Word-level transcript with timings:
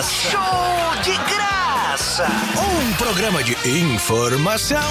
graça! 0.00 0.30
Show 0.30 1.02
de 1.02 1.12
graça! 1.30 2.26
Um 2.56 2.92
programa 2.94 3.44
de 3.44 3.54
informação 3.68 4.90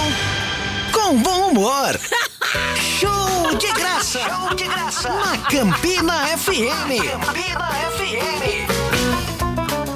com 0.92 1.18
bom 1.18 1.48
humor. 1.48 1.98
Show 2.78 3.56
de 3.58 3.72
graça! 3.72 4.20
Show 4.20 4.54
de 4.54 4.64
graça! 4.64 5.08
Na 5.08 5.36
Campina 5.38 6.26
FM! 6.38 7.02
Campina 7.10 7.70
FM! 7.96 8.70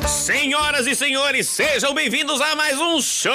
Senhoras 0.08 0.86
e 0.88 0.96
senhores, 0.96 1.46
sejam 1.48 1.94
bem-vindos 1.94 2.40
a 2.40 2.56
mais 2.56 2.80
um 2.80 3.00
show 3.00 3.32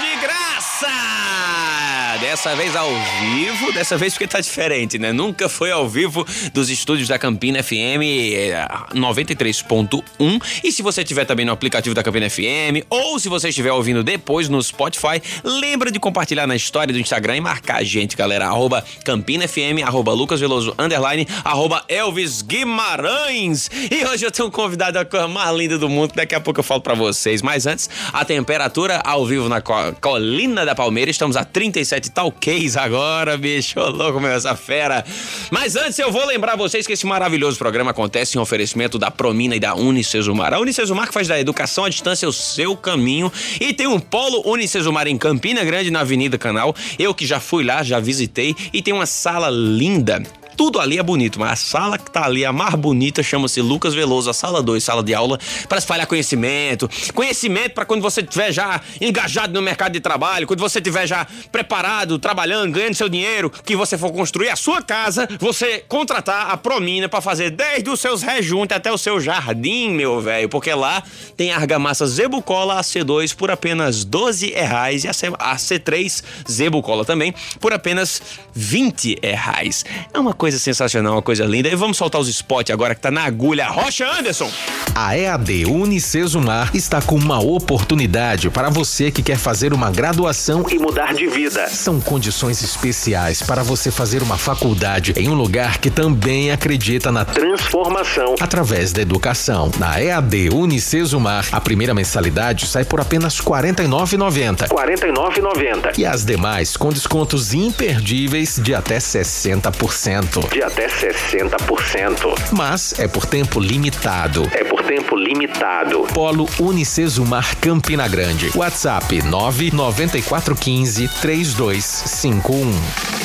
de 0.00 0.16
graça! 0.20 2.01
Dessa 2.22 2.54
vez 2.54 2.76
ao 2.76 2.88
vivo, 3.20 3.72
dessa 3.72 3.98
vez 3.98 4.12
porque 4.12 4.28
tá 4.28 4.40
diferente, 4.40 4.96
né? 4.96 5.12
Nunca 5.12 5.48
foi 5.48 5.72
ao 5.72 5.88
vivo 5.88 6.24
dos 6.54 6.70
estúdios 6.70 7.08
da 7.08 7.18
Campina 7.18 7.60
FM 7.60 8.94
93.1. 8.94 10.02
Eh, 10.20 10.60
e 10.62 10.70
se 10.70 10.82
você 10.82 11.02
estiver 11.02 11.24
também 11.24 11.44
no 11.44 11.50
aplicativo 11.50 11.96
da 11.96 12.02
Campina 12.02 12.30
FM, 12.30 12.86
ou 12.88 13.18
se 13.18 13.28
você 13.28 13.48
estiver 13.48 13.72
ouvindo 13.72 14.04
depois 14.04 14.48
no 14.48 14.62
Spotify, 14.62 15.20
lembra 15.42 15.90
de 15.90 15.98
compartilhar 15.98 16.46
na 16.46 16.54
história 16.54 16.94
do 16.94 17.00
Instagram 17.00 17.38
e 17.38 17.40
marcar 17.40 17.78
a 17.78 17.82
gente, 17.82 18.16
galera. 18.16 18.46
Arroba 18.46 18.84
Campina 19.04 19.48
FM, 19.48 19.82
arroba 19.84 20.12
Lucas 20.12 20.38
Veloso, 20.38 20.72
underline, 20.78 21.26
arroba 21.42 21.84
Elvis 21.88 22.40
Guimarães. 22.40 23.68
E 23.90 24.06
hoje 24.06 24.24
eu 24.24 24.30
tenho 24.30 24.46
um 24.46 24.50
convidado 24.50 24.96
a 24.96 25.04
coisa 25.04 25.26
mais 25.26 25.56
linda 25.56 25.76
do 25.76 25.88
mundo, 25.88 26.12
daqui 26.14 26.36
a 26.36 26.40
pouco 26.40 26.60
eu 26.60 26.64
falo 26.64 26.82
para 26.82 26.94
vocês. 26.94 27.42
Mas 27.42 27.66
antes, 27.66 27.90
a 28.12 28.24
temperatura 28.24 29.02
ao 29.04 29.26
vivo 29.26 29.48
na 29.48 29.60
colina 29.60 30.64
da 30.64 30.76
Palmeira, 30.76 31.10
estamos 31.10 31.36
a 31.36 31.44
37 31.44 32.11
talquês 32.12 32.76
agora, 32.76 33.36
bicho, 33.36 33.80
Ô, 33.80 33.88
louco 33.88 34.20
meu, 34.20 34.30
essa 34.30 34.54
fera. 34.54 35.04
Mas 35.50 35.76
antes 35.76 35.98
eu 35.98 36.12
vou 36.12 36.24
lembrar 36.26 36.56
vocês 36.56 36.86
que 36.86 36.92
esse 36.92 37.06
maravilhoso 37.06 37.58
programa 37.58 37.90
acontece 37.90 38.36
em 38.36 38.40
oferecimento 38.40 38.98
da 38.98 39.10
Promina 39.10 39.56
e 39.56 39.60
da 39.60 39.74
Unicesumar. 39.74 40.54
A 40.54 40.60
Unicesumar 40.60 41.08
que 41.08 41.14
faz 41.14 41.28
da 41.28 41.40
educação 41.40 41.84
à 41.84 41.88
distância 41.88 42.28
o 42.28 42.32
seu 42.32 42.76
caminho 42.76 43.32
e 43.60 43.72
tem 43.72 43.86
um 43.86 43.98
polo 43.98 44.42
Unicesumar 44.46 45.06
em 45.06 45.16
Campina 45.16 45.64
Grande, 45.64 45.90
na 45.90 46.00
Avenida 46.00 46.36
Canal. 46.36 46.74
Eu 46.98 47.14
que 47.14 47.26
já 47.26 47.40
fui 47.40 47.64
lá, 47.64 47.82
já 47.82 47.98
visitei 47.98 48.54
e 48.72 48.82
tem 48.82 48.92
uma 48.92 49.06
sala 49.06 49.48
linda 49.50 50.22
tudo 50.56 50.80
ali 50.80 50.98
é 50.98 51.02
bonito, 51.02 51.38
mas 51.38 51.52
a 51.52 51.56
sala 51.56 51.98
que 51.98 52.10
tá 52.10 52.24
ali, 52.24 52.44
a 52.44 52.52
mais 52.52 52.74
bonita, 52.74 53.22
chama-se 53.22 53.60
Lucas 53.60 53.94
Veloso, 53.94 54.30
a 54.30 54.34
sala 54.34 54.62
2, 54.62 54.82
sala 54.82 55.02
de 55.02 55.14
aula, 55.14 55.38
para 55.68 55.78
espalhar 55.78 56.06
conhecimento. 56.06 56.88
Conhecimento 57.14 57.74
para 57.74 57.84
quando 57.84 58.02
você 58.02 58.20
estiver 58.20 58.52
já 58.52 58.80
engajado 59.00 59.52
no 59.52 59.62
mercado 59.62 59.92
de 59.92 60.00
trabalho, 60.00 60.46
quando 60.46 60.60
você 60.60 60.78
estiver 60.78 61.06
já 61.06 61.26
preparado, 61.50 62.18
trabalhando, 62.18 62.72
ganhando 62.72 62.94
seu 62.94 63.08
dinheiro, 63.08 63.50
que 63.64 63.76
você 63.76 63.96
for 63.96 64.12
construir 64.12 64.48
a 64.48 64.56
sua 64.56 64.82
casa, 64.82 65.28
você 65.38 65.84
contratar 65.88 66.50
a 66.50 66.56
Promina 66.56 67.08
para 67.08 67.20
fazer 67.20 67.50
desde 67.50 67.88
os 67.90 68.00
seus 68.00 68.22
rejuntos 68.22 68.76
até 68.76 68.92
o 68.92 68.98
seu 68.98 69.20
jardim, 69.20 69.90
meu 69.90 70.20
velho, 70.20 70.48
porque 70.48 70.72
lá 70.72 71.02
tem 71.36 71.52
argamassa 71.52 72.06
Zebucola 72.06 72.80
AC2 72.80 73.34
por 73.34 73.50
apenas 73.50 74.04
12 74.04 74.50
reais 74.50 75.04
e 75.04 75.08
a 75.08 75.12
C3 75.12 76.22
Zebucola 76.50 77.04
também 77.04 77.34
por 77.60 77.72
apenas 77.72 78.22
20 78.54 79.18
reais. 79.22 79.84
É 80.12 80.18
uma 80.18 80.34
coisa 80.42 80.58
sensacional, 80.58 81.12
uma 81.12 81.22
coisa 81.22 81.44
linda. 81.44 81.68
E 81.68 81.76
vamos 81.76 81.96
soltar 81.96 82.20
os 82.20 82.26
spots 82.26 82.72
agora 82.72 82.96
que 82.96 83.00
tá 83.00 83.12
na 83.12 83.22
agulha. 83.22 83.68
Rocha 83.68 84.04
Anderson. 84.04 84.50
A 84.92 85.16
EAD 85.16 85.66
Unicesumar 85.66 86.68
está 86.74 87.00
com 87.00 87.14
uma 87.14 87.38
oportunidade 87.38 88.50
para 88.50 88.68
você 88.68 89.12
que 89.12 89.22
quer 89.22 89.38
fazer 89.38 89.72
uma 89.72 89.88
graduação 89.92 90.66
e 90.68 90.80
mudar 90.80 91.14
de 91.14 91.28
vida. 91.28 91.68
São 91.68 92.00
condições 92.00 92.60
especiais 92.60 93.40
para 93.40 93.62
você 93.62 93.92
fazer 93.92 94.20
uma 94.20 94.36
faculdade 94.36 95.14
em 95.16 95.28
um 95.28 95.34
lugar 95.34 95.78
que 95.78 95.90
também 95.90 96.50
acredita 96.50 97.12
na 97.12 97.24
transformação 97.24 98.34
através 98.40 98.92
da 98.92 99.00
educação. 99.00 99.70
Na 99.78 100.02
EAD 100.02 100.48
Unicesumar, 100.52 101.46
a 101.52 101.60
primeira 101.60 101.94
mensalidade 101.94 102.66
sai 102.66 102.84
por 102.84 103.00
apenas 103.00 103.38
R$ 103.38 103.44
49,90. 103.44 104.66
49,90. 104.66 105.98
E 105.98 106.04
as 106.04 106.24
demais 106.24 106.76
com 106.76 106.88
descontos 106.88 107.54
imperdíveis 107.54 108.58
de 108.60 108.74
até 108.74 108.98
60% 108.98 110.31
de 110.40 110.62
até 110.62 110.86
60%. 110.86 112.34
Mas 112.52 112.98
é 112.98 113.06
por 113.06 113.26
tempo 113.26 113.60
limitado. 113.60 114.48
É 114.52 114.64
por 114.64 114.82
tempo 114.82 115.16
limitado. 115.16 116.06
Polo 116.14 116.48
Unicesumar 116.58 117.56
Campina 117.56 118.08
Grande. 118.08 118.50
WhatsApp 118.54 119.22
99415 119.22 121.08
3251. 121.20 123.21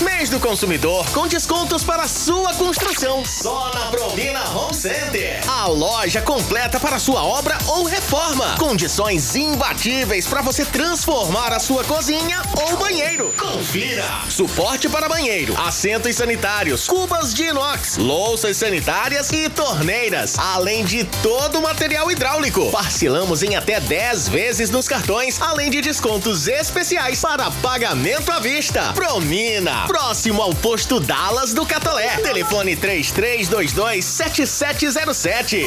Mês 0.00 0.30
do 0.30 0.38
consumidor 0.38 1.04
com 1.10 1.26
descontos 1.26 1.82
para 1.82 2.06
sua 2.06 2.54
construção. 2.54 3.24
Só 3.24 3.72
na 3.74 3.86
Promina 3.86 4.48
Home 4.50 4.72
Center. 4.72 5.40
A 5.50 5.66
loja 5.66 6.22
completa 6.22 6.78
para 6.78 7.00
sua 7.00 7.24
obra 7.24 7.58
ou 7.66 7.82
reforma. 7.82 8.54
Condições 8.58 9.34
imbatíveis 9.34 10.24
para 10.24 10.40
você 10.40 10.64
transformar 10.64 11.52
a 11.52 11.58
sua 11.58 11.82
cozinha 11.82 12.40
ou 12.54 12.76
banheiro. 12.76 13.34
Confira. 13.36 14.04
Suporte 14.30 14.88
para 14.88 15.08
banheiro, 15.08 15.60
assentos 15.60 16.14
sanitários, 16.14 16.86
cubas 16.86 17.34
de 17.34 17.46
inox, 17.46 17.96
louças 17.96 18.56
sanitárias 18.56 19.32
e 19.32 19.48
torneiras. 19.48 20.38
Além 20.38 20.84
de 20.84 21.02
todo 21.22 21.58
o 21.58 21.62
material 21.62 22.08
hidráulico. 22.08 22.70
Parcelamos 22.70 23.42
em 23.42 23.56
até 23.56 23.80
10 23.80 24.28
vezes 24.28 24.70
nos 24.70 24.86
cartões, 24.86 25.42
além 25.42 25.70
de 25.70 25.80
descontos 25.80 26.46
especiais 26.46 27.20
para 27.20 27.50
pagamento 27.50 28.30
à 28.30 28.38
vista. 28.38 28.92
Promina 28.92 29.87
próximo 29.88 30.42
ao 30.42 30.54
posto 30.54 31.00
Dallas 31.00 31.54
do 31.54 31.64
Catolé. 31.64 32.18
Telefone 32.18 32.76
3322 32.76 34.04
7707. 34.04 35.64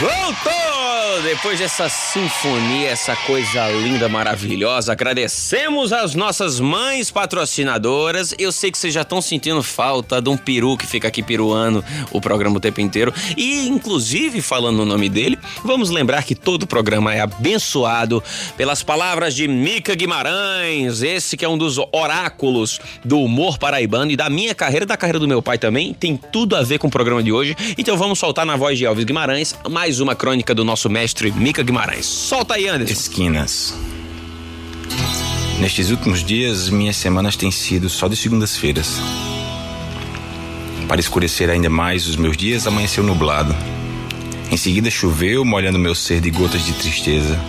Voltou! 0.00 0.77
Depois 1.22 1.58
dessa 1.58 1.88
sinfonia, 1.88 2.90
essa 2.90 3.14
coisa 3.16 3.68
linda, 3.70 4.08
maravilhosa, 4.08 4.92
agradecemos 4.92 5.92
as 5.92 6.14
nossas 6.14 6.60
mães 6.60 7.10
patrocinadoras. 7.10 8.34
Eu 8.38 8.52
sei 8.52 8.70
que 8.70 8.78
vocês 8.78 8.94
já 8.94 9.02
estão 9.02 9.20
sentindo 9.20 9.62
falta 9.62 10.22
de 10.22 10.28
um 10.28 10.36
peru 10.36 10.76
que 10.76 10.86
fica 10.86 11.08
aqui 11.08 11.22
peruando 11.22 11.84
o 12.12 12.20
programa 12.20 12.58
o 12.58 12.60
tempo 12.60 12.80
inteiro. 12.80 13.12
E, 13.36 13.68
inclusive, 13.68 14.40
falando 14.40 14.80
o 14.80 14.84
nome 14.84 15.08
dele, 15.08 15.38
vamos 15.64 15.90
lembrar 15.90 16.22
que 16.22 16.34
todo 16.34 16.62
o 16.62 16.66
programa 16.66 17.12
é 17.12 17.20
abençoado 17.20 18.22
pelas 18.56 18.82
palavras 18.82 19.34
de 19.34 19.48
Mica 19.48 19.94
Guimarães, 19.94 21.02
esse 21.02 21.36
que 21.36 21.44
é 21.44 21.48
um 21.48 21.58
dos 21.58 21.78
oráculos 21.92 22.80
do 23.04 23.20
humor 23.20 23.58
paraibano 23.58 24.12
e 24.12 24.16
da 24.16 24.30
minha 24.30 24.54
carreira, 24.54 24.86
da 24.86 24.96
carreira 24.96 25.18
do 25.18 25.26
meu 25.26 25.42
pai 25.42 25.58
também. 25.58 25.92
Tem 25.92 26.16
tudo 26.16 26.54
a 26.54 26.62
ver 26.62 26.78
com 26.78 26.86
o 26.86 26.90
programa 26.90 27.22
de 27.22 27.32
hoje. 27.32 27.56
Então 27.76 27.96
vamos 27.96 28.18
soltar 28.18 28.46
na 28.46 28.56
voz 28.56 28.78
de 28.78 28.84
Elvis 28.84 29.04
Guimarães 29.04 29.54
mais 29.68 29.98
uma 29.98 30.14
crônica 30.14 30.54
do 30.54 30.64
nosso 30.64 30.77
mestre 30.86 31.32
Mica 31.32 31.62
Guimarães. 31.62 32.04
Solta 32.04 32.54
aí, 32.54 32.68
Anderson. 32.68 32.92
Esquinas. 32.92 33.74
Nestes 35.58 35.90
últimos 35.90 36.22
dias, 36.22 36.68
minhas 36.68 36.96
semanas 36.96 37.36
têm 37.36 37.50
sido 37.50 37.88
só 37.88 38.06
de 38.06 38.16
segundas-feiras. 38.16 39.00
Para 40.86 41.00
escurecer 41.00 41.48
ainda 41.48 41.70
mais 41.70 42.06
os 42.06 42.16
meus 42.16 42.36
dias, 42.36 42.66
amanheceu 42.66 43.02
nublado. 43.02 43.56
Em 44.50 44.56
seguida 44.58 44.90
choveu, 44.90 45.44
molhando 45.44 45.78
meu 45.78 45.94
ser 45.94 46.20
de 46.20 46.30
gotas 46.30 46.64
de 46.64 46.74
tristeza. 46.74 47.40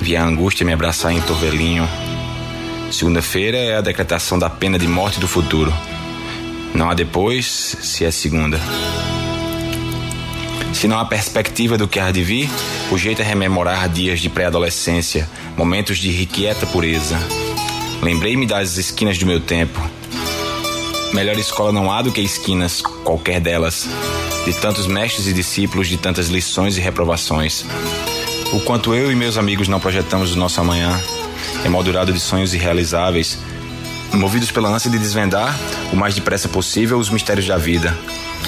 Vi 0.00 0.16
a 0.16 0.24
angústia 0.24 0.66
me 0.66 0.72
abraçar 0.72 1.12
em 1.12 1.20
torvelinho, 1.20 1.88
Segunda-feira 2.90 3.56
é 3.56 3.76
a 3.76 3.80
decretação 3.80 4.38
da 4.38 4.48
pena 4.48 4.78
de 4.78 4.86
morte 4.86 5.18
do 5.18 5.26
futuro. 5.26 5.72
Não 6.72 6.88
há 6.88 6.94
depois, 6.94 7.76
se 7.82 8.04
é 8.04 8.10
segunda. 8.10 8.60
Se 10.76 10.86
não 10.86 10.98
há 10.98 11.06
perspectiva 11.06 11.78
do 11.78 11.88
que 11.88 11.98
há 11.98 12.12
de 12.12 12.22
vir, 12.22 12.50
o 12.92 12.98
jeito 12.98 13.22
é 13.22 13.24
rememorar 13.24 13.88
dias 13.88 14.20
de 14.20 14.28
pré-adolescência, 14.28 15.26
momentos 15.56 15.96
de 15.96 16.10
irrequieta 16.10 16.66
pureza. 16.66 17.18
Lembrei-me 18.02 18.44
das 18.44 18.76
esquinas 18.76 19.16
do 19.16 19.24
meu 19.24 19.40
tempo. 19.40 19.80
Melhor 21.14 21.38
escola 21.38 21.72
não 21.72 21.90
há 21.90 22.02
do 22.02 22.12
que 22.12 22.20
esquinas, 22.20 22.82
qualquer 22.82 23.40
delas, 23.40 23.88
de 24.44 24.52
tantos 24.52 24.86
mestres 24.86 25.26
e 25.26 25.32
discípulos, 25.32 25.88
de 25.88 25.96
tantas 25.96 26.28
lições 26.28 26.76
e 26.76 26.80
reprovações. 26.82 27.64
O 28.52 28.60
quanto 28.60 28.94
eu 28.94 29.10
e 29.10 29.14
meus 29.14 29.38
amigos 29.38 29.68
não 29.68 29.80
projetamos 29.80 30.34
o 30.34 30.38
nosso 30.38 30.60
amanhã, 30.60 31.00
emoldurado 31.64 32.12
de 32.12 32.20
sonhos 32.20 32.52
irrealizáveis, 32.52 33.38
movidos 34.12 34.50
pela 34.50 34.68
ânsia 34.68 34.90
de 34.90 34.98
desvendar 34.98 35.58
o 35.90 35.96
mais 35.96 36.14
depressa 36.14 36.50
possível 36.50 36.98
os 36.98 37.08
mistérios 37.08 37.46
da 37.46 37.56
vida. 37.56 37.96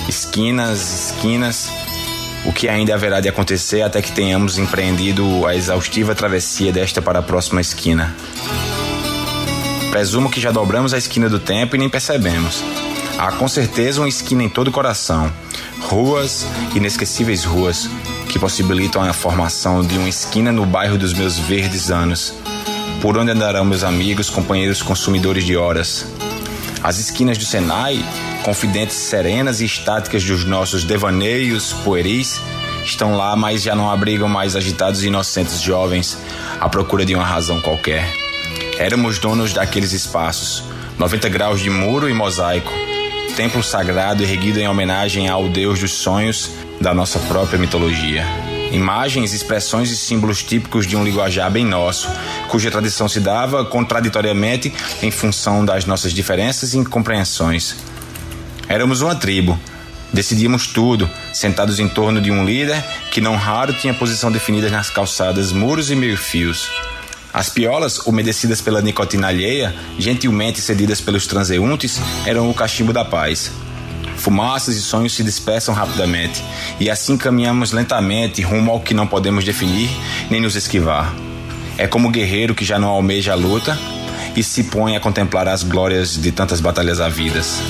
Esquinas, 0.07 1.11
esquinas, 1.11 1.71
o 2.45 2.53
que 2.53 2.69
ainda 2.69 2.95
haverá 2.95 3.21
de 3.21 3.29
acontecer 3.29 3.83
até 3.83 4.01
que 4.01 4.13
tenhamos 4.13 4.59
empreendido 4.59 5.47
a 5.47 5.55
exaustiva 5.55 6.15
travessia 6.15 6.73
desta 6.73 7.03
para 7.03 7.19
a 7.19 7.23
próxima 7.23 7.61
esquina. 7.61 8.15
Presumo 9.91 10.31
que 10.31 10.41
já 10.41 10.51
dobramos 10.51 10.95
a 10.95 10.99
esquina 10.99 11.29
do 11.29 11.39
tempo 11.39 11.77
e 11.77 11.79
nem 11.79 11.89
percebemos. 11.89 12.63
Há 13.19 13.33
com 13.33 13.49
certeza 13.49 14.01
uma 14.01 14.09
esquina 14.09 14.45
em 14.45 14.49
todo 14.49 14.69
o 14.69 14.73
coração. 14.73 15.33
Ruas, 15.81 16.47
inesquecíveis 16.75 17.45
ruas, 17.45 17.89
que 18.29 18.39
possibilitam 18.39 19.03
a 19.03 19.13
formação 19.13 19.83
de 19.83 19.97
uma 19.97 20.09
esquina 20.09 20.53
no 20.53 20.65
bairro 20.65 20.99
dos 20.99 21.13
meus 21.13 21.39
verdes 21.39 21.91
anos 21.91 22.35
por 23.01 23.17
onde 23.17 23.31
andarão 23.31 23.65
meus 23.65 23.85
amigos, 23.85 24.29
companheiros 24.29 24.83
consumidores 24.83 25.45
de 25.45 25.57
horas? 25.57 26.05
As 26.83 26.99
esquinas 26.99 27.37
do 27.37 27.45
Senai, 27.45 28.05
confidentes 28.45 28.97
serenas 28.97 29.61
e 29.61 29.65
estáticas 29.65 30.25
dos 30.25 30.45
nossos 30.45 30.85
devaneios 30.85 31.73
pueris, 31.85 32.41
estão 32.85 33.17
lá, 33.17 33.35
mas 33.35 33.63
já 33.63 33.75
não 33.75 33.91
abrigam 33.91 34.29
mais 34.29 34.55
agitados 34.55 35.03
e 35.03 35.09
inocentes 35.09 35.61
jovens 35.61 36.17
à 36.61 36.69
procura 36.69 37.05
de 37.05 37.15
uma 37.15 37.25
razão 37.25 37.61
qualquer. 37.61 38.09
Éramos 38.79 39.19
donos 39.19 39.53
daqueles 39.53 39.93
espaços, 39.93 40.63
90 40.99 41.29
graus 41.29 41.61
de 41.61 41.69
muro 41.69 42.09
e 42.09 42.15
mosaico, 42.15 42.73
templo 43.37 43.63
sagrado 43.63 44.23
erguido 44.23 44.61
em 44.61 44.69
homenagem 44.69 45.29
ao 45.29 45.49
deus 45.49 45.81
dos 45.81 45.93
sonhos 45.93 46.51
da 46.81 46.95
nossa 46.95 47.19
própria 47.21 47.59
mitologia. 47.59 48.25
Imagens, 48.71 49.33
expressões 49.33 49.91
e 49.91 49.97
símbolos 49.97 50.43
típicos 50.43 50.87
de 50.87 50.97
um 50.97 51.05
linguajar 51.05 51.51
bem 51.51 51.65
nosso, 51.65 52.09
cuja 52.49 52.71
tradição 52.71 53.09
se 53.09 53.21
dava 53.21 53.65
contraditoriamente 53.65 54.73
em 55.03 55.11
função 55.11 55.65
das 55.65 55.87
nossas 55.87 56.13
diferenças 56.13 56.75
e 56.75 56.79
incompreensões. 56.79 57.77
Éramos 58.69 59.01
uma 59.01 59.15
tribo, 59.15 59.59
Decidíamos 60.13 60.69
tudo, 60.69 61.09
sentados 61.35 61.79
em 61.79 61.89
torno 61.89 62.21
de 62.21 62.31
um 62.31 62.45
líder 62.45 62.83
que 63.11 63.21
não 63.21 63.37
raro 63.37 63.75
tinha 63.75 63.93
posição 63.93 64.33
definida 64.33 64.71
nas 64.71 64.89
calçadas, 64.89 65.53
muros 65.53 65.91
e 65.91 65.95
meio-fios. 65.95 66.69
As 67.33 67.51
piolas, 67.51 67.99
umedecidas 68.07 68.61
pela 68.61 68.81
nicotina 68.81 69.29
alheia, 69.29 69.75
gentilmente 69.99 70.63
cedidas 70.63 71.01
pelos 71.01 71.27
transeuntes, 71.27 72.01
eram 72.25 72.49
o 72.49 72.55
cachimbo 72.55 72.93
da 72.93 73.05
paz. 73.05 73.53
Fumaças 74.19 74.77
e 74.77 74.83
sonhos 74.83 75.15
se 75.15 75.23
dispersam 75.23 75.75
rapidamente, 75.75 76.43
e 76.79 76.91
assim 76.91 77.17
caminhamos 77.17 77.73
lentamente 77.73 78.43
rumo 78.43 78.73
ao 78.73 78.81
que 78.81 78.93
não 78.93 79.07
podemos 79.07 79.45
definir 79.45 79.89
nem 80.29 80.41
nos 80.41 80.57
esquivar. 80.57 81.15
É 81.79 81.87
como 81.87 82.09
o 82.09 82.11
guerreiro 82.11 82.55
que 82.55 82.65
já 82.65 82.79
não 82.79 82.89
almeja 82.89 83.33
a 83.33 83.37
luta 83.37 83.79
e 84.35 84.43
se 84.43 84.65
põe 84.65 84.97
a 84.97 85.01
contemplar 85.01 85.47
as 85.47 85.63
glórias 85.63 86.21
de 86.21 86.33
tantas 86.33 86.61
batalhas 86.61 87.01
havidas. 87.01 87.61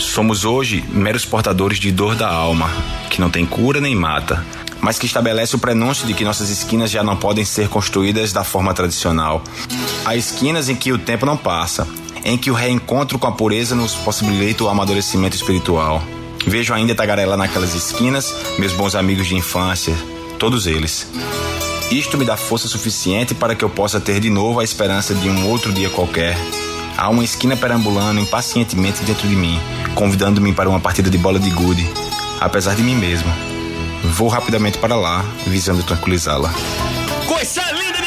Somos 0.00 0.44
hoje 0.44 0.82
meros 0.88 1.24
portadores 1.24 1.78
de 1.78 1.92
dor 1.92 2.14
da 2.14 2.28
alma, 2.28 2.70
que 3.10 3.20
não 3.20 3.28
tem 3.28 3.44
cura 3.44 3.80
nem 3.80 3.94
mata, 3.94 4.44
mas 4.80 4.98
que 4.98 5.06
estabelece 5.06 5.56
o 5.56 5.58
prenúncio 5.58 6.06
de 6.06 6.14
que 6.14 6.24
nossas 6.24 6.48
esquinas 6.50 6.90
já 6.90 7.02
não 7.02 7.16
podem 7.16 7.44
ser 7.44 7.68
construídas 7.68 8.32
da 8.32 8.44
forma 8.44 8.72
tradicional. 8.72 9.42
Há 10.04 10.16
esquinas 10.16 10.68
em 10.68 10.76
que 10.76 10.92
o 10.92 10.98
tempo 10.98 11.26
não 11.26 11.36
passa, 11.36 11.86
em 12.28 12.36
que 12.36 12.50
o 12.50 12.54
reencontro 12.54 13.18
com 13.18 13.26
a 13.26 13.32
pureza 13.32 13.74
nos 13.74 13.94
possibilita 13.94 14.62
o 14.62 14.68
amadurecimento 14.68 15.34
espiritual. 15.34 16.02
Vejo 16.46 16.74
ainda 16.74 16.94
tagarela 16.94 17.38
naquelas 17.38 17.74
esquinas 17.74 18.34
meus 18.58 18.74
bons 18.74 18.94
amigos 18.94 19.26
de 19.26 19.34
infância, 19.34 19.96
todos 20.38 20.66
eles. 20.66 21.08
Isto 21.90 22.18
me 22.18 22.26
dá 22.26 22.36
força 22.36 22.68
suficiente 22.68 23.34
para 23.34 23.54
que 23.54 23.64
eu 23.64 23.70
possa 23.70 23.98
ter 23.98 24.20
de 24.20 24.28
novo 24.28 24.60
a 24.60 24.64
esperança 24.64 25.14
de 25.14 25.30
um 25.30 25.48
outro 25.48 25.72
dia 25.72 25.88
qualquer. 25.88 26.36
Há 26.98 27.08
uma 27.08 27.24
esquina 27.24 27.56
perambulando 27.56 28.20
impacientemente 28.20 29.02
dentro 29.04 29.26
de 29.26 29.34
mim, 29.34 29.58
convidando-me 29.94 30.52
para 30.52 30.68
uma 30.68 30.80
partida 30.80 31.08
de 31.08 31.16
bola 31.16 31.38
de 31.38 31.48
gude, 31.48 31.88
apesar 32.40 32.74
de 32.74 32.82
mim 32.82 32.94
mesmo. 32.94 33.32
Vou 34.04 34.28
rapidamente 34.28 34.76
para 34.76 34.94
lá, 34.94 35.24
visando 35.46 35.82
tranquilizá-la. 35.82 36.52
Coisa 37.26 37.62
linda! 37.72 37.97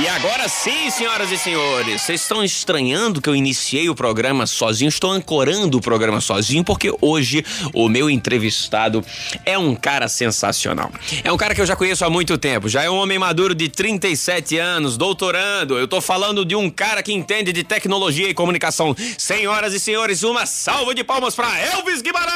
E 0.00 0.08
agora 0.08 0.48
sim, 0.48 0.88
senhoras 0.88 1.30
e 1.30 1.36
senhores, 1.36 2.00
vocês 2.00 2.22
estão 2.22 2.42
estranhando 2.42 3.20
que 3.20 3.28
eu 3.28 3.36
iniciei 3.36 3.90
o 3.90 3.94
programa 3.94 4.46
sozinho? 4.46 4.88
Estou 4.88 5.10
ancorando 5.10 5.76
o 5.76 5.80
programa 5.82 6.22
sozinho 6.22 6.64
porque 6.64 6.90
hoje 7.02 7.44
o 7.74 7.86
meu 7.86 8.08
entrevistado 8.08 9.04
é 9.44 9.58
um 9.58 9.74
cara 9.74 10.08
sensacional. 10.08 10.90
É 11.22 11.30
um 11.30 11.36
cara 11.36 11.54
que 11.54 11.60
eu 11.60 11.66
já 11.66 11.76
conheço 11.76 12.02
há 12.02 12.08
muito 12.08 12.38
tempo, 12.38 12.66
já 12.66 12.82
é 12.82 12.88
um 12.88 12.96
homem 12.96 13.18
maduro 13.18 13.54
de 13.54 13.68
37 13.68 14.56
anos, 14.56 14.96
doutorando. 14.96 15.78
Eu 15.78 15.86
tô 15.86 16.00
falando 16.00 16.46
de 16.46 16.56
um 16.56 16.70
cara 16.70 17.02
que 17.02 17.12
entende 17.12 17.52
de 17.52 17.62
tecnologia 17.62 18.30
e 18.30 18.32
comunicação. 18.32 18.96
Senhoras 19.18 19.74
e 19.74 19.78
senhores, 19.78 20.22
uma 20.22 20.46
salva 20.46 20.94
de 20.94 21.04
palmas 21.04 21.34
para 21.34 21.58
Elvis 21.58 22.00
Guimarães! 22.00 22.30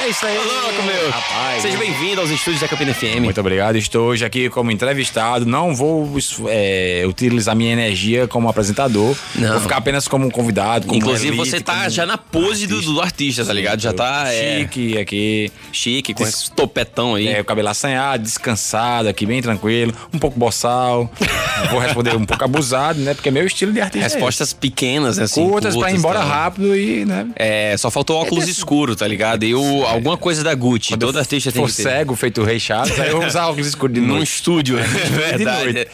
É 0.00 0.10
isso 0.10 0.24
aí. 0.24 0.38
Ô, 0.38 0.42
louco, 0.42 0.82
meu. 0.84 1.10
Rapaz. 1.10 1.62
Seja 1.62 1.76
bem-vindo 1.76 2.20
aos 2.20 2.30
estúdios 2.30 2.60
da 2.60 2.68
Campina 2.68 2.94
FM. 2.94 3.20
Muito 3.20 3.40
obrigado. 3.40 3.76
Estou 3.76 4.08
hoje 4.08 4.24
aqui 4.24 4.48
como 4.48 4.70
entrevistado. 4.70 5.44
Não 5.44 5.74
vou 5.74 6.08
é, 6.48 7.04
utilizar 7.06 7.56
minha 7.56 7.72
energia 7.72 8.28
como 8.28 8.48
apresentador. 8.48 9.16
Não. 9.34 9.52
Vou 9.52 9.60
ficar 9.60 9.78
apenas 9.78 10.06
como 10.06 10.24
um 10.26 10.30
convidado. 10.30 10.86
Como 10.86 10.98
Inclusive, 10.98 11.36
elite, 11.36 11.50
você 11.50 11.60
tá 11.60 11.88
já 11.88 12.06
na 12.06 12.16
pose 12.16 12.66
do, 12.66 12.80
do 12.80 13.00
artista, 13.00 13.44
tá 13.44 13.52
ligado? 13.52 13.80
Já 13.80 13.92
tá 13.92 14.32
é, 14.32 14.60
chique 14.60 14.98
aqui. 14.98 15.52
chique, 15.72 16.14
com 16.14 16.22
esse 16.22 16.50
topetão 16.52 17.16
aí. 17.16 17.28
É, 17.28 17.40
o 17.40 17.44
cabelo 17.44 17.68
assanhado, 17.68 18.22
descansado 18.22 19.08
aqui, 19.08 19.26
bem 19.26 19.42
tranquilo. 19.42 19.92
Um 20.14 20.18
pouco 20.18 20.38
boçal. 20.38 21.10
vou 21.70 21.80
responder 21.80 22.16
um 22.16 22.24
pouco 22.24 22.44
abusado, 22.44 23.00
né? 23.00 23.14
Porque 23.14 23.30
é 23.30 23.32
meu 23.32 23.44
estilo 23.44 23.72
de 23.72 23.80
artista. 23.80 24.08
Respostas 24.08 24.52
pequenas, 24.52 25.16
né? 25.16 25.22
é 25.22 25.24
Assim, 25.24 25.42
esse. 25.42 25.50
curtas 25.50 25.76
pra 25.76 25.90
ir 25.90 25.96
embora 25.96 26.20
tá? 26.20 26.24
rápido 26.24 26.76
e, 26.76 27.04
né? 27.04 27.26
É, 27.34 27.76
só 27.76 27.90
faltou 27.90 28.16
óculos 28.16 28.46
escuro, 28.48 28.94
tá 28.94 29.06
ligado? 29.06 29.44
E 29.44 29.54
o, 29.54 29.86
alguma 29.90 30.16
coisa 30.16 30.42
da 30.44 30.54
Gucci. 30.54 30.90
Quando 30.90 31.00
Todo 31.06 31.14
eu 31.16 31.20
artista 31.20 31.50
tem 31.52 31.62
for 31.62 31.68
que 31.70 31.76
ter. 31.76 31.82
cego, 31.82 32.14
feito 32.16 32.40
o 32.40 32.44
Rei 32.44 32.58
Chaves, 32.60 32.98
aí 32.98 33.08
eu 33.10 33.18
vou 33.18 33.26
usar 33.26 33.46
óculos 33.48 33.66
escuros 33.66 33.94
de 33.94 34.00
Num 34.06 34.16
noite. 34.16 34.28
estúdio, 34.34 34.76
né? 34.76 34.84
de 34.86 35.10
Verdade. 35.44 35.88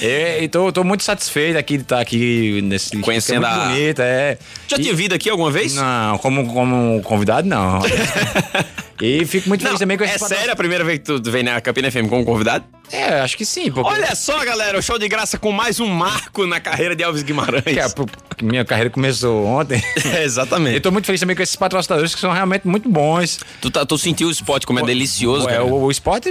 É, 0.00 0.42
e 0.44 0.48
tô, 0.48 0.70
tô 0.72 0.84
muito 0.84 1.02
satisfeito 1.02 1.56
aqui 1.58 1.76
de 1.76 1.82
estar 1.82 2.00
aqui 2.00 2.60
nesse 2.62 2.96
Conhecendo 2.98 3.44
é 3.46 3.50
muito 3.50 3.60
a- 3.62 3.68
bonito, 3.68 4.00
é. 4.00 4.38
Já 4.68 4.76
E- 4.76 4.80
tinha 4.82 4.94
vindo 4.94 5.12
aqui 5.14 5.28
alguma 5.28 5.50
vez? 5.50 5.74
Não, 5.74 6.18
como, 6.18 6.46
como 6.52 7.00
convidado, 7.02 7.48
não. 7.48 7.80
e 9.00 9.24
fico 9.24 9.48
muito 9.48 9.62
Não, 9.62 9.68
feliz 9.70 9.80
também 9.80 9.96
com 9.98 10.04
esse 10.04 10.14
é 10.14 10.18
sério 10.18 10.52
a 10.52 10.56
primeira 10.56 10.84
vez 10.84 10.98
que 10.98 11.04
tu 11.04 11.30
vem 11.30 11.42
na 11.42 11.60
Campina 11.60 11.90
FM 11.90 12.08
como 12.08 12.24
convidado? 12.24 12.64
É, 12.92 13.20
acho 13.20 13.36
que 13.36 13.44
sim. 13.44 13.70
Porque 13.70 13.90
Olha 13.90 14.14
só, 14.14 14.42
galera, 14.44 14.78
o 14.78 14.82
show 14.82 14.98
de 14.98 15.08
graça 15.08 15.38
com 15.38 15.52
mais 15.52 15.78
um 15.78 15.86
marco 15.86 16.46
na 16.46 16.58
carreira 16.60 16.96
de 16.96 17.02
Elvis 17.02 17.22
Guimarães. 17.22 17.62
que 17.64 18.38
que 18.38 18.44
minha 18.44 18.64
carreira 18.64 18.88
começou 18.88 19.44
ontem. 19.44 19.82
É, 20.14 20.22
exatamente. 20.24 20.76
Eu 20.76 20.80
tô 20.80 20.90
muito 20.92 21.04
feliz 21.06 21.20
também 21.20 21.34
com 21.36 21.42
esses 21.42 21.56
patrocinadores 21.56 22.14
que 22.14 22.20
são 22.20 22.32
realmente 22.32 22.66
muito 22.66 22.88
bons. 22.88 23.40
Tu, 23.60 23.70
tá, 23.70 23.84
tu 23.84 23.98
sentiu 23.98 24.28
o 24.28 24.30
spot 24.30 24.64
como 24.64 24.78
é 24.78 24.82
delicioso, 24.84 25.48
é, 25.48 25.52
cara. 25.52 25.64
o, 25.64 25.84
o 25.84 25.90
spot, 25.90 26.24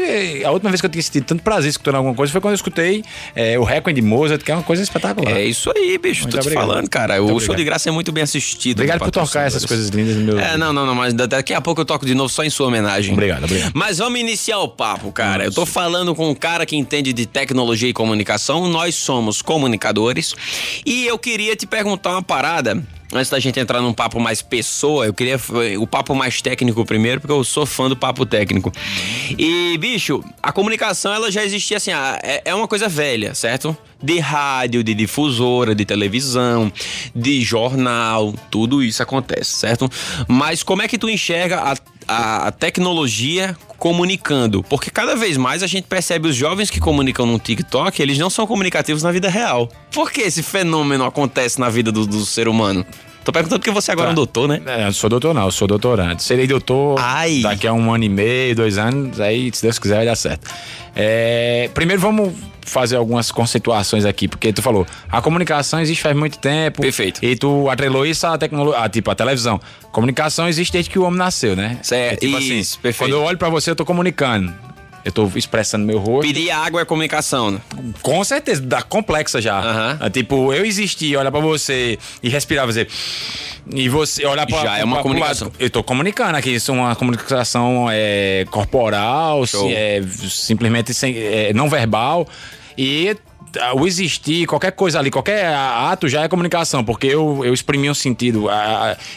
a 0.45 0.51
última 0.51 0.71
vez 0.71 0.79
que 0.81 0.87
eu 0.87 0.89
tinha 0.89 1.03
sentido 1.03 1.25
tanto 1.25 1.43
prazer 1.43 1.69
escutando 1.69 1.95
alguma 1.95 2.15
coisa 2.15 2.31
foi 2.31 2.39
quando 2.41 2.53
eu 2.53 2.55
escutei 2.55 3.03
é, 3.35 3.59
o 3.59 3.63
Requiem 3.63 3.93
de 3.93 4.01
Mozart, 4.01 4.41
que 4.41 4.51
é 4.51 4.55
uma 4.55 4.63
coisa 4.63 4.81
espetacular. 4.81 5.31
É 5.31 5.43
isso 5.43 5.71
aí, 5.75 5.97
bicho. 5.97 6.21
Muito 6.23 6.35
tô 6.35 6.39
te 6.39 6.47
obrigado. 6.47 6.65
falando, 6.67 6.89
cara. 6.89 7.15
Muito 7.21 7.25
o 7.25 7.27
show 7.27 7.35
obrigado. 7.35 7.57
de 7.57 7.63
graça 7.65 7.89
é 7.89 7.91
muito 7.91 8.11
bem 8.11 8.23
assistido. 8.23 8.77
Obrigado 8.77 8.99
dos 8.99 9.09
por 9.09 9.11
tocar 9.25 9.45
essas 9.45 9.65
coisas 9.65 9.89
lindas 9.89 10.15
no 10.15 10.23
meu. 10.23 10.39
É, 10.39 10.57
não, 10.57 10.71
não, 10.71 10.85
não, 10.85 10.95
mas 10.95 11.13
da- 11.13 11.25
daqui 11.25 11.53
a 11.53 11.59
pouco 11.61 11.81
eu 11.81 11.85
toco 11.85 12.05
de 12.05 12.15
novo 12.15 12.29
só 12.29 12.43
em 12.43 12.49
sua 12.57 12.68
homenagem. 12.68 13.13
Obrigado, 13.13 13.44
obrigado. 13.44 13.71
Mas 13.75 14.00
vamos 14.00 14.19
iniciar 14.19 14.59
o 14.59 14.68
papo, 14.68 15.12
cara. 15.12 15.45
Eu 15.45 15.51
tô 15.51 15.65
falando 15.65 16.15
com 16.15 16.30
um 16.30 16.36
cara 16.36 16.65
que 16.65 16.75
entende 16.75 17.13
de 17.13 17.27
tecnologia 17.27 17.89
e 17.89 17.94
comunicação. 17.94 18.68
Nós 18.68 18.95
somos 18.95 19.44
comunicadores. 19.44 20.33
E 20.83 21.06
eu 21.06 21.19
queria 21.19 21.55
te 21.55 21.67
perguntar 21.67 22.12
uma 22.12 22.24
parada. 22.24 22.84
Antes 23.13 23.29
da 23.29 23.39
gente 23.39 23.58
entrar 23.58 23.79
num 23.79 23.93
papo 23.93 24.20
mais 24.20 24.41
pessoa, 24.41 25.05
eu 25.05 25.13
queria 25.13 25.39
eh, 25.63 25.77
o 25.77 25.88
papo 25.88 26.13
mais 26.13 26.41
técnico 26.41 26.84
primeiro, 26.86 27.22
porque 27.22 27.31
eu 27.31 27.41
sou 27.41 27.65
fã 27.65 27.88
do 27.88 27.96
papo 27.96 28.25
técnico. 28.25 28.70
E, 29.38 29.77
bicho, 29.77 30.22
a 30.43 30.51
comunicação 30.51 31.13
ela 31.13 31.31
já 31.31 31.41
existia 31.41 31.77
assim, 31.77 31.91
ah, 31.91 32.20
é, 32.22 32.41
é 32.43 32.53
uma 32.53 32.67
coisa 32.67 32.89
velha, 32.89 33.34
certo? 33.34 33.77
De 34.03 34.20
rádio, 34.20 34.84
de 34.84 34.93
difusora, 34.93 35.74
de 35.74 35.86
televisão, 35.86 36.72
de 37.15 37.41
jornal, 37.41 38.34
tudo 38.51 38.84
isso 38.84 39.01
acontece, 39.01 39.51
certo? 39.51 39.89
Mas 40.27 40.62
como 40.62 40.81
é 40.81 40.88
que 40.88 40.98
tu 40.98 41.10
enxerga 41.10 41.60
a, 41.60 41.77
a, 42.07 42.47
a 42.47 42.51
tecnologia 42.51 43.57
comunicando? 43.77 44.63
Porque 44.63 44.89
cada 44.89 45.15
vez 45.15 45.37
mais 45.37 45.61
a 45.61 45.67
gente 45.67 45.85
percebe 45.85 46.27
os 46.27 46.35
jovens 46.35 46.69
que 46.69 46.79
comunicam 46.79 47.25
no 47.25 47.39
TikTok, 47.39 48.01
eles 48.01 48.17
não 48.17 48.29
são 48.29 48.47
comunicativos 48.47 49.03
na 49.03 49.11
vida 49.11 49.29
real. 49.29 49.69
Por 49.91 50.11
que 50.11 50.21
esse 50.21 50.41
fenômeno 50.41 51.05
acontece 51.05 51.59
na 51.59 51.69
vida 51.69 51.91
do, 51.91 52.05
do 52.05 52.25
ser 52.25 52.47
humano? 52.47 52.85
Tô 53.27 53.31
perguntando 53.34 53.60
porque 53.60 53.72
você 53.72 53.91
agora 53.91 54.07
é 54.07 54.12
um 54.13 54.15
doutor, 54.15 54.48
né? 54.48 54.62
É, 54.65 54.88
eu 54.88 54.93
sou 54.93 55.10
doutor 55.10 55.34
não, 55.34 55.43
eu 55.43 55.51
sou 55.51 55.67
doutorando. 55.67 56.22
Serei 56.22 56.48
doutor 56.48 56.98
Ai. 56.98 57.41
daqui 57.41 57.67
a 57.67 57.74
um 57.74 57.93
ano 57.93 58.05
e 58.05 58.07
meio, 58.07 58.55
dois 58.55 58.77
anos, 58.77 59.19
aí 59.19 59.51
se 59.53 59.62
Deus 59.62 59.77
quiser 59.77 59.98
vai 59.98 60.05
dar 60.05 60.15
certo. 60.15 60.50
É, 60.96 61.69
primeiro 61.74 62.01
vamos 62.01 62.34
fazer 62.62 62.96
algumas 62.96 63.29
conceituações 63.29 64.05
aqui, 64.05 64.29
porque 64.29 64.53
tu 64.53 64.62
falou, 64.62 64.88
a 65.12 65.22
comunicação 65.22 65.81
existe 65.81 66.01
faz 66.01 66.15
muito 66.15 66.38
tempo. 66.38 66.81
Perfeito. 66.81 67.19
E 67.22 67.36
tu 67.36 67.69
atrelou 67.69 68.05
isso 68.05 68.25
à 68.25 68.38
tecnologia, 68.38 68.88
tipo, 68.88 69.12
a 69.12 69.15
televisão. 69.15 69.60
Comunicação 69.91 70.48
existe 70.48 70.72
desde 70.72 70.89
que 70.89 70.98
o 70.98 71.03
homem 71.03 71.19
nasceu, 71.19 71.53
né? 71.53 71.79
Certo, 71.81 72.22
tipo 72.22 72.38
isso, 72.38 72.53
assim, 72.53 72.81
perfeito. 72.81 73.12
Quando 73.12 73.22
eu 73.22 73.27
olho 73.27 73.38
pra 73.38 73.50
você, 73.50 73.69
eu 73.69 73.75
tô 73.75 73.84
comunicando. 73.84 74.53
Eu 75.07 75.11
tô 75.13 75.31
expressando 75.37 75.85
meu 75.85 75.99
rosto. 75.99 76.27
Pedir 76.27 76.51
água 76.51 76.81
é 76.81 76.85
comunicação, 76.85 77.49
né? 77.51 77.61
Com 78.01 78.21
certeza, 78.25 78.61
da 78.61 78.81
complexa 78.81 79.39
já. 79.41 79.97
É, 80.01 80.09
Tipo, 80.09 80.51
eu 80.53 80.65
existir, 80.65 81.15
olhar 81.15 81.31
pra 81.31 81.39
você 81.39 81.97
e 82.21 82.27
respirar, 82.27 82.65
fazer. 82.65 82.89
E 83.73 83.87
você 83.87 84.25
olhar 84.25 84.45
pra. 84.45 84.61
Já 84.63 84.77
é 84.79 84.83
uma 84.83 84.97
pra- 84.97 85.03
comunicação. 85.03 85.47
lado. 85.47 85.55
Eu 85.61 85.69
tô 85.69 85.81
comunicando 85.81 86.35
aqui, 86.35 86.49
isso 86.55 86.71
é 86.71 86.73
uma 86.73 86.93
comunicação 86.93 87.87
é, 87.89 88.45
corporal, 88.51 89.45
Show. 89.47 89.69
se- 89.69 89.73
é, 89.73 90.01
simplesmente 90.29 90.93
sem, 90.93 91.15
é, 91.17 91.53
não 91.53 91.69
verbal. 91.69 92.27
E 92.77 93.15
o 93.75 93.87
existir, 93.87 94.45
qualquer 94.45 94.73
coisa 94.73 94.99
ali, 94.99 95.09
qualquer 95.09 95.47
ato 95.55 96.09
já 96.09 96.23
é 96.23 96.27
comunicação, 96.27 96.83
porque 96.83 97.07
eu, 97.07 97.45
eu 97.45 97.53
exprimi 97.53 97.89
um 97.89 97.93
sentido, 97.93 98.47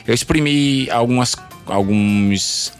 eu 0.07 0.15
exprimi 0.15 0.89
algumas, 0.89 1.35
alguns 1.67 2.73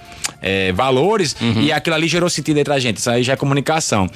é, 0.43 0.73
valores 0.73 1.35
Uhum. 1.41 1.61
e 1.63 1.73
aquilo 1.73 1.97
ali 1.97 2.09
gerou 2.09 2.29
sentido 2.31 2.59
entre 2.59 2.73
a 2.73 2.79
gente. 2.79 2.99
Isso 2.99 3.11
aí 3.11 3.23
já 3.23 3.33
é 3.33 3.37
comunicação. 3.37 4.09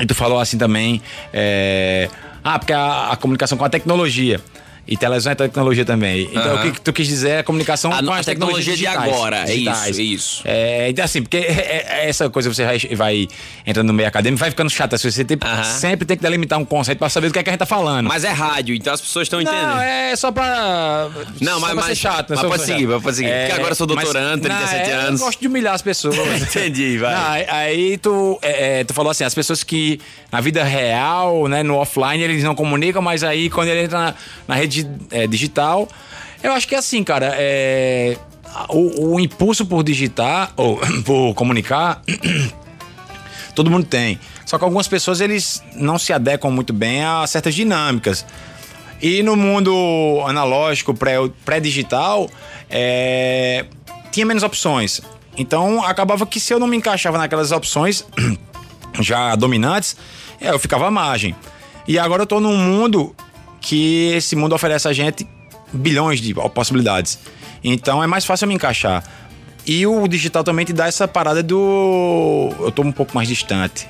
E 0.00 0.06
tu 0.06 0.14
falou 0.14 0.38
assim 0.38 0.56
também, 0.58 1.02
é, 1.32 2.08
Ah, 2.44 2.58
porque 2.58 2.72
a, 2.72 3.08
a 3.12 3.16
comunicação 3.16 3.58
com 3.58 3.64
a 3.64 3.68
tecnologia. 3.68 4.40
E 4.90 4.96
televisão 4.96 5.32
é 5.32 5.34
tecnologia 5.34 5.84
também. 5.84 6.22
Então, 6.30 6.42
Aham. 6.42 6.54
o 6.54 6.62
que, 6.62 6.70
que 6.72 6.80
tu 6.80 6.92
quis 6.94 7.06
dizer 7.06 7.28
é 7.28 7.38
a 7.40 7.44
comunicação 7.44 7.92
A 7.92 8.02
com 8.02 8.10
as 8.10 8.20
a 8.20 8.24
tecnologia 8.32 8.72
tecnologias 8.74 8.78
de 8.78 8.84
digitais. 8.86 9.12
agora, 9.12 9.36
é 9.36 9.44
Digitais. 9.44 9.88
isso, 9.98 10.00
isso. 10.00 10.42
É, 10.46 10.88
então, 10.88 11.04
assim, 11.04 11.20
porque 11.22 11.36
é- 11.36 11.84
é- 12.00 12.08
essa 12.08 12.30
coisa 12.30 12.52
você 12.52 12.64
vai, 12.64 12.78
vai 12.96 13.28
entrando 13.66 13.86
no 13.88 13.92
meio 13.92 14.08
acadêmico, 14.08 14.40
vai 14.40 14.48
ficando 14.50 14.70
chata. 14.70 14.96
Você 14.96 15.24
tem- 15.26 15.36
Aham. 15.44 15.62
sempre 15.64 16.06
tem 16.06 16.16
que 16.16 16.22
delimitar 16.22 16.58
um 16.58 16.64
conceito 16.64 16.98
pra 16.98 17.10
saber 17.10 17.26
do 17.28 17.34
que 17.34 17.38
é 17.38 17.42
que 17.42 17.50
a 17.50 17.52
gente 17.52 17.58
tá 17.60 17.66
falando. 17.66 18.06
Mas 18.08 18.24
é 18.24 18.30
rádio, 18.30 18.74
então 18.74 18.94
as 18.94 19.00
pessoas 19.02 19.26
estão 19.26 19.42
entendendo. 19.42 19.60
Não, 19.68 19.78
é 19.80 20.16
só 20.16 20.32
pra. 20.32 21.08
Não, 21.40 21.54
só 21.54 21.60
mas- 21.60 21.72
pra 21.74 21.82
ser 21.82 21.88
mas- 21.90 21.98
chato, 21.98 22.30
né? 22.30 22.36
mas 22.36 22.46
pode 22.46 22.62
seguir, 22.64 22.86
pode 23.02 23.16
seguir. 23.16 23.28
Porque 23.30 23.52
agora 23.52 23.70
eu 23.72 23.76
sou 23.76 23.86
doutorando, 23.86 24.42
37 24.42 24.90
é, 24.90 24.94
anos. 24.94 25.20
Eu 25.20 25.26
gosto 25.26 25.40
de 25.40 25.46
humilhar 25.48 25.74
as 25.74 25.82
pessoas. 25.82 26.16
Entendi, 26.42 26.96
vai. 26.96 27.14
Não, 27.14 27.54
aí, 27.54 27.98
tu, 27.98 28.38
é, 28.40 28.80
é, 28.80 28.84
tu 28.84 28.94
falou 28.94 29.10
assim, 29.10 29.24
as 29.24 29.34
pessoas 29.34 29.62
que 29.62 30.00
na 30.32 30.40
vida 30.40 30.64
real, 30.64 31.46
né, 31.46 31.62
no 31.62 31.76
offline, 31.76 32.22
eles 32.22 32.42
não 32.42 32.54
comunicam, 32.54 33.02
mas 33.02 33.22
aí 33.22 33.50
quando 33.50 33.68
ele 33.68 33.82
entra 33.82 33.98
na, 33.98 34.14
na 34.48 34.54
rede 34.54 34.77
é, 35.10 35.26
digital, 35.26 35.88
eu 36.42 36.52
acho 36.52 36.68
que 36.68 36.74
é 36.74 36.78
assim, 36.78 37.02
cara, 37.02 37.34
é, 37.36 38.16
o, 38.68 39.14
o 39.14 39.20
impulso 39.20 39.64
por 39.66 39.82
digitar, 39.82 40.52
ou 40.56 40.78
por 41.04 41.34
comunicar, 41.34 42.02
todo 43.54 43.70
mundo 43.70 43.86
tem. 43.86 44.18
Só 44.46 44.56
que 44.58 44.64
algumas 44.64 44.88
pessoas, 44.88 45.20
eles 45.20 45.62
não 45.74 45.98
se 45.98 46.12
adequam 46.12 46.50
muito 46.50 46.72
bem 46.72 47.04
a 47.04 47.26
certas 47.26 47.54
dinâmicas. 47.54 48.24
E 49.00 49.22
no 49.22 49.36
mundo 49.36 49.72
analógico, 50.26 50.94
pré- 50.94 51.16
pré-digital, 51.44 52.28
é, 52.70 53.66
tinha 54.10 54.24
menos 54.26 54.42
opções. 54.42 55.00
Então 55.36 55.84
acabava 55.84 56.26
que 56.26 56.40
se 56.40 56.52
eu 56.52 56.58
não 56.58 56.66
me 56.66 56.76
encaixava 56.76 57.16
naquelas 57.18 57.52
opções 57.52 58.04
já 59.00 59.36
dominantes, 59.36 59.96
é, 60.40 60.50
eu 60.50 60.58
ficava 60.58 60.86
à 60.86 60.90
margem. 60.90 61.36
E 61.86 61.98
agora 61.98 62.22
eu 62.22 62.26
tô 62.26 62.40
num 62.40 62.56
mundo 62.56 63.14
que 63.68 64.12
esse 64.14 64.34
mundo 64.34 64.54
oferece 64.54 64.88
a 64.88 64.94
gente 64.94 65.28
bilhões 65.70 66.22
de 66.22 66.32
possibilidades. 66.54 67.18
Então 67.62 68.02
é 68.02 68.06
mais 68.06 68.24
fácil 68.24 68.46
eu 68.46 68.48
me 68.48 68.54
encaixar. 68.54 69.04
E 69.66 69.86
o 69.86 70.08
digital 70.08 70.42
também 70.42 70.64
te 70.64 70.72
dá 70.72 70.86
essa 70.86 71.06
parada 71.06 71.42
do. 71.42 72.50
Eu 72.60 72.72
tô 72.72 72.80
um 72.80 72.90
pouco 72.90 73.14
mais 73.14 73.28
distante. 73.28 73.86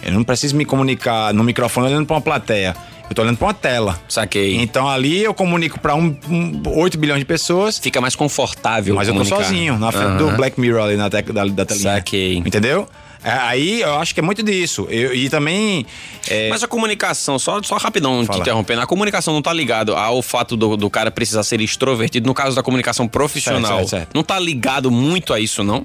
Eu 0.00 0.12
não 0.12 0.22
preciso 0.22 0.54
me 0.54 0.64
comunicar 0.64 1.34
no 1.34 1.42
microfone 1.42 1.88
olhando 1.88 2.06
pra 2.06 2.14
uma 2.14 2.22
plateia. 2.22 2.76
Eu 3.10 3.16
tô 3.16 3.22
olhando 3.22 3.36
pra 3.36 3.48
uma 3.48 3.54
tela. 3.54 4.00
Saquei. 4.08 4.58
Então 4.58 4.88
ali 4.88 5.24
eu 5.24 5.34
comunico 5.34 5.80
pra 5.80 5.96
um, 5.96 6.16
um, 6.30 6.62
8 6.64 6.96
bilhões 6.96 7.18
de 7.18 7.24
pessoas. 7.24 7.80
Fica 7.80 8.00
mais 8.00 8.14
confortável. 8.14 8.94
Mas 8.94 9.08
eu 9.08 9.14
tô 9.14 9.24
comunicar. 9.24 9.44
sozinho, 9.44 9.76
na 9.76 9.90
frente 9.90 10.18
do 10.18 10.28
Aham. 10.28 10.36
Black 10.36 10.60
Mirror 10.60 10.84
ali 10.84 10.96
na 10.96 11.10
tec, 11.10 11.32
da, 11.32 11.44
da 11.46 11.64
telinha. 11.64 11.94
Saquei. 11.94 12.36
Entendeu? 12.36 12.86
É, 13.26 13.32
aí 13.32 13.80
eu 13.80 13.96
acho 13.96 14.14
que 14.14 14.20
é 14.20 14.22
muito 14.22 14.40
disso. 14.40 14.86
Eu- 14.88 15.12
e 15.12 15.28
também. 15.28 15.84
é, 16.28 16.48
Mas 16.48 16.62
a 16.62 16.68
comunicação, 16.68 17.40
só, 17.40 17.60
só 17.60 17.76
rapidão 17.76 18.22
te 18.22 18.28
Fala. 18.28 18.38
interrompendo, 18.38 18.80
a 18.82 18.86
comunicação 18.86 19.34
não 19.34 19.42
tá 19.42 19.52
ligado 19.52 19.96
ao 19.96 20.22
fato 20.22 20.56
do, 20.56 20.76
do 20.76 20.88
cara 20.88 21.10
precisar 21.10 21.42
ser 21.42 21.60
extrovertido, 21.60 22.24
no 22.28 22.32
caso 22.34 22.54
da 22.54 22.62
comunicação 22.62 23.08
profissional. 23.08 23.62
Certo, 23.78 23.88
certo, 23.88 23.90
certo. 23.90 24.14
Não 24.14 24.22
tá 24.22 24.38
ligado 24.38 24.92
muito 24.92 25.34
a 25.34 25.40
isso, 25.40 25.64
não? 25.64 25.84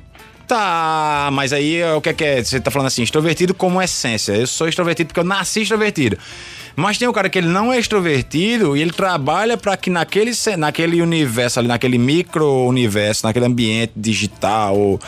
Tá, 0.52 1.30
mas 1.32 1.54
aí 1.54 1.82
o 1.96 2.02
que 2.02 2.10
é 2.10 2.14
que 2.14 2.24
é? 2.26 2.44
Você 2.44 2.60
tá 2.60 2.70
falando 2.70 2.88
assim, 2.88 3.04
extrovertido 3.04 3.54
como 3.54 3.82
essência. 3.82 4.34
Eu 4.34 4.46
sou 4.46 4.68
extrovertido 4.68 5.08
porque 5.08 5.22
eu 5.22 5.24
nasci 5.24 5.62
extrovertido. 5.62 6.18
Mas 6.76 6.98
tem 6.98 7.08
o 7.08 7.14
cara 7.14 7.30
que 7.30 7.38
ele 7.38 7.48
não 7.48 7.72
é 7.72 7.80
extrovertido 7.80 8.76
e 8.76 8.82
ele 8.82 8.92
trabalha 8.92 9.56
para 9.56 9.78
que 9.78 9.90
naquele, 9.90 10.32
naquele 10.58 11.02
universo 11.02 11.58
ali, 11.58 11.70
naquele 11.70 11.98
micro-universo, 11.98 13.26
naquele 13.26 13.46
ambiente 13.46 13.94
digital 13.96 15.00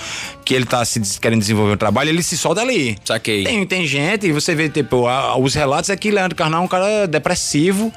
que 0.45 0.53
ele 0.53 0.63
tá 0.65 0.85
se 0.85 1.01
querendo 1.19 1.41
desenvolver 1.41 1.73
um 1.73 1.77
trabalho, 1.77 2.07
ele 2.09 2.23
se 2.23 2.37
solta 2.37 2.61
ali. 2.61 2.97
Saquei. 3.03 3.43
Tem, 3.43 3.65
tem 3.67 3.85
gente, 3.85 4.31
você 4.31 4.55
vê, 4.55 4.69
tipo, 4.69 5.07
a- 5.07 5.37
os 5.37 5.53
relatos 5.53 5.89
é 5.89 5.97
que 5.97 6.09
Leandro 6.09 6.37
Carnal 6.37 6.61
é 6.61 6.63
um 6.63 6.69
cara 6.69 7.05
depressivo 7.05 7.91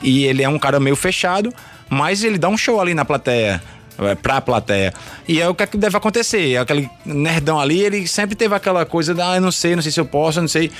e 0.00 0.24
ele 0.24 0.44
é 0.44 0.48
um 0.48 0.58
cara 0.58 0.78
meio 0.78 0.94
fechado, 0.94 1.52
mas 1.90 2.22
ele 2.22 2.38
dá 2.38 2.48
um 2.48 2.56
show 2.56 2.80
ali 2.80 2.94
na 2.94 3.04
plateia. 3.04 3.60
É, 3.98 4.14
Pra 4.14 4.40
plateia. 4.40 4.92
E 5.26 5.40
é 5.40 5.48
o 5.48 5.54
que, 5.54 5.62
é 5.62 5.66
que 5.66 5.76
deve 5.76 5.96
acontecer. 5.96 6.56
Aquele 6.56 6.88
nerdão 7.04 7.58
ali, 7.58 7.80
ele 7.80 8.06
sempre 8.06 8.34
teve 8.34 8.54
aquela 8.54 8.84
coisa 8.84 9.14
da, 9.14 9.32
ah, 9.32 9.36
eu 9.36 9.40
não 9.40 9.52
sei, 9.52 9.74
não 9.74 9.82
sei 9.82 9.92
se 9.92 10.00
eu 10.00 10.04
posso, 10.04 10.38
eu 10.38 10.42
não 10.42 10.48
sei. 10.48 10.70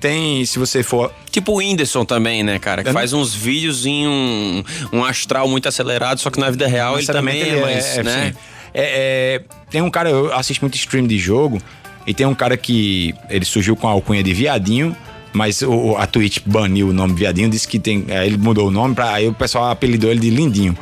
Tem, 0.00 0.44
se 0.46 0.58
você 0.58 0.82
for. 0.82 1.12
Tipo 1.30 1.52
o 1.52 1.56
Whindersson 1.56 2.04
também, 2.04 2.42
né, 2.44 2.58
cara? 2.58 2.84
Que 2.84 2.92
faz 2.92 3.12
uns 3.12 3.34
vídeos 3.34 3.84
em 3.84 4.06
um, 4.06 4.62
um 4.92 5.04
astral 5.04 5.48
muito 5.48 5.68
acelerado, 5.68 6.20
só 6.20 6.30
que 6.30 6.38
na 6.38 6.50
vida 6.50 6.68
real 6.68 6.96
ele 6.98 7.06
também 7.06 7.42
é, 7.42 7.60
mais, 7.60 7.96
né? 8.04 8.28
assim, 8.28 8.38
é- 8.74 9.34
é- 9.34 9.42
tem 9.70 9.82
um 9.82 9.90
cara, 9.90 10.08
eu 10.08 10.32
assisto 10.34 10.62
muito 10.64 10.76
stream 10.76 11.06
de 11.06 11.18
jogo, 11.18 11.60
e 12.06 12.14
tem 12.14 12.26
um 12.26 12.34
cara 12.34 12.56
que 12.56 13.12
ele 13.28 13.44
surgiu 13.44 13.74
com 13.74 13.88
a 13.88 13.90
alcunha 13.90 14.22
de 14.22 14.32
viadinho, 14.32 14.96
mas 15.32 15.62
o, 15.62 15.96
a 15.96 16.06
Twitch 16.06 16.38
baniu 16.46 16.90
o 16.90 16.92
nome 16.92 17.14
viadinho, 17.14 17.50
disse 17.50 17.66
que 17.66 17.78
tem. 17.78 18.06
aí 18.08 18.28
ele 18.28 18.36
mudou 18.38 18.68
o 18.68 18.70
nome, 18.70 18.94
pra, 18.94 19.12
aí 19.14 19.26
o 19.26 19.32
pessoal 19.34 19.68
apelidou 19.70 20.10
ele 20.10 20.20
de 20.20 20.30
lindinho. 20.30 20.78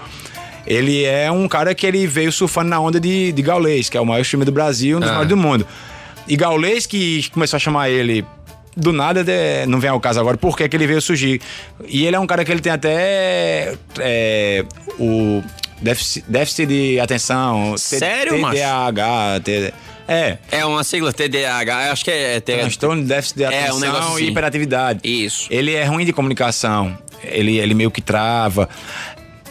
Ele 0.66 1.04
é 1.04 1.30
um 1.30 1.46
cara 1.48 1.74
que 1.74 1.86
ele 1.86 2.06
veio 2.06 2.32
surfando 2.32 2.68
na 2.70 2.80
onda 2.80 2.98
de, 2.98 3.30
de 3.32 3.42
Gaulês, 3.42 3.88
que 3.88 3.96
é 3.96 4.00
o 4.00 4.06
maior 4.06 4.22
streamer 4.22 4.46
do 4.46 4.52
Brasil, 4.52 4.96
um 4.96 5.00
dos 5.00 5.08
Ah. 5.08 5.12
maiores 5.12 5.28
do 5.28 5.36
mundo. 5.36 5.66
E 6.28 6.36
Gaulês 6.36 6.86
que 6.86 7.28
começou 7.30 7.56
a 7.56 7.60
chamar 7.60 7.88
ele 7.88 8.24
do 8.76 8.92
nada, 8.92 9.22
de- 9.24 9.64
não 9.66 9.78
vem 9.80 9.88
ao 9.88 10.00
caso 10.00 10.18
agora, 10.20 10.36
por 10.36 10.56
que 10.56 10.68
que 10.68 10.76
ele 10.76 10.86
veio 10.86 11.00
surgir. 11.00 11.40
E 11.86 12.04
ele 12.04 12.16
é 12.16 12.18
um 12.20 12.26
cara 12.26 12.44
que 12.44 12.50
ele 12.52 12.60
tem 12.60 12.72
até 12.72 13.74
é, 13.98 14.64
o 14.98 15.42
déficit, 15.80 16.24
déficit 16.28 16.66
de 16.66 17.00
atenção. 17.00 17.72
T- 17.74 17.78
Sério, 17.80 18.38
macho? 18.38 18.56
TDAH, 18.56 19.40
T- 19.44 19.72
é. 20.08 20.38
É 20.52 20.64
uma 20.64 20.84
sigla 20.84 21.12
TDAH, 21.12 21.90
acho 21.92 22.04
que 22.04 22.10
é... 22.10 22.36
é 22.36 22.40
Transtorno 22.40 23.02
de 23.02 23.08
déficit 23.08 23.36
de 23.38 23.44
É, 23.44 23.46
um 23.46 23.50
atenção 23.50 23.80
negócio 23.80 24.14
assim. 24.14 24.24
e 24.24 24.28
hiperatividade. 24.28 25.00
Isso. 25.04 25.46
Ele 25.50 25.72
é 25.74 25.84
ruim 25.84 26.04
de 26.04 26.12
comunicação. 26.12 26.96
Ele, 27.24 27.58
ele 27.58 27.74
meio 27.74 27.90
que 27.90 28.00
trava. 28.02 28.68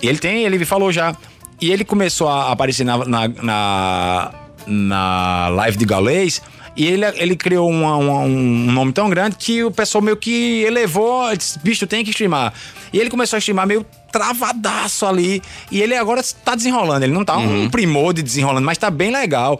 E 0.01 0.07
Ele 0.07 0.17
tem, 0.17 0.43
ele 0.43 0.63
falou 0.65 0.91
já. 0.91 1.15
E 1.61 1.71
ele 1.71 1.85
começou 1.85 2.27
a 2.27 2.51
aparecer 2.51 2.83
na, 2.83 2.97
na, 3.05 3.27
na, 3.41 4.31
na 4.67 5.47
live 5.49 5.77
de 5.77 5.85
Galês. 5.85 6.41
E 6.75 6.85
ele, 6.85 7.05
ele 7.15 7.35
criou 7.37 7.69
uma- 7.69 7.95
uma- 7.95 8.19
um 8.19 8.71
nome 8.71 8.91
tão 8.91 9.09
grande 9.09 9.37
que 9.37 9.63
o 9.63 9.71
pessoal 9.71 10.01
meio 10.01 10.17
que 10.17 10.63
elevou, 10.63 11.33
disse, 11.35 11.57
bicho, 11.59 11.87
tem 11.87 12.03
que 12.03 12.09
streamar. 12.11 12.53
E 12.91 12.99
ele 12.99 13.09
começou 13.09 13.37
a 13.37 13.39
streamar 13.39 13.65
meio 13.65 13.85
travadaço 14.11 15.05
ali. 15.05 15.41
E 15.71 15.81
ele 15.81 15.95
agora 15.95 16.21
tá 16.43 16.53
desenrolando. 16.55 17.05
Ele 17.05 17.13
não 17.13 17.23
tá 17.23 17.37
um 17.37 17.69
primor 17.69 18.13
de 18.13 18.21
desenrolando, 18.21 18.65
mas 18.65 18.77
tá 18.77 18.89
bem 18.91 19.09
legal. 19.11 19.59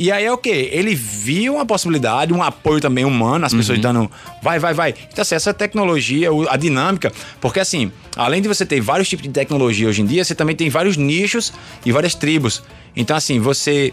E 0.00 0.10
aí 0.10 0.24
é 0.24 0.32
o 0.32 0.38
quê? 0.38 0.70
Ele 0.72 0.94
viu 0.94 1.56
uma 1.56 1.66
possibilidade, 1.66 2.32
um 2.32 2.42
apoio 2.42 2.80
também 2.80 3.04
humano, 3.04 3.44
as 3.44 3.52
pessoas 3.52 3.78
dando 3.78 4.10
vai, 4.42 4.58
vai, 4.58 4.72
vai. 4.72 4.94
Então, 5.12 5.20
assim, 5.20 5.34
essa 5.34 5.52
tecnologia, 5.52 6.30
a 6.48 6.56
dinâmica, 6.56 7.12
porque 7.38 7.60
assim, 7.60 7.92
além 8.16 8.40
de 8.40 8.48
você 8.48 8.64
ter 8.64 8.80
vários 8.80 9.10
tipos 9.10 9.24
de 9.24 9.28
tecnologia 9.30 9.86
hoje 9.86 10.00
em 10.00 10.06
dia, 10.06 10.24
você 10.24 10.34
também 10.34 10.56
tem 10.56 10.70
vários 10.70 10.96
nichos 10.96 11.52
e 11.84 11.92
várias 11.92 12.14
tribos. 12.14 12.62
Então, 12.96 13.14
assim, 13.14 13.38
você 13.40 13.92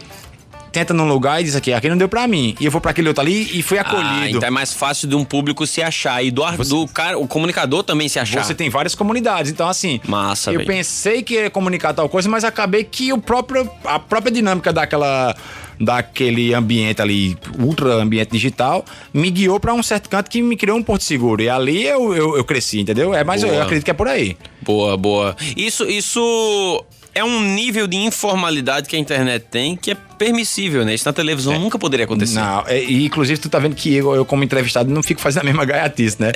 tenta 0.72 0.92
num 0.94 1.06
lugar 1.08 1.40
e 1.40 1.44
diz 1.44 1.56
aqui, 1.56 1.72
aqui 1.72 1.88
não 1.88 1.96
deu 1.96 2.08
pra 2.08 2.26
mim. 2.28 2.54
E 2.60 2.64
eu 2.64 2.70
vou 2.70 2.80
pra 2.80 2.90
aquele 2.90 3.08
outro 3.08 3.22
ali 3.22 3.48
e 3.58 3.62
fui 3.62 3.78
Ah, 3.78 3.82
acolhido. 3.82 4.36
então 4.36 4.46
é 4.46 4.50
mais 4.50 4.72
fácil 4.72 5.08
de 5.08 5.14
um 5.14 5.24
público 5.24 5.66
se 5.66 5.82
achar 5.82 6.22
e 6.22 6.30
do, 6.30 6.42
ar- 6.44 6.56
do 6.56 6.86
cara, 6.88 7.18
o 7.18 7.26
comunicador 7.26 7.82
também 7.82 8.08
se 8.08 8.18
achar. 8.18 8.44
Você 8.44 8.54
tem 8.54 8.68
várias 8.70 8.94
comunidades. 8.94 9.50
Então, 9.50 9.68
assim, 9.68 10.00
Massa, 10.06 10.50
eu 10.52 10.56
velho. 10.58 10.66
pensei 10.66 11.22
que 11.22 11.34
ia 11.34 11.50
comunicar 11.50 11.92
tal 11.94 12.08
coisa, 12.08 12.28
mas 12.28 12.44
acabei 12.44 12.84
que 12.84 13.12
o 13.12 13.18
próprio, 13.18 13.68
a 13.84 13.98
própria 13.98 14.30
dinâmica 14.32 14.72
daquela 14.72 15.34
daquele 15.80 16.52
ambiente 16.54 17.00
ali, 17.00 17.38
ultra 17.58 17.94
ambiente 17.94 18.30
digital, 18.32 18.84
me 19.14 19.30
guiou 19.30 19.60
pra 19.60 19.72
um 19.72 19.80
certo 19.82 20.08
canto 20.10 20.28
que 20.28 20.42
me 20.42 20.56
criou 20.56 20.76
um 20.76 20.82
porto 20.82 21.04
seguro. 21.04 21.40
E 21.40 21.48
ali 21.48 21.84
eu, 21.86 22.12
eu, 22.16 22.36
eu 22.36 22.44
cresci, 22.44 22.80
entendeu? 22.80 23.14
É, 23.14 23.22
mas 23.22 23.42
eu, 23.42 23.48
Boa. 23.48 23.60
eu 23.60 23.62
acredito 23.62 23.84
que 23.84 23.90
é 23.92 23.94
por 23.94 24.08
aí. 24.08 24.36
Boa, 24.62 24.96
boa. 24.96 25.36
Isso, 25.56 25.84
isso 25.88 26.84
é 27.18 27.24
um 27.24 27.40
nível 27.40 27.86
de 27.86 27.96
informalidade 27.96 28.88
que 28.88 28.96
a 28.96 28.98
internet 28.98 29.46
tem 29.50 29.76
que 29.76 29.90
é 29.92 29.96
permissível, 30.18 30.84
né? 30.84 30.94
Isso 30.94 31.06
na 31.06 31.12
televisão 31.12 31.58
nunca 31.60 31.78
poderia 31.78 32.04
acontecer. 32.04 32.34
Não, 32.40 32.64
é, 32.66 32.82
e 32.82 33.04
inclusive 33.06 33.40
tu 33.40 33.48
tá 33.48 33.58
vendo 33.60 33.76
que 33.76 33.94
eu, 33.94 34.14
eu 34.16 34.24
como 34.24 34.42
entrevistado, 34.42 34.90
não 34.90 35.02
fico 35.02 35.20
fazendo 35.20 35.42
a 35.42 35.44
mesma 35.44 35.64
gaiatice, 35.64 36.16
né? 36.20 36.32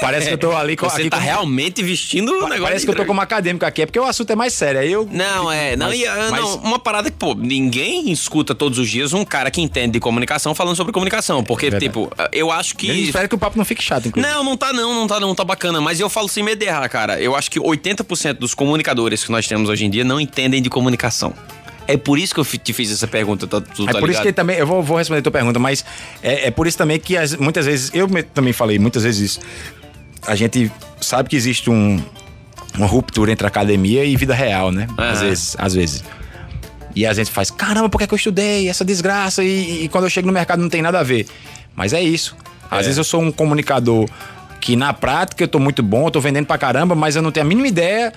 Parece 0.00 0.28
que 0.28 0.32
eu 0.34 0.38
tô 0.38 0.56
ali 0.56 0.74
com 0.76 0.88
Você 0.90 1.02
aqui 1.02 1.10
tá 1.10 1.18
realmente 1.18 1.82
vestindo 1.82 2.30
o 2.30 2.42
negócio. 2.44 2.62
Parece 2.62 2.84
que 2.86 2.90
eu 2.90 2.96
tô 2.96 3.04
como 3.04 3.20
acadêmico 3.20 3.64
aqui, 3.66 3.82
é 3.82 3.86
porque 3.86 3.98
o 4.00 4.04
assunto 4.04 4.30
é 4.30 4.36
mais 4.36 4.54
sério. 4.54 4.80
Aí 4.80 4.90
eu. 4.90 5.06
Não, 5.10 5.52
é. 5.52 5.76
Não, 5.76 5.88
Mas- 5.88 5.98
e, 5.98 6.06
ah, 6.06 6.28
mas- 6.30 6.40
não, 6.40 6.54
uma 6.56 6.78
parada 6.78 7.10
que, 7.10 7.16
pô, 7.16 7.34
ninguém 7.34 8.10
escuta 8.10 8.54
todos 8.54 8.78
os 8.78 8.88
dias 8.88 9.12
um 9.12 9.24
cara 9.24 9.50
que 9.50 9.60
entende 9.60 9.92
de 9.92 10.00
comunicação 10.00 10.54
falando 10.54 10.76
sobre 10.76 10.92
comunicação. 10.92 11.44
Porque, 11.44 11.68
verdade. 11.68 11.86
tipo, 11.92 12.10
eu 12.32 12.50
acho 12.50 12.72
Eu 12.72 12.76
que. 12.78 12.90
espero 13.02 13.28
que 13.28 13.34
o 13.34 13.38
papo 13.38 13.58
não 13.58 13.64
fique 13.66 13.82
chato, 13.82 14.08
inclusive. 14.08 14.32
Não, 14.34 14.42
não 14.42 14.56
tá 14.56 14.72
não, 14.72 14.94
não 14.94 15.06
tá 15.06 15.20
não, 15.20 15.34
tá 15.34 15.44
bacana. 15.44 15.80
Mas 15.80 16.00
eu 16.00 16.08
falo 16.08 16.28
sem 16.28 16.42
medo 16.42 16.58
de 16.58 16.64
errar, 16.66 16.88
cara. 16.88 17.20
Eu 17.20 17.36
acho 17.36 17.50
que 17.50 17.60
80% 17.60 18.34
dos 18.38 18.54
comunicadores 18.54 19.22
que 19.24 19.30
nós 19.30 19.46
temos 19.46 19.68
hoje 19.68 19.84
em 19.84 19.90
dia 19.90 20.04
não 20.10 20.20
entendem 20.20 20.60
de 20.60 20.68
comunicação. 20.68 21.32
É 21.86 21.96
por 21.96 22.18
isso 22.18 22.34
que 22.34 22.40
eu 22.40 22.44
te 22.44 22.72
fiz 22.72 22.90
essa 22.92 23.06
pergunta, 23.08 23.46
tá, 23.46 23.60
tu 23.60 23.82
É 23.88 23.92
tá 23.92 23.98
por 23.98 24.08
isso 24.10 24.20
ligado? 24.20 24.24
que 24.26 24.32
também, 24.32 24.56
eu 24.56 24.66
vou, 24.66 24.82
vou 24.82 24.96
responder 24.96 25.20
a 25.20 25.22
tua 25.22 25.32
pergunta, 25.32 25.58
mas 25.58 25.84
é, 26.22 26.46
é 26.48 26.50
por 26.50 26.66
isso 26.66 26.76
também 26.78 26.98
que 27.00 27.16
as- 27.16 27.34
muitas 27.36 27.66
vezes, 27.66 27.90
eu 27.94 28.08
também 28.34 28.52
falei 28.52 28.78
muitas 28.78 29.02
vezes 29.02 29.32
isso, 29.32 29.40
a 30.26 30.34
gente 30.36 30.70
sabe 31.00 31.28
que 31.28 31.34
existe 31.36 31.68
um, 31.70 32.00
uma 32.76 32.86
ruptura 32.86 33.32
entre 33.32 33.46
academia 33.46 34.04
e 34.04 34.14
vida 34.16 34.34
real, 34.34 34.70
né? 34.70 34.86
Às 34.96 35.18
Aham. 35.18 35.28
vezes, 35.28 35.56
às 35.58 35.74
vezes. 35.74 36.04
E 36.94 37.06
a 37.06 37.12
gente 37.12 37.30
faz, 37.30 37.50
caramba, 37.50 37.88
por 37.88 37.98
que, 37.98 38.06
que 38.06 38.14
eu 38.14 38.16
estudei? 38.16 38.68
Essa 38.68 38.84
desgraça, 38.84 39.42
e, 39.42 39.84
e 39.84 39.88
quando 39.88 40.04
eu 40.04 40.10
chego 40.10 40.26
no 40.26 40.32
mercado 40.32 40.60
não 40.60 40.68
tem 40.68 40.82
nada 40.82 41.00
a 41.00 41.02
ver. 41.02 41.26
Mas 41.74 41.92
é 41.92 42.00
isso. 42.02 42.36
Às 42.70 42.82
vezes 42.86 42.98
eu 42.98 43.04
sou 43.04 43.20
um 43.20 43.32
comunicador 43.32 44.08
que 44.60 44.76
na 44.76 44.92
prática 44.92 45.42
eu 45.42 45.48
tô 45.48 45.58
muito 45.58 45.82
bom, 45.82 46.06
eu 46.06 46.10
tô 46.10 46.20
vendendo 46.20 46.46
pra 46.46 46.56
caramba, 46.58 46.94
mas 46.94 47.16
eu 47.16 47.22
não 47.22 47.32
tenho 47.32 47.46
a 47.46 47.48
mínima 47.48 47.66
ideia 47.66 48.12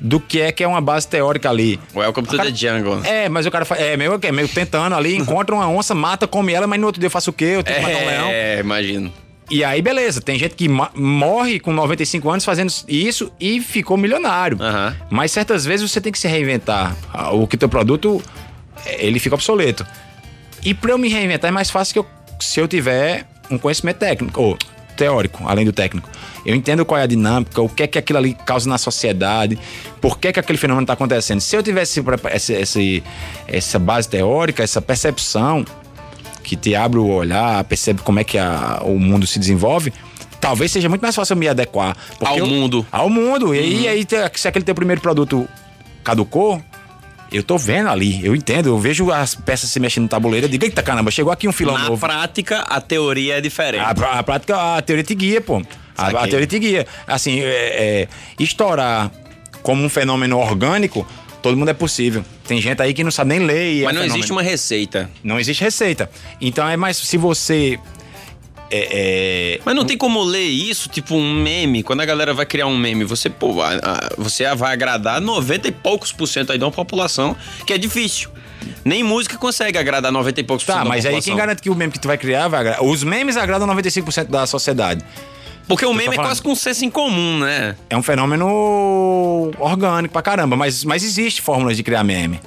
do 0.00 0.20
que 0.20 0.40
é 0.40 0.52
que 0.52 0.62
é 0.62 0.68
uma 0.68 0.80
base 0.80 1.06
teórica 1.08 1.50
ali. 1.50 1.78
Welcome 1.94 2.26
to 2.28 2.36
cara- 2.36 2.50
the 2.50 2.56
jungle. 2.56 3.00
É, 3.04 3.28
mas 3.28 3.46
o 3.46 3.50
cara 3.50 3.64
faz. 3.64 3.80
É, 3.80 3.96
meio, 3.96 4.18
é 4.22 4.32
meio 4.32 4.48
tentando 4.48 4.94
ali, 4.94 5.16
encontra 5.16 5.54
uma 5.54 5.68
onça, 5.68 5.94
mata, 5.94 6.26
come 6.26 6.52
ela, 6.52 6.66
mas 6.66 6.80
no 6.80 6.86
outro 6.86 7.00
dia 7.00 7.06
eu 7.06 7.10
faço 7.10 7.30
o 7.30 7.32
quê? 7.32 7.44
Eu 7.56 7.62
tenho 7.62 7.78
que 7.78 7.82
matar 7.82 8.02
um 8.02 8.06
leão. 8.06 8.28
É, 8.28 8.60
imagino. 8.60 9.12
E 9.50 9.64
aí, 9.64 9.80
beleza, 9.80 10.20
tem 10.20 10.38
gente 10.38 10.54
que 10.54 10.68
morre 10.68 11.58
com 11.58 11.72
95 11.72 12.28
anos 12.30 12.44
fazendo 12.44 12.70
isso 12.86 13.32
e 13.40 13.62
ficou 13.62 13.96
milionário. 13.96 14.58
Aham. 14.60 14.94
Mas 15.08 15.32
certas 15.32 15.64
vezes 15.64 15.90
você 15.90 16.00
tem 16.02 16.12
que 16.12 16.18
se 16.18 16.28
reinventar. 16.28 16.94
O 17.32 17.46
que 17.46 17.56
teu 17.56 17.68
produto, 17.68 18.22
ele 18.98 19.18
fica 19.18 19.34
obsoleto. 19.34 19.86
E 20.62 20.74
pra 20.74 20.90
eu 20.90 20.98
me 20.98 21.08
reinventar 21.08 21.48
é 21.48 21.52
mais 21.52 21.70
fácil 21.70 21.94
que 21.94 21.98
eu, 21.98 22.06
se 22.40 22.60
eu 22.60 22.68
tiver 22.68 23.26
um 23.50 23.56
conhecimento 23.56 23.96
técnico, 23.96 24.38
ou 24.42 24.58
teórico, 24.98 25.44
além 25.46 25.64
do 25.64 25.72
técnico. 25.72 26.08
Eu 26.44 26.54
entendo 26.54 26.84
qual 26.84 26.98
é 27.00 27.04
a 27.04 27.06
dinâmica, 27.06 27.60
o 27.62 27.68
que 27.68 27.82
é 27.82 27.86
que 27.86 27.98
aquilo 27.98 28.18
ali 28.18 28.34
causa 28.46 28.68
na 28.68 28.76
sociedade, 28.78 29.58
por 30.00 30.18
que, 30.18 30.32
que 30.32 30.40
aquele 30.40 30.58
fenômeno 30.58 30.82
está 30.84 30.92
acontecendo. 30.94 31.40
Se 31.40 31.56
eu 31.56 31.62
tivesse 31.62 32.02
esse- 32.52 33.02
essa 33.46 33.78
base 33.78 34.08
teórica, 34.08 34.62
essa 34.62 34.80
percepção, 34.82 35.64
que 36.42 36.56
te 36.56 36.74
abre 36.74 36.98
o 36.98 37.06
olhar, 37.06 37.62
percebe 37.64 38.00
como 38.02 38.18
é 38.20 38.24
que 38.24 38.38
a- 38.38 38.80
o 38.82 38.98
mundo 38.98 39.26
se 39.26 39.38
desenvolve, 39.38 39.92
talvez 40.40 40.72
seja 40.72 40.88
muito 40.88 41.02
mais 41.02 41.14
fácil 41.14 41.34
eu 41.34 41.38
me 41.38 41.48
adequar. 41.48 41.94
Ao 42.24 42.38
eu- 42.38 42.46
mundo. 42.46 42.86
Ao 42.90 43.08
mundo. 43.10 43.54
E 43.54 43.58
aí, 43.58 43.88
aí, 43.88 44.04
te- 44.04 44.16
se 44.34 44.48
aquele 44.48 44.64
teu 44.64 44.74
primeiro 44.74 45.00
produto 45.00 45.46
caducou, 46.02 46.62
eu 47.30 47.42
tô 47.42 47.58
vendo 47.58 47.88
ali, 47.88 48.24
eu 48.24 48.34
entendo, 48.34 48.68
eu 48.68 48.78
vejo 48.78 49.10
as 49.12 49.34
peças 49.34 49.70
se 49.70 49.78
mexendo 49.78 50.04
no 50.04 50.08
tabuleiro, 50.08 50.46
eu 50.46 50.50
digo, 50.50 50.64
eita 50.64 50.82
caramba, 50.82 51.10
chegou 51.10 51.32
aqui 51.32 51.46
um 51.46 51.52
filão 51.52 51.76
Na 51.76 51.88
novo. 51.88 52.06
prática, 52.06 52.60
a 52.60 52.80
teoria 52.80 53.38
é 53.38 53.40
diferente. 53.40 53.82
A, 53.82 53.90
a 53.90 54.22
prática, 54.22 54.76
a 54.76 54.82
teoria 54.82 55.04
te 55.04 55.14
guia, 55.14 55.40
pô. 55.40 55.62
A, 55.96 56.08
a 56.08 56.28
teoria 56.28 56.46
te 56.46 56.58
guia. 56.58 56.86
Assim, 57.06 57.40
é, 57.40 57.46
é, 58.06 58.08
estourar 58.38 59.10
como 59.62 59.82
um 59.84 59.88
fenômeno 59.88 60.38
orgânico, 60.38 61.06
todo 61.42 61.56
mundo 61.56 61.70
é 61.70 61.74
possível. 61.74 62.24
Tem 62.46 62.60
gente 62.62 62.80
aí 62.80 62.94
que 62.94 63.04
não 63.04 63.10
sabe 63.10 63.30
nem 63.30 63.40
ler. 63.46 63.82
É 63.82 63.84
Mas 63.84 63.94
não 63.94 64.02
um 64.02 64.04
existe 64.04 64.22
fenômeno. 64.28 64.34
uma 64.48 64.50
receita. 64.50 65.10
Não 65.22 65.38
existe 65.38 65.62
receita. 65.62 66.10
Então 66.40 66.66
é 66.68 66.76
mais. 66.76 66.96
Se 66.96 67.18
você. 67.18 67.78
É, 68.70 69.56
é, 69.56 69.60
Mas 69.64 69.74
não 69.74 69.84
tem 69.84 69.96
como 69.96 70.22
ler 70.22 70.42
isso, 70.46 70.88
tipo 70.88 71.14
um 71.14 71.32
meme. 71.34 71.82
Quando 71.82 72.00
a 72.00 72.04
galera 72.04 72.34
vai 72.34 72.44
criar 72.44 72.66
um 72.66 72.76
meme, 72.76 73.02
você, 73.04 73.30
pô, 73.30 73.62
a- 73.62 73.74
a- 73.82 74.08
você 74.18 74.44
vai 74.54 74.72
agradar 74.74 75.20
90 75.20 75.68
e 75.68 75.72
poucos 75.72 76.12
por 76.12 76.26
cento 76.26 76.52
aí 76.52 76.58
de 76.58 76.64
uma 76.64 76.70
população, 76.70 77.34
que 77.66 77.72
é 77.72 77.78
difícil. 77.78 78.28
Nem 78.84 79.02
música 79.02 79.38
consegue 79.38 79.78
agradar 79.78 80.12
90 80.12 80.40
e 80.40 80.44
poucos 80.44 80.64
por 80.64 80.72
Tá, 80.72 80.78
cento 80.80 80.84
da 80.84 80.88
mas 80.90 81.06
aí 81.06 81.12
população. 81.12 81.30
quem 81.32 81.36
garante 81.38 81.62
que 81.62 81.70
o 81.70 81.74
meme 81.74 81.92
que 81.92 81.98
tu 82.00 82.08
vai 82.08 82.18
criar 82.18 82.48
vai 82.48 82.60
agradar? 82.60 82.84
Os 82.84 83.02
memes 83.02 83.36
agradam 83.36 83.66
95% 83.66 84.30
da 84.30 84.46
sociedade. 84.46 85.02
Porque 85.66 85.84
o 85.86 85.92
meme 85.94 86.14
é 86.14 86.16
quase 86.18 86.40
com 86.42 86.52
um 86.52 86.54
senso 86.54 86.84
em 86.84 86.90
comum, 86.90 87.38
né? 87.40 87.76
É 87.90 87.96
um 87.96 88.02
fenômeno 88.02 89.50
orgânico 89.58 90.12
pra 90.12 90.22
caramba, 90.22 90.56
mas, 90.56 90.84
mas 90.84 91.02
existe 91.04 91.42
fórmulas 91.42 91.76
de 91.76 91.82
criar 91.82 92.02
meme. 92.04 92.40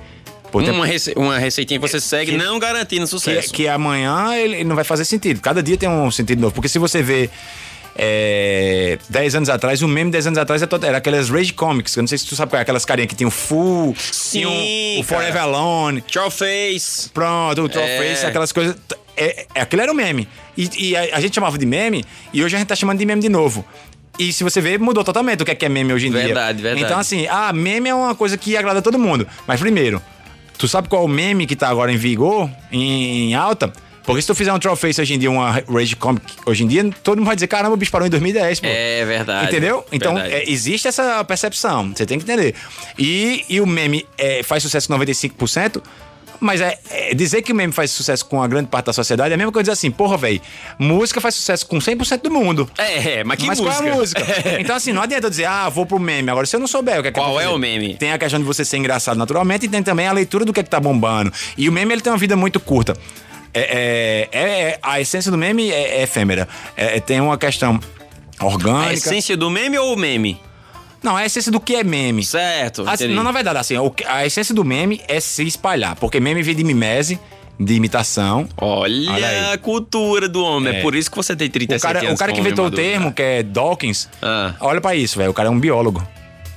Exemplo, 0.60 0.80
Uma, 0.80 0.86
rece 0.86 1.14
uma 1.16 1.38
receitinha 1.38 1.80
que 1.80 1.88
você 1.88 2.02
segue, 2.02 2.32
que- 2.32 2.38
não 2.38 2.58
garantindo 2.60 3.04
que, 3.04 3.08
sucesso. 3.08 3.54
que 3.54 3.68
amanhã 3.68 4.36
ele 4.36 4.64
não 4.64 4.76
vai 4.76 4.84
fazer 4.84 5.06
sentido. 5.06 5.40
Cada 5.40 5.62
dia 5.64 5.78
tem 5.78 5.88
um 5.88 6.10
sentido 6.12 6.42
novo. 6.42 6.54
Porque 6.54 6.68
se 6.68 6.80
você 6.80 7.02
vê. 7.04 7.30
É, 8.04 8.98
10 9.10 9.36
anos 9.36 9.50
atrás, 9.50 9.82
o 9.82 9.88
meme 9.88 10.10
10 10.12 10.28
anos 10.28 10.40
atrás 10.40 10.62
era 10.62 10.68
todo- 10.70 10.86
era 10.86 10.98
aquelas 10.98 11.30
Rage 11.30 11.52
Comics, 11.52 11.94
que 11.94 12.00
eu 12.00 12.04
não 12.04 12.08
sei 12.08 12.18
se 12.18 12.26
tu 12.26 12.36
sabe 12.38 12.50
qual 12.50 12.58
é, 12.60 12.62
aquelas 12.64 12.86
carinhas 12.86 13.10
que 13.10 13.16
tinha 13.16 13.28
o 13.28 13.32
Full, 13.32 13.94
tinha 14.32 14.48
o, 14.50 15.00
o. 15.02 15.04
Forever 15.04 15.42
Alone, 15.42 16.02
Trollface. 16.02 17.10
pronto, 17.14 17.64
o 17.64 17.70
Troll 17.70 17.86
É. 17.86 17.98
Face, 17.98 18.26
aquelas 18.26 18.52
coisas. 18.54 18.78
É, 19.18 19.46
é, 19.54 19.62
aquilo 19.62 19.82
era 19.82 19.92
um 19.92 19.96
meme. 19.96 20.26
E, 20.58 20.70
e 20.78 20.96
a, 20.96 21.18
a 21.18 21.20
gente 21.20 21.36
chamava 21.36 21.58
de 21.58 21.66
meme, 21.66 22.06
e 22.34 22.42
hoje 22.44 22.56
a 22.56 22.60
gente 22.60 22.68
tá 22.70 22.76
chamando 22.76 22.98
de 22.98 23.06
meme 23.06 23.22
de 23.22 23.30
novo. 23.30 23.66
E 24.18 24.32
se 24.32 24.44
você 24.44 24.62
ver, 24.62 24.80
mudou 24.80 25.04
totalmente 25.04 25.42
o 25.42 25.46
que 25.46 25.52
é, 25.52 25.56
que 25.56 25.66
é 25.66 25.70
meme 25.70 25.94
hoje 25.94 26.08
em 26.08 26.12
dia. 26.12 26.24
Verdade, 26.24 26.62
verdade. 26.62 26.86
Então, 26.86 26.98
assim, 26.98 27.28
ah, 27.30 27.52
meme 27.52 27.90
é 27.90 27.94
uma 27.96 28.16
coisa 28.16 28.38
que 28.38 28.56
agrada 28.56 28.82
todo 28.82 28.98
mundo. 28.98 29.28
Mas 29.46 29.60
primeiro, 29.60 30.02
tu 30.62 30.68
sabe 30.68 30.88
qual 30.88 31.02
é 31.02 31.06
o 31.06 31.08
meme 31.08 31.48
que 31.48 31.56
tá 31.56 31.68
agora 31.68 31.92
em 31.92 31.98
vigor, 31.98 32.48
em, 32.72 33.32
em 33.32 33.34
alta? 33.34 33.74
Porque 34.04 34.22
se 34.22 34.28
tu 34.28 34.36
fizer 34.36 34.54
um 34.54 34.60
Troll 34.60 34.76
Face 34.76 35.02
hoje 35.02 35.16
em 35.16 35.18
dia, 35.18 35.30
uma 35.32 35.64
Rage 35.68 35.96
Comic 35.96 36.34
hoje 36.46 36.64
em 36.64 36.68
dia, 36.68 36.88
todo 37.04 37.18
mundo 37.18 37.26
vai 37.26 37.36
dizer, 37.36 37.48
caramba, 37.48 37.74
o 37.74 37.78
bicho 37.78 37.92
parou 37.92 38.06
em 38.06 38.12
2010, 38.12 38.60
pô. 38.60 38.68
É 38.68 39.04
verdade. 39.04 39.48
Entendeu? 39.48 39.84
Então, 39.92 40.14
Verdade. 40.14 40.36
é, 40.36 40.52
existe 40.52 40.88
essa 40.88 41.24
percepção. 41.24 41.92
Você 41.96 42.06
tem 42.06 42.20
que 42.20 42.24
entender. 42.24 42.54
E, 42.98 43.44
e 43.50 43.60
o 43.60 43.66
meme 43.66 44.06
é, 44.18 44.44
faz 44.44 44.62
sucesso 44.62 44.88
com 44.88 44.94
95%. 45.00 45.82
Mas 46.42 46.60
é, 46.60 46.80
é 46.90 47.14
dizer 47.14 47.44
que 47.44 47.52
o 47.52 47.56
meme 47.56 47.72
faz 47.72 47.92
sucesso 47.92 48.26
com 48.26 48.42
a 48.42 48.48
grande 48.48 48.68
parte 48.68 48.88
da 48.88 48.94
sociedade 48.94 49.32
é 49.32 49.36
a 49.36 49.38
mesma 49.38 49.52
coisa 49.52 49.66
dizer 49.66 49.74
assim, 49.74 49.92
porra, 49.92 50.18
velho, 50.18 50.42
música 50.80 51.22
faz 51.22 51.36
sucesso 51.36 51.68
com 51.68 51.78
100% 51.78 52.24
do 52.24 52.32
mundo. 52.32 52.68
É, 52.80 53.20
é, 53.20 53.24
mas 53.24 53.38
que 53.38 53.46
mas 53.46 53.60
música? 53.60 53.78
qual 53.78 53.88
é 53.88 53.92
a 53.92 53.96
música? 53.96 54.26
Então, 54.60 54.76
assim, 54.76 54.92
não 54.92 55.04
adianta 55.04 55.28
eu 55.28 55.30
dizer, 55.30 55.46
ah, 55.46 55.70
vou 55.70 55.86
pro 55.86 56.00
meme. 56.00 56.32
Agora, 56.32 56.48
se 56.48 56.56
eu 56.56 56.60
não 56.60 56.66
souber 56.68 57.00
o 57.00 57.02
que 57.04 57.10
é 57.10 57.12
que 57.12 57.20
Qual 57.20 57.40
é 57.40 57.48
o 57.48 57.60
meme? 57.60 57.96
Tem 57.96 58.12
a 58.12 58.18
questão 58.18 58.40
de 58.40 58.46
você 58.46 58.66
ser 58.66 58.78
engraçado 58.78 59.18
naturalmente 59.18 59.68
e 59.68 59.70
tem 59.70 59.84
também 59.84 60.08
a 60.08 60.12
leitura 60.12 60.44
do 60.44 60.52
que 60.52 60.60
é 60.60 60.64
que 60.64 60.70
tá 60.70 60.80
bombando. 60.80 61.32
E 61.56 61.70
o 61.70 61.72
meme, 61.72 61.94
ele 61.94 62.02
tem 62.02 62.12
uma 62.12 62.18
vida 62.18 62.36
muito 62.36 62.60
curta. 62.60 62.98
É, 63.54 64.28
é- 64.32 64.40
é- 64.40 64.80
a 64.82 65.00
essência 65.00 65.30
do 65.30 65.38
meme 65.38 65.70
é, 65.70 66.00
é 66.00 66.04
efêmera. 66.04 66.48
É- 66.76 66.98
é- 66.98 67.00
tem 67.00 67.22
uma 67.22 67.38
questão 67.38 67.80
orgânica. 68.40 68.90
A 68.90 68.94
essência 68.94 69.38
do 69.38 69.50
meme 69.50 69.78
ou 69.78 69.94
o 69.94 69.98
meme? 69.98 70.40
Não, 71.04 71.18
é 71.18 71.24
a 71.24 71.26
essência 71.26 71.52
do 71.52 71.60
que 71.60 71.76
é 71.76 71.84
meme. 71.84 72.24
Certo. 72.24 72.84
Assim, 72.88 73.08
não, 73.08 73.24
na 73.24 73.32
verdade, 73.32 73.58
assim, 73.58 73.76
a 74.08 74.26
essência 74.26 74.54
do 74.54 74.64
meme 74.64 75.02
é 75.08 75.20
se 75.20 75.44
espalhar. 75.44 75.96
Porque 75.96 76.20
meme 76.20 76.44
vem 76.44 76.56
de 76.56 76.64
mimese, 76.64 77.20
de 77.60 77.74
imitação. 77.74 78.48
Olha, 78.58 79.12
Olha 79.12 79.52
a 79.54 79.58
cultura 79.58 80.30
do 80.30 80.44
homem. 80.44 80.76
É. 80.76 80.80
É. 80.80 80.82
por 80.82 80.96
isso 80.96 81.10
que 81.10 81.18
você 81.18 81.36
tem 81.36 81.50
37 81.50 81.80
O 81.80 81.82
cara, 81.94 82.00
anos. 82.06 82.14
o 82.14 82.18
cara 82.18 82.32
que 82.34 82.40
inventou 82.40 82.66
o 82.68 82.72
termo, 82.72 82.98
maduro. 83.06 83.16
que 83.16 83.22
é 83.24 83.44
Dawkins, 83.44 84.08
Ah. 84.22 84.54
olha 84.60 84.80
pra 84.82 84.96
isso, 84.96 85.18
velho. 85.18 85.32
O 85.32 85.34
cara 85.34 85.48
é 85.50 85.52
um 85.52 85.60
biólogo. 85.60 86.06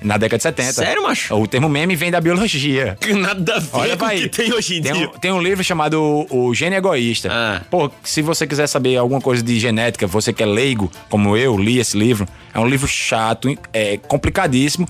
Na 0.04 0.18
década 0.18 0.36
de 0.36 0.42
70. 0.42 0.72
Sério, 0.74 1.02
macho? 1.02 1.34
O 1.34 1.46
termo 1.46 1.66
meme 1.66 1.96
vem 1.96 2.10
da 2.10 2.20
biologia. 2.20 2.98
Nada 3.16 3.56
a 3.56 3.58
ver 3.58 3.68
Olha 3.72 3.96
com 3.96 4.04
o 4.04 4.10
que 4.10 4.28
tem 4.28 4.52
hoje 4.52 4.76
em 4.76 4.82
tem 4.82 4.92
dia. 4.92 5.08
Um, 5.08 5.18
tem 5.18 5.32
um 5.32 5.40
livro 5.40 5.64
chamado 5.64 6.26
O 6.28 6.54
Gênio 6.54 6.76
Egoísta. 6.76 7.30
Ah. 7.32 7.62
Pô, 7.70 7.90
se 8.02 8.20
você 8.20 8.46
quiser 8.46 8.66
saber 8.66 8.98
alguma 8.98 9.20
coisa 9.20 9.42
de 9.42 9.58
genética, 9.58 10.06
você 10.06 10.30
que 10.30 10.42
é 10.42 10.46
leigo, 10.46 10.92
como 11.08 11.36
eu, 11.38 11.56
li 11.56 11.78
esse 11.78 11.96
livro. 11.96 12.28
É 12.52 12.60
um 12.60 12.68
livro 12.68 12.86
chato, 12.86 13.48
é 13.72 13.96
complicadíssimo, 13.96 14.86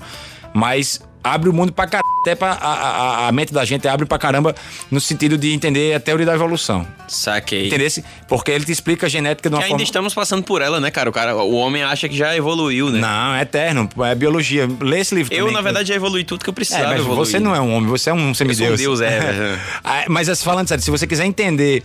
mas 0.53 0.99
abre 1.25 1.49
o 1.49 1.53
mundo 1.53 1.73
pra 1.73 1.87
caramba. 1.87 2.05
Até 2.21 2.33
pra, 2.33 2.53
a, 2.53 2.73
a, 2.73 3.27
a 3.27 3.31
mente 3.31 3.53
da 3.53 3.63
gente 3.65 3.87
abre 3.87 4.03
pra 4.07 4.17
caramba 4.17 4.55
no 4.89 4.99
sentido 4.99 5.37
de 5.37 5.53
entender 5.53 5.93
a 5.93 5.99
teoria 5.99 6.25
da 6.25 6.33
evolução. 6.33 6.87
Saquei. 7.07 7.67
Entendesse? 7.67 8.03
Porque 8.27 8.49
ele 8.49 8.65
te 8.65 8.71
explica 8.71 9.05
a 9.05 9.09
genética 9.09 9.47
de 9.47 9.53
uma 9.53 9.59
Que 9.59 9.65
ainda 9.65 9.73
forma... 9.75 9.83
estamos 9.83 10.13
passando 10.13 10.41
por 10.43 10.59
ela, 10.61 10.79
né, 10.79 10.89
cara? 10.89 11.07
O, 11.07 11.13
cara? 11.13 11.35
o 11.35 11.53
homem 11.53 11.83
acha 11.83 12.09
que 12.09 12.17
já 12.17 12.35
evoluiu, 12.35 12.89
né? 12.89 12.99
Não, 12.99 13.35
é 13.35 13.41
eterno. 13.43 13.87
É 14.05 14.15
biologia. 14.15 14.67
Lê 14.81 15.01
esse 15.01 15.13
livro 15.13 15.31
Eu, 15.31 15.39
também, 15.41 15.53
na 15.53 15.59
que- 15.59 15.63
verdade, 15.65 15.89
já 15.89 15.95
evoluí 15.95 16.23
tudo 16.23 16.43
que 16.43 16.49
eu 16.49 16.53
É, 16.53 16.55
precisava 16.55 16.87
mas 16.87 16.99
evoluir. 16.99 17.17
você 17.27 17.39
não 17.39 17.55
é 17.55 17.61
um 17.61 17.75
homem, 17.75 17.87
você 17.89 18.09
é 18.09 18.13
um 18.13 18.33
semideus. 18.33 18.79
Deus, 18.79 19.01
é, 19.01 19.19
velho. 19.19 19.59
Ah, 19.83 20.05
mas 20.09 20.27
assim, 20.29 20.43
falando 20.43 20.67
sério, 20.67 20.83
se 20.83 20.89
você 20.89 21.05
quiser 21.05 21.25
entender 21.25 21.83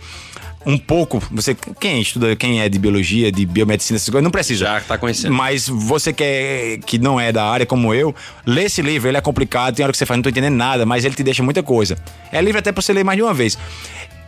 um 0.65 0.77
pouco, 0.77 1.21
você 1.31 1.55
quem 1.79 2.01
estuda, 2.01 2.35
quem 2.35 2.61
é 2.61 2.69
de 2.69 2.77
biologia, 2.77 3.31
de 3.31 3.45
biomedicina, 3.45 3.95
essas 3.97 4.09
coisas, 4.09 4.23
não 4.23 4.29
precisa. 4.31 4.65
Já 4.65 4.81
tá 4.81 4.97
conhecendo. 4.97 5.33
Mas 5.33 5.67
você 5.67 6.13
que, 6.13 6.23
é, 6.23 6.79
que 6.85 6.97
não 6.99 7.19
é 7.19 7.31
da 7.31 7.43
área 7.43 7.65
como 7.65 7.93
eu, 7.93 8.13
lê 8.45 8.65
esse 8.65 8.81
livro, 8.81 9.09
ele 9.09 9.17
é 9.17 9.21
complicado, 9.21 9.75
tem 9.75 9.83
hora 9.83 9.91
que 9.91 9.97
você 9.97 10.05
fala, 10.05 10.17
não 10.17 10.23
tô 10.23 10.29
entendendo 10.29 10.55
nada, 10.55 10.85
mas 10.85 11.03
ele 11.03 11.15
te 11.15 11.23
deixa 11.23 11.41
muita 11.41 11.63
coisa. 11.63 11.97
É 12.31 12.39
livro 12.41 12.59
até 12.59 12.71
pra 12.71 12.81
você 12.81 12.93
ler 12.93 13.03
mais 13.03 13.17
de 13.17 13.23
uma 13.23 13.33
vez. 13.33 13.57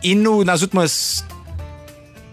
E 0.02 0.14
no- 0.14 0.44
nas 0.44 0.60
últimas 0.62 1.24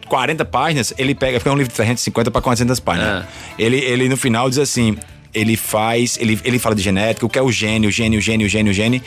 40 0.08 0.44
páginas, 0.46 0.94
ele 0.98 1.16
pega, 1.16 1.38
porque 1.40 1.48
é 1.48 1.52
um 1.52 1.56
livro 1.56 1.70
de 1.70 1.76
350 1.76 2.32
para 2.32 2.42
400 2.42 2.80
páginas. 2.80 3.24
Ah. 3.24 3.28
Ele, 3.58 3.78
ele 3.78 4.10
no 4.10 4.18
final 4.18 4.50
diz 4.50 4.58
assim, 4.58 4.98
ele 5.34 5.56
faz, 5.56 6.18
ele, 6.20 6.40
ele 6.44 6.60
fala 6.60 6.76
de 6.76 6.82
genética, 6.82 7.26
o 7.26 7.30
que 7.30 7.40
é 7.40 7.42
o 7.42 7.52
gene, 7.52 7.88
o 7.88 7.92
gene, 7.92 8.18
o 8.18 8.22
gene, 8.22 8.44
o 8.46 8.50
gene, 8.50 8.70
o 8.70 8.74
gene. 8.74 9.02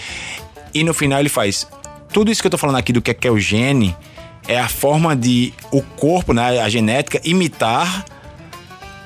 E 0.72 0.82
no 0.82 0.94
final 0.94 1.20
ele 1.20 1.28
faz, 1.28 1.66
tudo 2.12 2.30
isso 2.30 2.40
que 2.40 2.46
eu 2.46 2.50
tô 2.50 2.56
falando 2.56 2.76
aqui 2.76 2.92
do 2.92 3.02
que 3.02 3.10
é, 3.10 3.14
que 3.14 3.28
é 3.28 3.30
o 3.30 3.38
gene, 3.38 3.94
é 4.46 4.58
a 4.58 4.68
forma 4.68 5.16
de 5.16 5.52
o 5.70 5.82
corpo, 5.82 6.32
né, 6.32 6.60
a 6.60 6.68
genética, 6.68 7.20
imitar 7.24 8.04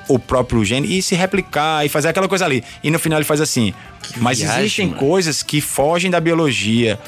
o 0.07 0.17
próprio 0.17 0.65
gene 0.65 0.97
e 0.97 1.01
se 1.01 1.15
replicar 1.15 1.85
e 1.85 1.89
fazer 1.89 2.09
aquela 2.09 2.27
coisa 2.27 2.45
ali. 2.45 2.63
E 2.83 2.89
no 2.89 2.97
final 2.99 3.19
ele 3.19 3.25
faz 3.25 3.39
assim, 3.39 3.73
mas 4.17 4.39
viagem, 4.39 4.59
existem 4.59 4.87
mano. 4.87 4.99
coisas 4.99 5.43
que 5.43 5.61
fogem 5.61 6.09
da 6.09 6.19
biologia 6.19 6.99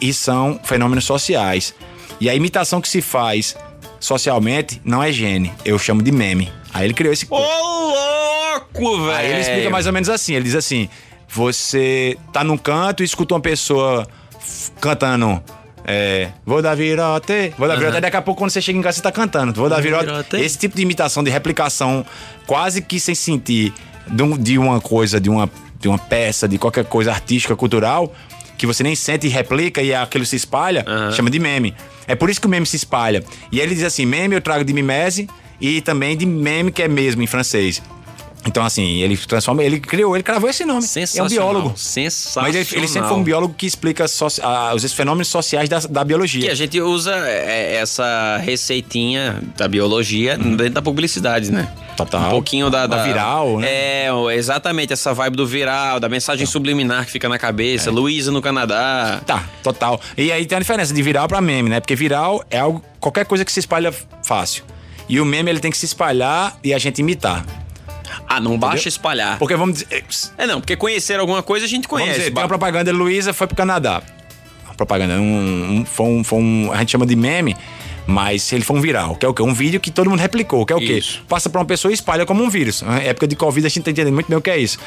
e 0.00 0.12
são 0.14 0.58
fenômenos 0.62 1.04
sociais. 1.04 1.74
E 2.20 2.30
a 2.30 2.34
imitação 2.34 2.80
que 2.80 2.88
se 2.88 3.02
faz 3.02 3.56
socialmente 3.98 4.80
não 4.84 5.02
é 5.02 5.10
gene, 5.10 5.52
eu 5.64 5.78
chamo 5.78 6.02
de 6.02 6.12
meme. 6.12 6.50
Aí 6.72 6.86
ele 6.86 6.94
criou 6.94 7.12
esse 7.12 7.26
Ô, 7.28 7.36
louco, 7.38 9.04
velho! 9.04 9.10
Aí 9.10 9.30
ele 9.30 9.40
explica 9.40 9.70
mais 9.70 9.86
ou 9.86 9.92
menos 9.92 10.08
assim, 10.08 10.34
ele 10.34 10.44
diz 10.44 10.54
assim: 10.54 10.88
você 11.28 12.16
tá 12.32 12.44
num 12.44 12.56
canto 12.56 13.02
e 13.02 13.06
escuta 13.06 13.34
uma 13.34 13.40
pessoa 13.40 14.06
cantando 14.80 15.42
é, 15.84 16.30
vou 16.46 16.60
dar 16.62 16.74
virote, 16.74 17.52
vou 17.58 17.66
dar 17.68 17.76
virote, 17.76 18.00
daqui 18.00 18.16
a 18.16 18.22
pouco 18.22 18.38
quando 18.40 18.50
você 18.50 18.60
chega 18.60 18.78
em 18.78 18.82
casa 18.82 18.96
você 18.96 19.02
tá 19.02 19.12
cantando, 19.12 19.52
vou 19.52 19.68
dar 19.68 19.80
virote. 19.80 20.06
virote. 20.06 20.36
Esse 20.36 20.58
tipo 20.58 20.76
de 20.76 20.82
imitação, 20.82 21.22
de 21.24 21.30
replicação, 21.30 22.04
quase 22.46 22.80
que 22.82 22.98
sem 23.00 23.14
sentir 23.14 23.72
de, 24.08 24.22
um- 24.22 24.36
uma 24.58 24.80
coisa, 24.80 25.20
de 25.20 25.28
uma, 25.28 25.50
de 25.80 25.88
uma 25.88 25.98
peça, 25.98 26.48
de 26.48 26.58
qualquer 26.58 26.84
coisa 26.84 27.10
artística, 27.10 27.54
cultural, 27.56 28.12
que 28.56 28.66
você 28.66 28.82
nem 28.82 28.94
sente 28.94 29.26
e 29.26 29.30
replica 29.30 29.82
e 29.82 29.92
aquilo 29.94 30.24
se 30.24 30.36
espalha, 30.36 30.84
chama 31.12 31.28
de 31.30 31.38
meme. 31.38 31.74
É 32.06 32.14
por 32.14 32.30
isso 32.30 32.40
que 32.40 32.46
o 32.46 32.50
meme 32.50 32.66
se 32.66 32.76
espalha. 32.76 33.22
E 33.50 33.58
ele 33.60 33.74
diz 33.74 33.82
assim: 33.84 34.06
meme 34.06 34.34
eu 34.36 34.40
trago 34.40 34.64
de 34.64 34.72
mimese 34.72 35.28
e 35.60 35.80
também 35.80 36.16
de 36.16 36.26
meme, 36.26 36.70
que 36.70 36.82
é 36.82 36.88
mesmo 36.88 37.22
em 37.22 37.26
francês. 37.26 37.82
Então, 38.46 38.64
assim, 38.64 39.00
ele 39.02 39.16
transforma, 39.16 39.62
ele 39.62 39.78
criou, 39.78 40.16
ele 40.16 40.22
cravou 40.22 40.50
esse 40.50 40.64
nome. 40.64 40.84
É 41.16 41.22
um 41.22 41.28
biólogo. 41.28 41.72
Sensacional. 41.76 42.48
Mas 42.48 42.56
ele, 42.56 42.78
ele 42.78 42.88
sempre 42.88 43.08
foi 43.08 43.16
um 43.16 43.22
biólogo 43.22 43.54
que 43.54 43.66
explica 43.66 44.04
ah, 44.42 44.72
os 44.74 44.92
fenômenos 44.92 45.28
sociais 45.28 45.68
da, 45.68 45.78
da 45.78 46.04
biologia. 46.04 46.42
Que 46.42 46.50
a 46.50 46.54
gente 46.54 46.80
usa 46.80 47.14
é, 47.14 47.76
essa 47.76 48.38
receitinha 48.38 49.40
da 49.56 49.68
biologia 49.68 50.36
dentro 50.36 50.70
da 50.70 50.82
publicidade, 50.82 51.52
né? 51.52 51.72
Total. 51.96 52.28
Um 52.28 52.30
pouquinho 52.30 52.70
da, 52.70 52.86
Da 52.86 53.04
viral, 53.04 53.58
né? 53.58 53.68
É, 53.68 54.08
exatamente, 54.34 54.92
essa 54.92 55.12
vibe 55.14 55.36
do 55.36 55.46
viral, 55.46 56.00
da 56.00 56.08
mensagem 56.08 56.46
subliminar 56.46 57.04
que 57.04 57.12
fica 57.12 57.28
na 57.28 57.38
cabeça. 57.38 57.90
É. 57.90 57.92
Luísa 57.92 58.32
no 58.32 58.42
Canadá. 58.42 59.20
Tá, 59.26 59.44
total. 59.62 60.00
E 60.16 60.32
aí 60.32 60.46
tem 60.46 60.56
a 60.56 60.60
diferença 60.60 60.92
de 60.92 61.02
viral 61.02 61.28
pra 61.28 61.40
meme, 61.40 61.68
né? 61.68 61.80
Porque 61.80 61.94
viral 61.94 62.44
é 62.50 62.58
algo, 62.58 62.82
qualquer 62.98 63.24
coisa 63.24 63.44
que 63.44 63.52
se 63.52 63.60
espalha 63.60 63.94
fácil. 64.24 64.64
E 65.08 65.20
o 65.20 65.24
meme 65.24 65.50
ele 65.50 65.60
tem 65.60 65.70
que 65.70 65.76
se 65.76 65.84
espalhar 65.84 66.58
e 66.64 66.72
a 66.72 66.78
gente 66.78 67.00
imitar. 67.00 67.44
Ah, 68.36 68.40
não 68.40 68.58
baixa 68.58 68.88
espalhar. 68.88 69.38
Porque 69.38 69.54
vamos 69.56 69.74
dizer. 69.82 70.04
É, 70.38 70.46
não, 70.46 70.60
porque 70.60 70.74
conhecer 70.76 71.18
alguma 71.20 71.42
coisa 71.42 71.66
a 71.66 71.68
gente 71.68 71.86
Vamos 71.88 72.02
conhece. 72.04 72.18
dizer, 72.20 72.30
tem 72.30 72.42
uma 72.42 72.48
propaganda, 72.48 72.90
Luísa 72.92 73.32
foi 73.32 73.46
pro 73.46 73.56
Canadá. 73.56 74.02
Uma 74.64 74.74
propaganda, 74.74 75.14
um, 75.14 75.80
um- 75.80 75.84
foi, 75.84 76.06
um, 76.06 76.24
foi 76.24 76.38
um. 76.38 76.70
A 76.72 76.78
gente 76.78 76.92
chama 76.92 77.04
de 77.04 77.14
meme, 77.14 77.54
mas 78.06 78.50
ele 78.52 78.64
foi 78.64 78.76
um 78.76 78.80
viral. 78.80 79.16
Que 79.16 79.26
é 79.26 79.28
o 79.28 79.34
quê? 79.34 79.42
Um 79.42 79.52
vídeo 79.52 79.78
que 79.80 79.90
todo 79.90 80.08
mundo 80.08 80.20
replicou. 80.20 80.64
Que 80.64 80.72
é 80.72 80.76
o 80.76 80.78
quê? 80.78 80.94
Isso. 80.98 81.22
Passa 81.28 81.50
pra 81.50 81.60
uma 81.60 81.66
pessoa 81.66 81.90
e 81.92 81.94
espalha 81.94 82.24
como 82.24 82.42
um 82.42 82.48
vírus. 82.48 82.80
Na 82.82 82.98
época 83.00 83.26
de 83.26 83.36
Covid 83.36 83.66
a 83.66 83.68
gente 83.68 83.82
tá 83.84 83.90
entendendo 83.90 84.14
muito 84.14 84.28
bem 84.28 84.38
o 84.38 84.40
que 84.40 84.50
é 84.50 84.56
isso. 84.58 84.78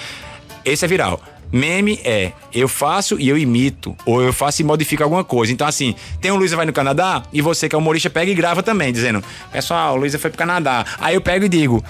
Esse 0.63 0.83
é 0.83 0.87
viral. 0.87 1.21
Meme 1.51 1.99
é 2.03 2.31
eu 2.51 2.67
faço 2.67 3.19
e 3.19 3.29
eu 3.29 3.37
imito, 3.37 3.95
ou 4.03 4.21
eu 4.23 4.33
faço 4.33 4.61
e 4.63 4.65
modifico 4.65 5.03
alguma 5.03 5.23
coisa. 5.23 5.53
Então, 5.53 5.67
assim, 5.67 5.93
tem 6.19 6.31
um 6.31 6.35
Luísa 6.35 6.55
vai 6.55 6.65
no 6.65 6.73
Canadá 6.73 7.21
e 7.31 7.39
você, 7.39 7.69
que 7.69 7.75
é 7.75 7.77
humorista, 7.77 8.09
pega 8.09 8.31
e 8.31 8.33
grava 8.33 8.63
também, 8.63 8.91
dizendo: 8.91 9.23
Pessoal, 9.51 9.95
Luísa 9.95 10.17
foi 10.17 10.31
pro 10.31 10.39
Canadá. 10.39 10.83
Aí 10.99 11.13
eu 11.13 11.21
pego 11.21 11.45
e 11.45 11.49
digo: 11.49 11.83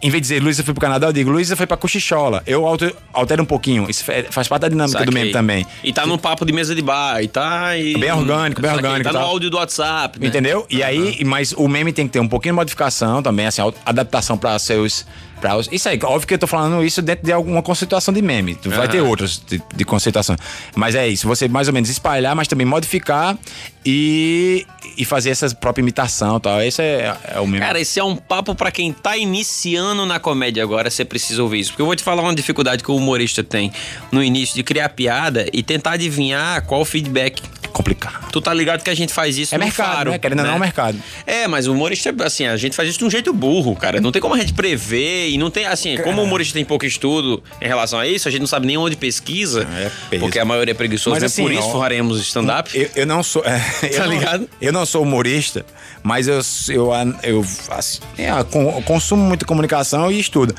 em 0.00 0.10
vez 0.10 0.22
de 0.22 0.28
dizer 0.28 0.42
Luísa 0.42 0.62
foi 0.62 0.72
pro 0.74 0.80
Canadá, 0.80 1.08
eu 1.08 1.12
digo 1.12 1.30
Luísa 1.30 1.56
foi 1.56 1.66
pra 1.66 1.76
Cochichola. 1.76 2.42
Eu 2.46 2.66
alter- 2.66 2.94
altero 3.12 3.42
um 3.42 3.46
pouquinho. 3.46 3.88
Isso 3.90 4.04
fa- 4.04 4.12
faz 4.30 4.46
parte 4.48 4.62
da 4.62 4.68
dinâmica 4.68 4.98
do 4.98 5.04
Saquei. 5.06 5.14
meme 5.20 5.32
também. 5.32 5.66
E 5.82 5.92
tá 5.92 6.06
num 6.06 6.16
papo 6.18 6.44
de 6.46 6.52
mesa 6.52 6.74
de 6.74 6.82
bar, 6.82 7.22
e 7.22 7.28
tá. 7.28 7.76
E... 7.76 7.96
Bem 7.98 8.12
orgânico, 8.12 8.60
bem 8.60 8.70
Saquei, 8.70 8.86
orgânico 8.86 9.12
Tá 9.12 9.18
no 9.18 9.24
áudio 9.24 9.50
do 9.50 9.56
WhatsApp. 9.56 10.18
Né? 10.20 10.26
Entendeu? 10.28 10.66
E 10.70 10.82
aí, 10.82 11.22
mas 11.24 11.52
o 11.52 11.66
meme 11.68 11.92
tem 11.92 12.06
que 12.06 12.12
ter 12.12 12.20
um 12.20 12.28
pouquinho 12.28 12.54
de 12.54 12.56
modificação 12.56 13.22
também, 13.22 13.46
assim, 13.46 13.60
adaptação 13.84 14.38
para 14.38 14.58
seus. 14.58 15.04
Pra, 15.40 15.58
isso 15.70 15.88
aí, 15.88 15.98
óbvio 16.02 16.26
que 16.26 16.34
eu 16.34 16.38
tô 16.38 16.46
falando 16.46 16.84
isso 16.84 17.00
dentro 17.00 17.24
de 17.24 17.32
alguma 17.32 17.62
conceituação 17.62 18.12
de 18.12 18.20
meme. 18.22 18.54
Tu 18.54 18.68
Vai 18.70 18.80
Aham. 18.80 18.88
ter 18.88 19.00
outras 19.00 19.40
de, 19.46 19.62
de 19.74 19.84
conceituação. 19.84 20.36
Mas 20.74 20.94
é 20.94 21.06
isso, 21.08 21.26
você 21.26 21.48
mais 21.48 21.68
ou 21.68 21.74
menos 21.74 21.88
espalhar, 21.88 22.34
mas 22.34 22.48
também 22.48 22.66
modificar 22.66 23.36
e, 23.84 24.66
e 24.96 25.04
fazer 25.04 25.30
essa 25.30 25.48
própria 25.54 25.82
imitação 25.82 26.36
e 26.36 26.40
tal. 26.40 26.62
Esse 26.62 26.82
é, 26.82 27.16
é 27.34 27.40
o 27.40 27.46
meme. 27.46 27.60
Cara, 27.64 27.80
esse 27.80 27.98
é 27.98 28.04
um 28.04 28.16
papo 28.16 28.54
pra 28.54 28.70
quem 28.70 28.92
tá 28.92 29.16
iniciando 29.16 30.04
na 30.04 30.18
comédia 30.20 30.62
agora, 30.62 30.90
você 30.90 31.04
precisa 31.04 31.42
ouvir 31.42 31.60
isso. 31.60 31.70
Porque 31.70 31.82
eu 31.82 31.86
vou 31.86 31.96
te 31.96 32.02
falar 32.02 32.22
uma 32.22 32.34
dificuldade 32.34 32.82
que 32.82 32.90
o 32.90 32.96
humorista 32.96 33.42
tem 33.42 33.72
no 34.12 34.22
início 34.22 34.54
de 34.54 34.62
criar 34.62 34.88
piada 34.90 35.46
e 35.52 35.62
tentar 35.62 35.92
adivinhar 35.92 36.64
qual 36.66 36.80
o 36.80 36.84
feedback. 36.84 37.42
Complicado. 37.78 38.30
Tu 38.30 38.40
tá 38.40 38.52
ligado 38.52 38.82
que 38.82 38.90
a 38.90 38.94
gente 38.94 39.12
faz 39.12 39.38
isso 39.38 39.54
É 39.54 39.58
no 39.58 39.64
mercado, 39.64 39.94
faro, 39.94 40.10
né? 40.10 40.18
Querendo 40.18 40.40
ou 40.40 40.44
não, 40.46 40.52
é 40.52 40.56
um 40.56 40.58
mercado. 40.60 40.98
É, 41.26 41.46
mas 41.48 41.66
o 41.66 41.72
humorista, 41.72 42.14
assim, 42.24 42.46
a 42.46 42.56
gente 42.56 42.76
faz 42.76 42.88
isso 42.88 42.98
de 42.98 43.04
um 43.04 43.10
jeito 43.10 43.32
burro, 43.32 43.74
cara. 43.76 44.00
Não 44.00 44.12
tem 44.12 44.20
como 44.20 44.34
a 44.34 44.38
gente 44.38 44.52
prever 44.52 45.30
e 45.30 45.38
não 45.38 45.50
tem, 45.50 45.64
assim, 45.66 45.96
como 45.98 46.20
o 46.20 46.24
humorista 46.24 46.54
tem 46.54 46.64
pouco 46.64 46.84
estudo 46.84 47.42
em 47.60 47.66
relação 47.66 47.98
a 47.98 48.06
isso, 48.06 48.28
a 48.28 48.30
gente 48.30 48.40
não 48.40 48.46
sabe 48.46 48.66
nem 48.66 48.76
onde 48.76 48.96
pesquisa, 48.96 49.66
É 50.12 50.18
porque 50.18 50.38
a 50.38 50.44
maioria 50.44 50.72
é 50.72 50.74
preguiçosa, 50.74 51.14
Mas, 51.16 51.22
né? 51.22 51.26
assim, 51.26 51.42
Por 51.42 51.52
isso 51.52 51.72
faremos 51.72 52.20
stand-up. 52.20 52.70
Eu, 52.76 52.90
eu 52.96 53.06
não 53.06 53.22
sou. 53.22 53.42
é, 53.46 53.60
eu 53.82 53.96
Tá 53.96 54.06
não- 54.06 54.12
ligado? 54.12 54.48
Eu 54.60 54.72
não 54.72 54.84
sou 54.84 55.02
humorista, 55.02 55.64
mas 56.02 56.26
eu, 56.28 56.40
eu, 56.68 56.92
eu, 57.22 57.44
assim, 57.70 58.00
é, 58.18 58.30
eu 58.30 58.36
eu 58.38 58.82
consumo 58.84 59.22
muito 59.22 59.46
comunicação 59.46 60.10
e 60.10 60.18
estudo. 60.18 60.54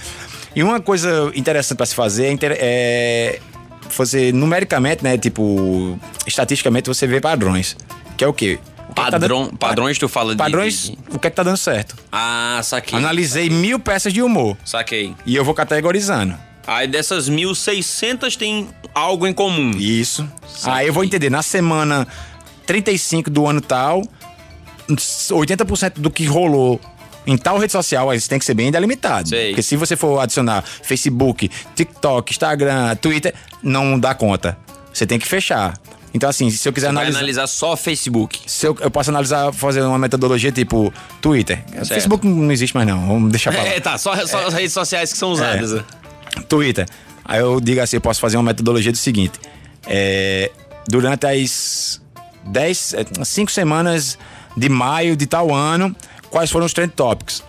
E 0.55 0.63
uma 0.63 0.79
coisa 0.81 1.31
interessante 1.35 1.77
para 1.77 1.85
se 1.85 1.93
fazer 1.95 2.25
é, 2.41 2.47
é 2.59 3.39
você, 3.97 4.31
numericamente, 4.31 5.03
né? 5.03 5.17
Tipo, 5.17 5.99
estatisticamente, 6.25 6.87
você 6.87 7.05
vê 7.07 7.19
padrões. 7.21 7.75
Que 8.17 8.23
é 8.23 8.27
o 8.27 8.33
quê? 8.33 8.59
O 8.89 8.93
que 8.93 9.01
é 9.01 9.05
que 9.05 9.11
tá 9.11 9.19
Padrão, 9.19 9.47
padrões 9.49 9.97
tu 9.99 10.09
fala 10.09 10.31
de- 10.31 10.37
Padrões, 10.37 10.89
de... 10.89 10.97
o 11.11 11.19
que 11.19 11.27
é 11.27 11.29
que 11.29 11.35
tá 11.35 11.43
dando 11.43 11.57
certo? 11.57 11.95
Ah, 12.11 12.59
saquei. 12.63 12.97
Analisei 12.97 13.49
mil 13.49 13.79
peças 13.79 14.11
de 14.11 14.21
humor 14.21 14.57
Saquei. 14.65 15.13
e 15.25 15.35
eu 15.35 15.45
vou 15.45 15.53
categorizando. 15.53 16.35
Aí 16.65 16.87
dessas 16.87 17.29
1.600 17.29 18.35
tem 18.35 18.67
algo 18.93 19.27
em 19.27 19.33
comum. 19.33 19.71
Isso. 19.77 20.27
Aí 20.65 20.87
eu 20.87 20.93
vou 20.93 21.03
entender, 21.03 21.29
na 21.29 21.41
semana 21.43 22.07
35 22.65 23.29
do 23.29 23.45
ano 23.47 23.61
tal, 23.61 24.03
80% 24.89 25.93
do 25.99 26.09
que 26.09 26.25
rolou 26.25 26.79
em 27.27 27.37
tal 27.37 27.57
rede 27.57 27.71
social, 27.71 28.13
isso 28.13 28.29
tem 28.29 28.39
que 28.39 28.45
ser 28.45 28.53
bem 28.53 28.71
delimitado. 28.71 29.29
Sei. 29.29 29.49
Porque 29.49 29.61
se 29.61 29.75
você 29.75 29.95
for 29.95 30.19
adicionar 30.19 30.63
Facebook, 30.63 31.49
TikTok, 31.75 32.31
Instagram, 32.31 32.95
Twitter, 32.95 33.33
não 33.61 33.99
dá 33.99 34.13
conta. 34.15 34.57
Você 34.93 35.05
tem 35.05 35.19
que 35.19 35.27
fechar. 35.27 35.73
Então, 36.11 36.27
assim, 36.27 36.49
se 36.49 36.67
eu 36.67 36.73
quiser 36.73 36.87
Vai 36.87 36.95
analisar. 37.03 37.19
analisar 37.19 37.47
só 37.47 37.75
Facebook. 37.77 38.39
Se 38.47 38.65
eu, 38.65 38.75
eu 38.81 38.89
posso 38.89 39.11
analisar, 39.11 39.53
fazer 39.53 39.81
uma 39.83 39.99
metodologia 39.99 40.51
tipo 40.51 40.91
Twitter. 41.21 41.63
Facebook 41.85 42.25
não 42.27 42.51
existe 42.51 42.75
mais, 42.75 42.87
não. 42.87 43.05
Vamos 43.07 43.29
deixar 43.31 43.51
pra 43.51 43.61
lá. 43.61 43.69
É, 43.69 43.79
tá, 43.79 43.95
só, 43.99 44.15
só 44.25 44.47
as 44.47 44.53
redes 44.55 44.73
sociais 44.73 45.11
que 45.11 45.17
são 45.19 45.31
usadas. 45.31 45.71
né? 45.73 45.83
Twitter. 46.47 46.87
Aí 47.23 47.39
eu 47.39 47.61
digo 47.61 47.79
assim, 47.79 47.97
eu 47.97 48.01
posso 48.01 48.19
fazer 48.19 48.37
uma 48.37 48.43
metodologia 48.43 48.91
do 48.91 48.97
seguinte. 48.97 49.39
é, 49.85 50.49
durante 50.87 51.27
as 51.27 52.01
10, 52.45 52.95
5 53.23 53.51
semanas 53.51 54.17
de 54.57 54.67
maio 54.67 55.15
de 55.15 55.27
tal 55.27 55.53
ano, 55.53 55.95
quais 56.29 56.49
foram 56.51 56.65
os 56.65 56.73
trend 56.73 56.91
topics? 56.93 57.43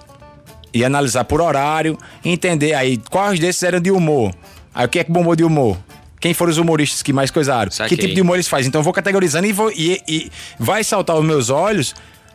E 0.72 0.84
analisar 0.84 1.24
por 1.24 1.40
horário, 1.40 1.98
entender 2.24 2.74
aí 2.74 2.96
quais 3.10 3.38
desses 3.40 3.62
eram 3.62 3.80
de 3.80 3.90
humor. 3.90 4.32
Aí 4.74 4.86
o 4.86 4.88
que 4.88 4.98
é 5.00 5.04
que 5.04 5.10
bombou 5.10 5.34
de 5.34 5.42
humor? 5.44 5.76
Quem 6.20 6.34
foram 6.34 6.50
os 6.52 6.58
humoristas 6.58 7.02
que 7.02 7.12
mais 7.12 7.30
coisaram? 7.30 7.70
Saquei. 7.70 7.96
Que 7.96 8.02
tipo 8.02 8.14
de 8.14 8.20
humor 8.20 8.34
eles 8.36 8.46
fazem? 8.46 8.68
Então 8.68 8.80
eu 8.80 8.84
vou 8.84 8.92
categorizando 8.92 9.46
e, 9.46 9.52
vou, 9.52 9.70
e, 9.72 10.00
e 10.06 10.30
vai 10.58 10.84
saltar 10.84 11.16
aos 11.16 11.24
meus 11.24 11.48
olhos 11.50 11.94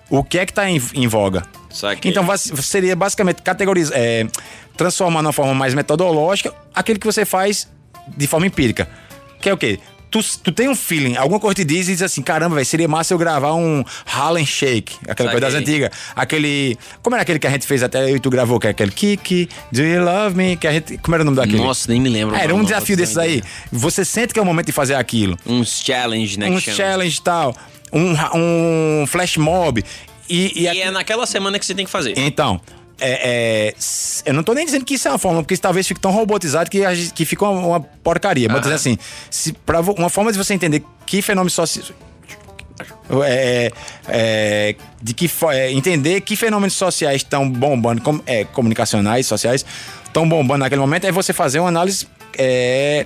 o 0.10 0.24
que 0.24 0.40
é 0.40 0.46
que 0.46 0.52
tá 0.52 0.70
em, 0.70 0.82
em 0.96 1.08
voga. 1.08 1.44
Saquei. 1.70 2.12
Então 2.12 2.26
vai- 2.26 2.38
seria 2.38 2.96
basicamente 2.96 3.42
categorizar, 3.42 3.98
é, 3.98 4.28
transformar 4.76 5.22
numa 5.22 5.32
forma 5.34 5.54
mais 5.54 5.74
metodológica 5.74 6.54
aquilo 6.74 7.00
que 7.00 7.06
você 7.06 7.24
faz 7.26 7.68
de 8.18 8.28
forma 8.28 8.46
empírica. 8.48 8.88
Que 9.40 9.50
é 9.50 9.54
o 9.54 9.58
quê? 9.58 9.80
Tu, 10.12 10.22
tu 10.44 10.52
tem 10.52 10.70
um 10.70 10.76
feeling, 10.76 11.18
alguma 11.18 11.40
coisa 11.42 11.56
te 11.56 11.66
diz 11.66 11.90
e 11.90 11.92
diz 11.94 12.02
assim: 12.02 12.22
caramba, 12.22 12.56
velho, 12.56 12.66
seria 12.66 12.88
massa 12.88 13.14
eu 13.14 13.18
gravar 13.18 13.54
um 13.54 13.84
Harlem 14.06 14.46
Shake, 14.46 14.96
aquela 15.08 15.30
coisa 15.30 15.46
das 15.48 15.54
Saquei. 15.54 15.68
antigas. 15.74 15.92
Aquele. 16.16 16.78
Como 17.02 17.16
era 17.16 17.24
aquele 17.24 17.38
que 17.40 17.48
a 17.48 17.50
gente 17.50 17.68
fez 17.68 17.84
até 17.84 18.10
eu 18.10 18.16
e 18.16 18.20
tu 18.20 18.30
gravou, 18.30 18.60
que 18.60 18.68
é 18.68 18.70
aquele 18.70 18.92
Kiki, 18.92 19.50
Do 19.72 19.82
You 19.82 20.04
Love 20.06 20.36
Me? 20.38 20.56
Que 20.56 20.68
a 20.68 20.72
gente, 20.72 20.98
como 21.00 21.16
era 21.16 21.22
o 21.22 21.26
nome 21.26 21.36
daquele? 21.38 21.58
Nossa, 21.58 21.92
nem 21.92 22.00
me 22.00 22.08
lembro. 22.10 22.34
Ah, 22.36 22.40
era 22.40 22.54
um 22.54 22.60
não 22.60 22.64
desafio 22.64 22.96
desses 22.96 23.18
aí. 23.18 23.44
Você 23.72 24.06
sente 24.06 24.34
que 24.34 24.40
é 24.40 24.42
o 24.42 24.46
momento 24.46 24.68
de 24.68 24.72
fazer 24.72 24.96
aquilo 24.96 25.38
Uns 25.46 25.82
challenge, 25.84 26.40
né? 26.40 26.50
um 26.50 26.60
chama. 26.62 26.78
challenge 26.78 27.18
e 27.18 27.22
tal, 27.22 27.56
um, 27.92 28.14
um 29.02 29.06
flash 29.08 29.36
mob. 29.38 29.84
E, 30.30 30.60
e, 30.60 30.62
E 30.64 30.68
aqui- 30.70 30.82
é 30.82 30.92
naquela 30.92 31.26
semana 31.26 31.60
que 31.60 31.66
você 31.66 31.76
tem 31.76 31.86
que 31.86 31.92
fazer. 31.92 32.14
Então, 32.18 32.60
é, 33.00 33.74
é, 33.74 33.76
eu 34.26 34.34
não 34.34 34.44
tô 34.44 34.54
nem 34.54 34.66
dizendo 34.66 34.86
que 34.86 34.94
isso 34.94 35.08
é 35.08 35.12
uma 35.12 35.18
forma, 35.18 35.42
porque 35.42 35.54
isso 35.54 35.62
talvez 35.62 35.88
fique 35.88 36.00
tão 36.00 36.12
robotizado 36.12 36.70
que, 36.70 36.82
que 37.14 37.26
fica 37.26 37.46
uma, 37.46 37.68
uma 37.68 37.80
porcaria. 37.80 38.48
Mas 38.48 38.62
dizendo 38.62 38.76
assim, 38.76 38.98
se, 39.30 39.54
pra, 39.54 39.82
uma 39.82 40.10
forma 40.10 40.32
de 40.32 40.38
você 40.38 40.54
entender 40.54 40.84
que 41.06 41.22
fenômeno 41.22 41.50
social. 41.50 41.86
É, 43.24 43.72
é, 44.08 44.76
de 45.02 45.14
que 45.14 45.30
é, 45.52 45.72
entender 45.72 46.22
que 46.22 46.36
fenômenos 46.36 46.74
sociais 46.74 47.18
estão 47.18 47.50
bombando, 47.50 48.02
com, 48.02 48.20
é, 48.26 48.44
comunicacionais, 48.46 49.28
sociais, 49.28 49.66
estão 50.06 50.28
bombando 50.28 50.60
naquele 50.60 50.82
momento, 50.82 51.06
é 51.06 51.12
você 51.12 51.32
fazer 51.32 51.60
uma 51.60 51.70
análise 51.70 52.08
é, 52.38 53.06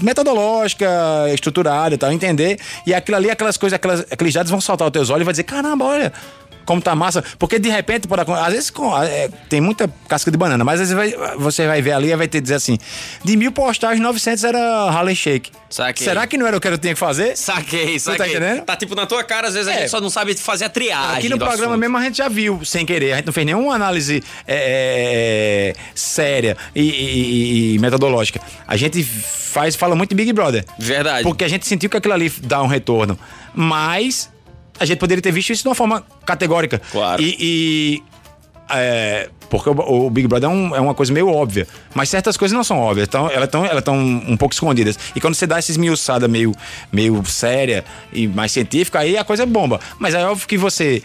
metodológica, 0.00 0.86
estruturada 1.32 1.94
e 1.94 1.98
tal, 1.98 2.12
entender. 2.12 2.58
E 2.86 2.94
aquilo 2.94 3.16
ali, 3.16 3.30
aquelas 3.30 3.56
coisas, 3.56 3.74
aquelas, 3.74 4.00
aqueles 4.10 4.34
dados 4.34 4.50
vão 4.50 4.60
saltar 4.60 4.86
aos 4.86 4.92
teus 4.92 5.10
olhos 5.10 5.22
e 5.22 5.24
vai 5.24 5.32
dizer: 5.32 5.44
caramba, 5.44 5.84
olha. 5.84 6.12
Como 6.64 6.80
tá 6.80 6.94
massa. 6.94 7.22
Porque 7.38 7.58
de 7.58 7.68
repente, 7.68 8.06
acon- 8.10 8.34
às 8.34 8.52
vezes 8.52 8.70
com- 8.70 8.96
é, 9.02 9.28
tem 9.48 9.60
muita 9.60 9.88
casca 10.08 10.30
de 10.30 10.36
banana, 10.36 10.64
mas 10.64 10.80
às 10.80 10.90
vezes 10.90 11.14
vai- 11.16 11.36
você 11.36 11.66
vai 11.66 11.80
ver 11.82 11.92
ali 11.92 12.10
e 12.10 12.16
vai 12.16 12.28
ter 12.28 12.40
dizer 12.40 12.54
assim: 12.56 12.78
de 13.24 13.36
mil 13.36 13.52
postagens, 13.52 14.00
900 14.00 14.44
era 14.44 14.58
Harlem 14.90 15.14
Shake. 15.14 15.50
Saquei. 15.70 16.04
Será 16.06 16.26
que 16.26 16.36
não 16.36 16.46
era 16.46 16.54
o 16.56 16.60
que 16.60 16.68
eu 16.68 16.76
tinha 16.76 16.92
que 16.92 17.00
fazer? 17.00 17.34
Saquei, 17.36 17.94
tá 17.94 17.98
saquei. 18.12 18.26
entendendo? 18.36 18.62
Tá 18.64 18.76
tipo 18.76 18.94
na 18.94 19.06
tua 19.06 19.24
cara, 19.24 19.48
às 19.48 19.54
vezes 19.54 19.68
a 19.68 19.72
É. 19.72 19.78
gente 19.80 19.88
só 19.90 20.00
não 20.02 20.10
sabe 20.10 20.34
fazer 20.36 20.66
a 20.66 20.68
triagem. 20.68 21.16
Aqui 21.18 21.28
no 21.30 21.38
programa 21.38 21.64
assunto. 21.64 21.78
mesmo 21.80 21.96
a 21.96 22.02
gente 22.02 22.18
já 22.18 22.28
viu, 22.28 22.62
sem 22.64 22.84
querer. 22.84 23.12
A 23.12 23.16
gente 23.16 23.26
não 23.26 23.32
fez 23.32 23.46
nenhuma 23.46 23.74
análise 23.74 24.22
é, 24.46 25.74
é, 25.74 25.74
séria 25.94 26.56
e, 26.74 26.82
e- 26.82 27.74
e 27.74 27.78
metodológica. 27.78 28.40
A 28.68 28.76
gente 28.76 29.02
faz, 29.02 29.74
fala 29.74 29.94
muito 29.94 30.10
de 30.10 30.14
Big 30.16 30.32
Brother. 30.32 30.64
Verdade. 30.78 31.22
Porque 31.22 31.42
a 31.44 31.48
gente 31.48 31.66
sentiu 31.66 31.88
que 31.88 31.96
aquilo 31.96 32.12
ali 32.14 32.30
dá 32.42 32.62
um 32.62 32.66
retorno. 32.66 33.18
Mas 33.54 34.30
a 34.78 34.84
gente 34.84 34.98
poderia 34.98 35.22
ter 35.22 35.32
visto 35.32 35.50
isso 35.50 35.62
de 35.62 35.68
uma 35.68 35.74
forma 35.74 36.02
categórica. 36.26 36.80
Claro. 36.90 37.22
E. 37.22 37.36
e, 37.40 38.02
é, 38.74 39.28
porque 39.50 39.68
o, 39.68 40.06
o 40.06 40.08
Big 40.10 40.26
Brother 40.26 40.48
é, 40.48 40.52
um- 40.52 40.74
é 40.74 40.80
uma 40.80 40.94
coisa 40.94 41.12
meio 41.12 41.28
óbvia. 41.28 41.66
Mas 41.94 42.08
certas 42.08 42.36
coisas 42.38 42.56
não 42.56 42.64
são 42.64 42.78
óbvias. 42.78 43.06
Então, 43.06 43.28
elas 43.28 43.44
estão 43.44 43.66
elas 43.66 43.84
tão 43.84 43.96
um 43.98 44.34
pouco 44.36 44.54
escondidas. 44.54 44.98
E 45.14 45.20
quando 45.20 45.34
você 45.34 45.46
dá 45.46 45.58
esses 45.58 45.76
miuçada 45.76 46.26
meio, 46.26 46.54
meio 46.90 47.22
séria 47.26 47.84
e 48.12 48.26
mais 48.26 48.50
científica, 48.52 49.00
aí 49.00 49.16
a 49.18 49.24
coisa 49.24 49.44
bomba. 49.44 49.78
Mas 49.98 50.14
é 50.14 50.24
óbvio 50.26 50.48
que 50.48 50.56
você, 50.56 51.02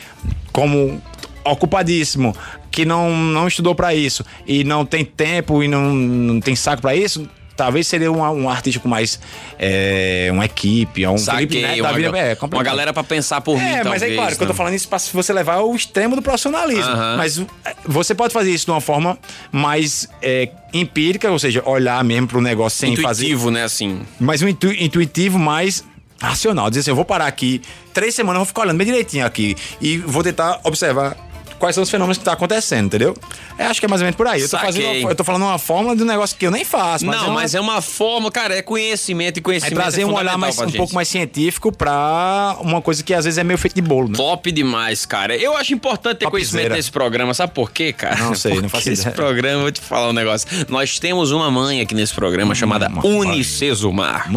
como 0.54 1.02
ocupadíssimo, 1.44 2.36
que 2.72 2.86
não, 2.86 3.14
não 3.14 3.48
estudou 3.48 3.74
pra 3.76 3.94
isso 3.94 4.24
e 4.46 4.64
não 4.64 4.86
tem 4.86 5.04
tempo 5.04 5.62
e 5.64 5.68
não, 5.68 5.94
não 5.94 6.40
tem 6.40 6.56
saco 6.56 6.82
pra 6.82 6.96
isso, 6.96 7.28
talvez 7.58 7.88
seria 7.88 8.12
um, 8.12 8.22
um 8.22 8.50
artista 8.50 8.80
com 8.80 8.88
mais 8.88 9.20
é, 9.60 10.30
uma 10.32 10.46
equipe, 10.46 11.06
um 11.08 11.18
Saquei, 11.18 11.48
Felipe 11.48 11.62
Neto 11.68 11.82
uma, 11.82 11.94
vida, 11.94 12.18
é, 12.18 12.38
uma 12.42 12.64
galera 12.64 12.94
pra 12.94 13.04
pensar 13.04 13.42
por 13.42 13.58
mim, 13.58 13.64
É, 13.66 13.84
mas 13.84 14.00
talvez, 14.00 14.04
é 14.04 14.16
claro 14.16 14.36
que 14.38 14.44
eu 14.44 14.48
tô 14.48 14.54
né? 14.54 14.58
falando 14.58 14.74
isso 14.76 14.88
pra 14.88 14.98
você 15.00 15.34
levar 15.34 15.56
ao 15.56 15.76
extremo 15.76 16.16
do 16.16 16.22
profissionalismo. 16.22 16.96
Mas 17.18 17.40
uh, 17.40 17.48
você 17.86 18.16
pode 18.16 18.32
fazer 18.34 18.52
isso 18.52 18.66
de 18.66 18.72
uma 18.72 18.80
forma 18.82 19.18
mais 19.52 20.08
é, 20.22 20.50
empírica, 20.74 21.30
ou 21.32 21.40
seja, 21.40 21.62
olhar 21.66 22.02
mesmo 22.04 22.28
pro 22.28 22.40
negócio 22.40 22.78
sem 22.80 22.96
fazer. 22.96 23.24
Intuitivo, 23.26 23.52
né, 23.52 23.64
assim. 23.64 24.02
Mas 24.20 24.42
um 24.42 24.48
intu- 24.48 24.72
intuitivo 24.72 25.40
mais 25.40 25.84
racional. 26.22 26.70
Dizer 26.70 26.82
assim, 26.82 26.92
eu 26.92 26.96
vou 26.96 27.06
parar 27.06 27.28
aqui 27.28 27.62
três 27.94 28.14
semanas, 28.16 28.36
eu 28.38 28.40
vou 28.42 28.46
ficar 28.48 28.62
olhando 28.62 28.78
bem 28.78 28.86
direitinho 28.88 29.26
aqui 29.26 29.56
e 29.82 29.98
vou 29.98 30.24
tentar 30.24 30.60
observar 30.64 31.16
quais 31.60 31.76
são 31.76 31.84
os 31.84 31.90
fenômenos 31.90 32.18
que 32.18 32.24
tá 32.24 32.34
acontecendo, 32.34 32.86
entendeu? 32.88 33.16
É, 33.58 33.66
acho 33.66 33.80
que 33.80 33.86
é 33.86 33.90
mais 33.90 34.02
ou 34.02 34.06
menos 34.06 34.16
por 34.16 34.28
aí. 34.28 34.42
Eu 34.42 34.48
tô, 34.50 34.58
Saquei. 34.58 34.66
fazendo 34.72 35.00
uma- 35.02 35.10
eu 35.12 35.16
tô 35.16 35.24
falando 35.24 35.42
uma 35.44 35.58
fórmula 35.58 35.96
de 35.96 36.04
um 36.04 36.06
negócio 36.06 36.36
que 36.38 36.46
eu 36.46 36.52
nem 36.52 36.64
faço. 36.64 37.06
Mas 37.06 37.16
não, 37.18 37.24
é 37.24 37.28
uma- 37.30 37.34
mas 37.42 37.56
é 37.56 37.60
uma 37.60 37.82
forma, 37.82 38.32
cara, 38.32 38.56
é 38.56 38.62
conhecimento 38.62 39.38
e 39.38 39.40
é 39.40 39.44
conhecimento. 39.44 39.76
trazer 39.76 40.06
um 40.06 40.14
olhar 40.14 40.38
mais, 40.38 40.58
um 40.60 40.72
pouco 40.72 40.94
mais 40.94 41.08
científico 41.08 41.72
pra 41.72 42.56
uma 42.60 42.82
coisa 42.82 43.04
que 43.04 43.14
às 43.14 43.26
vezes 43.26 43.38
é 43.38 43.44
meio 43.44 43.58
feito 43.58 43.74
de 43.76 43.82
bolo, 43.82 44.08
né? 44.10 44.16
Top 44.16 44.52
demais, 44.52 45.06
cara. 45.06 45.36
Eu 45.36 45.56
acho 45.58 45.74
importante 45.74 46.18
ter 46.20 46.26
Topzera. 46.26 46.32
conhecimento 46.32 46.74
nesse 46.74 46.92
programa. 46.92 47.34
Sabe 47.34 47.54
por 47.54 47.72
quê, 47.72 47.92
cara? 47.94 48.18
Não 48.18 48.36
sei, 48.36 48.60
não 48.62 48.70
faço 48.70 48.90
esse 48.90 49.02
ideia. 49.02 49.16
programa, 49.16 49.62
vou 49.64 49.72
te 49.72 49.82
falar 49.82 50.10
um 50.10 50.14
negócio. 50.14 50.48
Nós 50.70 51.00
temos 51.00 51.32
uma 51.32 51.50
mãe 51.50 51.82
aqui 51.82 51.96
nesse 51.96 52.14
programa 52.14 52.54
chamada 52.56 52.88
Uma 52.88 53.02
mãe. 53.02 53.12
Unicesumar. 53.12 54.28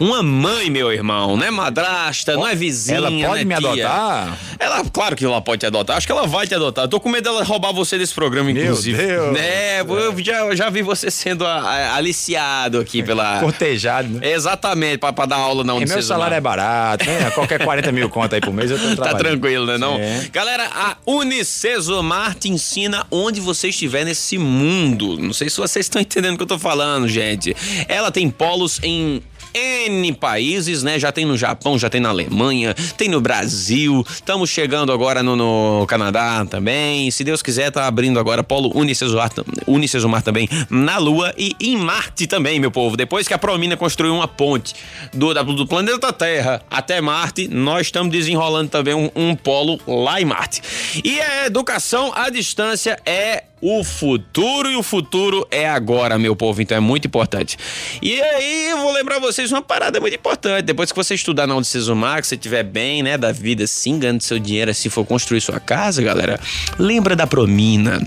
Uma 0.00 0.22
mãe, 0.22 0.70
meu 0.70 0.92
irmão, 0.92 1.36
não 1.36 1.44
é 1.46 1.50
madrasta, 1.50 2.34
não 2.34 2.46
é 2.46 2.54
vizinha. 2.54 2.98
Ela 2.98 3.10
pode 3.10 3.42
é 3.42 3.44
me 3.44 3.54
tia. 3.56 3.86
adotar? 3.88 4.38
Ela, 4.58 4.84
claro 4.92 5.16
que 5.16 5.24
ela 5.24 5.40
pode 5.40 5.60
te 5.60 5.66
adotar. 5.66 5.96
Acho 5.96 6.06
que 6.06 6.12
ela 6.12 6.26
vai 6.26 6.41
te 6.46 6.54
adotar. 6.54 6.84
Eu 6.84 6.88
tô 6.88 7.00
com 7.00 7.08
medo 7.08 7.24
dela 7.24 7.42
roubar 7.44 7.72
você 7.72 7.96
desse 7.98 8.14
programa, 8.14 8.52
Meu 8.52 8.62
inclusive. 8.64 8.96
Deus. 8.96 9.38
É, 9.38 9.80
eu 9.80 10.18
já, 10.24 10.38
eu 10.40 10.56
já 10.56 10.70
vi 10.70 10.82
você 10.82 11.10
sendo 11.10 11.44
a- 11.46 11.60
a- 11.60 11.96
aliciado 11.96 12.78
aqui 12.80 13.02
pela. 13.02 13.40
Cortejado, 13.40 14.08
né? 14.08 14.30
Exatamente, 14.32 14.98
pra, 14.98 15.12
pra 15.12 15.26
dar 15.26 15.36
aula 15.36 15.64
na 15.64 15.74
E 15.76 15.86
meu 15.86 16.02
salário 16.02 16.34
é 16.36 16.40
barato, 16.40 17.04
né? 17.04 17.30
Qualquer 17.30 17.62
40 17.64 17.90
mil 17.92 18.08
conto 18.08 18.34
aí 18.34 18.40
por 18.40 18.52
mês 18.52 18.70
eu 18.70 18.78
tô 18.78 18.96
Tá 19.02 19.14
tranquilo, 19.14 19.66
né 19.66 19.78
não? 19.78 19.96
Sim. 19.96 20.28
Galera, 20.32 20.68
a 20.72 20.96
Unicesumar 21.06 22.34
te 22.34 22.48
ensina 22.48 23.06
onde 23.10 23.40
você 23.40 23.68
estiver 23.68 24.04
nesse 24.04 24.38
mundo. 24.38 25.18
Não 25.18 25.32
sei 25.32 25.48
se 25.50 25.56
vocês 25.58 25.86
estão 25.86 26.00
entendendo 26.00 26.34
o 26.34 26.36
que 26.36 26.42
eu 26.42 26.46
tô 26.46 26.58
falando, 26.58 27.08
gente. 27.08 27.54
Ela 27.88 28.10
tem 28.10 28.30
polos 28.30 28.78
em 28.82 29.22
N 29.54 30.12
países, 30.14 30.82
né? 30.82 30.98
Já 30.98 31.12
tem 31.12 31.24
no 31.24 31.36
Japão, 31.36 31.78
já 31.78 31.88
tem 31.90 32.00
na 32.00 32.08
Alemanha, 32.08 32.74
tem 32.96 33.08
no 33.08 33.20
Brasil. 33.20 34.04
Estamos 34.08 34.50
chegando 34.50 34.92
agora 34.92 35.22
no, 35.22 35.36
no 35.36 35.86
Canadá 35.86 36.44
também. 36.44 37.10
Se 37.10 37.24
Deus 37.24 37.42
quiser, 37.42 37.70
tá 37.70 37.86
abrindo 37.86 38.18
agora 38.18 38.42
polo 38.42 38.70
Unicesumar, 38.74 39.30
Unicesumar 39.66 40.22
também 40.22 40.48
na 40.70 40.98
Lua 40.98 41.34
e 41.36 41.54
em 41.60 41.76
Marte 41.76 42.26
também, 42.26 42.58
meu 42.58 42.70
povo. 42.70 42.96
Depois 42.96 43.28
que 43.28 43.34
a 43.34 43.38
Promina 43.38 43.76
construiu 43.76 44.14
uma 44.14 44.28
ponte 44.28 44.74
do, 45.12 45.32
do 45.34 45.66
planeta 45.66 46.12
Terra 46.12 46.62
até 46.70 47.00
Marte, 47.00 47.48
nós 47.48 47.86
estamos 47.86 48.12
desenrolando 48.12 48.70
também 48.70 48.94
um, 48.94 49.10
um 49.14 49.34
polo 49.34 49.80
lá 49.86 50.20
em 50.20 50.24
Marte. 50.24 50.62
E 51.04 51.20
a 51.20 51.46
educação 51.46 52.12
à 52.14 52.30
distância 52.30 52.98
é 53.04 53.44
o 53.62 53.84
futuro 53.84 54.68
e 54.68 54.74
o 54.74 54.82
futuro 54.82 55.46
é 55.48 55.68
agora, 55.68 56.18
meu 56.18 56.34
povo, 56.34 56.60
então 56.60 56.76
é 56.76 56.80
muito 56.80 57.06
importante. 57.06 57.56
E 58.02 58.20
aí, 58.20 58.70
eu 58.70 58.78
vou 58.78 58.92
lembrar 58.92 59.20
vocês 59.20 59.52
uma 59.52 59.62
parada 59.62 60.00
muito 60.00 60.16
importante. 60.16 60.64
Depois 60.64 60.90
que 60.90 60.96
você 60.96 61.14
estudar 61.14 61.46
na 61.46 61.54
Unicesumar, 61.54 62.20
que 62.20 62.26
você 62.26 62.34
estiver 62.34 62.64
bem, 62.64 63.04
né, 63.04 63.16
da 63.16 63.30
vida, 63.30 63.62
assim, 63.62 64.00
ganhando 64.00 64.20
seu 64.20 64.40
dinheiro, 64.40 64.74
se 64.74 64.90
for 64.90 65.06
construir 65.06 65.40
sua 65.40 65.60
casa, 65.60 66.02
galera, 66.02 66.40
lembra 66.76 67.14
da 67.14 67.24
Promina. 67.24 68.00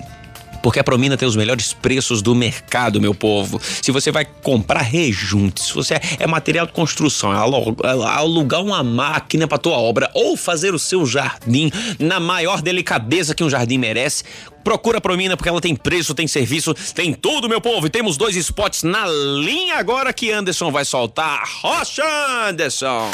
Porque 0.66 0.80
a 0.80 0.84
Promina 0.84 1.16
tem 1.16 1.28
os 1.28 1.36
melhores 1.36 1.74
preços 1.74 2.24
do 2.24 2.34
mercado, 2.34 3.00
meu 3.00 3.14
povo. 3.14 3.62
Se 3.84 3.92
você 3.92 4.12
vai 4.12 4.26
comprar 4.26 4.82
rejunte, 4.82 5.62
se 5.62 5.72
você 5.72 5.94
é 6.18 6.26
material 6.26 6.66
de 6.66 6.72
construção, 6.72 7.32
é 7.32 7.38
é 7.38 8.08
alugar 8.18 8.64
uma 8.64 8.84
máquina 8.84 9.48
para 9.48 9.60
tua 9.60 9.78
obra 9.78 10.10
ou 10.16 10.36
fazer 10.36 10.74
o 10.74 10.80
seu 10.80 11.06
jardim 11.06 11.72
na 12.00 12.20
maior 12.20 12.64
delicadeza 12.64 13.36
que 13.36 13.44
um 13.44 13.50
jardim 13.50 13.78
merece, 13.78 14.24
procura 14.64 14.98
a 14.98 15.02
Promina 15.02 15.38
porque 15.38 15.50
ela 15.50 15.62
tem 15.62 15.76
preço, 15.76 16.16
tem 16.16 16.28
serviço, 16.28 16.74
tem 16.96 17.14
tudo, 17.14 17.48
meu 17.48 17.62
povo. 17.62 17.86
E 17.86 17.90
temos 17.92 18.18
dois 18.18 18.36
spots 18.36 18.82
na 18.82 19.06
linha 19.06 19.76
agora 19.76 20.12
que 20.12 20.32
Anderson 20.32 20.72
vai 20.72 20.84
soltar. 20.84 21.44
Rocha 21.62 22.04
Anderson! 22.50 23.12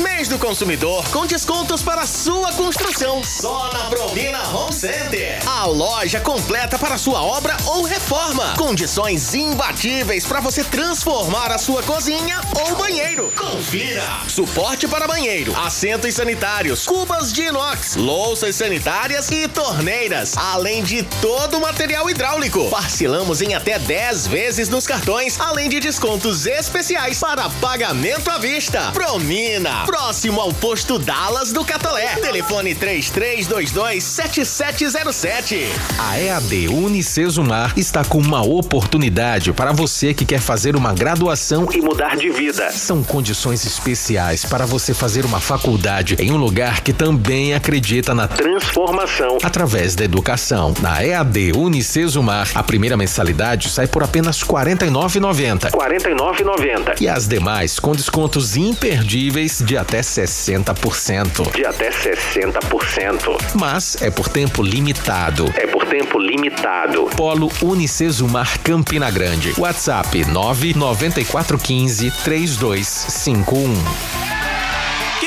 Mês 0.00 0.26
do 0.26 0.40
consumidor 0.40 1.08
com 1.10 1.24
descontos 1.24 1.80
para 1.80 2.04
sua 2.04 2.52
construção. 2.54 3.22
Só 3.22 3.72
na 3.72 3.84
Provina 3.84 4.42
Home 4.48 4.72
Center. 4.72 5.38
A 5.48 5.66
loja 5.66 6.18
completa 6.20 6.76
para 6.76 6.98
sua 6.98 7.22
obra 7.22 7.56
ou 7.64 7.84
reforma. 7.84 8.54
Condições 8.58 9.34
imbatíveis 9.34 10.26
para 10.26 10.40
você 10.40 10.64
transformar 10.64 11.52
a 11.52 11.58
sua 11.58 11.80
cozinha 11.84 12.40
ou 12.60 12.74
banheiro. 12.74 13.32
Confira. 13.36 14.02
Suporte 14.26 14.88
para 14.88 15.06
banheiro, 15.06 15.56
assentos 15.56 16.12
sanitários, 16.14 16.86
cubas 16.86 17.32
de 17.32 17.42
inox, 17.42 17.94
louças 17.94 18.56
sanitárias 18.56 19.30
e 19.30 19.46
torneiras. 19.46 20.36
Além 20.36 20.82
de 20.82 21.04
todo 21.20 21.58
o 21.58 21.60
material 21.60 22.10
hidráulico. 22.10 22.68
Parcelamos 22.68 23.40
em 23.40 23.54
até 23.54 23.78
10 23.78 24.26
vezes 24.26 24.68
nos 24.68 24.88
cartões, 24.88 25.38
além 25.38 25.68
de 25.68 25.78
descontos 25.78 26.46
especiais 26.46 27.20
para 27.20 27.48
pagamento 27.48 28.28
à 28.28 28.38
vista. 28.38 28.90
Promina, 28.92 29.83
próximo 29.84 30.40
ao 30.40 30.52
posto 30.52 30.98
Dallas 30.98 31.52
do 31.52 31.64
Catolé. 31.64 32.16
Telefone 32.16 32.74
33227707. 32.74 35.66
A 35.98 36.18
EAD 36.20 36.68
Unicesumar 36.68 37.72
está 37.76 38.04
com 38.04 38.18
uma 38.18 38.42
oportunidade 38.42 39.52
para 39.52 39.72
você 39.72 40.12
que 40.14 40.24
quer 40.24 40.40
fazer 40.40 40.76
uma 40.76 40.92
graduação 40.92 41.68
E 41.72 41.80
mudar 41.80 42.16
de 42.16 42.30
vida. 42.30 42.70
São 42.72 43.02
condições 43.02 43.64
especiais 43.66 44.44
para 44.44 44.66
você 44.66 44.92
fazer 44.94 45.24
uma 45.24 45.40
faculdade 45.40 46.16
em 46.18 46.32
um 46.32 46.36
lugar 46.36 46.80
que 46.80 46.92
também 46.92 47.54
acredita 47.54 48.14
na 48.14 48.26
Transformação. 48.28 49.38
através 49.42 49.94
da 49.94 50.04
educação. 50.04 50.74
Na 50.80 51.04
EAD 51.04 51.52
Unicesumar, 51.56 52.48
a 52.54 52.62
primeira 52.62 52.96
mensalidade 52.96 53.68
sai 53.68 53.86
por 53.86 54.02
apenas 54.02 54.40
R$ 54.40 54.48
49,90 54.48 55.64
R$ 55.64 55.70
49,90. 55.70 57.00
e 57.00 57.08
as 57.08 57.28
demais 57.28 57.78
com 57.78 57.92
descontos 57.92 58.56
imperdíveis 58.56 59.62
de 59.64 59.73
até 59.76 60.00
60%. 60.00 61.52
De 61.52 61.64
até 61.64 61.90
60%. 61.90 63.54
Mas 63.54 64.00
é 64.02 64.10
por 64.10 64.28
tempo 64.28 64.62
limitado. 64.62 65.52
É 65.56 65.66
por 65.66 65.86
tempo 65.86 66.18
limitado. 66.18 67.04
Polo 67.16 67.50
Unicesumar 67.62 68.58
Campina 68.60 69.10
Grande. 69.10 69.54
WhatsApp 69.58 70.24
99415 70.24 72.10
3251. 72.24 74.23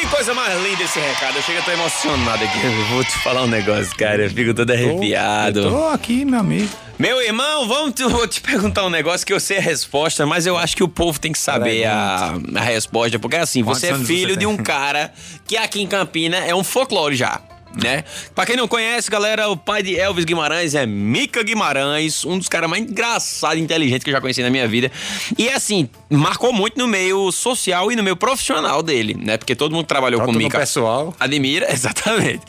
Que 0.08 0.16
coisa 0.16 0.34
mais 0.34 0.64
linda 0.64 0.84
esse 0.84 1.00
recado. 1.00 1.36
Eu 1.36 1.42
chego, 1.42 1.60
eu 1.60 1.64
tô 1.64 1.72
emocionado 1.72 2.42
aqui. 2.42 2.66
Eu 2.66 2.86
vou 2.86 3.04
te 3.04 3.12
falar 3.20 3.44
um 3.44 3.48
negócio, 3.48 3.94
cara. 3.98 4.24
Eu 4.24 4.30
fico 4.30 4.54
todo 4.54 4.72
arrepiado. 4.72 5.60
Eu 5.60 5.70
tô 5.70 5.88
aqui, 5.90 6.24
meu 6.24 6.40
amigo. 6.40 6.70
Meu 6.98 7.22
irmão, 7.22 7.68
vamos 7.68 7.94
te, 7.94 8.04
vou 8.04 8.26
te 8.26 8.40
perguntar 8.40 8.86
um 8.86 8.90
negócio 8.90 9.28
que 9.28 9.34
eu 9.34 9.40
sei 9.40 9.58
a 9.58 9.62
resposta, 9.62 10.26
mas 10.26 10.46
eu 10.46 10.58
acho 10.58 10.78
que 10.78 10.84
o 10.84 10.88
povo 10.88 11.20
tem 11.20 11.34
que 11.34 11.38
saber 11.38 11.84
a, 11.86 12.36
a 12.56 12.62
resposta. 12.62 13.20
Porque 13.20 13.36
assim, 13.36 13.66
Quantos 13.66 13.82
você 13.82 13.88
é 13.88 13.96
filho 13.96 14.36
você 14.36 14.40
de 14.40 14.46
um 14.46 14.56
cara 14.56 15.12
que 15.46 15.58
aqui 15.58 15.82
em 15.82 15.88
Campina 15.88 16.38
é 16.38 16.56
um 16.56 16.64
folclore 16.64 17.14
já. 17.14 17.42
Né? 17.84 18.04
Pra 18.34 18.46
quem 18.46 18.56
não 18.56 18.68
conhece, 18.68 19.10
galera, 19.12 19.50
o 19.50 19.58
pai 19.58 19.84
de 19.84 19.96
Elvis 19.96 20.26
Guimarães 20.26 20.74
é 20.74 20.86
Mica 20.86 21.44
Guimarães, 21.44 22.26
um 22.26 22.38
dos 22.38 22.50
caras 22.50 22.70
mais 22.70 22.82
engraçados 22.84 23.58
e 23.58 23.62
inteligentes 23.62 24.04
que 24.04 24.10
eu 24.10 24.14
já 24.14 24.22
conheci 24.22 24.42
na 24.42 24.50
minha 24.50 24.68
vida. 24.68 24.92
E 25.38 25.48
assim, 25.50 25.88
marcou 26.10 26.52
muito 26.52 26.78
no 26.80 26.88
meio 26.88 27.32
social 27.32 27.92
e 27.92 27.96
no 27.96 28.02
meio 28.02 28.16
profissional 28.16 28.82
dele, 28.82 29.16
né? 29.20 29.38
Porque 29.38 29.56
todo 29.56 29.74
mundo 29.76 29.86
trabalhou 29.86 30.20
Tanto 30.22 30.28
com 30.28 30.34
no 30.34 30.40
Mica 30.40 30.58
pessoal. 30.60 31.16
admira, 31.20 31.70
exatamente. 31.74 32.42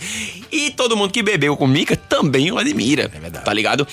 E 0.50 0.70
todo 0.70 0.96
mundo 0.96 1.12
que 1.12 1.22
bebeu 1.22 1.57
com 1.57 1.66
Mica 1.66 1.94
também 1.96 2.50
o 2.50 2.57
admira. 2.59 3.11
É 3.14 3.20
verdade. 3.20 3.44
Tá 3.44 3.52
ligado? 3.52 3.87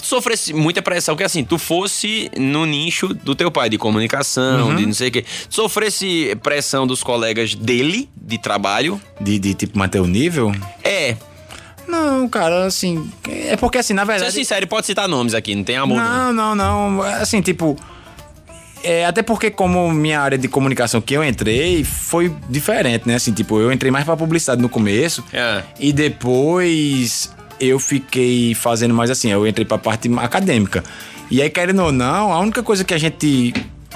Tu 0.00 0.06
sofresse 0.06 0.52
muita 0.54 0.80
pressão, 0.80 1.14
que 1.14 1.22
assim, 1.22 1.44
tu 1.44 1.58
fosse 1.58 2.30
no 2.36 2.64
nicho 2.66 3.08
do 3.08 3.34
teu 3.34 3.50
pai, 3.50 3.68
de 3.68 3.76
comunicação, 3.78 4.68
Uhum. 4.68 4.76
de 4.76 4.86
não 4.86 4.92
sei 4.94 5.08
o 5.08 5.12
quê. 5.12 5.22
Tu 5.48 5.54
sofresse 5.54 6.36
pressão 6.42 6.86
dos 6.86 7.02
colegas 7.02 7.54
dele, 7.54 8.08
de 8.16 8.38
trabalho. 8.38 9.00
De, 9.20 9.38
de 9.38 9.54
tipo 9.54 9.78
manter 9.78 10.00
o 10.00 10.06
nível? 10.06 10.54
É, 10.82 11.16
Não, 11.88 12.28
cara, 12.28 12.66
assim. 12.66 13.10
É 13.28 13.56
porque 13.56 13.78
assim, 13.78 13.92
na 13.92 14.02
ser 14.02 14.12
verdade. 14.12 14.32
sincero, 14.32 14.66
pode 14.66 14.86
citar 14.86 15.08
nomes 15.08 15.34
aqui, 15.34 15.54
não 15.54 15.64
tem 15.64 15.76
amor. 15.76 15.98
Não. 15.98 16.32
Não, 16.32 16.54
não, 16.54 16.90
não. 16.92 17.02
Assim, 17.02 17.40
tipo. 17.42 17.76
É, 18.82 19.04
até 19.04 19.22
porque, 19.22 19.50
como 19.50 19.90
minha 19.92 20.18
área 20.20 20.38
de 20.38 20.48
comunicação 20.48 21.02
que 21.02 21.12
eu 21.12 21.22
entrei 21.22 21.84
foi 21.84 22.34
diferente, 22.48 23.06
né? 23.06 23.16
Assim, 23.16 23.30
tipo, 23.32 23.60
eu 23.60 23.70
entrei 23.70 23.90
mais 23.92 24.06
pra 24.06 24.16
publicidade 24.16 24.62
no 24.62 24.70
começo. 24.70 25.22
É. 25.34 25.62
E 25.78 25.92
depois 25.92 27.30
eu 27.60 27.78
fiquei 27.78 28.54
fazendo 28.54 28.94
mais 28.94 29.10
assim, 29.10 29.30
eu 29.30 29.46
entrei 29.46 29.64
pra 29.66 29.78
parte 29.78 30.10
acadêmica. 30.18 30.82
E 31.30 31.40
aí, 31.40 31.48
querendo 31.50 31.82
ou 31.84 31.92
não, 31.92 32.32
a 32.32 32.40
única 32.40 32.62
coisa 32.62 32.82
que 32.84 32.92
a 32.94 32.98
gente 32.98 33.52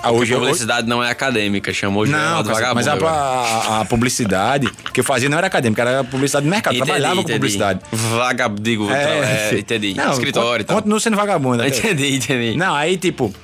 Hoje 0.07 0.35
a 0.35 0.38
publicidade 0.38 0.87
não 0.87 1.03
é 1.03 1.11
acadêmica, 1.11 1.72
chamou 1.72 2.03
o 2.03 2.07
Não, 2.07 2.37
mas, 2.37 2.46
vagabundo. 2.46 2.74
mas 2.74 2.88
a, 2.88 2.92
a- 3.09 3.81
a 3.81 3.85
publicidade 3.87 4.70
que 4.92 5.00
eu 5.00 5.05
fazia 5.05 5.31
não 5.31 5.38
era 5.38 5.46
acadêmica, 5.46 5.81
era 5.81 6.05
publicidade 6.05 6.44
de 6.44 6.50
mercado. 6.50 6.74
Entendi, 6.74 6.85
trabalhava 6.87 7.14
com 7.14 7.20
entendi. 7.22 7.38
publicidade. 7.38 7.81
Vagabundo, 7.90 8.61
digo, 8.62 8.90
é, 8.90 9.59
entendi. 9.59 9.94
Não, 9.94 10.12
Escritório 10.12 10.61
e 10.62 10.64
tal. 10.64 10.77
Continuo 10.77 11.00
sendo 11.00 11.16
vagabundo. 11.16 11.64
Entendi, 11.66 12.16
entendi. 12.16 12.55
Não, 12.55 12.74
aí, 12.74 12.98
tipo, 12.98 13.35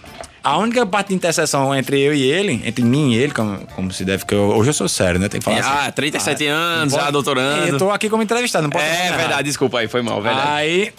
a 0.43 0.57
única 0.59 0.85
parte 0.87 1.09
de 1.09 1.15
interseção 1.15 1.75
entre 1.75 2.01
eu 2.01 2.15
e 2.15 2.23
ele, 2.23 2.63
entre 2.65 2.83
mim 2.85 3.13
e 3.13 3.17
ele, 3.17 3.33
como, 3.33 3.59
como 3.77 3.93
se 3.93 4.05
deve, 4.05 4.25
que 4.25 4.35
eu- 4.35 4.49
hoje 4.57 4.71
eu 4.71 4.75
sou 4.75 4.89
sério, 4.89 5.21
né? 5.21 5.29
Tem 5.29 5.39
que 5.41 5.45
falar 5.45 5.59
Ah, 5.63 5.83
assim. 5.83 5.93
37 5.93 6.45
não 6.49 6.55
anos, 6.55 6.93
já 6.95 7.11
doutorando. 7.11 7.67
Eu 7.67 7.79
tô 7.79 7.91
aqui 7.91 8.09
como 8.09 8.23
entrevistado, 8.23 8.63
não 8.65 8.71
posso 8.71 8.85
É 8.85 9.09
verdade, 9.11 9.29
nada. 9.31 9.43
desculpa 9.43 9.79
aí, 9.81 9.89
foi 9.89 10.03
mal, 10.03 10.21
verdade. 10.23 10.49
Aí, 10.49 10.93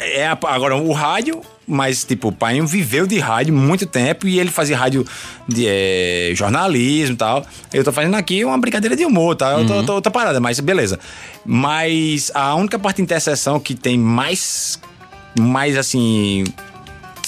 é 0.00 0.26
agora, 0.26 0.76
o 0.76 0.92
rádio, 0.92 1.40
mas, 1.66 2.04
tipo, 2.04 2.28
o 2.28 2.32
pai 2.32 2.60
viveu 2.60 3.06
de 3.06 3.18
rádio 3.18 3.54
muito 3.54 3.86
tempo 3.86 4.28
e 4.28 4.38
ele 4.38 4.50
fazia 4.50 4.76
rádio 4.76 5.06
de 5.48 5.64
é, 5.66 6.30
jornalismo 6.34 7.14
e 7.14 7.16
tal. 7.16 7.44
Eu 7.72 7.82
tô 7.82 7.90
fazendo 7.90 8.14
aqui 8.14 8.44
uma 8.44 8.58
brincadeira 8.58 8.94
de 8.94 9.04
humor, 9.04 9.34
tá? 9.34 9.52
Eu 9.52 9.66
tô, 9.66 9.82
tô, 9.82 9.94
outra 9.94 10.12
parada, 10.12 10.38
mas 10.40 10.60
beleza. 10.60 10.98
Mas 11.44 12.30
a 12.34 12.54
única 12.54 12.78
parte 12.78 12.96
de 12.96 13.02
interseção 13.02 13.58
que 13.58 13.74
tem 13.74 13.96
mais, 13.98 14.78
mais 15.38 15.76
assim, 15.78 16.44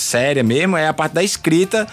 séria 0.01 0.43
mesmo 0.43 0.77
é 0.77 0.89
a 0.89 0.93
parte 0.93 1.13
da 1.13 1.23
escrita, 1.23 1.87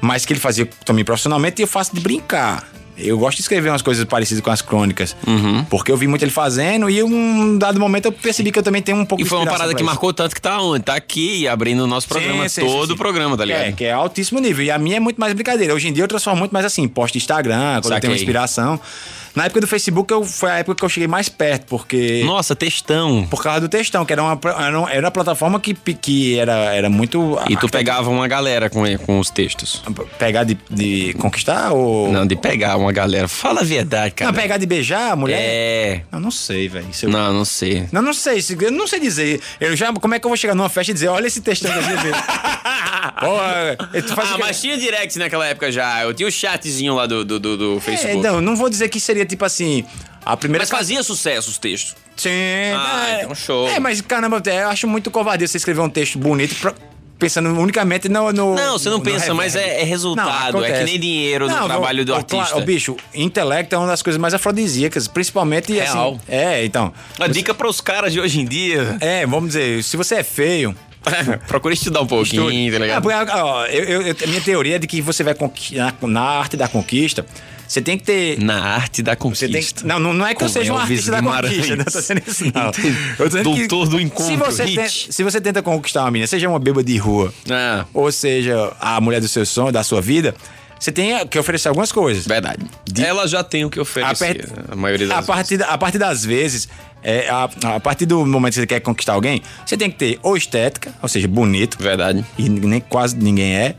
mas 0.00 0.24
que 0.24 0.32
ele 0.32 0.40
fazia 0.40 0.68
também 0.84 1.04
profissionalmente 1.04 1.60
e 1.60 1.64
eu 1.64 1.68
faço 1.68 1.94
de 1.94 2.00
brincar. 2.00 2.66
Eu 3.02 3.18
gosto 3.18 3.36
de 3.38 3.42
escrever 3.42 3.70
umas 3.70 3.80
coisas 3.80 4.04
parecidas 4.04 4.42
com 4.42 4.50
as 4.50 4.60
crônicas. 4.60 5.16
Uhum. 5.26 5.64
Porque 5.64 5.90
eu 5.90 5.96
vi 5.96 6.06
muito 6.06 6.22
ele 6.22 6.30
fazendo 6.30 6.90
e 6.90 7.02
um 7.02 7.56
dado 7.56 7.80
momento 7.80 8.04
eu 8.06 8.12
percebi 8.12 8.52
que 8.52 8.58
eu 8.58 8.62
também 8.62 8.82
tenho 8.82 8.98
um 8.98 9.06
pouco 9.06 9.22
E 9.22 9.24
de 9.24 9.30
foi 9.30 9.38
uma 9.38 9.46
parada 9.46 9.70
que 9.72 9.80
isso. 9.80 9.86
marcou 9.86 10.12
tanto 10.12 10.34
que 10.34 10.40
tá 10.42 10.60
onde? 10.60 10.84
Tá 10.84 10.96
aqui, 10.96 11.48
abrindo 11.48 11.82
o 11.82 11.86
nosso 11.86 12.06
programa, 12.06 12.46
Sim, 12.46 12.60
sim, 12.60 12.66
todo 12.66 12.88
sim, 12.88 12.92
o 12.92 12.96
programa, 12.96 13.38
tá 13.38 13.44
ligado? 13.46 13.62
É, 13.62 13.72
que 13.72 13.84
é 13.84 13.92
altíssimo 13.92 14.38
nível. 14.38 14.62
E 14.62 14.70
a 14.70 14.76
minha 14.78 14.98
é 14.98 15.00
muito 15.00 15.18
mais 15.18 15.32
brincadeira. 15.32 15.74
Hoje 15.74 15.88
em 15.88 15.94
dia 15.94 16.04
eu 16.04 16.08
transformo 16.08 16.40
muito 16.40 16.52
mais 16.52 16.66
assim, 16.66 16.86
post 16.86 17.16
Instagram, 17.16 17.80
quando 17.80 17.94
eu 17.94 18.00
tenho 18.00 18.12
uma 18.12 18.16
Saquei. 18.16 18.16
inspiração. 18.16 18.78
Na 19.34 19.44
época 19.44 19.60
do 19.60 19.66
Facebook 19.66 20.12
eu, 20.12 20.24
foi 20.24 20.50
a 20.50 20.58
época 20.58 20.74
que 20.76 20.84
eu 20.84 20.88
cheguei 20.88 21.06
mais 21.06 21.28
perto, 21.28 21.66
porque. 21.66 22.22
Nossa, 22.24 22.54
textão. 22.56 23.26
Por 23.30 23.42
causa 23.42 23.60
do 23.60 23.68
textão, 23.68 24.04
que 24.04 24.12
era 24.12 24.22
uma, 24.22 24.38
era 24.58 24.78
uma, 24.78 24.90
era 24.92 25.00
uma 25.06 25.10
plataforma 25.10 25.60
que, 25.60 25.72
que 25.74 26.38
era, 26.38 26.52
era 26.74 26.90
muito. 26.90 27.38
E 27.48 27.56
tu 27.56 27.68
pegava 27.68 28.10
uma 28.10 28.26
galera 28.26 28.68
com, 28.68 28.82
com 28.98 29.18
os 29.20 29.30
textos. 29.30 29.82
Pegar 30.18 30.44
de, 30.44 30.58
de 30.70 31.14
conquistar 31.14 31.72
ou. 31.72 32.10
Não, 32.12 32.26
de 32.26 32.36
pegar 32.36 32.76
uma 32.76 32.92
galera. 32.92 33.28
Fala 33.28 33.60
a 33.60 33.64
verdade, 33.64 34.14
cara. 34.14 34.30
Não, 34.32 34.38
pegar 34.38 34.56
de 34.56 34.66
beijar 34.66 35.12
a 35.12 35.16
mulher? 35.16 35.38
É. 35.40 36.02
Eu 36.12 36.20
não 36.20 36.30
sei, 36.30 36.68
velho. 36.68 36.86
Eu- 37.02 37.08
Não, 37.10 37.32
não 37.32 37.44
sei. 37.44 37.86
Não, 37.92 38.02
não 38.02 38.12
sei. 38.14 38.42
se- 38.42 38.56
Eu 38.60 38.70
não 38.72 38.86
sei 38.86 38.98
dizer. 39.00 39.40
Eu 39.60 39.76
já, 39.76 39.92
como 39.92 40.14
é 40.14 40.18
que 40.18 40.26
eu 40.26 40.30
vou 40.30 40.36
chegar 40.36 40.54
numa 40.54 40.68
festa 40.68 40.90
e 40.90 40.94
dizer, 40.94 41.08
olha 41.08 41.26
esse 41.26 41.40
textão 41.40 41.70
que 41.70 41.78
eu? 41.78 41.80
Porra, 43.20 43.76
tu 44.02 44.14
faz 44.14 44.32
ah, 44.32 44.38
mas 44.38 44.60
tinha 44.60 44.76
direct 44.78 45.18
naquela 45.18 45.46
época 45.46 45.70
já. 45.70 46.02
Eu 46.02 46.14
tinha 46.14 46.28
o 46.28 46.32
chatzinho 46.32 46.94
lá 46.94 47.06
do, 47.06 47.24
do, 47.24 47.38
do, 47.38 47.56
do 47.56 47.76
É, 47.78 47.80
Facebook. 47.80 48.22
não, 48.22 48.40
não 48.40 48.56
vou 48.56 48.68
dizer 48.70 48.88
que 48.88 48.98
seria 49.00 49.19
tipo 49.24 49.44
assim. 49.44 49.84
A 50.24 50.36
primeira. 50.36 50.62
Mas 50.62 50.70
fazia 50.70 51.02
sucesso 51.02 51.48
os 51.50 51.58
textos. 51.58 51.96
Sim. 52.16 52.30
Ah, 52.76 53.06
é, 53.08 53.18
então 53.22 53.34
show. 53.34 53.66
É, 53.68 53.80
mas 53.80 54.00
caramba, 54.02 54.42
eu 54.44 54.68
acho 54.68 54.86
muito 54.86 55.10
covardia 55.10 55.48
você 55.48 55.56
escrever 55.56 55.80
um 55.80 55.88
texto 55.88 56.18
bonito 56.18 56.54
pra- 56.56 56.74
pensando 57.18 57.48
unicamente 57.58 58.08
no. 58.08 58.30
no 58.32 58.54
Não, 58.54 58.78
você 58.78 58.90
não 58.90 58.98
no 58.98 59.04
pensa, 59.04 59.18
reverb. 59.20 59.36
mas 59.38 59.56
é- 59.56 59.80
é 59.80 59.84
resultado, 59.84 60.58
Não, 60.58 60.64
é 60.64 60.72
que 60.78 60.84
nem 60.84 61.00
dinheiro 61.00 61.48
no 61.48 61.54
Não, 61.56 61.66
trabalho 61.66 62.04
do 62.04 62.12
ô, 62.12 62.16
artista. 62.16 62.56
Ô, 62.56 62.60
bicho, 62.60 62.96
intelecto 63.14 63.74
é 63.74 63.78
uma 63.78 63.86
das 63.86 64.02
coisas 64.02 64.20
mais 64.20 64.34
afrodisíacas, 64.34 65.08
principalmente 65.08 65.72
Real. 65.72 66.12
assim. 66.12 66.20
É, 66.28 66.64
então. 66.66 66.92
Uma 67.18 67.28
dica 67.28 67.54
para 67.54 67.66
os 67.68 67.80
caras 67.80 68.12
de 68.12 68.20
hoje 68.20 68.40
em 68.40 68.44
dia. 68.44 68.98
É, 69.00 69.24
vamos 69.26 69.48
dizer, 69.50 69.82
se 69.82 69.96
você 69.96 70.16
é 70.16 70.22
feio. 70.22 70.76
Procura 71.48 71.72
estudar 71.72 72.02
um 72.02 72.06
pouquinho, 72.06 72.70
tá 72.70 72.76
Ah, 72.76 73.00
ligado? 73.00 73.08
ó, 73.32 73.64
eu, 73.66 74.02
eu- 74.02 74.28
minha 74.28 74.40
teoria 74.42 74.76
é 74.76 74.78
de 74.78 74.86
que 74.86 75.00
você 75.00 75.24
vai 75.24 75.34
conquistar 75.34 75.94
na 76.02 76.20
arte 76.20 76.58
da 76.58 76.68
conquista, 76.68 77.24
você 77.70 77.80
tem 77.80 77.96
que 77.96 78.02
ter. 78.02 78.40
Na 78.40 78.60
arte 78.60 79.00
da 79.00 79.14
conquista. 79.14 79.46
tem, 79.48 79.86
não, 79.88 80.00
não, 80.00 80.12
não 80.12 80.26
é 80.26 80.34
que 80.34 80.42
eu 80.42 80.48
Com 80.48 80.52
seja 80.52 80.72
um 80.72 80.76
Elvis 80.80 80.90
artista 80.90 81.10
da 81.12 81.22
conquista, 81.22 81.76
não 81.76 81.84
tô 81.86 82.00
sendo 82.02 82.22
isso, 82.26 82.44
não. 82.46 82.72
Eu 83.16 83.28
dizendo 83.28 83.54
que 83.54 83.66
Doutor 83.68 83.88
do 83.88 84.00
encontro, 84.00 84.24
Se 84.26 84.36
você, 84.36 84.64
ten- 84.64 84.88
se 84.88 85.22
você 85.22 85.40
tenta 85.40 85.62
conquistar 85.62 86.02
uma 86.02 86.10
menina, 86.10 86.26
seja 86.26 86.48
uma 86.48 86.58
bêbada 86.58 86.82
de 86.82 86.96
rua, 86.96 87.32
Ah, 87.48 87.84
ou 87.94 88.10
seja 88.10 88.72
a 88.80 89.00
mulher 89.00 89.20
do 89.20 89.28
seu 89.28 89.46
sonho, 89.46 89.70
da 89.70 89.84
sua 89.84 90.00
vida, 90.00 90.34
você 90.78 90.90
tem 90.90 91.24
que 91.28 91.38
oferecer 91.38 91.68
algumas 91.68 91.92
coisas. 91.92 92.26
verdade. 92.26 92.66
Ela 92.98 93.28
já 93.28 93.44
tem 93.44 93.64
o 93.64 93.70
que 93.70 93.78
A, 93.78 93.82
oferecer. 93.82 94.34
per- 94.34 94.48
A 94.72 94.74
maioria 94.74 95.06
das 95.06 95.18
a 95.18 95.22
partir, 95.22 95.56
da- 95.56 95.66
a 95.68 95.78
partir 95.78 95.98
das 95.98 96.24
vezes, 96.24 96.68
é, 97.02 97.28
a, 97.30 97.48
a 97.76 97.80
partir 97.80 98.04
do 98.06 98.26
momento 98.26 98.54
que 98.54 98.60
você 98.60 98.66
quer 98.66 98.80
conquistar 98.80 99.12
alguém, 99.12 99.42
você 99.64 99.76
tem 99.76 99.90
que 99.90 99.96
ter 99.96 100.18
ou 100.22 100.36
estética, 100.36 100.92
ou 101.00 101.08
seja, 101.08 101.28
bonito, 101.28 101.76
vezes. 101.78 101.86
Verdade. 101.96 102.24
e 102.36 102.48
nem 102.48 102.80
quase 102.80 103.14
ninguém 103.16 103.54
é. 103.56 103.74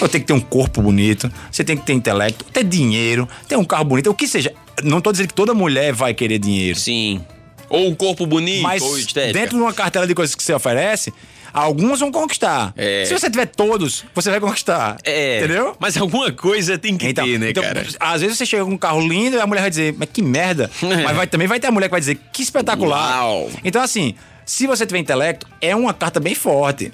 Ou 0.00 0.08
tem 0.08 0.20
que 0.20 0.26
ter 0.26 0.32
um 0.32 0.40
corpo 0.40 0.80
bonito, 0.82 1.30
você 1.50 1.62
tem 1.64 1.76
que 1.76 1.84
ter 1.84 1.92
intelecto, 1.92 2.44
ter 2.46 2.64
dinheiro, 2.64 3.28
ter 3.48 3.56
um 3.56 3.64
carro 3.64 3.84
bonito, 3.84 4.10
o 4.10 4.14
que 4.14 4.26
seja. 4.26 4.52
Não 4.82 5.00
tô 5.00 5.12
dizendo 5.12 5.28
que 5.28 5.34
toda 5.34 5.54
mulher 5.54 5.92
vai 5.92 6.12
querer 6.14 6.38
dinheiro. 6.38 6.78
Sim. 6.78 7.20
Ou 7.68 7.88
um 7.88 7.94
corpo 7.94 8.26
bonito, 8.26 8.62
Mas 8.62 8.82
ou 8.82 8.98
estética. 8.98 9.32
dentro 9.38 9.56
de 9.56 9.62
uma 9.62 9.72
cartela 9.72 10.06
de 10.06 10.14
coisas 10.14 10.34
que 10.34 10.42
você 10.42 10.52
oferece, 10.52 11.12
alguns 11.52 12.00
vão 12.00 12.10
conquistar. 12.12 12.72
É. 12.76 13.04
Se 13.06 13.12
você 13.12 13.30
tiver 13.30 13.46
todos, 13.46 14.04
você 14.14 14.30
vai 14.30 14.38
conquistar. 14.40 14.96
É. 15.04 15.38
Entendeu? 15.38 15.74
Mas 15.78 15.96
alguma 15.96 16.30
coisa 16.32 16.76
tem 16.76 16.96
que 16.96 17.12
ter, 17.14 17.38
né, 17.38 17.50
então, 17.50 17.62
cara? 17.62 17.86
às 18.00 18.20
vezes 18.20 18.36
você 18.36 18.44
chega 18.46 18.64
com 18.64 18.72
um 18.72 18.78
carro 18.78 19.00
lindo 19.00 19.36
e 19.36 19.40
a 19.40 19.46
mulher 19.46 19.62
vai 19.62 19.70
dizer, 19.70 19.94
mas 19.98 20.08
que 20.12 20.20
merda. 20.22 20.70
mas 20.82 21.16
vai- 21.16 21.26
também 21.26 21.46
vai 21.48 21.58
ter 21.58 21.68
a 21.68 21.70
mulher 21.72 21.86
que 21.88 21.92
vai 21.92 22.00
dizer, 22.00 22.18
que 22.32 22.42
espetacular. 22.42 23.22
Uau. 23.24 23.50
Então, 23.64 23.82
assim, 23.82 24.14
se 24.44 24.66
você 24.66 24.84
tiver 24.84 24.98
intelecto, 24.98 25.46
é 25.60 25.74
uma 25.74 25.94
carta 25.94 26.20
bem 26.20 26.34
forte. 26.34 26.92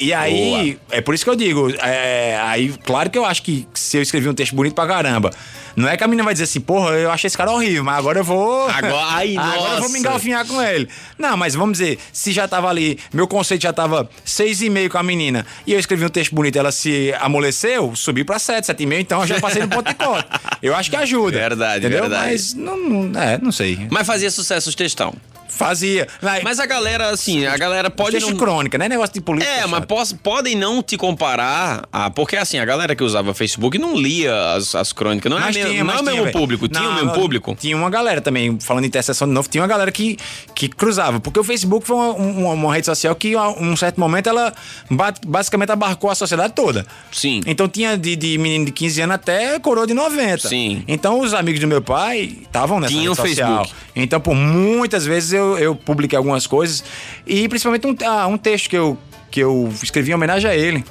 E 0.00 0.12
aí, 0.14 0.78
é 0.90 1.00
por 1.00 1.14
isso 1.14 1.24
que 1.24 1.30
eu 1.30 1.34
digo, 1.36 1.70
é, 1.82 2.38
aí, 2.42 2.72
claro 2.84 3.10
que 3.10 3.18
eu 3.18 3.24
acho 3.24 3.42
que 3.42 3.66
se 3.74 3.96
eu 3.96 4.02
escrevi 4.02 4.28
um 4.28 4.34
texto 4.34 4.54
bonito 4.54 4.74
pra 4.74 4.86
caramba, 4.86 5.30
não 5.74 5.88
é 5.88 5.96
que 5.96 6.04
a 6.04 6.06
menina 6.06 6.24
vai 6.24 6.34
dizer 6.34 6.44
assim, 6.44 6.60
porra, 6.60 6.90
eu 6.90 7.10
achei 7.10 7.26
esse 7.26 7.36
cara 7.36 7.50
horrível, 7.50 7.82
mas 7.84 7.98
agora 7.98 8.20
eu 8.20 8.24
vou. 8.24 8.68
Agora- 8.70 8.96
ai, 9.10 9.36
agora 9.36 9.74
eu 9.74 9.80
vou 9.80 9.88
me 9.90 9.98
engalfinhar 9.98 10.46
com 10.46 10.60
ele. 10.62 10.88
Não, 11.18 11.36
mas 11.36 11.54
vamos 11.54 11.78
dizer, 11.78 11.98
se 12.12 12.32
já 12.32 12.46
tava 12.46 12.68
ali, 12.68 12.98
meu 13.12 13.26
conceito 13.26 13.62
já 13.62 13.72
tava 13.72 14.08
seis 14.24 14.62
e 14.62 14.70
meio 14.70 14.88
com 14.88 14.98
a 14.98 15.02
menina, 15.02 15.44
e 15.66 15.72
eu 15.72 15.78
escrevi 15.78 16.04
um 16.04 16.08
texto 16.08 16.32
bonito, 16.34 16.56
ela 16.56 16.70
se 16.72 17.12
amoleceu, 17.20 17.94
subi 17.96 18.22
pra 18.24 18.38
sete, 18.38 18.66
sete 18.66 18.82
e 18.82 18.86
meio, 18.86 19.00
então 19.00 19.20
eu 19.22 19.26
já 19.26 19.40
passei 19.40 19.62
no 19.62 19.68
ponto 19.68 19.88
de 19.88 19.94
corte. 19.94 20.28
Eu 20.62 20.74
acho 20.76 20.90
que 20.90 20.96
ajuda. 20.96 21.38
Verdade, 21.38 21.86
entendeu? 21.86 22.02
verdade. 22.02 22.30
Mas 22.30 22.54
não, 22.54 22.76
não, 22.76 23.20
é, 23.20 23.38
não 23.38 23.50
sei. 23.52 23.86
Mas 23.90 24.06
fazia 24.06 24.30
sucesso 24.30 24.68
os 24.68 24.74
textão. 24.74 25.12
Fazia. 25.58 26.06
Mas, 26.22 26.42
Mas 26.44 26.60
a 26.60 26.66
galera, 26.66 27.10
assim, 27.10 27.44
a 27.44 27.56
galera 27.56 27.90
pode 27.90 28.18
não... 28.20 28.28
de 28.28 28.34
crônica, 28.36 28.78
né? 28.78 28.88
Negócio 28.88 29.12
de 29.12 29.20
política. 29.20 29.50
É, 29.52 29.66
mas 29.66 29.84
pos- 29.84 30.12
podem 30.12 30.54
não 30.54 30.80
te 30.82 30.96
comparar 30.96 31.82
a. 31.92 32.08
Porque 32.10 32.36
assim, 32.36 32.58
a 32.58 32.64
galera 32.64 32.94
que 32.94 33.02
usava 33.02 33.34
Facebook 33.34 33.76
não 33.76 33.96
lia 33.96 34.52
as, 34.54 34.74
as 34.76 34.92
crônicas. 34.92 35.28
Não 35.28 35.36
é, 35.36 35.40
Mas 35.40 35.56
mesmo, 35.56 35.70
tinha, 35.72 35.82
não 35.84 35.94
é 35.94 36.00
o 36.00 36.04
mesmo 36.04 36.20
tinha, 36.22 36.32
público. 36.32 36.68
Tinha 36.68 36.80
o 36.82 36.84
Não, 36.86 36.94
mesmo 36.94 37.12
público? 37.12 37.56
Tinha 37.58 37.76
uma 37.76 37.90
galera 37.90 38.20
também, 38.20 38.56
falando 38.60 38.84
em 38.84 38.86
interseção 38.86 39.26
de 39.26 39.34
novo, 39.34 39.48
tinha 39.48 39.60
uma 39.60 39.68
galera 39.68 39.90
que, 39.90 40.16
que 40.54 40.68
cruzava. 40.68 41.18
Porque 41.18 41.40
o 41.40 41.44
Facebook 41.44 41.84
foi 41.86 41.96
uma, 41.96 42.12
uma- 42.12 42.52
uma 42.52 42.72
rede 42.74 42.86
social 42.86 43.14
que, 43.16 43.34
a 43.34 43.48
um 43.48 43.76
certo 43.76 43.98
momento, 43.98 44.28
ela 44.28 44.52
ba- 44.88 45.12
basicamente 45.26 45.72
abarcou 45.72 46.08
a 46.08 46.14
sociedade 46.14 46.52
toda. 46.54 46.86
Sim. 47.10 47.40
Então 47.46 47.68
tinha 47.68 47.98
de, 47.98 48.14
de 48.14 48.38
menino 48.38 48.64
de 48.66 48.70
15 48.72 49.00
anos 49.02 49.14
até 49.16 49.58
coroa 49.58 49.86
de 49.88 49.94
90. 49.94 50.48
Sim. 50.48 50.84
Então 50.86 51.18
os 51.20 51.34
amigos 51.34 51.60
do 51.60 51.66
meu 51.66 51.82
pai 51.82 52.36
estavam 52.42 52.78
nessa 52.78 52.92
Tinham 52.92 53.12
rede 53.14 53.28
social. 53.28 53.64
Facebook. 53.64 53.88
Então, 53.96 54.20
por 54.20 54.34
muitas 54.34 55.04
vezes 55.04 55.32
eu, 55.56 55.58
eu 55.58 55.74
publiquei 55.74 56.16
algumas 56.16 56.46
coisas. 56.46 56.84
E 57.26 57.48
principalmente 57.48 57.86
um, 57.86 57.96
ah, 58.06 58.26
um 58.26 58.36
texto 58.38 58.68
que 58.68 58.76
eu, 58.76 58.98
que 59.30 59.40
eu 59.40 59.72
escrevi 59.82 60.10
em 60.10 60.14
homenagem 60.14 60.50
a 60.50 60.54
ele. 60.54 60.84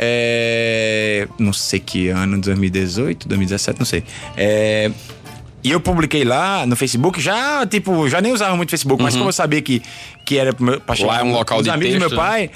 É, 0.00 1.26
não 1.38 1.52
sei 1.52 1.80
que 1.80 2.08
ano, 2.08 2.40
2018, 2.40 3.26
2017, 3.26 3.78
não 3.78 3.86
sei. 3.86 4.04
É, 4.36 4.90
e 5.62 5.72
eu 5.72 5.80
publiquei 5.80 6.24
lá 6.24 6.64
no 6.64 6.76
Facebook, 6.76 7.20
já, 7.20 7.66
tipo, 7.66 8.08
já 8.08 8.20
nem 8.20 8.32
usava 8.32 8.54
muito 8.56 8.70
Facebook, 8.70 9.02
mas 9.02 9.14
como 9.16 9.28
eu 9.28 9.32
sabia 9.32 9.60
que, 9.60 9.82
que 10.24 10.38
era 10.38 10.52
pra 10.54 10.94
chegar 10.94 11.14
Uhum. 11.14 11.18
é 11.18 11.24
um 11.24 11.32
local 11.32 11.62
de 11.62 11.70
amigos 11.70 11.94
do 11.94 12.00
meu 12.00 12.10
texto, 12.10 12.22
né? 12.22 12.50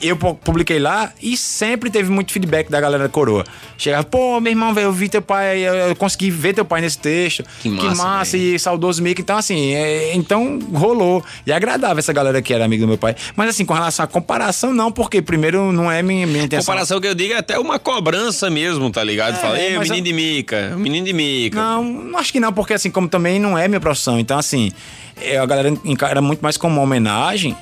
Eu 0.00 0.16
pu- 0.16 0.34
publiquei 0.34 0.78
lá 0.78 1.12
e 1.22 1.36
sempre 1.36 1.90
teve 1.90 2.10
muito 2.10 2.32
feedback 2.32 2.70
da 2.70 2.80
galera 2.80 3.04
da 3.04 3.08
coroa. 3.08 3.44
Chegava, 3.78 4.04
pô, 4.04 4.40
meu 4.40 4.50
irmão, 4.52 4.72
velho, 4.74 4.86
eu 4.86 4.92
vi 4.92 5.08
teu 5.08 5.22
pai, 5.22 5.60
eu, 5.60 5.96
consegui 5.96 6.30
ver 6.30 6.52
teu 6.54 6.64
pai 6.64 6.80
nesse 6.80 6.98
texto. 6.98 7.44
Que 7.62 7.68
massa, 7.70 8.36
e 8.36 8.58
saudoso 8.58 9.02
Mico. 9.02 9.20
Então, 9.20 9.36
assim, 9.36 9.72
é, 9.74 10.14
então 10.14 10.58
rolou. 10.72 11.24
E 11.46 11.52
agradava 11.52 11.98
essa 11.98 12.12
galera 12.12 12.40
que 12.42 12.52
era 12.52 12.64
amiga 12.64 12.82
do 12.84 12.88
meu 12.88 12.98
pai. 12.98 13.16
Mas, 13.34 13.48
assim, 13.50 13.64
com 13.64 13.72
relação 13.74 14.04
à 14.04 14.06
comparação, 14.06 14.72
não, 14.74 14.92
porque 14.92 15.20
primeiro 15.22 15.72
não 15.72 15.90
é 15.90 16.02
minha, 16.02 16.26
minha 16.26 16.44
intenção. 16.44 16.66
Comparação 16.72 17.00
que 17.00 17.06
eu 17.08 17.14
digo 17.14 17.32
é 17.34 17.38
até 17.38 17.58
uma 17.58 17.78
cobrança 17.78 18.50
mesmo, 18.50 18.90
tá 18.90 19.02
ligado? 19.02 19.34
É, 19.34 19.38
Fala, 19.38 19.54
mas 19.78 19.88
menino 19.90 19.96
eu- 19.96 20.00
de 20.02 20.12
mica, 20.12 20.74
menino 20.76 21.06
de 21.06 21.12
mica. 21.12 21.58
Não, 21.58 21.82
não 21.84 22.18
acho 22.18 22.32
que 22.32 22.40
não, 22.40 22.52
porque 22.52 22.74
assim, 22.74 22.90
como 22.90 23.08
também 23.08 23.38
não 23.38 23.56
é 23.56 23.66
minha 23.68 23.80
profissão. 23.80 24.18
Então, 24.20 24.38
assim, 24.38 24.72
é, 25.20 25.38
a 25.38 25.46
galera 25.46 25.72
encara 25.84 26.20
muito 26.20 26.40
mais 26.40 26.56
como 26.56 26.74
uma 26.74 26.82
homenagem. 26.82 27.56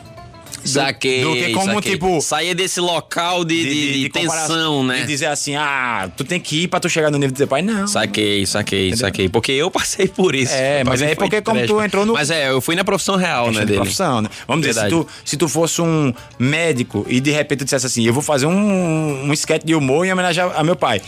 Saquei. 0.65 1.23
do 1.23 1.33
que 1.35 1.53
como, 1.53 1.75
saquei. 1.75 1.93
tipo, 1.93 2.21
Saía 2.21 2.55
desse 2.55 2.81
local 2.81 3.45
de, 3.45 3.63
de, 3.63 4.03
de 4.05 4.09
comparação, 4.11 4.47
tensão, 4.57 4.85
né? 4.85 5.01
De 5.01 5.07
dizer 5.07 5.27
assim, 5.27 5.55
ah, 5.57 6.11
tu 6.17 6.25
tem 6.25 6.41
que 6.41 6.63
ir 6.65 6.69
pra 6.69 6.81
tu 6.81 6.89
chegar 6.89 7.11
no 7.11 7.19
nível 7.19 7.33
do 7.35 7.37
teu 7.39 7.47
pai. 7.49 7.63
Não. 7.63 7.87
Saquei, 7.87 8.45
saquei, 8.47 8.97
saquei. 8.97 9.29
Porque 9.29 9.53
eu 9.53 9.71
passei 9.71 10.09
por 10.09 10.35
isso. 10.35 10.53
É, 10.55 10.83
mas 10.85 11.01
foi 11.01 11.15
porque 11.17 11.41
como 11.43 11.59
trash. 11.59 11.71
tu 11.71 11.81
entrou 11.83 12.07
no- 12.07 12.15
Mas 12.15 12.31
é, 12.31 12.51
eu 12.51 12.61
fui 12.61 12.75
na 12.77 12.85
profissão 12.85 13.17
real, 13.17 13.51
né, 13.51 13.61
de 13.61 13.67
dele. 13.67 13.79
profissão, 13.79 14.21
né? 14.23 14.29
Vamos 14.49 14.67
dizer, 14.67 14.75
se 14.75 14.81
Verdade. 14.89 15.05
tu, 15.05 15.09
se 15.25 15.37
tu 15.37 15.49
fosse 15.49 15.81
um 15.83 16.13
médico 16.39 17.05
e 17.09 17.21
de 17.21 17.31
repente 17.31 17.59
tu 17.61 17.65
dissesse 17.65 17.87
assim, 17.87 18.05
eu 18.07 18.13
vou 18.13 18.23
fazer 18.23 18.47
um, 18.47 19.25
um 19.29 19.33
sketch 19.33 19.65
de 19.65 19.75
humor 19.75 20.07
em 20.07 20.13
homenagem 20.13 20.43
a, 20.43 20.47
a 20.61 20.65
meu 20.65 20.77
pai. 20.77 21.01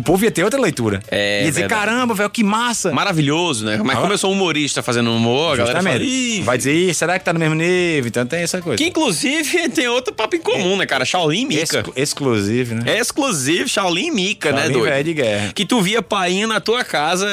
O 0.00 0.02
povo 0.02 0.24
ia 0.24 0.30
ter 0.30 0.42
outra 0.44 0.58
leitura. 0.60 1.00
É, 1.10 1.40
ia 1.42 1.48
dizer, 1.48 1.60
verdade. 1.62 1.80
caramba, 1.86 2.14
velho, 2.14 2.30
que 2.30 2.42
massa. 2.42 2.90
Maravilhoso, 2.92 3.64
né? 3.66 3.78
Mas 3.84 3.98
como 3.98 4.12
eu 4.12 4.18
sou 4.18 4.32
humorista 4.32 4.82
fazendo 4.82 5.12
humor, 5.14 5.54
a 5.54 5.56
galera 5.64 5.82
fala, 5.82 5.94
Justamente. 5.98 6.38
"Ih, 6.38 6.42
Vai 6.42 6.56
dizer, 6.58 6.74
"Ih, 6.74 6.94
será 6.94 7.18
que 7.18 7.24
tá 7.24 7.32
no 7.32 7.38
mesmo 7.38 7.54
nível? 7.54 8.08
Então 8.08 8.24
tem 8.26 8.40
essa 8.42 8.60
coisa. 8.62 8.78
Que 8.78 8.88
inclusive 8.88 9.68
tem 9.70 9.86
outro 9.88 10.14
papo 10.14 10.36
em 10.36 10.40
comum, 10.40 10.76
né, 10.76 10.86
cara? 10.86 11.04
Shaolin 11.04 11.42
e 11.42 11.46
Mika. 11.46 11.62
Exclu- 11.80 11.92
exclusivo, 11.96 12.74
né? 12.76 12.82
É 12.86 12.98
exclusivo 12.98 13.68
Shaolin 13.68 14.06
e 14.06 14.10
Mika, 14.10 14.52
né, 14.52 14.68
doido? 14.68 14.82
velho 14.84 15.04
de 15.04 15.14
guerra. 15.14 15.52
Que 15.54 15.64
tu 15.64 15.80
via 15.80 16.00
painho 16.02 16.48
na 16.48 16.60
tua 16.60 16.82
casa 16.84 17.26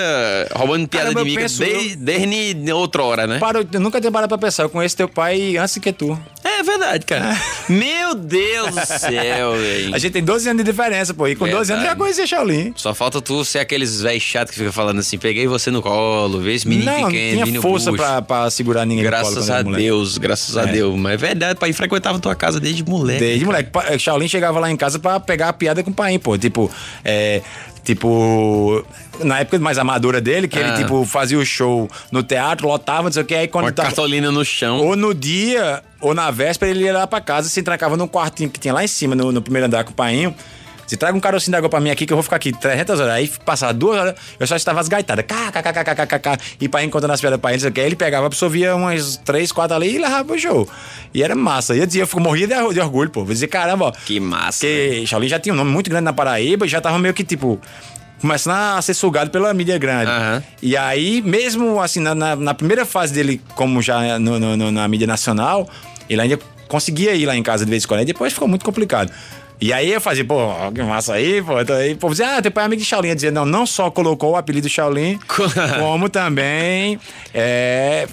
roubando 0.53 0.88
piada 0.88 1.05
Caramba, 1.13 1.24
de 1.24 1.30
eu 1.30 1.32
Mika 1.32 1.41
penso- 1.43 1.59
desde, 1.59 1.95
desde 1.95 2.72
outra 2.74 3.03
hora, 3.03 3.28
né? 3.28 3.39
Parou, 3.39 3.65
eu 3.72 3.80
nunca 3.80 3.99
tinha 4.01 4.11
parado 4.11 4.28
pra 4.30 4.38
pensar. 4.38 4.63
Eu 4.63 4.70
conheço 4.70 4.95
teu 4.97 5.07
pai 5.07 5.57
antes 5.57 5.78
que 5.78 5.91
tu. 5.93 6.18
É 6.43 6.63
verdade, 6.63 7.05
cara. 7.05 7.39
Meu 7.70 8.15
Deus 8.15 8.74
do 8.76 8.86
céu, 8.86 9.53
velho. 9.57 9.95
A 9.95 9.97
gente 9.99 10.11
tem 10.13 10.24
12 10.24 10.49
anos 10.49 10.63
de 10.63 10.70
diferença, 10.72 11.13
pô. 11.13 11.28
E 11.28 11.36
com 11.36 11.45
12 11.45 11.55
anos 11.72 11.84
Verdade. 11.84 11.89
já 11.89 11.95
conhecia 11.95 12.28
Shaolin. 12.28 12.57
Só 12.76 12.93
falta 12.93 13.22
tu 13.22 13.43
ser 13.45 13.60
aqueles 13.60 14.01
velhos 14.01 14.24
chatos 14.24 14.51
que 14.53 14.60
fica 14.60 14.72
falando 14.72 14.99
assim, 14.99 15.18
peguei 15.18 15.47
você 15.47 15.70
no 15.72 15.82
colo, 15.82 16.39
vê 16.39 16.53
esse 16.53 16.68
menino 16.68 16.91
não, 16.91 17.01
não 17.01 17.08
pequeno, 17.10 17.32
tinha 17.34 17.45
menino 17.45 17.62
força 17.62 17.91
pra, 17.93 18.22
pra 18.22 18.49
segurar 18.49 18.86
ninguém 18.86 19.03
no 19.03 19.10
colo 19.12 19.24
Graças 19.24 19.49
a. 19.49 19.62
Deus, 19.62 20.18
graças 20.18 20.58
a 20.58 20.64
É. 20.64 20.72
Deus. 20.72 20.95
Mas 20.97 21.14
é 21.14 21.18
verdade, 21.18 21.60
pai 21.60 21.74
frequentava 21.74 22.20
tua 22.20 22.36
casa 22.36 22.60
desde 22.60 22.84
moleque. 22.84 23.20
Desde 23.20 23.45
moleque. 23.45 23.70
Pa- 23.72 23.97
Shaolin 23.97 24.28
chegava 24.28 24.60
lá 24.60 24.70
em 24.72 24.78
casa 24.78 24.99
pra 24.99 25.20
pegar 25.20 25.49
a 25.49 25.53
piada 25.53 25.84
com 25.84 25.91
o 25.91 25.93
pai, 25.93 26.18
pô. 26.20 26.38
Tipo, 26.38 26.70
é. 27.03 27.41
Tipo, 27.84 28.86
na 29.22 29.39
época 29.39 29.58
mais 29.60 29.78
amadora 29.78 30.20
dele, 30.20 30.47
que 30.47 30.60
Ah. 30.60 30.62
ele, 30.68 30.78
tipo, 30.84 31.05
fazia 31.05 31.39
o 31.39 31.45
show 31.45 31.89
no 32.12 32.22
teatro, 32.22 32.68
lotava, 32.68 33.03
não 33.03 33.12
sei 33.14 33.22
o 33.24 33.26
que, 33.26 33.34
aí 33.34 33.47
Com 33.47 33.60
quando 33.60 33.70
a 33.70 33.72
tava. 33.72 33.88
cartolina 33.88 34.30
no 34.30 34.43
chão. 34.43 34.80
Ou 34.86 34.95
no 34.97 35.14
dia, 35.14 35.82
ou 36.01 36.14
na 36.14 36.30
véspera, 36.30 36.70
ele 36.70 36.84
ia 36.84 36.91
lá 36.91 37.08
pra 37.08 37.22
casa, 37.22 37.47
se 37.47 37.64
trancava 37.64 37.95
num 37.95 38.05
quartinho 38.08 38.49
que 38.49 38.60
tinha 38.60 38.74
lá 38.74 38.84
em 38.84 38.88
cima, 38.88 39.16
no, 39.16 39.32
no 39.32 39.41
primeiro 39.41 39.68
andar 39.68 39.86
com 39.86 39.91
o 39.91 39.93
painho. 39.93 40.36
Se 40.88 40.95
traga 40.97 41.15
um 41.17 41.19
carocinho 41.19 41.51
d'água 41.51 41.69
pra 41.69 41.79
mim 41.81 41.89
aqui, 41.91 42.05
que 42.05 42.13
eu 42.13 42.17
vou 42.17 42.23
ficar 42.23 42.38
aqui 42.38 42.51
300 42.53 42.99
horas. 42.99 43.13
Aí 43.13 43.27
passava 43.45 43.73
duas 43.73 43.99
horas, 43.99 44.15
eu 44.39 44.47
só 44.47 44.55
estava 44.55 44.79
as 44.79 44.88
gaitadas. 44.88 45.25
Cá, 45.27 45.51
cá, 45.51 45.61
cá, 45.61 45.73
cá, 45.73 45.83
cá, 45.83 45.95
cá, 45.95 46.07
cá, 46.07 46.19
cá. 46.19 46.38
E 46.61 46.69
pai 46.69 46.88
contando 46.88 47.11
as 47.11 47.19
piadas 47.21 47.39
pra 47.39 47.53
ele, 47.53 47.71
que. 47.71 47.79
Aí 47.81 47.85
ele 47.85 47.95
pegava, 47.97 48.25
absorvia 48.25 48.73
umas 48.75 49.17
três, 49.17 49.51
quatro 49.51 49.75
ali 49.75 49.95
e 49.95 49.97
levava 49.99 50.23
pro 50.23 50.39
show. 50.39 50.67
E 51.13 51.21
era 51.21 51.35
massa. 51.35 51.75
E 51.75 51.79
eu 51.79 51.85
dizia, 51.85 52.03
eu 52.03 52.07
fico- 52.07 52.21
morria 52.21 52.47
de, 52.47 52.53
or- 52.55 52.73
de 52.73 52.79
orgulho, 52.79 53.09
pô. 53.09 53.19
Eu 53.21 53.25
dizia, 53.25 53.47
caramba, 53.49 53.85
ó. 53.85 53.91
Que 53.91 54.19
massa. 54.19 54.65
Porque 54.65 55.03
Shaolin 55.05 55.27
já 55.27 55.39
tinha 55.39 55.53
um 55.53 55.57
nome 55.57 55.69
muito 55.71 55.89
grande 55.89 56.05
na 56.05 56.13
Paraíba 56.13 56.65
e 56.65 56.69
já 56.69 56.79
tava 56.79 56.97
meio 56.97 57.13
que, 57.13 57.23
tipo, 57.25 57.59
começando 58.21 58.53
a 58.77 58.81
ser 58.81 58.93
sugado 58.93 59.29
pela 59.29 59.53
mídia 59.53 59.77
grande. 59.77 60.09
Aham. 60.09 60.43
E 60.61 60.75
aí, 60.77 61.21
mesmo 61.21 61.81
assim, 61.81 61.99
na, 61.99 62.15
na- 62.15 62.35
na 62.35 62.53
primeira 62.53 62.85
fase 62.85 63.13
dele, 63.13 63.41
como 63.55 63.81
já 63.81 64.17
no- 64.17 64.39
no- 64.39 64.55
no- 64.55 64.71
na 64.71 64.88
mídia 64.88 65.05
nacional, 65.05 65.69
ele 66.09 66.21
ainda 66.21 66.39
conseguia 66.67 67.13
ir 67.13 67.25
lá 67.25 67.35
em 67.35 67.43
casa 67.43 67.65
de 67.65 67.69
vez 67.71 67.83
em 67.83 67.88
quando. 67.88 67.99
Aí 67.99 68.05
depois 68.05 68.31
ficou 68.33 68.47
muito 68.47 68.63
complicado. 68.65 69.11
E 69.60 69.74
aí 69.74 69.91
eu 69.91 69.99
fazia, 69.99 70.24
pô, 70.24 70.38
que 70.74 70.82
massa 70.84 71.14
aí, 71.14 71.41
pô. 71.41 71.60
Então 71.60 71.76
aí, 71.76 71.95
pô, 71.95 72.10
dizia, 72.10 72.38
ah, 72.38 72.41
teu 72.41 72.51
pai 72.51 72.64
é 72.64 72.68
amigo 72.68 72.82
de 72.82 72.88
Shaolin. 72.88 73.10
Eu 73.10 73.16
dizia, 73.16 73.32
não, 73.32 73.45
não 73.45 73.66
só 73.66 73.89
colocou 73.89 74.32
o 74.32 74.36
apelido 74.36 74.70
Shaolin, 74.70 75.20
como 75.80 76.10
também 76.10 76.99
é, 77.34 78.08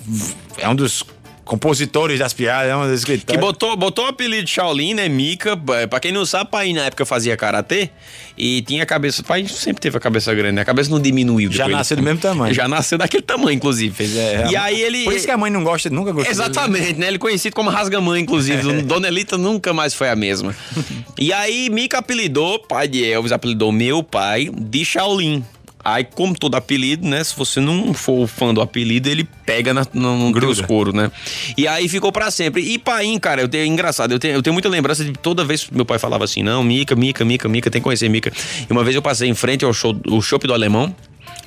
é 0.59 0.69
um 0.69 0.75
dos 0.75 1.05
compositores 1.45 2.19
das 2.19 2.33
piadas, 2.33 2.71
é 2.71 2.75
dos 2.75 3.05
Que 3.05 3.13
escritores. 3.13 3.41
botou, 3.41 3.77
botou 3.77 4.07
o 4.07 4.09
apelido 4.09 4.45
de 4.45 4.51
Shaolin, 4.51 4.95
né? 4.95 5.09
Mika. 5.09 5.57
Pra 5.89 6.01
quem 6.01 6.13
não 6.13 6.25
sabe, 6.25 6.51
pai 6.51 6.73
na 6.73 6.87
época 6.87 7.05
fazia 7.05 7.37
karatê 7.37 7.91
e 8.37 8.63
tinha 8.63 8.83
a 8.83 8.87
cabeça. 8.87 9.23
Pai 9.23 9.47
sempre 9.47 9.81
teve 9.81 9.97
a 9.97 10.01
cabeça 10.01 10.35
grande, 10.35 10.53
né? 10.57 10.63
A 10.63 10.65
cabeça 10.65 10.91
não 10.91 11.01
diminuiu. 11.01 11.53
Já 11.53 11.69
nasceu 11.69 11.97
do 11.97 12.03
mesmo 12.03 12.21
tamanho. 12.21 12.55
Já 12.55 12.67
nasceu 12.67 12.99
daquele 12.99 13.23
tamanho, 13.23 13.53
inclusive. 13.53 14.05
É, 14.19 14.49
e 14.51 14.57
aí 14.57 14.81
ele. 14.81 15.05
Por 15.05 15.13
isso 15.13 15.27
que 15.27 15.31
a 15.31 15.37
mãe 15.37 15.51
não 15.51 15.63
gosta, 15.63 15.91
nunca 15.91 16.13
gostou. 16.13 16.33
dele. 16.33 16.51
Exatamente, 16.51 16.99
né? 16.99 17.07
Ele 17.09 17.17
é 17.17 17.19
conhecido 17.19 17.55
como 17.55 17.71
Rasga-Mãe, 17.71 18.23
inclusive. 18.23 18.83
Dona 18.83 19.09
Elita 19.09 19.37
nunca 19.39 19.73
mais 19.73 19.95
foi 19.95 20.09
a 20.09 20.17
mesma. 20.17 20.55
e 21.19 21.33
aí, 21.33 21.69
Mika 21.71 21.99
apelidou, 21.99 22.59
pai 22.59 22.89
de 22.89 23.05
Elvis, 23.05 23.33
apelidou 23.33 23.71
meu 23.71 24.03
pai 24.03 24.51
de 24.53 24.85
Shaolin. 24.85 25.45
Aí, 25.85 26.03
como 26.03 26.35
todo 26.35 26.55
apelido, 26.55 27.07
né? 27.07 27.23
Se 27.23 27.37
você 27.37 27.61
não 27.61 27.93
for 27.93 28.27
fã 28.27 28.55
do 28.55 28.63
apelido, 28.63 29.09
ele 29.09 29.29
pega 29.45 29.75
na, 29.75 29.87
no, 29.93 30.19
no 30.19 30.33
Gruda. 30.33 30.55
teus 30.55 30.67
couro, 30.67 30.97
né? 30.97 31.11
E 31.59 31.69
aí 31.69 31.89
ficou 31.91 32.11
pra 32.11 32.31
sempre. 32.31 32.63
E 32.63 32.79
Paim, 32.79 33.19
cara, 33.19 33.43
eu 33.43 33.49
tenho, 33.49 33.67
engraçado, 33.67 34.13
eu 34.13 34.19
tenho, 34.19 34.35
eu 34.35 34.43
tenho 34.43 34.55
muita 34.55 34.69
lembrança 34.69 35.05
de 35.05 35.13
toda 35.13 35.45
vez 35.45 35.65
que 35.65 35.75
meu 35.75 35.85
pai 35.85 35.99
falava 35.99 36.25
assim: 36.25 36.43
não, 36.43 36.65
Mica, 36.65 36.97
Mica, 36.97 37.23
Mica, 37.23 37.49
Mica, 37.51 37.71
tem 37.71 37.83
que 37.83 37.85
conhecer 37.85 38.09
Mica. 38.09 38.33
E 38.69 38.73
uma 38.73 38.83
vez 38.83 38.97
eu 38.97 39.03
passei 39.03 39.29
em 39.29 39.35
frente 39.35 39.63
ao 39.63 39.75
show, 39.75 39.95
o 40.09 40.23
shopping 40.23 40.47
do 40.47 40.55
Alemão, 40.55 40.95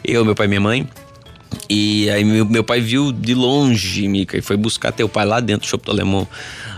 eu, 0.05 0.23
meu 0.23 0.35
pai 0.35 0.45
e 0.45 0.49
minha 0.49 0.61
mãe. 0.61 0.88
E 1.67 2.07
aí 2.11 2.23
meu, 2.23 2.45
meu 2.45 2.63
pai 2.63 2.79
viu 2.79 3.11
de 3.11 3.33
longe, 3.33 4.07
Mica, 4.07 4.38
e 4.38 4.41
foi 4.41 4.55
buscar 4.55 4.91
teu 4.91 5.09
pai 5.09 5.25
lá 5.25 5.39
dentro 5.39 5.65
do 5.65 5.69
shopping 5.69 5.85
do 5.85 5.91
Alemão. 5.91 6.27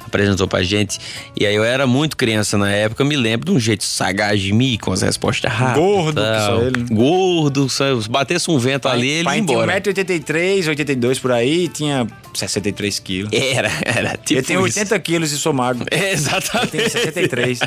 Apresentou 0.10 0.48
pra 0.48 0.62
gente. 0.64 0.98
E 1.40 1.46
aí 1.46 1.56
eu 1.56 1.64
era 1.64 1.86
muito 1.88 2.18
criança 2.18 2.58
na 2.58 2.70
época, 2.72 3.04
me 3.06 3.16
lembro 3.16 3.52
de 3.52 3.58
um 3.58 3.60
jeito 3.60 3.84
sagaz 3.84 4.42
de 4.42 4.52
mim, 4.52 4.78
com 4.82 4.92
as 4.92 5.02
respostas 5.02 5.52
rápidas. 5.52 5.80
Gordo, 5.88 6.22
que 6.22 6.28
tal. 6.28 6.58
só 6.60 6.62
ele. 6.66 6.84
Gordo, 6.92 7.70
só- 7.70 8.02
se 8.02 8.10
batesse 8.10 8.50
um 8.52 8.58
vento 8.58 8.88
ali, 8.88 9.08
ele 9.08 9.18
ia 9.20 9.24
pai 9.24 9.42
tinha 9.42 9.54
embora. 9.56 9.82
1,83m, 9.82 10.68
82 10.70 11.20
por 11.20 11.32
aí, 11.32 11.68
tinha 11.68 12.08
63 12.34 13.00
quilos. 13.00 13.32
Era, 13.34 13.72
era. 13.86 14.18
Tipo 14.18 14.40
eu 14.40 14.44
tenho 14.44 14.68
isso. 14.68 14.80
80 14.80 15.00
quilos 15.00 15.32
e 15.32 15.38
sou 15.38 15.54
magro. 15.54 15.86
É, 15.92 16.12
Exatamente. 16.14 16.76
Eu 16.78 16.90
tenho 16.90 16.90
73. 16.90 17.60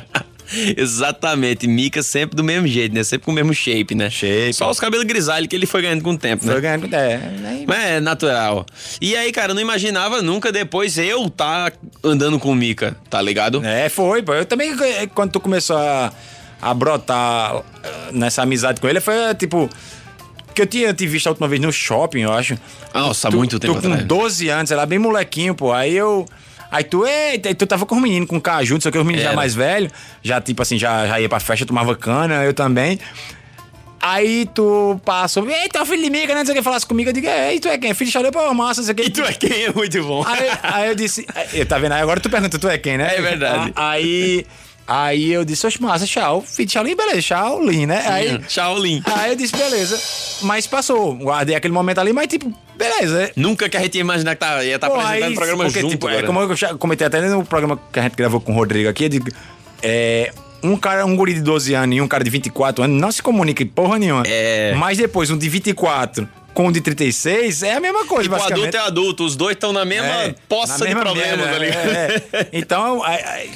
Exatamente. 0.77 1.67
Mica 1.67 2.03
sempre 2.03 2.37
do 2.37 2.45
mesmo 2.45 2.67
jeito, 2.67 2.95
né? 2.95 3.03
Sempre 3.03 3.25
com 3.25 3.31
o 3.31 3.35
mesmo 3.35 3.55
shape, 3.55 3.95
né? 3.95 4.11
Shape. 4.11 4.53
Só 4.53 4.71
os 4.71 4.79
cabelos 4.79 5.05
grisalhos 5.07 5.49
que 5.49 5.57
ele 5.57 5.67
foi 5.67 5.83
ganhando 5.83 6.03
com 6.03 6.11
o 6.11 6.19
tempo, 6.19 6.45
né? 6.47 6.53
Foi 6.53 6.61
ganhando. 6.61 6.95
É, 6.95 7.21
aí- 7.47 7.65
Mas 7.67 7.79
é 7.85 8.01
natural. 8.01 8.67
E 9.01 9.17
aí, 9.17 9.33
cara, 9.33 9.51
eu 9.53 9.55
não 9.55 9.63
imaginava 9.63 10.23
nunca 10.23 10.53
depois 10.53 10.99
eu 10.99 11.29
tá 11.31 11.73
andando 12.05 12.39
com 12.39 12.51
o 12.51 12.55
Mika, 12.55 12.97
tá 13.09 13.21
ligado? 13.21 13.65
É, 13.65 13.89
foi, 13.89 14.23
pô. 14.23 14.35
Eu 14.35 14.45
também, 14.45 14.73
eh, 14.81 15.07
quando 15.07 15.33
tu 15.33 15.41
começou 15.41 15.77
a, 15.77 16.13
a 16.61 16.75
brotar 16.75 17.57
eh, 17.83 17.89
nessa 18.13 18.43
amizade 18.43 18.81
com 18.81 18.89
ele, 18.89 19.01
foi 19.01 19.15
eh, 19.15 19.35
tipo. 19.35 19.69
Que 20.55 20.61
eu 20.61 20.67
tinha 20.67 20.93
te 20.93 21.07
visto 21.07 21.29
a 21.29 21.31
última 21.31 21.49
vez 21.49 21.63
no 21.63 21.73
shopping, 21.73 22.21
eu 22.21 22.33
acho. 22.33 22.59
Nossa, 22.93 23.29
há 23.29 23.31
Tu- 23.31 23.37
muito 23.39 23.59
tempo 23.59 23.73
Tu 23.77 23.81
com 23.81 23.87
atrás. 23.89 24.05
12 24.07 24.51
anos, 24.51 24.71
lá, 24.71 24.85
bem 24.85 24.99
molequinho, 24.99 25.55
pô. 25.55 25.73
Aí 25.73 25.97
eu. 25.97 26.27
Aí 26.73 26.85
tu, 26.85 27.07
eita, 27.07 27.51
aí 27.51 27.55
tu 27.55 27.67
tava 27.67 27.85
com 27.85 27.97
os 27.97 28.01
meninos, 28.01 28.27
com 28.27 28.41
caju, 28.41 28.75
não 28.75 28.81
sei 28.81 28.89
o 28.89 28.93
que, 28.93 28.99
os 28.99 29.05
meninos 29.05 29.25
já 29.25 29.29
Era. 29.29 29.37
mais 29.37 29.55
velhos, 29.55 29.93
já 30.23 30.41
tipo 30.41 30.63
assim, 30.63 30.79
já, 30.79 31.07
já 31.07 31.21
ia 31.21 31.29
pra 31.29 31.39
festa, 31.39 31.67
tomava 31.67 31.95
cana, 31.95 32.43
eu 32.45 32.55
também. 32.55 32.99
Aí 34.01 34.49
tu 34.55 34.99
passou, 35.05 35.49
eita, 35.49 35.79
é 35.79 35.83
o 35.83 35.87
filho 35.87 36.03
de 36.03 36.09
mica, 36.09 36.29
né? 36.29 36.41
Não 36.41 36.47
sei 36.47 36.55
o 36.55 36.57
que, 36.57 36.63
falasse 36.63 36.87
comigo, 36.87 37.11
eu 37.11 37.13
digo, 37.13 37.29
ei, 37.29 37.61
tu 37.61 37.69
é 37.69 37.77
quem? 37.77 37.93
Filho 37.93 38.09
de 38.09 38.13
Xaleu, 38.13 38.33
pô, 38.33 38.55
massa, 38.55 38.81
não 38.81 38.87
sei 38.87 38.95
o 38.95 38.97
que. 38.97 39.03
E 39.03 39.11
tu 39.11 39.23
é 39.23 39.33
quem? 39.35 39.65
É 39.67 39.73
muito 39.73 40.03
bom. 40.03 40.25
Aí, 40.27 40.49
aí 40.63 40.89
eu 40.89 40.95
disse, 40.95 41.27
aí, 41.35 41.63
tá 41.67 41.79
vendo? 41.79 41.93
Aí 41.93 42.01
agora 42.01 42.19
tu 42.19 42.31
pergunta, 42.31 42.59
tu 42.59 42.69
é 42.69 42.79
quem, 42.79 42.97
né? 42.97 43.17
É 43.17 43.21
verdade. 43.21 43.71
Aí, 43.77 44.47
aí 44.93 45.33
eu 45.33 45.45
disse, 45.45 45.67
oxe, 45.67 45.81
massa, 45.81 46.07
tchau. 46.07 46.45
Shaolin, 46.69 46.95
beleza, 46.95 47.23
Shaolin, 47.23 47.87
né? 47.87 48.05
Aí, 48.07 48.41
Shaolin. 48.49 49.03
aí 49.07 49.31
eu 49.31 49.37
disse, 49.37 49.57
beleza. 49.57 49.99
Mas 50.43 50.67
passou, 50.67 51.15
guardei 51.15 51.55
aquele 51.55 51.73
momento 51.73 51.99
ali, 51.99 52.13
mas 52.13 52.27
tipo, 52.29 52.53
beleza. 52.77 53.31
Nunca 53.37 53.69
que 53.69 53.77
a 53.77 53.81
gente 53.81 53.95
ia 53.95 54.01
imaginar 54.01 54.35
que 54.35 54.41
tá, 54.41 54.63
ia 54.65 54.75
estar 54.75 54.89
Pô, 54.89 54.97
apresentando 54.97 55.25
aí, 55.25 55.33
o 55.33 55.37
programa 55.37 55.65
porque, 55.65 55.81
junto 55.81 55.91
tipo, 55.91 56.09
é 56.09 56.23
como 56.23 56.41
eu 56.41 56.79
comentei 56.79 57.07
até 57.07 57.21
no 57.23 57.45
programa 57.45 57.79
que 57.93 57.99
a 57.99 58.03
gente 58.03 58.17
gravou 58.17 58.41
com 58.41 58.53
o 58.53 58.55
Rodrigo 58.55 58.89
aqui, 58.89 59.05
eu 59.05 59.09
digo, 59.09 59.29
é, 59.83 60.33
um 60.63 60.77
cara, 60.77 61.05
um 61.05 61.17
guri 61.17 61.35
de 61.35 61.41
12 61.41 61.75
anos 61.75 61.97
e 61.97 62.01
um 62.01 62.09
cara 62.09 62.23
de 62.23 62.31
24 62.31 62.85
anos 62.85 63.01
não 63.01 63.11
se 63.11 63.23
comunica 63.23 63.63
em 63.63 63.67
porra 63.67 63.99
nenhuma. 63.99 64.23
É. 64.27 64.75
Mas 64.77 64.99
depois, 64.99 65.31
um 65.31 65.39
de 65.39 65.49
24 65.49 66.29
com 66.55 66.67
um 66.69 66.73
de 66.73 66.81
36 66.81 67.63
é 67.63 67.75
a 67.75 67.81
mesma 67.81 68.05
coisa, 68.07 68.29
Tipo, 68.29 68.43
adulto 68.43 68.77
é 68.77 68.81
adulto, 68.81 69.25
os 69.25 69.35
dois 69.37 69.55
estão 69.55 69.73
na 69.73 69.85
mesma 69.85 70.07
É, 70.07 70.35
poça 70.49 70.73
na 70.79 70.87
de 70.87 70.95
mesma 70.95 71.01
problemas 71.03 71.39
merda, 71.39 71.57
ali. 71.57 71.67
é, 71.67 72.23
é. 72.33 72.49
Então, 72.53 73.03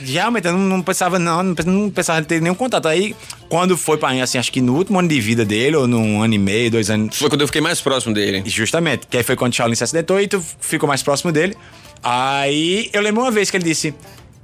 realmente, 0.05 0.47
eu 0.47 0.53
não, 0.53 0.59
não 0.61 0.83
pensava, 0.83 1.19
não, 1.19 1.43
não 1.43 1.55
pensava- 1.55 1.77
não 1.77 1.91
pensava 1.91 2.21
em 2.21 2.25
ter 2.25 2.41
nenhum 2.41 2.55
contato. 2.55 2.89
Aí, 2.89 3.15
quando 3.49 3.77
foi 3.77 3.99
pra 3.99 4.11
mim, 4.11 4.21
assim, 4.23 4.39
acho 4.39 4.51
que 4.51 4.61
no 4.61 4.75
último 4.77 4.99
ano 4.99 5.09
de 5.09 5.21
vida 5.21 5.45
dele, 5.45 5.77
ou 5.77 5.87
num 5.87 6.23
ano 6.23 6.35
e 6.35 6.39
meio, 6.39 6.71
dois 6.71 6.89
anos, 6.91 7.17
Foi 7.19 7.29
quando 7.29 7.43
eu 7.43 7.47
fiquei 7.47 7.61
mais 7.61 7.81
próximo 7.81 8.15
dele. 8.15 8.43
justamente, 8.47 9.07
que 9.07 9.17
aí 9.17 9.23
foi 9.23 9.37
quando 9.37 9.53
o 9.53 9.57
Shaolin 9.57 9.75
se 9.75 9.85
acidentou 9.85 10.21
e 10.21 10.27
tu 10.27 10.43
ficou 10.61 10.89
mais 10.89 11.03
próximo 11.03 11.31
dele. 11.33 11.55
Aí, 12.03 12.89
eu 12.93 13.03
lembro 13.03 13.23
uma 13.23 13.31
vez 13.31 13.51
que 13.51 13.57
ele 13.57 13.65
disse. 13.65 13.93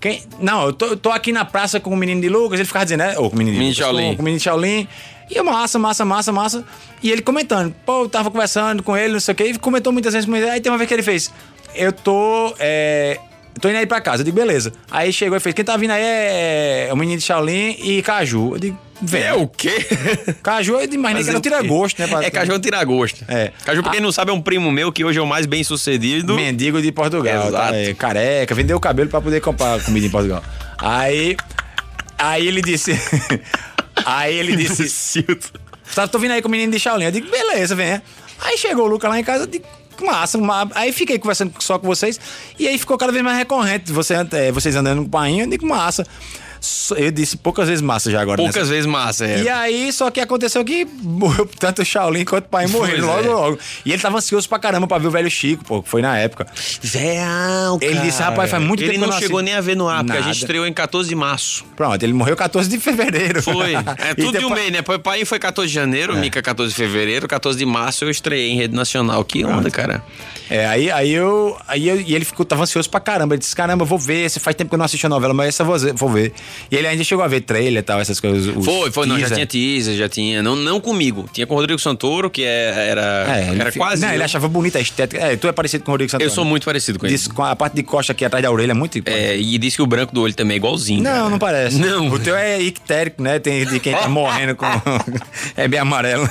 Quem, 0.01 0.21
não, 0.41 0.67
eu 0.67 0.73
tô, 0.73 0.87
eu 0.87 0.97
tô 0.97 1.11
aqui 1.11 1.31
na 1.31 1.45
praça 1.45 1.79
com 1.79 1.91
o 1.91 1.97
menino 1.97 2.21
de 2.21 2.29
Lucas, 2.29 2.59
ele 2.59 2.67
ficava 2.67 2.85
dizendo, 2.85 3.01
né? 3.01 3.15
Ou 3.19 3.31
com 3.31 3.37
o 3.37 3.39
menino 3.39 3.55
de 3.55 3.59
Menino 3.61 3.71
Lucas, 3.77 3.87
Shaolin. 3.87 4.11
Com, 4.11 4.17
com 4.17 4.23
o 4.23 4.25
menino 4.25 4.39
de 4.39 4.45
Shaolin. 4.45 4.89
E 5.31 5.37
eu, 5.37 5.45
massa, 5.45 5.79
massa, 5.79 6.05
massa, 6.05 6.33
massa. 6.33 6.65
E 7.03 7.11
ele 7.11 7.23
comentando, 7.23 7.75
pô, 7.87 8.03
eu 8.05 8.09
tava 8.09 8.31
conversando 8.31 8.83
com 8.83 8.97
ele, 8.97 9.15
não 9.15 9.21
sei 9.21 9.33
o 9.33 9.35
quê, 9.35 9.45
e 9.45 9.59
comentou 9.59 9.93
muitas 9.93 10.13
vezes. 10.15 10.29
Aí 10.51 10.61
tem 10.61 10.71
uma 10.71 10.79
vez 10.79 10.89
que 10.89 10.95
ele 10.95 11.03
fez, 11.03 11.31
eu 11.75 11.93
tô. 11.93 12.55
É, 12.59 13.19
tô 13.61 13.69
indo 13.69 13.79
aí 13.79 13.87
pra 13.87 14.01
casa. 14.01 14.21
Eu 14.23 14.25
digo, 14.25 14.37
beleza. 14.37 14.73
Aí 14.91 15.13
chegou 15.13 15.37
e 15.37 15.41
fez, 15.41 15.55
quem 15.55 15.65
tá 15.65 15.77
vindo 15.77 15.91
aí 15.93 16.03
é, 16.03 16.87
é 16.89 16.93
o 16.93 16.97
menino 16.97 17.19
de 17.19 17.25
Shaolin 17.25 17.77
e 17.83 18.03
Caju. 18.03 18.55
Eu 18.55 18.59
digo, 18.59 18.79
Vem. 19.05 19.21
É 19.25 19.35
o 19.35 19.49
quê? 19.49 19.85
Caju, 20.45 20.75
eu 20.75 20.85
imaginei 20.85 21.25
que 21.25 21.25
Fazer 21.25 21.31
era 21.31 21.39
o 21.39 21.41
tira 21.43 21.61
quê? 21.61 21.67
gosto, 21.67 21.99
né? 21.99 22.07
pra- 22.07 22.23
É 22.23 22.31
Caju 22.31 22.53
é 22.53 22.55
um 22.55 22.61
tira-gosto. 22.61 23.25
É. 23.27 23.51
Caju, 23.65 23.83
pra 23.83 23.91
quem 23.91 24.01
não 24.01 24.13
sabe, 24.13 24.31
é 24.31 24.35
um 24.35 24.41
primo 24.41 24.71
meu 24.71 24.93
que 24.93 25.05
hoje 25.05 25.19
é 25.19 25.23
o 25.23 25.27
mais 25.27 25.45
bem 25.45 25.65
sucedido. 25.65 26.35
Mendigo 26.37 26.81
de 26.81 26.93
Portugal, 26.93 27.49
Exato. 27.49 27.73
tá? 27.73 27.77
É, 27.77 27.93
careca, 27.95 28.55
vendeu 28.55 28.77
o 28.77 28.81
cabelo 28.81 29.11
pra 29.11 29.21
poder 29.21 29.41
comprar 29.41 29.83
comida 29.83 30.07
em 30.07 30.11
Portugal. 30.11 30.41
Aí, 30.79 31.37
aí 32.17 32.47
ele 32.47 32.63
disse, 32.63 32.93
aí 34.07 34.35
ele 34.37 34.57
disse, 34.57 35.25
tá, 35.95 36.07
tô 36.09 36.19
vindo 36.19 36.33
aí 36.33 36.43
com 36.43 36.49
o 36.49 36.51
menino 36.51 36.73
de 36.73 36.79
Shaolin. 36.79 37.07
Eu 37.07 37.13
digo, 37.13 37.31
beleza, 37.31 37.75
vem. 37.75 38.01
Aí 38.41 38.59
chegou 38.59 38.85
o 38.85 38.89
Luca 38.89 39.09
lá 39.09 39.19
em 39.19 39.25
casa, 39.25 39.45
eu 39.45 39.47
digo, 39.47 39.65
massa, 40.05 40.37
ma- 40.39 40.69
aí 40.75 40.93
fiquei 40.93 41.19
conversando 41.19 41.53
só 41.61 41.79
com 41.79 41.87
vocês 41.87 42.19
e 42.59 42.67
aí 42.67 42.77
ficou 42.79 42.99
cada 42.99 43.13
vez 43.13 43.25
mais 43.25 43.39
recorrente, 43.39 43.93
você, 43.93 44.15
é, 44.33 44.51
vocês 44.51 44.75
andando 44.75 45.03
com 45.03 45.07
o 45.07 45.11
painho, 45.11 45.45
eu 45.45 45.51
digo, 45.51 45.67
massa. 45.67 46.07
Eu 46.97 47.11
disse 47.11 47.37
poucas 47.37 47.69
vezes 47.69 47.83
massa 47.83 48.11
já 48.11 48.21
agora. 48.21 48.37
Poucas 48.37 48.55
nessa- 48.57 48.71
vezes 48.71 48.87
massa, 48.87 49.27
é. 49.27 49.43
E 49.43 49.49
aí, 49.49 49.93
só 49.93 50.11
que 50.11 50.21
aconteceu 50.21 50.65
que 50.65 50.85
morreu 51.03 51.49
tanto 51.59 51.83
o 51.83 51.85
Shaolin 51.85 52.25
quanto 52.25 52.45
o 52.45 52.49
pai 52.49 52.67
morreram 52.69 53.07
Pois 53.09 53.27
logo, 53.27 53.29
é. 53.29 53.31
logo. 53.43 53.59
E 53.85 53.93
ele 53.93 54.01
tava 54.03 54.19
ansioso 54.19 54.49
pra 54.49 54.59
caramba 54.59 54.87
pra 54.87 54.99
ver 54.99 55.09
o 55.09 55.11
velho 55.11 55.31
Chico, 55.31 55.65
pô, 55.65 55.83
que 55.83 55.89
foi 55.89 56.01
na 56.03 56.17
época. 56.19 56.47
Ele 57.81 57.95
cara. 57.95 58.05
disse, 58.07 58.23
rapaz, 58.23 58.51
faz 58.51 58.63
muito 58.63 58.83
Ele 58.83 58.93
tempo 58.93 59.01
que 59.01 59.05
eu 59.05 59.13
não 59.13 59.19
chegou 59.19 59.39
assisto. 59.39 59.43
nem 59.45 59.55
a 59.55 59.61
ver 59.61 59.77
no 59.77 59.89
ar, 59.89 60.05
porque 60.05 60.19
a 60.19 60.23
gente 60.23 60.37
estreou 60.39 60.67
em 60.67 60.73
14 60.73 61.09
de 61.09 61.15
março. 61.15 61.65
Pronto, 61.77 62.03
ele 62.03 62.13
morreu 62.13 62.37
14 62.37 62.69
de 62.69 62.79
fevereiro. 62.81 63.43
Foi. 63.43 63.75
É 63.75 64.15
tudo 64.15 64.39
de 64.39 64.45
um 64.45 64.49
depois- 64.51 64.61
mês, 64.61 64.73
né? 64.73 64.83
Pai 65.03 65.25
foi 65.25 65.39
14 65.39 65.69
de 65.69 65.75
janeiro, 65.75 66.17
Mica 66.17 66.43
14 66.43 66.71
de 66.71 66.77
fevereiro, 66.77 67.27
14 67.27 67.59
de 67.59 67.65
março 67.67 68.05
eu 68.05 68.11
estreiei 68.11 68.51
em 68.51 68.57
rede 68.57 68.75
nacional. 68.75 69.25
Que 69.25 69.45
onda, 69.45 69.71
cara. 69.71 70.03
É, 70.51 70.67
aí, 70.67 70.91
aí 70.91 71.13
eu. 71.13 71.57
Aí 71.67 71.89
eu, 71.89 72.01
e 72.01 72.15
ele 72.15 72.25
ficou, 72.25 72.45
tava 72.45 72.63
ansioso 72.63 72.89
pra 72.91 73.01
caramba. 73.01 73.35
Ele 73.35 73.41
disse: 73.41 73.55
caramba, 73.57 73.83
eu 73.83 73.87
vou 73.87 73.99
ver. 73.99 74.27
Esse 74.27 74.39
faz 74.39 74.55
tempo 74.55 74.69
que 74.69 74.75
eu 74.75 74.79
não 74.79 74.85
assisti 74.85 75.07
a 75.07 75.09
novela, 75.09 75.33
mas 75.33 75.49
essa 75.49 75.63
eu 75.63 75.95
vou 75.95 76.09
ver. 76.11 76.33
E 76.71 76.77
ele 76.77 76.87
ainda 76.87 77.05
chegou 77.05 77.25
a 77.25 77.29
ver 77.29 77.41
trailer 77.43 77.81
e 77.81 77.83
tal, 77.83 78.01
essas 78.01 78.19
coisas. 78.21 78.55
Foi, 78.65 78.91
foi, 78.91 79.07
não, 79.07 79.19
já 79.19 79.27
teaser. 79.29 79.35
tinha 79.37 79.47
teaser, 79.47 79.97
já 79.97 80.09
tinha. 80.09 80.43
Não, 80.43 80.57
não 80.57 80.81
comigo. 80.81 81.29
Tinha 81.33 81.47
com 81.47 81.55
o 81.55 81.57
Rodrigo 81.57 81.79
Santoro, 81.79 82.31
que 82.31 82.43
é- 82.45 82.89
era, 82.91 83.27
É, 83.29 83.51
ele 83.51 83.61
era 83.61 83.73
fi- 83.73 83.79
quase. 83.79 84.03
Não, 84.05 84.13
ele 84.13 84.23
achava 84.23 84.49
bonita 84.49 84.79
a 84.79 84.81
estética. 84.81 85.23
É, 85.23 85.37
tu 85.37 85.49
é 85.49 85.53
parecido 85.53 85.85
com 85.85 85.91
o 85.91 85.95
Rodrigo 85.95 86.11
Santoro. 86.11 86.29
Eu 86.31 86.35
sou 86.35 86.45
muito 86.45 86.65
parecido 86.65 86.99
com 86.99 87.07
ele. 87.07 87.15
Disse, 87.15 87.29
com 87.29 87.43
a 87.43 87.55
parte 87.57 87.75
de 87.75 87.83
costa 87.83 88.13
aqui 88.13 88.25
atrás 88.25 88.43
da 88.43 88.51
orelha 88.51 88.73
é 88.73 88.75
muito. 88.75 89.01
É, 89.07 89.37
e 89.37 89.59
disse 89.59 89.77
que 89.77 89.83
o 89.83 89.87
branco 89.87 90.15
do 90.15 90.23
olho 90.23 90.35
também 90.35 90.55
é 90.55 90.57
igualzinho. 90.59 91.03
Não, 91.03 91.11
cara. 91.11 91.29
não 91.31 91.39
parece. 91.39 91.79
Não. 91.79 92.09
O 92.09 92.19
teu 92.19 92.37
é 92.37 92.61
ictérico, 92.61 93.23
né? 93.23 93.39
Tem 93.39 93.65
de 93.67 93.81
quem 93.81 93.93
tá 93.95 94.09
morrendo 94.09 94.55
com. 94.57 94.67
é 95.57 95.67
bem 95.69 95.81
amarelo. 95.81 96.29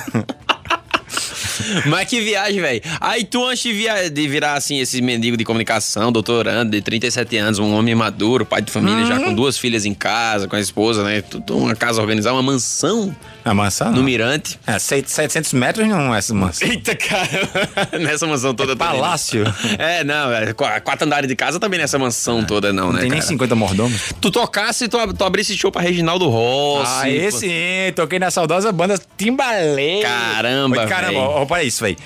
Mas 1.86 2.08
que 2.08 2.20
viagem, 2.20 2.60
velho. 2.60 2.80
Aí 3.00 3.24
tu, 3.24 3.44
antes 3.46 3.62
de, 3.62 3.72
via- 3.72 4.10
de 4.10 4.28
virar, 4.28 4.54
assim, 4.54 4.78
esse 4.78 5.00
mendigo 5.02 5.36
de 5.36 5.44
comunicação, 5.44 6.10
doutorando, 6.12 6.70
de 6.70 6.80
37 6.80 7.36
anos, 7.36 7.58
um 7.58 7.72
homem 7.74 7.94
maduro, 7.94 8.44
pai 8.44 8.62
de 8.62 8.70
família, 8.70 9.00
Uhum. 9.00 9.06
já 9.06 9.20
com 9.20 9.34
duas 9.34 9.56
filhas 9.58 9.84
em 9.84 9.94
casa, 9.94 10.46
com 10.48 10.56
a 10.56 10.60
esposa, 10.60 11.02
né? 11.04 11.22
Tudo 11.22 11.56
uma 11.58 11.74
casa 11.74 12.00
organizada, 12.00 12.34
uma 12.34 12.42
mansão 12.42 13.14
A 13.44 13.52
maçã? 13.54 13.90
no. 13.90 14.02
Mirante. 14.02 14.58
É, 14.66 14.78
sei- 14.78 15.02
700 15.06 15.52
metros 15.52 15.88
não 15.88 16.14
é 16.14 16.18
essa 16.18 16.32
maçã. 16.34 16.64
Eita, 16.64 16.94
cara. 16.94 17.28
nessa 18.00 18.26
mansão 18.26 18.54
toda. 18.54 18.76
também, 18.76 18.94
né? 18.94 19.00
palácio. 19.00 19.44
É, 19.78 20.04
não, 20.04 20.32
é, 20.32 20.52
qu- 20.52 20.64
quatro 20.84 21.06
andares 21.06 21.28
de 21.28 21.34
casa 21.34 21.58
também 21.58 21.78
nessa 21.80 21.98
mansão 21.98 22.44
toda, 22.44 22.72
não, 22.72 22.86
Não 22.86 22.92
né? 22.92 23.00
tem 23.00 23.10
nem 23.10 23.18
cara? 23.18 23.28
50 23.28 23.54
mordomos. 23.54 24.12
Tu 24.20 24.30
tocasse, 24.30 24.88
tu, 24.88 24.96
tu 25.14 25.24
abrisse 25.24 25.56
show 25.56 25.72
pra 25.72 25.82
Reginaldo 25.82 26.28
Rossi. 26.28 26.90
Ah, 27.02 27.08
esse 27.10 27.38
sim, 27.40 27.92
toquei 27.96 28.18
na 28.18 28.30
saudosa 28.30 28.70
banda 28.72 29.00
Timbalê. 29.16 30.02
Caramba, 30.02 30.80
Oi, 30.82 30.86
Caramba, 30.86 31.34
véi. 31.38 31.46
para 31.46 31.64
isso, 31.64 31.82
velho. 31.82 31.96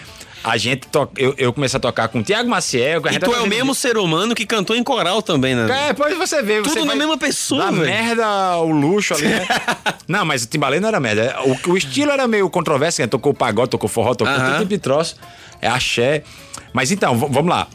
A 0.49 0.57
gente 0.57 0.87
to... 0.87 1.09
eu, 1.17 1.35
eu 1.37 1.53
comecei 1.53 1.77
a 1.77 1.81
tocar 1.81 2.07
com 2.07 2.21
o 2.21 2.23
Tiago 2.23 2.49
Maciel. 2.49 3.03
E 3.11 3.19
tu 3.19 3.35
é 3.35 3.41
o 3.41 3.49
mesmo 3.49 3.75
ser 3.75 3.99
humano 3.99 4.33
que 4.33 4.47
cantou 4.47 4.77
em 4.77 4.83
coral 4.85 5.21
também, 5.21 5.57
né? 5.57 5.67
É, 5.69 5.89
depois 5.89 6.17
você 6.17 6.41
vê. 6.41 6.63
Tudo 6.63 6.73
você 6.73 6.85
na 6.85 6.95
mesma 6.95 7.19
pessoa, 7.19 7.73
velho. 7.73 7.85
merda, 7.85 8.57
o 8.59 8.71
luxo 8.71 9.15
ali, 9.15 9.27
né? 9.27 9.45
não, 10.07 10.25
mas 10.25 10.45
o 10.45 10.47
Timbalê 10.47 10.79
não 10.79 10.87
era 10.87 11.01
merda. 11.01 11.37
O, 11.67 11.73
o 11.73 11.77
estilo 11.77 12.13
era 12.13 12.29
meio 12.29 12.49
controverso, 12.49 13.01
né? 13.03 13.09
Tocou 13.09 13.35
pagode, 13.35 13.71
tocou 13.71 13.89
forró, 13.89 14.15
tocou 14.15 14.33
Aham. 14.33 14.45
todo 14.51 14.59
tipo 14.59 14.69
de 14.69 14.79
troço. 14.79 15.17
É 15.61 15.67
axé. 15.67 16.23
Mas 16.73 16.93
então, 16.93 17.19
vamos 17.19 17.51
lá. 17.51 17.67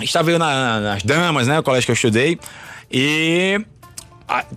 Estava 0.00 0.30
eu 0.30 0.38
na- 0.38 0.80
nas 0.80 1.02
damas, 1.02 1.46
né? 1.46 1.58
O 1.58 1.62
colégio 1.62 1.84
que 1.84 1.90
eu 1.90 1.94
estudei. 1.94 2.38
E 2.90 3.60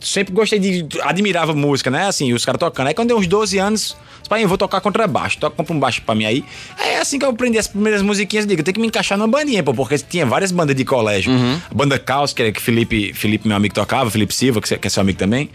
sempre 0.02 0.34
gostei 0.34 0.60
de. 0.60 0.86
Admirava 1.04 1.54
música, 1.54 1.90
né? 1.90 2.08
Assim, 2.08 2.34
os 2.34 2.44
caras 2.46 2.60
tocando. 2.60 2.88
Aí 2.88 2.94
quando 2.94 3.10
deu 3.10 3.18
uns 3.18 3.28
12 3.28 3.58
anos, 3.58 3.96
pai, 4.30 4.44
eu 4.44 4.48
vou 4.48 4.58
tocar 4.58 4.82
contrabaixo. 4.82 5.38
Toca, 5.38 5.56
compra 5.56 5.74
um 5.74 5.80
baixo 5.80 6.02
pra 6.02 6.14
mim 6.16 6.26
aí. 6.26 6.44
Aí 6.78 6.92
é 6.92 7.00
assim 7.00 7.18
que 7.20 7.26
eu 7.26 7.30
aprendi 7.30 7.58
as 7.58 7.68
primeiras 7.68 8.02
musiquinhas. 8.02 8.46
Eu 8.46 8.50
digo, 8.50 8.62
eu 8.62 8.64
tenho 8.66 8.76
que 8.76 8.82
me 8.82 8.88
encaixar 8.88 9.18
numa 9.18 9.28
bandinha, 9.28 9.62
pô, 9.64 9.74
porque 9.74 9.98
tinha 9.98 10.26
várias 10.26 10.52
bandas 10.52 10.76
de 10.76 10.84
colégio. 10.86 11.32
A 11.70 11.74
banda 11.74 11.98
Caos, 12.00 12.34
que, 12.34 12.44
é 12.44 12.52
que 12.52 12.62
Felipe, 12.62 13.14
Felipe, 13.14 13.48
meu 13.48 13.58
amigo, 13.58 13.74
tocava, 13.74 14.10
Felipe 14.10 14.34
Silva, 14.34 14.62
que, 14.62 14.78
que 14.78 14.88
é 14.88 14.90
seu 14.90 15.02
amigo 15.02 15.18
também. 15.20 15.50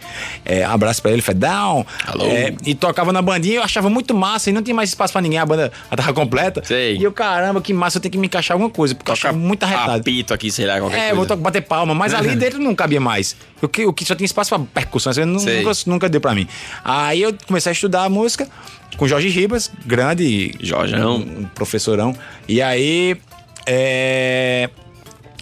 É, 0.45 0.65
abraço 0.65 1.01
pra 1.03 1.11
ele, 1.13 1.23
Fedão. 1.23 1.85
Alô. 2.07 2.25
É, 2.27 2.55
e 2.65 2.75
tocava 2.75 3.13
na 3.13 3.21
bandinha, 3.23 3.57
eu 3.57 3.63
achava 3.63 3.89
muito 3.91 4.15
massa 4.15 4.51
e 4.51 4.53
não 4.53 4.63
tinha 4.63 4.75
mais 4.75 4.91
espaço 4.91 5.13
pra 5.13 5.23
ninguém, 5.23 5.39
a 5.39 5.47
banda 5.47 5.73
já 5.91 5.97
tava 5.97 6.13
completa. 6.13 6.63
Sei. 6.65 6.97
E 6.97 7.03
eu, 7.05 7.13
caramba, 7.13 7.61
que 7.61 7.73
massa, 7.73 7.99
eu 7.99 8.03
tenho 8.03 8.13
que 8.13 8.19
me 8.19 8.27
encaixar 8.27 8.55
alguma 8.55 8.71
coisa, 8.71 8.95
porque 8.95 9.11
eu 9.11 9.15
achava 9.15 9.37
muito 9.37 9.63
arretado. 9.63 10.01
Apito 10.01 10.33
aqui, 10.35 10.51
sei 10.51 10.67
lá, 10.67 10.79
qualquer 10.79 10.97
É, 10.97 11.01
coisa. 11.01 11.15
vou 11.17 11.27
to- 11.27 11.37
bater 11.37 11.61
palma, 11.63 11.95
mas 11.95 12.13
ali 12.15 12.35
dentro 12.37 12.59
não 12.61 12.75
cabia 12.75 13.01
mais. 13.01 13.37
O 13.63 13.69
que, 13.69 13.87
o 13.87 13.93
que 13.93 14.05
só 14.05 14.15
tinha 14.15 14.27
espaço 14.27 14.51
pra 14.51 14.59
percussão, 14.59 15.13
Sei. 15.13 15.25
nunca, 15.25 15.73
nunca 15.87 16.09
deu 16.09 16.21
pra 16.21 16.35
mim. 16.35 16.47
Aí 16.85 17.23
eu 17.23 17.35
comecei 17.47 17.71
a 17.71 17.73
estudar 17.73 18.05
a 18.05 18.09
música 18.09 18.49
com 18.97 19.09
Jorge 19.09 19.29
Ribas, 19.29 19.71
grande. 19.85 20.55
Jorjão. 20.61 21.17
Um, 21.17 21.41
um 21.41 21.45
professorão. 21.55 22.15
E 22.49 22.61
aí. 22.61 23.17
É. 23.67 24.69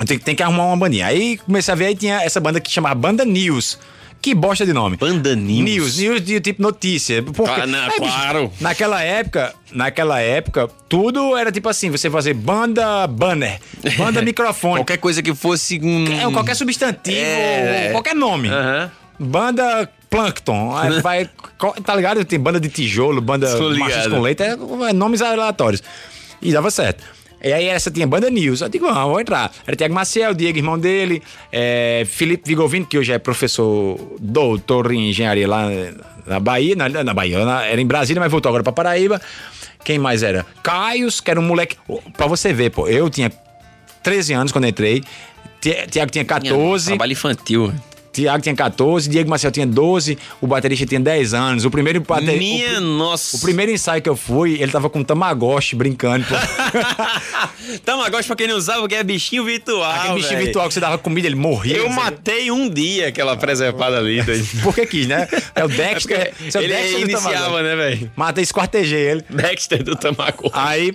tenho, 0.06 0.20
tenho 0.20 0.36
que 0.36 0.42
arrumar 0.42 0.66
uma 0.66 0.76
bandinha. 0.76 1.06
Aí 1.06 1.38
comecei 1.38 1.72
a 1.72 1.76
ver, 1.76 1.86
aí 1.86 1.96
tinha 1.96 2.22
essa 2.22 2.40
banda 2.40 2.60
que 2.60 2.70
chamava 2.70 2.94
Banda 2.94 3.24
News. 3.24 3.78
Que 4.24 4.34
bosta 4.34 4.64
de 4.64 4.72
nome. 4.72 4.96
Banda 4.96 5.36
News? 5.36 5.64
News, 5.68 5.98
news 5.98 6.22
de 6.24 6.40
tipo 6.40 6.62
notícia. 6.62 7.22
Porque, 7.22 7.60
Ah, 7.60 7.66
não, 7.66 7.78
Aí, 7.78 7.90
bicho, 8.00 8.00
claro. 8.00 8.50
naquela 8.58 9.02
época, 9.02 9.54
naquela 9.70 10.18
época, 10.18 10.66
tudo 10.88 11.36
era 11.36 11.52
tipo 11.52 11.68
assim, 11.68 11.90
você 11.90 12.08
fazer 12.08 12.32
banda 12.32 13.06
banner, 13.06 13.60
banda 13.98 14.22
microfone. 14.22 14.76
Qualquer 14.76 14.96
coisa 14.96 15.22
que 15.22 15.34
fosse 15.34 15.78
um... 15.78 16.06
É, 16.10 16.32
qualquer 16.32 16.56
substantivo, 16.56 17.18
É. 17.18 17.84
ou 17.88 17.92
qualquer 17.92 18.14
nome. 18.14 18.48
Aham. 18.48 18.90
Banda 19.20 19.90
Plankton. 20.08 20.72
Vai. 21.04 21.28
Tá 21.84 21.94
ligado? 21.94 22.24
Tem 22.24 22.40
banda 22.40 22.58
de 22.58 22.70
tijolo, 22.70 23.20
banda 23.20 23.46
machos 23.76 24.06
com 24.06 24.22
leite, 24.22 24.42
é, 24.42 24.52
é 24.88 24.92
nomes 24.94 25.20
aleatórios. 25.20 25.82
E 26.40 26.50
dava 26.50 26.70
certo. 26.70 27.04
E 27.44 27.52
aí 27.52 27.66
essa 27.66 27.90
tinha 27.90 28.06
banda 28.06 28.30
News. 28.30 28.62
Eu 28.62 28.68
digo, 28.70 28.86
ah, 28.86 29.04
vou 29.04 29.20
entrar. 29.20 29.52
Era 29.66 29.76
Tiago 29.76 29.92
Maciel, 29.94 30.32
Diego, 30.32 30.56
irmão 30.58 30.78
dele, 30.78 31.22
é, 31.52 32.04
Felipe 32.06 32.48
Vigovino, 32.48 32.86
que 32.86 32.96
hoje 32.98 33.12
é 33.12 33.18
professor 33.18 33.98
doutor 34.18 34.90
em 34.92 35.10
engenharia 35.10 35.46
lá 35.46 35.68
na 36.26 36.40
Bahia, 36.40 36.74
na, 36.74 36.88
na 36.88 37.12
Bahia, 37.12 37.44
na- 37.44 37.64
era 37.66 37.78
em 37.80 37.86
Brasília, 37.86 38.18
mas 38.20 38.30
voltou 38.32 38.48
agora 38.48 38.62
pra 38.62 38.72
Paraíba. 38.72 39.20
Quem 39.84 39.98
mais 39.98 40.22
era? 40.22 40.46
Caios, 40.62 41.20
que 41.20 41.30
era 41.30 41.38
um 41.38 41.42
moleque. 41.42 41.76
Pra 42.16 42.26
você 42.26 42.50
ver, 42.52 42.70
pô, 42.70 42.88
eu 42.88 43.10
tinha 43.10 43.30
13 44.02 44.32
anos 44.32 44.50
quando 44.50 44.66
entrei. 44.66 45.02
Ti- 45.60 45.86
Tiago 45.90 46.10
tinha 46.10 46.24
14. 46.24 46.86
Trabalho 46.86 47.12
infantil. 47.12 47.72
Tiago 48.14 48.42
tinha 48.42 48.54
14, 48.54 49.10
Diego 49.10 49.28
Marcel 49.28 49.50
tinha 49.50 49.66
12, 49.66 50.16
o 50.40 50.46
baterista 50.46 50.86
tinha 50.86 51.00
10 51.00 51.34
anos. 51.34 51.64
O 51.64 51.70
primeiro 51.70 52.00
bater- 52.00 52.38
Minha 52.38 52.78
o, 52.78 52.80
nossa. 52.80 53.36
o 53.36 53.40
primeiro 53.40 53.72
ensaio 53.72 54.00
que 54.00 54.08
eu 54.08 54.16
fui, 54.16 54.54
ele 54.62 54.70
tava 54.70 54.88
com 54.88 55.02
Tamagotchi 55.02 55.74
brincando. 55.74 56.24
Pô. 56.26 56.34
Tamagotchi, 57.84 58.26
pra 58.28 58.36
quem 58.36 58.46
não 58.48 58.60
sabe, 58.60 58.86
que 58.88 58.94
é 58.94 59.02
bichinho 59.02 59.44
virtual, 59.44 59.82
Aquele 59.90 60.14
bichinho 60.14 60.30
velho. 60.34 60.44
virtual 60.44 60.68
que 60.68 60.74
você 60.74 60.80
dava 60.80 60.96
comida, 60.98 61.26
ele 61.26 61.36
morria. 61.36 61.76
Eu 61.76 61.86
sei. 61.86 61.92
matei 61.92 62.50
um 62.50 62.68
dia 62.68 63.08
aquela 63.08 63.36
preservada 63.36 63.98
ali. 63.98 64.22
doido. 64.24 64.46
Porque 64.62 64.86
quis, 64.86 65.06
né? 65.06 65.28
É 65.54 65.64
o 65.64 65.68
Dexter. 65.68 66.32
É 66.54 66.58
é 66.58 66.62
ele 66.62 66.72
Dexter 66.74 67.00
do 67.00 67.10
iniciava, 67.10 67.62
né, 67.62 67.74
velho? 67.76 68.12
Matei, 68.14 68.42
esquartejei 68.44 69.00
ele. 69.10 69.24
Dexter 69.28 69.82
do 69.82 69.96
Tamagotchi. 69.96 70.50
Aí. 70.54 70.94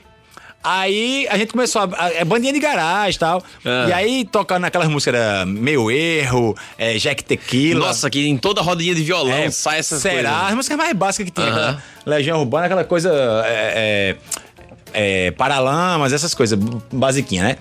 Aí 0.63 1.25
a 1.29 1.37
gente 1.37 1.51
começou 1.53 1.81
a. 1.83 1.89
a- 2.05 2.13
É 2.13 2.25
bandinha 2.25 2.51
de 2.51 2.59
garagem 2.59 3.15
e 3.15 3.19
tal. 3.19 3.41
Ah. 3.65 3.85
E 3.87 3.93
aí 3.93 4.25
tocando 4.25 4.65
aquelas 4.65 4.87
músicas 4.89 5.13
era 5.19 5.45
Meu 5.45 5.89
Erro, 5.89 6.55
é, 6.77 6.97
Jack 6.97 7.23
Tequila. 7.23 7.87
Nossa, 7.87 8.09
que 8.09 8.27
em 8.27 8.37
toda 8.37 8.61
rodinha 8.61 8.93
de 8.93 9.01
violão 9.01 9.31
É, 9.33 9.49
sai 9.51 9.79
essas 9.79 10.01
será? 10.01 10.13
coisas. 10.31 10.49
As 10.49 10.55
músicas 10.55 10.77
mais 10.77 10.93
básicas 10.93 11.25
que 11.27 11.31
tinha. 11.31 11.47
Aham. 11.47 11.69
aquela 11.69 11.83
Legião 12.05 12.39
Urbana, 12.39 12.65
aquela 12.65 12.83
coisa. 12.83 13.09
É, 13.45 14.15
é, 14.93 15.27
é, 15.27 15.31
Paralamas, 15.31 16.11
essas 16.11 16.33
coisas, 16.33 16.57
basiquinha, 16.91 17.43
né? 17.43 17.57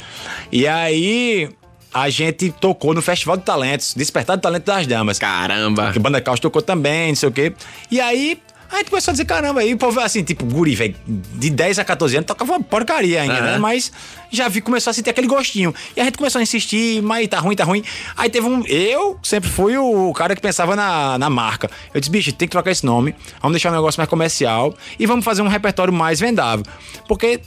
E 0.51 0.67
aí 0.67 1.51
a 1.95 2.09
gente 2.11 2.51
tocou 2.51 2.95
no 2.95 3.01
Festival 3.03 3.37
de 3.37 3.45
Talentos, 3.45 3.95
Despertar 3.95 4.37
do 4.37 4.41
Talento 4.41 4.65
das 4.65 4.87
Damas. 4.87 5.19
Caramba. 5.19 5.93
Que 5.93 5.99
Banda 5.99 6.21
Caos 6.21 6.41
tocou 6.41 6.63
também, 6.63 7.09
não 7.09 7.17
sei 7.17 7.29
o 7.29 7.33
quê. 7.33 7.53
E 7.91 8.01
aí. 8.01 8.41
A 8.71 8.77
gente 8.77 8.91
começou 8.91 9.11
a 9.11 9.15
dizer, 9.15 9.25
caramba, 9.25 9.61
aí 9.61 9.73
o 9.73 9.79
povo, 9.79 9.99
assim, 10.01 10.23
tipo, 10.23 10.45
guri, 10.45 10.75
velho, 10.75 10.95
de 11.07 11.49
10 11.51 11.79
a 11.79 11.85
14 11.85 12.17
anos, 12.17 12.27
tocava 12.27 12.53
uma 12.53 12.61
porcaria 12.63 13.23
ainda, 13.23 13.35
Aham. 13.35 13.43
né? 13.53 13.59
Mas 13.59 13.91
já 14.31 14.47
vi, 14.47 14.61
começou 14.61 14.91
a 14.91 14.95
sentir 14.95 15.09
aquele 15.09 15.27
gostinho. 15.27 15.75
E 15.97 16.01
a 16.01 16.05
gente 16.05 16.19
começou 16.19 16.39
a 16.39 16.43
insistir, 16.43 17.03
mas 17.03 17.27
tá 17.29 17.39
ruim, 17.39 17.57
tá 17.57 17.65
ruim. 17.65 17.83
Aí 18.17 18.29
teve 18.29 18.47
um. 18.47 18.63
Eu 18.67 19.19
sempre 19.23 19.49
fui 19.49 19.77
o 19.79 20.13
cara 20.13 20.35
que 20.37 20.43
pensava 20.43 20.77
na, 20.77 21.17
na 21.19 21.31
marca. 21.31 21.71
Eu 21.95 22.01
disse, 22.01 22.11
bicho, 22.11 22.31
tem 22.33 22.47
que 22.47 22.53
trocar 22.53 22.71
esse 22.71 22.85
nome, 22.85 23.15
vamos 23.41 23.55
deixar 23.55 23.71
um 23.71 23.75
negócio 23.75 23.99
mais 23.99 24.09
comercial 24.11 24.75
e 24.99 25.07
vamos 25.07 25.25
fazer 25.25 25.41
um 25.41 25.49
repertório 25.49 25.93
mais 25.93 26.21
vendável. 26.21 26.65
Porque 27.09 27.41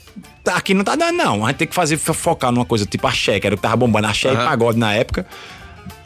aqui 0.48 0.74
não 0.74 0.84
tá 0.84 0.96
dando, 0.96 1.16
não. 1.18 1.46
A 1.46 1.50
gente 1.50 1.58
tem 1.58 1.68
que 1.68 1.76
fazer 1.76 1.98
fo- 1.98 2.14
focar 2.16 2.52
numa 2.52 2.66
coisa 2.66 2.86
tipo 2.86 3.06
axé, 3.06 3.40
que 3.40 3.46
era 3.46 3.54
o 3.54 3.58
que 3.58 3.62
tava 3.62 3.78
bombando, 3.78 4.08
axé 4.08 4.30
e 4.30 4.36
Aham. 4.36 4.46
pagode 4.46 4.80
na 4.80 4.92
época. 4.94 5.26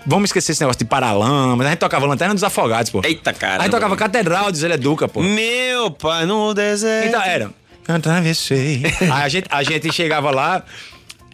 Vamos 0.06 0.30
esquecer 0.30 0.52
esse 0.52 0.62
negócio 0.62 0.80
de 0.80 0.86
paralamas. 0.86 1.66
A 1.66 1.70
gente 1.72 1.80
tocava 1.80 2.06
Lanterna 2.06 2.34
dos 2.34 2.44
Afogados, 2.44 2.92
pô. 2.92 3.02
Eita, 3.04 3.34
cara. 3.34 3.62
A 3.62 3.64
gente 3.64 3.72
tocava 3.72 3.96
Catedral 3.96 4.52
de 4.52 4.58
Zé 4.60 4.72
Educa, 4.72 5.08
pô. 5.08 5.22
Meu 5.22 5.90
pai 5.92 6.26
no 6.26 6.54
deserto. 6.54 7.08
Então, 7.08 7.22
era. 7.22 7.50
Atravessei. 7.88 8.84
Aí 9.02 9.10
a 9.24 9.30
gente, 9.30 9.48
a 9.50 9.64
gente 9.64 9.92
chegava 9.92 10.32
lá. 10.32 10.64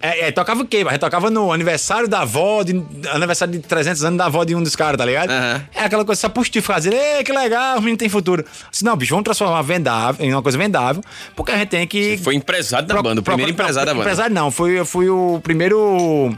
É, 0.04 0.28
é, 0.28 0.32
tocava 0.32 0.64
o 0.64 0.66
quê? 0.66 0.84
A 0.88 0.92
gente 0.92 1.00
tocava 1.00 1.30
no 1.30 1.54
aniversário 1.54 2.08
da 2.08 2.22
avó, 2.22 2.64
de, 2.64 2.84
aniversário 3.14 3.54
de 3.54 3.60
300 3.60 4.04
anos 4.04 4.18
da 4.18 4.26
avó 4.26 4.44
de 4.44 4.56
um 4.56 4.64
dos 4.64 4.76
caras, 4.76 4.98
tá 4.98 5.06
ligado? 5.06 5.30
Aham. 5.30 5.64
É 5.76 5.84
aquela 5.84 6.04
coisa 6.04 6.20
só 6.20 6.28
positivo, 6.28 6.66
fazer, 6.66 6.92
ei, 6.92 7.24
que 7.24 7.32
legal, 7.32 7.78
o 7.78 7.82
menino 7.82 7.98
tem 7.98 8.10
futuro. 8.10 8.44
Assim, 8.74 8.84
não, 8.84 8.96
bicho, 8.98 9.12
vamos 9.12 9.26
transformar 9.26 9.62
vendável, 9.62 10.26
em 10.26 10.34
uma 10.34 10.42
coisa 10.42 10.58
vendável, 10.58 11.04
porque 11.36 11.52
a 11.52 11.58
gente 11.58 11.68
tem 11.70 11.86
que. 11.86 12.18
Foi 12.18 12.34
empresário 12.34 12.88
da 12.88 12.96
Pro- 12.96 13.04
banda, 13.04 13.22
o 13.22 13.24
primeiro 13.24 13.54
pro- 13.54 13.62
empresário 13.64 13.86
da 13.86 13.94
banda. 13.94 14.04
Empresário 14.06 14.34
não, 14.34 14.50
fui, 14.50 14.80
eu 14.80 14.86
fui 14.88 15.08
o 15.08 15.40
primeiro. 15.44 16.36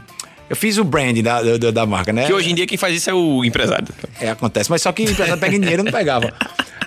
Eu 0.54 0.56
fiz 0.56 0.78
o 0.78 0.84
brand 0.84 1.18
da, 1.20 1.42
da, 1.58 1.70
da 1.72 1.84
marca, 1.86 2.12
né? 2.12 2.26
Que 2.26 2.32
hoje 2.32 2.48
em 2.50 2.54
dia 2.54 2.64
quem 2.64 2.78
faz 2.78 2.94
isso 2.94 3.10
é 3.10 3.14
o 3.14 3.44
empresário. 3.44 3.88
É, 4.20 4.30
acontece. 4.30 4.70
Mas 4.70 4.82
só 4.82 4.92
que 4.92 5.02
o 5.02 5.10
empresário 5.10 5.36
pega 5.40 5.58
dinheiro 5.58 5.82
e 5.82 5.84
não 5.84 5.90
pegava. 5.92 6.32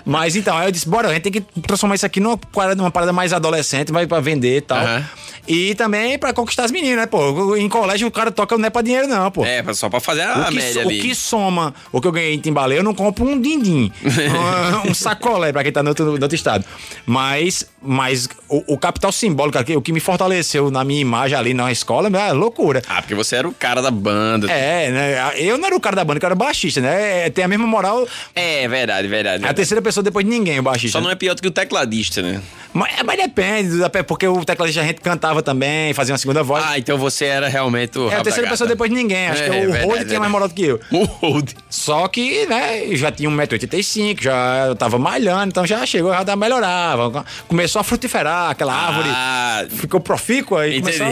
Mas 0.06 0.36
então, 0.36 0.56
aí 0.56 0.66
eu 0.68 0.72
disse, 0.72 0.88
bora, 0.88 1.08
a 1.08 1.12
gente 1.12 1.22
tem 1.24 1.32
que 1.32 1.40
transformar 1.60 1.94
isso 1.96 2.06
aqui 2.06 2.18
numa 2.18 2.38
parada, 2.38 2.76
numa 2.76 2.90
parada 2.90 3.12
mais 3.12 3.32
adolescente, 3.34 3.92
vai 3.92 4.06
pra 4.06 4.20
vender 4.20 4.56
e 4.56 4.60
tal. 4.62 4.78
Aham. 4.78 5.04
E 5.46 5.74
também 5.76 6.18
pra 6.18 6.30
conquistar 6.34 6.64
as 6.64 6.70
meninas, 6.70 6.98
né, 6.98 7.06
pô? 7.06 7.56
Em 7.56 7.68
colégio 7.70 8.06
o 8.06 8.10
cara 8.10 8.30
toca 8.30 8.56
não 8.58 8.66
é 8.66 8.70
pra 8.70 8.82
dinheiro, 8.82 9.06
não, 9.08 9.30
pô. 9.30 9.46
É, 9.46 9.62
só 9.72 9.88
pra 9.88 9.98
fazer 9.98 10.20
a 10.22 10.40
O 10.42 10.44
que, 10.48 10.54
média 10.56 10.72
so- 10.74 10.80
ali. 10.88 10.98
o 10.98 11.02
que 11.02 11.14
soma 11.14 11.74
o 11.90 12.00
que 12.02 12.06
eu 12.06 12.12
ganhei 12.12 12.34
em 12.34 12.38
Timbalê, 12.38 12.78
eu 12.78 12.82
não 12.82 12.92
compro 12.94 13.24
um 13.26 13.40
din-din. 13.40 13.90
um, 14.84 14.90
um 14.90 14.94
sacolé 14.94 15.50
pra 15.50 15.62
quem 15.62 15.72
tá 15.72 15.82
no 15.82 15.88
outro, 15.90 16.04
no 16.04 16.12
outro 16.12 16.34
estado. 16.34 16.64
Mas, 17.06 17.64
mas 17.80 18.28
o, 18.48 18.74
o 18.74 18.78
capital 18.78 19.12
simbólico 19.12 19.58
aqui, 19.58 19.76
o 19.76 19.82
que 19.82 19.92
me 19.92 20.00
fortaleceu 20.00 20.70
na 20.70 20.84
minha 20.84 21.00
imagem 21.00 21.38
ali 21.38 21.54
na 21.54 21.70
escola, 21.70 22.08
é 22.18 22.32
loucura. 22.32 22.82
Ah, 22.88 23.00
porque 23.00 23.14
você 23.14 23.36
era 23.36 23.48
o 23.48 23.52
cara 23.52 23.80
da 23.80 23.90
banda. 23.90 24.50
É, 24.50 24.90
né? 24.90 25.32
Eu 25.36 25.58
não 25.58 25.66
era 25.66 25.76
o 25.76 25.80
cara 25.80 25.96
da 25.96 26.04
banda, 26.04 26.18
eu 26.20 26.26
era 26.26 26.34
o 26.34 26.38
baixista, 26.38 26.80
né? 26.80 27.26
É, 27.26 27.30
Tem 27.30 27.44
a 27.44 27.48
mesma 27.48 27.66
moral. 27.66 28.06
É, 28.34 28.66
verdade, 28.66 29.06
verdade. 29.06 29.34
É 29.34 29.36
a 29.36 29.38
verdade. 29.38 29.56
terceira 29.56 29.80
pessoa 29.80 30.02
depois 30.02 30.24
de 30.24 30.30
ninguém, 30.30 30.58
o 30.58 30.62
baixista. 30.62 30.98
Só 30.98 31.02
não 31.02 31.10
é 31.10 31.14
pior 31.14 31.34
do 31.34 31.42
que 31.42 31.48
o 31.48 31.52
tecladista, 31.52 32.20
né? 32.22 32.40
Mas, 32.72 33.02
mas 33.04 33.16
depende, 33.16 33.70
porque 34.06 34.26
o 34.26 34.44
tecladista 34.44 34.80
a 34.82 34.84
gente 34.84 35.00
cantava 35.00 35.42
também, 35.42 35.92
fazia 35.94 36.12
uma 36.12 36.18
segunda 36.18 36.42
voz. 36.42 36.64
Ah, 36.66 36.78
então 36.78 36.96
você 36.98 37.24
era 37.24 37.48
realmente 37.48 37.98
o. 37.98 38.10
é 38.10 38.16
a 38.16 38.22
terceira 38.22 38.48
pessoa 38.48 38.68
depois 38.68 38.90
de 38.90 38.96
ninguém. 38.96 39.28
Acho 39.28 39.42
É, 39.42 39.48
que 39.48 39.50
o 39.50 39.72
verdade, 39.72 39.84
Rode 39.86 40.04
tinha 40.04 40.20
mais 40.20 40.30
verdade. 40.30 40.30
moral 40.32 40.48
do 40.48 40.54
que 40.54 40.64
eu. 40.64 40.80
O 40.90 41.04
Hold. 41.04 41.50
Só 41.70 42.06
que, 42.08 42.46
né, 42.46 42.86
já 42.96 43.10
tinha 43.10 43.28
1,85m, 43.30 44.20
já 44.22 44.74
tava 44.78 44.98
malhando, 44.98 45.48
então 45.48 45.66
já 45.66 45.84
chegou, 45.86 46.12
já 46.12 46.36
melhorava. 46.36 47.24
Começou 47.46 47.80
a 47.80 47.84
frutiferar 47.84 48.50
aquela 48.50 48.74
árvore. 48.74 49.08
Ah, 49.10 49.64
Ficou 49.70 50.00
profícua 50.00 50.66
e 50.68 50.80
começou, 50.80 51.06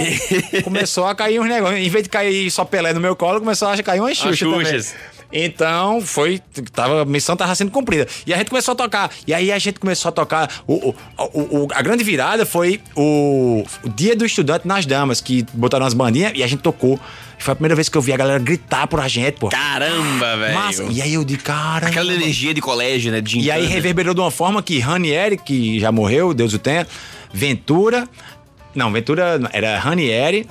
começou 0.65 1.07
a 1.07 1.15
cair 1.15 1.41
uns 1.41 1.49
negócios. 1.49 1.79
Em 1.81 1.89
vez 1.89 2.05
de 2.05 2.11
cair 2.11 2.51
só 2.51 2.65
Pelé 2.65 2.93
no 2.93 3.01
meu 3.01 3.17
colo, 3.17 3.41
começou 3.41 3.69
a 3.69 3.83
cair 3.83 4.01
umas 4.01 4.17
xuxas 4.17 4.39
também. 4.39 5.16
Então, 5.33 6.01
foi. 6.01 6.41
Tava, 6.73 7.03
a 7.03 7.05
missão 7.05 7.37
tava 7.37 7.55
sendo 7.55 7.71
cumprida. 7.71 8.07
E 8.27 8.33
a 8.33 8.37
gente 8.39 8.49
começou 8.49 8.73
a 8.73 8.77
tocar. 8.77 9.11
E 9.27 9.35
aí 9.35 9.51
a 9.51 9.59
gente 9.59 9.81
começou 9.81 10.09
a 10.09 10.13
tocar. 10.13 10.51
O, 10.67 10.91
o- 10.91 11.65
o- 11.65 11.69
a 11.75 11.83
grande 11.83 12.05
virada 12.05 12.47
foi 12.47 12.81
o, 12.95 13.65
o 13.85 13.89
Dia 13.89 14.15
do 14.15 14.25
Estudante 14.25 14.67
nas 14.67 14.87
Damas, 14.87 15.21
que 15.21 15.45
botaram 15.53 15.85
as 15.85 15.95
bandinhas 15.95 16.33
e 16.35 16.43
a 16.43 16.47
gente 16.47 16.61
tocou. 16.61 16.99
Foi 17.39 17.53
a 17.53 17.55
primeira 17.55 17.75
vez 17.75 17.89
que 17.89 17.99
eu 17.99 18.01
vi 18.01 18.13
a 18.13 18.17
galera 18.17 18.39
gritar 18.39 18.87
por 18.87 18.99
a 18.99 19.09
gente, 19.09 19.35
pô. 19.39 19.49
caramba, 19.51 20.37
velho. 20.39 20.91
E 20.91 21.03
aí 21.03 21.15
eu 21.15 21.25
de 21.25 21.37
cara. 21.37 21.89
Aquela 21.89 22.15
energia 22.15 22.55
de 22.55 22.61
colégio, 22.63 23.13
né? 23.13 23.21
De 23.21 23.39
E 23.41 23.51
aí 23.51 23.67
reverberou 23.67 24.15
de 24.15 24.21
uma 24.21 24.31
forma 24.31 24.63
que 24.63 24.79
Ranieri, 24.79 25.37
que 25.37 25.79
já 25.79 25.93
morreu, 25.93 26.33
Deus 26.33 26.55
o 26.55 26.59
tenha, 26.59 26.87
Ventura. 27.33 28.09
Não, 28.75 28.91
Ventura 28.91 29.39
era 29.53 29.79
Ranieri, 29.79 30.47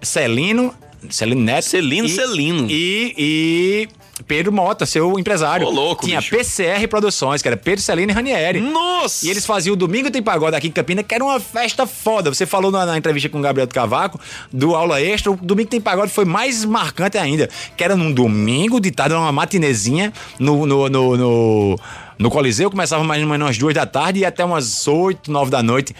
Celino, 0.00 0.74
Celino 1.10 1.40
Neto. 1.40 1.64
Celino, 1.64 2.06
e, 2.06 2.10
Celino. 2.10 2.66
E, 2.70 3.14
e 3.18 3.88
Pedro 4.22 4.52
Mota, 4.52 4.86
seu 4.86 5.18
empresário. 5.18 5.66
Ô, 5.66 5.70
louco, 5.70 6.04
Tinha 6.04 6.20
bicho. 6.20 6.36
PCR 6.36 6.86
Produções, 6.88 7.42
que 7.42 7.48
era 7.48 7.56
Pedro 7.56 7.82
Celino 7.82 8.12
e 8.12 8.14
Ranieri. 8.14 8.60
Nossa! 8.60 9.26
E 9.26 9.30
eles 9.30 9.44
faziam 9.44 9.74
o 9.74 9.76
Domingo 9.76 10.10
Tem 10.10 10.22
Pagode 10.22 10.56
aqui 10.56 10.68
em 10.68 10.70
Campina, 10.70 11.02
que 11.02 11.14
era 11.14 11.24
uma 11.24 11.40
festa 11.40 11.86
foda. 11.86 12.32
Você 12.32 12.46
falou 12.46 12.70
na, 12.70 12.86
na 12.86 12.98
entrevista 12.98 13.28
com 13.28 13.38
o 13.38 13.42
Gabriel 13.42 13.66
do 13.66 13.74
Cavaco, 13.74 14.20
do 14.52 14.74
Aula 14.74 15.00
Extra, 15.00 15.32
o 15.32 15.36
Domingo 15.36 15.68
Tem 15.68 15.80
Pagode 15.80 16.12
foi 16.12 16.24
mais 16.24 16.64
marcante 16.64 17.18
ainda. 17.18 17.48
Que 17.76 17.84
era 17.84 17.96
num 17.96 18.12
domingo, 18.12 18.80
de 18.80 18.90
tarde, 18.90 19.14
era 19.14 19.20
uma 19.22 19.32
matinezinha 19.32 20.12
no, 20.38 20.66
no, 20.66 20.88
no, 20.88 21.16
no, 21.16 21.80
no 22.18 22.30
Coliseu. 22.30 22.70
Começava 22.70 23.02
mais 23.04 23.22
ou 23.22 23.28
menos 23.28 23.46
umas 23.46 23.58
duas 23.58 23.74
da 23.74 23.86
tarde 23.86 24.20
e 24.20 24.24
até 24.24 24.44
umas 24.44 24.86
oito, 24.86 25.30
nove 25.30 25.50
da 25.50 25.62
noite. 25.62 25.94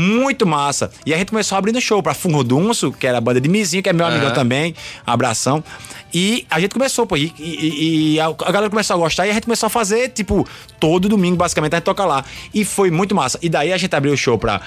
Muito 0.00 0.46
massa. 0.46 0.90
E 1.04 1.12
a 1.12 1.18
gente 1.18 1.28
começou 1.28 1.58
abrindo 1.58 1.80
show 1.80 2.02
pra 2.02 2.14
Fungudunço, 2.14 2.90
que 2.92 3.06
era 3.06 3.18
a 3.18 3.20
banda 3.20 3.40
de 3.40 3.48
Mizinho, 3.48 3.82
que 3.82 3.88
é 3.88 3.92
meu 3.92 4.06
amigão 4.06 4.26
Aham. 4.28 4.34
também. 4.34 4.74
Abração. 5.06 5.62
E 6.12 6.46
a 6.50 6.58
gente 6.58 6.72
começou, 6.72 7.06
pô. 7.06 7.16
E, 7.16 7.32
e- 7.38 8.14
e 8.14 8.20
a, 8.20 8.32
galera 8.32 8.70
começou 8.70 8.94
a 8.96 8.98
gostar 8.98 9.26
e 9.26 9.30
a 9.30 9.34
gente 9.34 9.44
começou 9.44 9.66
a 9.66 9.70
fazer, 9.70 10.08
tipo, 10.08 10.46
todo 10.80 11.08
domingo, 11.08 11.36
basicamente, 11.36 11.74
a 11.74 11.76
gente 11.76 11.84
toca 11.84 12.04
lá. 12.04 12.24
E 12.54 12.64
foi 12.64 12.90
muito 12.90 13.14
massa. 13.14 13.38
E 13.42 13.48
daí 13.48 13.72
a 13.72 13.76
gente 13.76 13.94
abriu 13.94 14.12
o 14.12 14.16
show 14.16 14.38
pra 14.38 14.60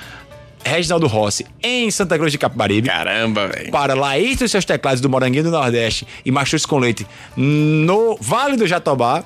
Reginaldo 0.64 1.08
Rossi 1.08 1.46
em 1.62 1.92
Santa 1.92 2.18
Cruz 2.18 2.32
de 2.32 2.38
Capibaribe. 2.38 2.88
Caramba, 2.88 3.48
velho. 3.48 3.72
Para 3.72 3.94
Laís 3.96 4.40
e 4.40 4.48
seus 4.48 4.64
teclados 4.64 5.02
do 5.02 5.10
Moranguinho 5.10 5.44
do 5.44 5.52
Nordeste 5.52 6.08
e 6.24 6.32
Machus 6.32 6.66
com 6.66 6.78
Leite 6.78 7.06
no 7.36 8.18
Vale 8.22 8.56
do 8.56 8.66
Jatobá. 8.68 9.24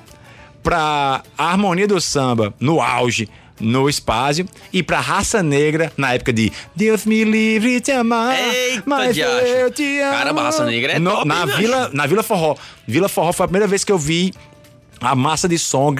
Pra 0.60 1.22
Harmonia 1.38 1.86
do 1.86 2.00
Samba 2.00 2.52
no 2.58 2.80
auge 2.82 3.28
no 3.60 3.88
Espásio 3.88 4.46
e 4.72 4.82
pra 4.82 5.00
Raça 5.00 5.42
Negra 5.42 5.92
na 5.96 6.14
época 6.14 6.32
de 6.32 6.52
Deus 6.74 7.04
me 7.04 7.24
livre 7.24 7.80
te 7.80 7.90
amar, 7.92 8.36
Eita, 8.38 8.82
mas 8.86 9.14
diacho. 9.14 9.32
eu 9.46 9.70
te 9.70 10.00
amo. 10.00 10.12
Caramba, 10.12 10.42
Raça 10.42 10.64
Negra 10.64 10.92
é 10.92 10.98
No- 10.98 11.10
top, 11.10 11.26
na 11.28 11.44
Vila 11.46 11.90
Na 11.92 12.06
Vila 12.06 12.22
Forró. 12.22 12.54
Vila 12.86 13.08
Forró 13.08 13.32
foi 13.32 13.44
a 13.44 13.48
primeira 13.48 13.66
vez 13.66 13.84
que 13.84 13.92
eu 13.92 13.98
vi 13.98 14.32
a 15.00 15.14
massa 15.14 15.48
de 15.48 15.58
som 15.58 15.94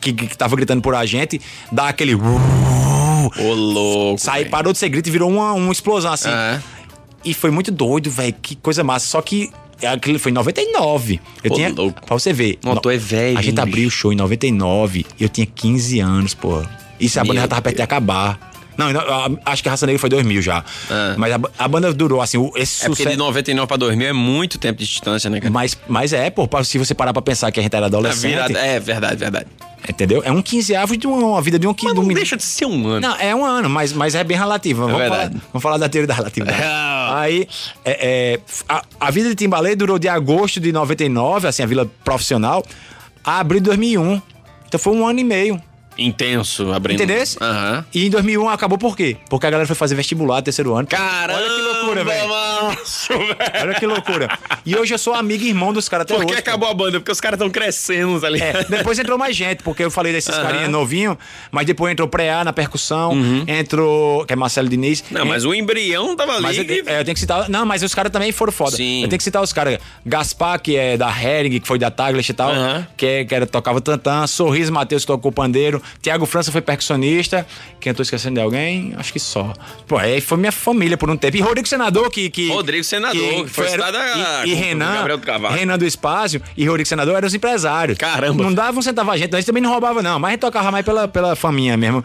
que, 0.00 0.12
que 0.12 0.36
tava 0.36 0.56
gritando 0.56 0.80
por 0.82 0.94
a 0.94 1.04
gente 1.06 1.40
dar 1.70 1.88
aquele... 1.88 2.14
Ô, 2.14 3.52
louco. 3.54 4.20
Sai, 4.20 4.40
velho. 4.40 4.50
parou 4.50 4.72
de 4.72 4.78
ser 4.78 4.88
grito 4.88 5.08
e 5.08 5.12
virou 5.12 5.30
uma, 5.30 5.52
uma 5.52 5.72
explosão 5.72 6.12
assim. 6.12 6.28
Aham. 6.30 6.62
E 7.24 7.34
foi 7.34 7.50
muito 7.50 7.70
doido, 7.70 8.10
velho. 8.10 8.34
Que 8.40 8.56
coisa 8.56 8.82
massa. 8.82 9.06
Só 9.06 9.20
que 9.20 9.50
aquilo 9.86 10.18
foi 10.18 10.30
em 10.30 10.34
99. 10.34 11.20
Eu 11.44 11.52
Ô, 11.52 11.54
tinha. 11.54 11.68
louco. 11.68 12.00
Pra 12.06 12.18
você 12.18 12.32
ver. 12.32 12.58
Não, 12.64 12.76
tu 12.76 12.88
é 12.88 12.96
velho, 12.96 13.38
A 13.38 13.42
gente 13.42 13.60
abriu 13.60 13.88
o 13.88 13.90
show 13.90 14.10
em 14.12 14.16
99. 14.16 15.04
Eu 15.18 15.28
tinha 15.28 15.46
15 15.46 16.00
anos, 16.00 16.32
pô. 16.34 16.62
Isso 17.00 17.18
a 17.18 17.22
Meu 17.24 17.28
banda 17.30 17.40
já 17.42 17.48
tava 17.48 17.62
perto 17.62 17.76
de 17.76 17.82
acabar. 17.82 18.50
Não, 18.76 18.90
não, 18.92 19.02
acho 19.44 19.62
que 19.62 19.68
a 19.68 19.72
Raça 19.72 19.84
Negra 19.84 19.98
foi 20.00 20.08
2000 20.08 20.40
já. 20.40 20.64
Ah. 20.90 21.14
Mas 21.18 21.34
a, 21.34 21.40
a 21.58 21.68
banda 21.68 21.92
durou, 21.92 22.22
assim, 22.22 22.38
o- 22.38 22.50
esse 22.56 22.84
É 22.84 22.88
sucesso. 22.88 23.10
de 23.10 23.16
99 23.16 23.66
pra 23.66 23.76
2000 23.76 24.08
é 24.08 24.12
muito 24.12 24.56
tempo 24.58 24.78
de 24.78 24.86
distância, 24.86 25.28
né, 25.28 25.38
cara? 25.38 25.52
Mas, 25.52 25.76
mas 25.86 26.12
é, 26.14 26.30
pô, 26.30 26.48
se 26.64 26.78
você 26.78 26.94
parar 26.94 27.12
pra 27.12 27.20
pensar 27.20 27.50
que 27.52 27.60
a 27.60 27.62
gente 27.62 27.74
era 27.76 27.86
adolescente. 27.86 28.30
virada- 28.30 28.58
É, 28.58 28.80
verdade, 28.80 29.16
verdade. 29.16 29.46
Entendeu? 29.86 30.22
É 30.24 30.30
um 30.32 30.40
15 30.40 30.74
avos 30.76 30.96
de 30.96 31.06
uma, 31.06 31.16
uma 31.18 31.42
vida 31.42 31.58
de 31.58 31.66
um 31.66 31.74
15 31.74 31.86
Mas 31.86 31.92
um 31.92 31.96
não 31.96 32.02
menino. 32.02 32.20
deixa 32.20 32.36
de 32.38 32.42
ser 32.42 32.64
um 32.66 32.86
ano. 32.86 33.00
Não, 33.08 33.16
é 33.16 33.34
um 33.34 33.44
ano, 33.44 33.68
mas, 33.68 33.92
mas 33.92 34.14
é 34.14 34.22
bem 34.24 34.36
relativo. 34.38 34.82
Vamos, 34.82 34.92
falar, 34.96 35.08
verdade. 35.08 35.42
vamos 35.52 35.62
falar 35.62 35.76
da 35.78 35.88
teoria 35.88 36.06
da 36.06 36.14
relatividade. 36.14 36.62
Aí, 36.62 37.48
é, 37.84 38.34
é, 38.34 38.40
a, 38.68 38.82
a 39.00 39.10
vida 39.10 39.28
de 39.30 39.34
Timbalê 39.34 39.74
durou 39.74 39.98
de 39.98 40.08
agosto 40.08 40.58
de 40.60 40.70
99, 40.72 41.48
assim, 41.48 41.62
a 41.62 41.66
vila 41.66 41.90
profissional, 42.04 42.64
a 43.24 43.40
abril 43.40 43.60
de 43.60 43.64
2001. 43.66 44.22
Então 44.68 44.78
foi 44.80 44.94
um 44.94 45.06
ano 45.06 45.18
e 45.18 45.24
meio. 45.24 45.60
Intenso, 46.00 46.72
abrindo. 46.72 47.02
Entendeu? 47.02 47.22
Aham. 47.40 47.84
E 47.94 48.06
em 48.06 48.10
2001 48.10 48.48
acabou 48.48 48.78
por 48.78 48.96
quê? 48.96 49.16
Porque 49.28 49.46
a 49.46 49.50
galera 49.50 49.66
foi 49.66 49.76
fazer 49.76 49.94
vestibular, 49.94 50.40
terceiro 50.42 50.74
ano. 50.74 50.86
Caramba, 50.88 51.38
Olha 51.38 51.48
que 51.48 51.60
loucura, 51.60 52.04
velho. 52.04 52.30
Olha 53.62 53.74
que 53.78 53.86
loucura. 53.86 54.38
E 54.64 54.76
hoje 54.76 54.94
eu 54.94 54.98
sou 54.98 55.14
amigo 55.14 55.44
e 55.44 55.48
irmão 55.48 55.72
dos 55.72 55.88
caras 55.88 56.04
até 56.04 56.14
Por 56.14 56.24
que 56.24 56.32
hoje. 56.32 56.40
acabou 56.40 56.68
a 56.68 56.74
banda? 56.74 56.98
Porque 57.00 57.12
os 57.12 57.20
caras 57.20 57.36
estão 57.38 57.50
crescendo, 57.50 58.20
tá 58.20 58.28
ligado? 58.30 58.56
É, 58.56 58.64
depois 58.64 58.98
entrou 58.98 59.18
mais 59.18 59.36
gente, 59.36 59.62
porque 59.62 59.84
eu 59.84 59.90
falei 59.90 60.12
desses 60.12 60.34
Aham. 60.34 60.42
carinha 60.42 60.68
novinho, 60.68 61.18
mas 61.50 61.66
depois 61.66 61.92
entrou 61.92 62.08
Preá 62.08 62.42
na 62.44 62.52
percussão, 62.52 63.12
entrou, 63.46 64.24
que 64.26 64.32
é 64.32 64.36
Marcelo 64.36 64.68
Diniz. 64.68 65.04
Não, 65.10 65.24
mas 65.24 65.44
o 65.44 65.54
embrião 65.54 66.16
tava 66.16 66.32
ali. 66.32 66.42
Mas 66.42 66.58
eu, 66.58 66.64
é, 66.64 67.00
eu 67.00 67.04
tenho 67.04 67.14
que 67.14 67.20
citar. 67.20 67.48
Não, 67.48 67.64
mas 67.66 67.82
os 67.82 67.94
caras 67.94 68.10
também 68.10 68.32
foram 68.32 68.52
foda. 68.52 68.76
Sim. 68.76 69.02
Eu 69.02 69.08
tenho 69.08 69.18
que 69.18 69.24
citar 69.24 69.42
os 69.42 69.52
caras. 69.52 69.78
Gaspar, 70.04 70.60
que 70.60 70.76
é 70.76 70.96
da 70.96 71.08
Hering, 71.10 71.60
que 71.60 71.66
foi 71.66 71.78
da 71.78 71.90
Taglish 71.90 72.30
e 72.30 72.34
tal, 72.34 72.50
Aham. 72.50 72.86
que, 72.96 73.06
é- 73.06 73.24
que 73.24 73.34
era, 73.34 73.46
tocava 73.46 73.80
tantã. 73.80 74.26
Sorriso 74.26 74.72
Matheus, 74.72 75.02
que 75.02 75.06
tocou 75.06 75.30
pandeiro. 75.30 75.82
Tiago 76.02 76.26
França 76.26 76.50
foi 76.52 76.60
percussionista. 76.60 77.46
Quem 77.80 77.90
eu 77.90 77.94
tô 77.94 78.02
esquecendo 78.02 78.34
de 78.36 78.40
alguém? 78.40 78.94
Acho 78.96 79.12
que 79.12 79.18
só. 79.20 79.52
Pô, 79.86 79.96
aí 79.96 80.20
foi 80.20 80.38
minha 80.38 80.52
família 80.52 80.96
por 80.96 81.08
um 81.10 81.16
tempo. 81.16 81.36
E 81.36 81.40
Rodrigo 81.40 81.66
Senador, 81.68 82.10
que. 82.10 82.28
que 82.30 82.48
Rodrigo 82.48 82.84
Senador, 82.84 83.44
que 83.44 83.50
foi 83.50 83.66
era- 83.68 83.86
a- 83.86 84.46
E, 84.46 84.50
e 84.50 84.54
Renan. 84.54 85.04
Do. 85.06 85.48
Renan 85.48 85.78
do 85.78 85.84
Espaço 85.86 86.40
e 86.56 86.66
Rodrigo 86.66 86.88
Senador 86.88 87.16
eram 87.16 87.26
os 87.26 87.34
empresários. 87.34 87.96
Caramba. 87.98 88.42
Não 88.42 88.52
dava 88.52 88.78
um 88.78 88.82
centavo 88.82 89.10
a 89.10 89.16
gente, 89.16 89.32
nós 89.32 89.44
também 89.44 89.62
não 89.62 89.70
roubava, 89.70 90.02
não. 90.02 90.18
Mas 90.18 90.28
a 90.28 90.32
gente 90.32 90.40
tocava 90.40 90.70
mais 90.70 90.84
pela, 90.84 91.08
pela 91.08 91.34
faminha 91.36 91.76
mesmo. 91.76 92.04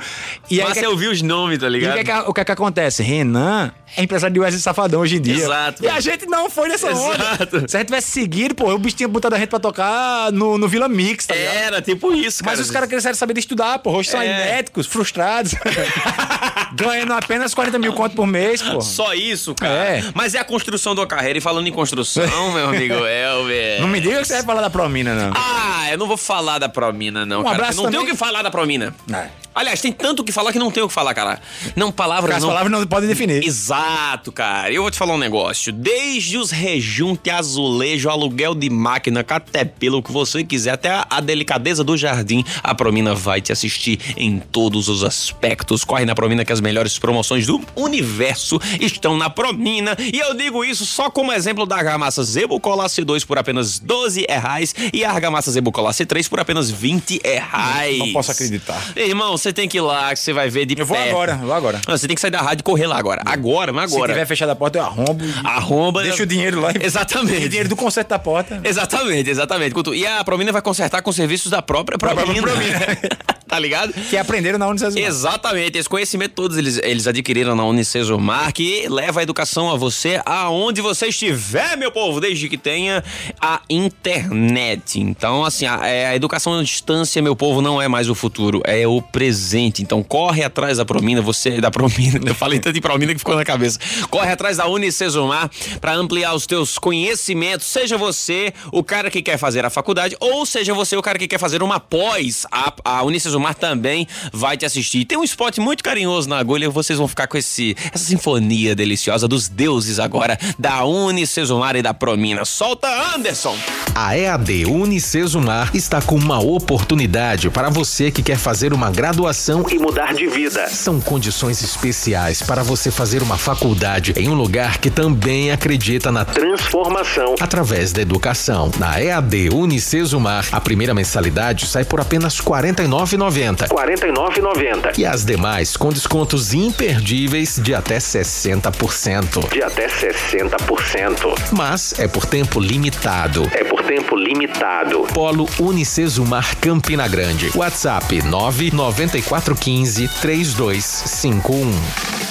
E 0.50 0.60
aí, 0.60 0.66
Mas 0.68 0.74
que- 0.74 0.80
você 0.82 0.88
ouviu 0.88 1.12
os 1.12 1.22
nomes, 1.22 1.60
tá 1.60 1.66
e 1.66 1.70
o 1.70 1.72
ligado? 1.72 1.94
que, 1.94 2.00
é 2.00 2.04
que, 2.04 2.30
o 2.30 2.34
que 2.34 2.42
é 2.42 2.46
que 2.46 2.52
acontece? 2.52 3.04
Renan 3.04 3.72
é 3.98 4.04
empresário 4.04 4.34
de 4.34 4.40
Wesley 4.40 4.62
Safadão 4.62 5.02
hoje 5.02 5.18
em 5.18 5.22
dia. 5.22 5.36
Exato. 5.36 5.84
E 5.84 5.88
a 5.88 6.00
gente 6.00 6.26
não 6.26 6.50
foi 6.50 6.68
nessa 6.70 6.88
onda. 6.94 7.16
Exato. 7.16 7.70
Se 7.70 7.78
a 7.78 7.80
gente 7.80 7.88
tivesse 7.88 8.12
seguido, 8.12 8.56
pô, 8.56 8.74
o 8.74 8.78
bicho 8.78 8.96
tinha 8.98 9.08
botado 9.08 9.36
a 9.36 9.38
gente 9.40 9.50
pra 9.50 9.60
tocar 9.60 10.32
no, 10.32 10.58
no 10.58 10.68
Vila 10.68 10.88
Mix, 10.88 11.26
tá 11.26 11.36
ligado? 11.36 11.56
Era 11.56 11.82
tipo 11.82 12.14
isso, 12.14 12.44
cara. 12.44 12.56
Mas 12.58 12.66
os 12.66 12.72
caras 12.72 12.90
queriam 12.90 13.14
saber 13.14 13.34
de 13.34 13.40
estudar 13.40 13.65
lá, 13.66 13.80
pô. 13.80 13.92
Hoje 13.92 14.10
são 14.10 14.22
É. 14.22 14.64
frustrados. 14.88 15.54
Ganhando 16.74 17.14
apenas 17.14 17.54
40 17.54 17.80
mil 17.80 17.94
conto 17.94 18.16
por 18.16 18.28
mês, 18.28 18.62
pô. 18.62 18.82
Só 18.82 19.14
isso, 19.14 19.56
cara. 19.56 19.74
É. 19.74 20.04
Mas 20.14 20.34
é 20.36 20.40
a 20.40 20.44
construção 20.44 20.94
uma 20.94 21.08
carreira. 21.08 21.38
E 21.38 21.42
falando 21.42 21.68
em 21.68 21.72
construção, 21.72 22.52
meu 22.54 22.70
amigo 22.70 22.94
Elber. 23.06 23.82
Não 23.82 23.88
me 23.88 24.00
diga 24.00 24.20
que 24.20 24.26
você 24.26 24.34
vai 24.36 24.44
falar 24.44 24.62
da 24.62 24.70
Promina, 24.70 25.14
não. 25.16 25.32
Ah, 25.36 25.88
eu 25.92 25.98
não 25.98 26.08
vou 26.08 26.18
falar 26.18 26.60
da 26.60 26.68
Promina, 26.70 27.26
não, 27.26 27.42
Um 27.42 27.44
cara. 27.44 27.56
abraço 27.56 27.78
Não 27.78 27.84
tem 27.90 28.00
o 28.00 28.02
também. 28.02 28.14
que 28.14 28.18
falar 28.20 28.42
da 28.42 28.52
Promina. 28.52 28.94
É. 29.14 29.28
Aliás, 29.54 29.80
tem 29.80 29.90
tanto 29.94 30.22
o 30.22 30.26
que 30.26 30.34
falar 30.34 30.52
que 30.52 30.60
não 30.60 30.70
tem 30.70 30.84
o 30.84 30.88
que 30.90 30.94
falar, 30.94 31.14
cara. 31.14 31.40
Não, 31.78 31.90
palavras 31.90 32.36
As 32.36 32.42
não. 32.42 32.50
palavras 32.50 32.70
não 32.70 32.86
podem 32.86 33.08
definir. 33.08 33.42
Exato, 33.42 34.30
cara. 34.30 34.70
Eu 34.70 34.82
vou 34.82 34.92
te 34.92 34.98
falar 34.98 35.14
um 35.14 35.18
negócio. 35.18 35.72
Desde 35.72 36.38
os 36.38 36.52
rejunte, 36.52 37.30
azulejo, 37.30 38.10
aluguel 38.10 38.54
de 38.54 38.70
máquina, 38.70 39.24
catepila, 39.24 39.96
o 39.96 40.04
que 40.04 40.12
você 40.12 40.44
quiser, 40.44 40.72
até 40.72 40.90
a, 40.90 41.08
a 41.10 41.22
delicadeza 41.22 41.86
do 41.86 41.96
jardim, 41.96 42.44
a 42.62 42.76
Promina 42.76 43.16
vai 43.16 43.40
te 43.40 43.54
assistir 43.56 44.00
em 44.16 44.40
todos 44.40 44.88
os 44.88 45.04
aspectos. 45.04 45.84
Corre 45.84 46.06
na 46.06 46.14
Promina 46.14 46.46
que 46.46 46.54
as 46.54 46.62
melhores 46.62 47.00
promoções 47.00 47.48
do 47.48 47.60
universo 47.76 48.60
estão 48.80 49.18
na 49.18 49.30
Promina. 49.30 49.96
E 50.00 50.20
eu 50.20 50.34
digo 50.36 50.64
isso 50.64 50.86
só 50.86 51.10
como 51.10 51.32
exemplo 51.34 51.66
da 51.66 51.78
argamassa 51.78 52.24
Zebo 52.24 52.60
Colace 52.60 53.04
2 53.04 53.24
por 53.26 53.38
apenas 53.38 53.80
12 53.80 54.26
reais 54.30 54.76
e 54.94 55.04
a 55.04 55.12
argamassa 55.12 55.52
Zebo 55.52 55.72
Colace 55.72 56.06
3 56.06 56.28
por 56.28 56.40
apenas 56.40 56.70
20 56.70 57.22
reais. 57.24 57.98
Não 57.98 58.14
posso 58.14 58.32
acreditar. 58.32 58.82
Irmão, 58.96 59.32
você 59.38 59.52
tem 59.52 59.68
que 59.68 59.78
ir 59.78 59.82
lá, 59.82 60.14
que 60.14 60.20
você 60.20 60.34
vai 60.34 60.50
ver 60.50 60.66
de 60.66 60.80
Eu 60.80 60.86
vou 60.86 60.96
perto. 60.98 61.10
agora, 61.10 61.36
vou 61.36 61.54
agora. 61.54 61.82
Não, 61.88 61.98
você 61.98 62.08
tem 62.08 62.16
que 62.16 62.22
sair 62.22 62.32
da 62.32 62.42
rádio 62.42 62.62
e 62.62 62.64
correr 62.64 62.88
lá 62.88 62.98
agora. 62.98 63.22
Agora, 63.26 63.72
mas 63.74 63.90
Se 63.92 63.96
agora. 63.98 64.14
tiver 64.14 64.26
fechada 64.26 64.52
a 64.52 64.56
porta, 64.56 64.78
eu 64.80 64.84
arrombo. 64.84 65.24
Arromba. 65.44 66.04
Deixa 66.04 66.24
o 66.24 66.26
dinheiro 66.26 66.60
lá. 66.62 66.72
e- 66.72 66.86
Exatamente. 66.86 67.46
O 67.46 67.50
dinheiro 67.50 67.70
do 67.70 67.76
conserto 67.76 68.10
da 68.10 68.20
porta. 68.20 68.60
Exatamente, 68.64 69.30
exatamente. 69.30 69.74
E 69.96 70.06
a 70.06 70.24
Promina 70.24 70.52
vai 70.52 70.62
consertar 70.62 71.02
com 71.02 71.12
serviços 71.12 71.50
da 71.52 71.62
própria 71.62 71.98
própria 71.98 72.26
Promina. 72.26 72.48
Tá 73.56 73.60
ligado? 73.60 73.94
Que 74.10 74.18
aprenderam 74.18 74.58
na 74.58 74.68
Unicesumar. 74.68 75.08
Exatamente, 75.08 75.78
esse 75.78 75.88
conhecimento 75.88 76.34
todos 76.34 76.58
eles, 76.58 76.80
eles 76.84 77.06
adquiriram 77.06 77.56
na 77.56 77.64
Unicesumar, 77.64 78.52
que 78.52 78.88
leva 78.90 79.20
a 79.20 79.24
educação 79.24 79.72
a 79.72 79.78
você 79.78 80.20
aonde 80.26 80.82
você 80.82 81.08
estiver, 81.08 81.78
meu 81.78 81.92
povo, 81.92 82.20
desde 82.20 82.50
que 82.50 82.58
tenha 82.58 83.04
a 83.40 83.62
internet. 83.70 85.00
Então, 85.00 85.46
assim, 85.46 85.68
a, 85.68 85.88
é, 85.88 86.08
a 86.08 86.16
educação 86.16 86.58
à 86.58 86.64
distância, 86.64 87.22
meu 87.22 87.36
povo, 87.36 87.62
não 87.62 87.80
é 87.80 87.88
mais 87.88 88.10
o 88.10 88.16
futuro, 88.16 88.62
é 88.66 88.88
o 88.88 89.00
presente. 89.00 89.84
Então, 89.84 90.02
corre 90.02 90.44
atrás 90.44 90.78
da 90.80 90.86
Promina, 90.86 91.22
você, 91.22 91.62
da 91.62 91.70
Promina, 91.70 92.20
eu 92.26 92.36
falei 92.36 92.60
tanto 92.60 92.74
de 92.74 92.82
Promina 92.82 93.14
que 93.14 93.20
ficou 93.20 93.36
na 93.36 93.46
cabeça. 93.46 93.80
Corre 94.10 94.32
atrás 94.32 94.58
da 94.58 94.68
Unicesumar 94.68 95.52
para 95.80 95.94
ampliar 95.94 96.34
os 96.34 96.48
teus 96.48 96.80
conhecimentos, 96.80 97.68
seja 97.68 97.96
você 97.96 98.52
o 98.72 98.84
cara 98.84 99.12
que 99.12 99.22
quer 99.22 99.38
fazer 99.38 99.64
a 99.64 99.70
faculdade 99.70 100.18
ou 100.20 100.46
seja 100.48 100.74
você 100.74 100.98
o 100.98 101.02
cara 101.02 101.20
que 101.20 101.28
quer 101.28 101.40
fazer 101.40 101.62
uma 101.62 101.80
pós. 101.80 102.48
A, 102.52 102.74
a 102.84 103.04
Unicesumar 103.04 103.35
também 103.60 104.08
vai 104.32 104.58
te 104.58 104.66
assistir. 104.66 105.06
Tem 105.06 105.18
um 105.18 105.24
spot 105.24 105.58
muito 105.60 105.84
carinhoso 105.84 106.30
na 106.30 106.38
agulha, 106.38 106.70
vocês 106.70 106.98
vão 107.00 107.08
ficar 107.08 107.28
com 107.28 107.38
esse, 107.38 107.76
essa 107.94 108.06
sinfonia 108.06 108.76
deliciosa 108.76 109.28
dos 109.28 109.48
deuses 109.48 110.00
agora 110.00 110.38
da 110.58 110.84
Unicesumar 110.84 111.76
e 111.76 111.82
da 111.82 111.94
Promina. 111.94 112.46
Solta, 112.46 112.88
Anderson! 113.16 113.56
A 113.94 114.18
EAD 114.18 114.66
Unicesumar 114.66 115.72
está 115.74 116.02
com 116.02 116.16
uma 116.16 116.40
oportunidade 116.40 117.50
para 117.50 117.70
você 117.70 118.12
que 118.12 118.22
quer 118.22 118.38
fazer 118.38 118.74
uma 118.74 118.92
graduação 118.92 119.66
E 119.70 119.80
mudar 119.80 120.14
de 120.14 120.28
vida. 120.28 120.68
São 120.68 121.00
condições 121.00 121.62
especiais 121.62 122.42
para 122.42 122.64
você 122.64 122.92
fazer 122.92 123.22
uma 123.24 123.38
faculdade 123.38 124.14
em 124.18 124.30
um 124.30 124.34
lugar 124.34 124.80
que 124.80 124.90
também 124.90 125.52
acredita 125.52 126.12
na 126.12 126.26
Transformação. 126.26 127.36
através 127.40 127.94
da 127.94 128.02
educação. 128.02 128.72
Na 128.78 129.02
EAD 129.02 129.50
Unicesumar, 129.54 130.46
a 130.52 130.60
primeira 130.60 130.94
mensalidade 130.94 131.66
sai 131.66 131.86
por 131.86 132.00
apenas 132.00 132.38
R$ 132.40 132.46
49,90 132.46 133.25
R$ 133.30 133.68
49,90. 133.68 134.98
e 134.98 135.06
as 135.06 135.26
demais 135.26 135.76
com 135.78 135.90
descontos 135.90 136.54
imperdíveis 136.54 137.60
de 137.62 137.74
até 137.74 137.98
60%. 137.98 139.50
De 139.52 139.64
até 139.64 139.88
60%. 139.88 141.34
Mas 141.52 142.00
é 142.00 142.08
por 142.08 142.26
tempo 142.26 142.60
limitado. 142.60 143.50
É 143.54 143.64
por 143.64 143.84
tempo 143.84 144.16
limitado. 144.16 145.02
Polo 145.14 145.48
Unicesumar 145.60 146.56
Campina 146.58 147.08
Grande. 147.08 147.52
WhatsApp 147.56 148.22
99415 148.24 150.08
3251. 150.22 152.25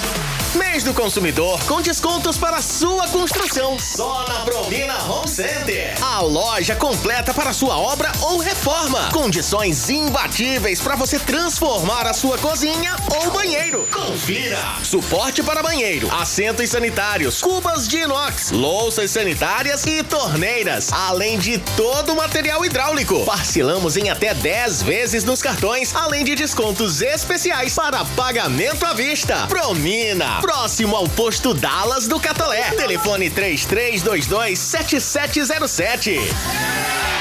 Mês 0.55 0.83
do 0.83 0.93
consumidor 0.93 1.61
com 1.65 1.81
descontos 1.81 2.37
para 2.37 2.61
sua 2.61 3.09
construção. 3.09 3.77
Só 3.77 4.25
na 4.25 4.39
Provina 4.45 4.95
Home 5.03 5.27
Center. 5.27 5.93
A 6.01 6.21
loja 6.21 6.73
completa 6.77 7.33
para 7.33 7.51
sua 7.51 7.77
obra 7.77 8.09
ou 8.21 8.37
reforma. 8.37 9.09
Condições 9.11 9.89
imbatíveis 9.89 10.79
para 10.79 10.95
você 10.95 11.19
transformar 11.19 12.07
a 12.07 12.13
sua 12.13 12.37
cozinha 12.37 12.95
ou 13.09 13.31
banheiro. 13.31 13.85
Confira. 13.91 14.57
Suporte 14.81 15.43
para 15.43 15.61
banheiro, 15.61 16.09
assentos 16.13 16.69
sanitários, 16.69 17.41
cubas 17.41 17.85
de 17.85 17.97
inox, 17.97 18.51
louças 18.51 19.11
sanitárias 19.11 19.85
e 19.85 20.03
torneiras. 20.03 20.93
Além 20.93 21.37
de 21.37 21.57
todo 21.75 22.13
o 22.13 22.15
material 22.15 22.63
hidráulico. 22.63 23.25
Parcelamos 23.25 23.97
em 23.97 24.09
até 24.09 24.33
10 24.33 24.83
vezes 24.83 25.25
nos 25.25 25.41
cartões, 25.41 25.93
além 25.93 26.23
de 26.23 26.33
descontos 26.33 27.01
especiais 27.01 27.75
para 27.75 28.05
pagamento 28.05 28.85
à 28.85 28.93
vista. 28.93 29.47
Promina, 29.47 30.44
próximo 30.49 30.95
ao 30.95 31.09
posto 31.09 31.55
Dallas 31.55 32.07
do 32.07 32.19
Catolé. 32.19 32.61
Telefone 32.77 33.31
33227707. 33.31 36.19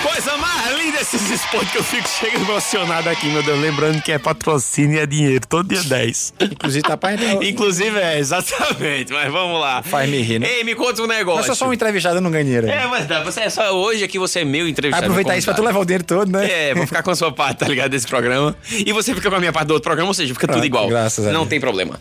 Coisa 0.02 0.36
mais 0.36 0.76
linda 0.76 1.00
esses 1.00 1.30
spots 1.30 1.70
que 1.72 1.78
eu 1.78 1.82
fico 1.82 2.06
chega 2.06 2.36
emocionado 2.36 3.08
aqui, 3.08 3.26
meu 3.28 3.42
Deus. 3.42 3.58
Lembrando 3.58 4.02
que 4.02 4.12
é 4.12 4.18
patrocínio 4.18 4.98
e 4.98 5.00
é 5.00 5.06
dinheiro, 5.06 5.46
todo 5.48 5.66
dia 5.68 5.82
10. 5.82 6.34
Inclusive, 6.52 6.82
tá 6.82 6.94
pra 6.94 7.14
Inclusive 7.42 7.98
é, 7.98 8.18
exatamente, 8.18 9.10
mas 9.14 9.32
vamos 9.32 9.58
lá. 9.58 9.82
Faz 9.82 10.10
me 10.10 10.20
rir, 10.20 10.40
né? 10.40 10.46
Ei, 10.46 10.62
me 10.64 10.74
conta 10.74 11.00
um 11.02 11.06
negócio. 11.06 11.38
Mas 11.38 11.46
só 11.46 11.54
só 11.54 11.66
um 11.66 11.72
entrevistado, 11.72 12.16
eu 12.16 12.20
não 12.20 12.30
ganho 12.30 12.44
dinheiro. 12.44 12.68
É, 12.68 12.86
mas 12.86 13.06
dá, 13.06 13.22
você 13.24 13.40
é 13.40 13.48
só 13.50 13.70
hoje 13.72 14.04
aqui 14.04 14.18
você 14.18 14.40
é 14.40 14.44
meu 14.44 14.68
entrevistado. 14.68 15.06
aproveitar 15.06 15.38
isso 15.38 15.46
pra 15.46 15.54
tu 15.54 15.62
levar 15.62 15.78
o 15.80 15.84
dinheiro 15.86 16.04
todo, 16.04 16.30
né? 16.30 16.68
É, 16.68 16.74
vou 16.74 16.86
ficar 16.86 17.02
com 17.02 17.10
a 17.10 17.16
sua 17.16 17.32
parte, 17.32 17.60
tá 17.60 17.66
ligado? 17.68 17.90
Desse 17.90 18.06
programa. 18.06 18.54
E 18.70 18.92
você 18.92 19.14
fica 19.14 19.30
com 19.30 19.36
a 19.36 19.40
minha 19.40 19.52
parte 19.54 19.68
do 19.68 19.74
outro 19.74 19.84
programa, 19.88 20.08
ou 20.10 20.14
seja, 20.14 20.34
fica 20.34 20.46
tudo 20.46 20.56
Pronto, 20.56 20.66
igual. 20.66 20.86
graças 20.88 21.26
a 21.26 21.32
Não 21.32 21.40
Deus. 21.40 21.48
tem 21.48 21.58
problema. 21.60 21.98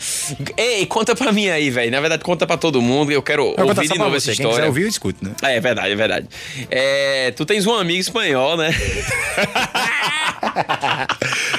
Ei, 0.58 0.86
conta 0.86 1.13
pra 1.16 1.32
mim 1.32 1.50
aí, 1.50 1.70
velho. 1.70 1.92
Na 1.92 2.00
verdade, 2.00 2.24
conta 2.24 2.46
pra 2.48 2.58
todo 2.58 2.82
mundo. 2.82 3.12
Eu 3.12 3.22
quero 3.22 3.54
Eu 3.58 3.66
ouvir 3.68 3.88
de 3.88 3.98
novo 3.98 4.12
você. 4.12 4.32
essa 4.32 4.38
Quem 4.38 4.46
quiser 4.46 4.50
história. 4.50 4.68
ouvir, 4.68 4.82
eu 4.84 4.88
escuto, 4.88 5.24
né? 5.24 5.32
É, 5.44 5.58
é 5.58 5.60
verdade, 5.60 5.92
é 5.92 5.96
verdade. 5.96 6.28
É, 6.70 7.32
tu 7.36 7.46
tens 7.46 7.66
um 7.66 7.74
amigo 7.76 8.00
espanhol, 8.00 8.58
né? 8.58 8.70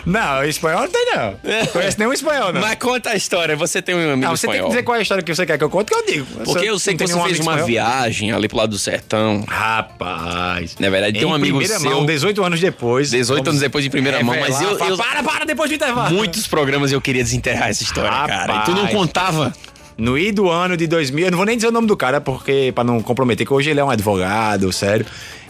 Não, 0.06 0.44
espanhol 0.44 0.82
não 0.82 0.88
tem, 0.90 1.06
não. 1.16 1.66
Conhece 1.72 1.98
nenhum 1.98 2.12
espanhol, 2.12 2.52
não. 2.52 2.60
Mas 2.60 2.74
conta 2.76 3.10
a 3.10 3.16
história. 3.16 3.56
Você 3.56 3.80
tem 3.80 3.94
um 3.94 3.98
amigo 4.12 4.16
não, 4.18 4.36
você 4.36 4.42
tem 4.46 4.50
que 4.50 4.56
espanhol. 4.56 4.68
dizer 4.68 4.82
qual 4.82 4.96
é 4.96 4.98
a 4.98 5.02
história 5.02 5.22
que 5.24 5.34
você 5.34 5.46
quer 5.46 5.56
que 5.56 5.64
eu 5.64 5.70
conte, 5.70 5.86
que 5.88 5.94
eu 5.94 6.04
digo. 6.06 6.26
Porque 6.44 6.66
eu 6.68 6.78
sei 6.78 6.94
que 6.94 7.06
você 7.06 7.14
fez 7.22 7.40
uma 7.40 7.52
espanhol. 7.52 7.66
viagem 7.66 8.30
ali 8.30 8.46
pro 8.46 8.58
lado 8.58 8.70
do 8.70 8.78
sertão. 8.78 9.42
Rapaz. 9.48 10.76
Na 10.78 10.90
verdade, 10.90 11.18
tem 11.18 11.26
um 11.26 11.30
Em 11.30 11.34
amigo 11.36 11.58
primeira 11.58 11.80
seu. 11.80 11.90
mão, 11.90 12.04
18 12.06 12.44
anos 12.44 12.60
depois. 12.60 13.10
18 13.10 13.38
Vamos 13.38 13.48
anos 13.48 13.60
depois 13.62 13.82
de 13.82 13.88
primeira 13.90 14.22
mão, 14.22 14.36
mas 14.38 14.58
revelar, 14.58 14.80
eu, 14.80 14.88
eu- 14.90 14.96
Para, 14.98 15.22
para, 15.22 15.44
depois 15.46 15.70
do 15.70 15.74
intervalo. 15.74 16.14
Muitos 16.14 16.46
programas 16.46 16.92
eu 16.92 17.00
queria 17.00 17.22
desenterrar 17.22 17.70
essa 17.70 17.82
história, 17.82 18.10
cara. 18.10 18.56
E 18.56 18.64
tu 18.64 18.70
não 18.72 18.76
Rapaz. 18.82 18.92
Contava? 19.34 19.74
No 19.96 20.18
I 20.18 20.32
do 20.32 20.50
ano 20.50 20.76
de 20.76 20.86
2000, 20.86 21.26
eu 21.26 21.30
não 21.30 21.38
vou 21.38 21.46
nem 21.46 21.56
dizer 21.56 21.68
o 21.68 21.72
nome 21.72 21.86
do 21.86 21.96
cara, 21.96 22.20
porque 22.20 22.72
para 22.74 22.82
não 22.82 23.00
comprometer, 23.00 23.46
que 23.46 23.52
hoje 23.52 23.70
ele 23.70 23.78
é 23.78 23.84
um 23.84 23.90
advogado, 23.90 24.72
sério. 24.72 25.06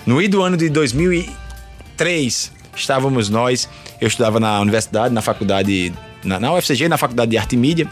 No 0.07 0.21
I 0.21 0.29
do 0.29 0.43
ano 0.43 0.57
de 0.57 0.69
2003, 0.69 2.53
estávamos 2.77 3.31
nós, 3.31 3.69
eu 4.01 4.07
estudava 4.07 4.39
na 4.39 4.61
universidade, 4.61 5.15
na 5.15 5.23
faculdade, 5.23 5.93
na, 6.23 6.39
na 6.39 6.53
UFCG, 6.53 6.89
na 6.89 6.99
faculdade 6.99 7.31
de 7.31 7.39
arte 7.39 7.55
e 7.55 7.57
mídia. 7.57 7.89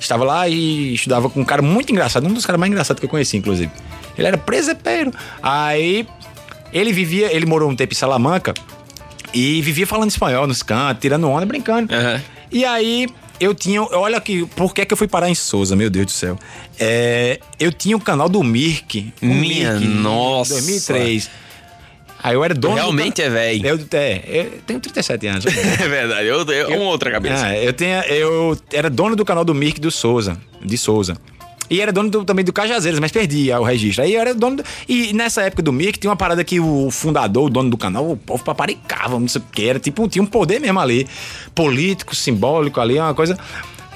Estava 0.00 0.24
lá 0.24 0.48
e 0.48 0.94
estudava 0.94 1.28
com 1.28 1.40
um 1.40 1.44
cara 1.44 1.60
muito 1.60 1.92
engraçado, 1.92 2.26
um 2.26 2.32
dos 2.32 2.46
caras 2.46 2.58
mais 2.58 2.72
engraçados 2.72 2.98
que 2.98 3.06
eu 3.06 3.10
conheci, 3.10 3.36
inclusive. 3.36 3.70
Ele 4.16 4.26
era 4.26 4.38
presepeiro. 4.38 5.12
Aí, 5.42 6.06
ele 6.72 6.92
vivia, 6.92 7.34
ele 7.34 7.44
morou 7.44 7.70
um 7.70 7.76
tempo 7.76 7.92
em 7.92 7.96
Salamanca 7.96 8.54
e 9.34 9.60
vivia 9.60 9.86
falando 9.86 10.10
espanhol 10.10 10.46
nos 10.46 10.62
cantos, 10.62 11.00
tirando 11.02 11.28
onda, 11.28 11.44
brincando. 11.44 11.94
Aham. 11.94 12.22
E 12.50 12.64
aí, 12.64 13.08
eu 13.44 13.54
tinha. 13.54 13.82
Olha 13.82 14.16
aqui, 14.18 14.46
por 14.56 14.74
que, 14.74 14.84
que 14.84 14.92
eu 14.92 14.96
fui 14.96 15.06
parar 15.08 15.28
em 15.30 15.34
Souza, 15.34 15.74
meu 15.76 15.88
Deus 15.90 16.06
do 16.06 16.12
céu? 16.12 16.38
É, 16.78 17.38
eu 17.58 17.72
tinha 17.72 17.96
o 17.96 18.00
canal 18.00 18.28
do 18.28 18.42
Mirk. 18.42 19.12
Minha 19.22 19.72
Mirk, 19.74 19.86
nossa. 19.86 20.54
2003. 20.54 21.30
Aí 22.22 22.34
eu 22.34 22.42
era 22.42 22.54
dono. 22.54 22.74
do 22.74 22.80
Realmente 22.80 23.16
can- 23.20 23.24
é 23.24 23.30
velho. 23.30 23.66
Eu, 23.66 23.78
é, 23.92 24.22
eu 24.26 24.50
tenho 24.66 24.80
37 24.80 25.26
anos. 25.26 25.44
É 25.84 25.88
verdade, 25.88 26.26
eu, 26.26 26.42
eu, 26.44 26.68
uma 26.80 26.90
outra 26.90 27.10
cabeça. 27.10 27.46
Ah, 27.46 27.58
eu, 27.58 27.72
tenho, 27.74 28.00
eu 28.04 28.58
era 28.72 28.88
dono 28.88 29.14
do 29.14 29.24
canal 29.26 29.44
do 29.44 29.54
Mirk 29.54 29.78
do 29.78 29.90
Souza, 29.90 30.38
de 30.64 30.78
Souza. 30.78 31.18
E 31.70 31.80
era 31.80 31.90
dono 31.92 32.10
do- 32.10 32.24
também 32.24 32.44
do 32.44 32.52
Cajazeiras, 32.52 33.00
mas 33.00 33.10
perdi 33.10 33.50
o 33.50 33.62
registro. 33.62 34.04
Aí 34.04 34.14
era 34.14 34.34
dono. 34.34 34.56
do- 34.56 34.64
e 34.88 35.12
nessa 35.12 35.42
época 35.42 35.62
do 35.62 35.72
Mirk 35.72 35.98
tinha 35.98 36.10
uma 36.10 36.16
parada 36.16 36.44
que 36.44 36.60
o 36.60 36.90
fundador, 36.90 37.46
o 37.46 37.50
dono 37.50 37.70
do 37.70 37.76
canal, 37.78 38.10
o 38.10 38.16
povo 38.16 38.44
paparicava, 38.44 39.18
não 39.18 39.26
sei 39.28 39.40
o 39.40 39.44
que. 39.50 39.64
Era 39.68 39.78
tipo, 39.78 40.06
tinha 40.08 40.22
um 40.22 40.26
poder 40.26 40.60
mesmo 40.60 40.78
ali. 40.78 41.06
Político, 41.54 42.14
simbólico 42.14 42.80
ali, 42.80 42.98
uma 42.98 43.14
coisa. 43.14 43.38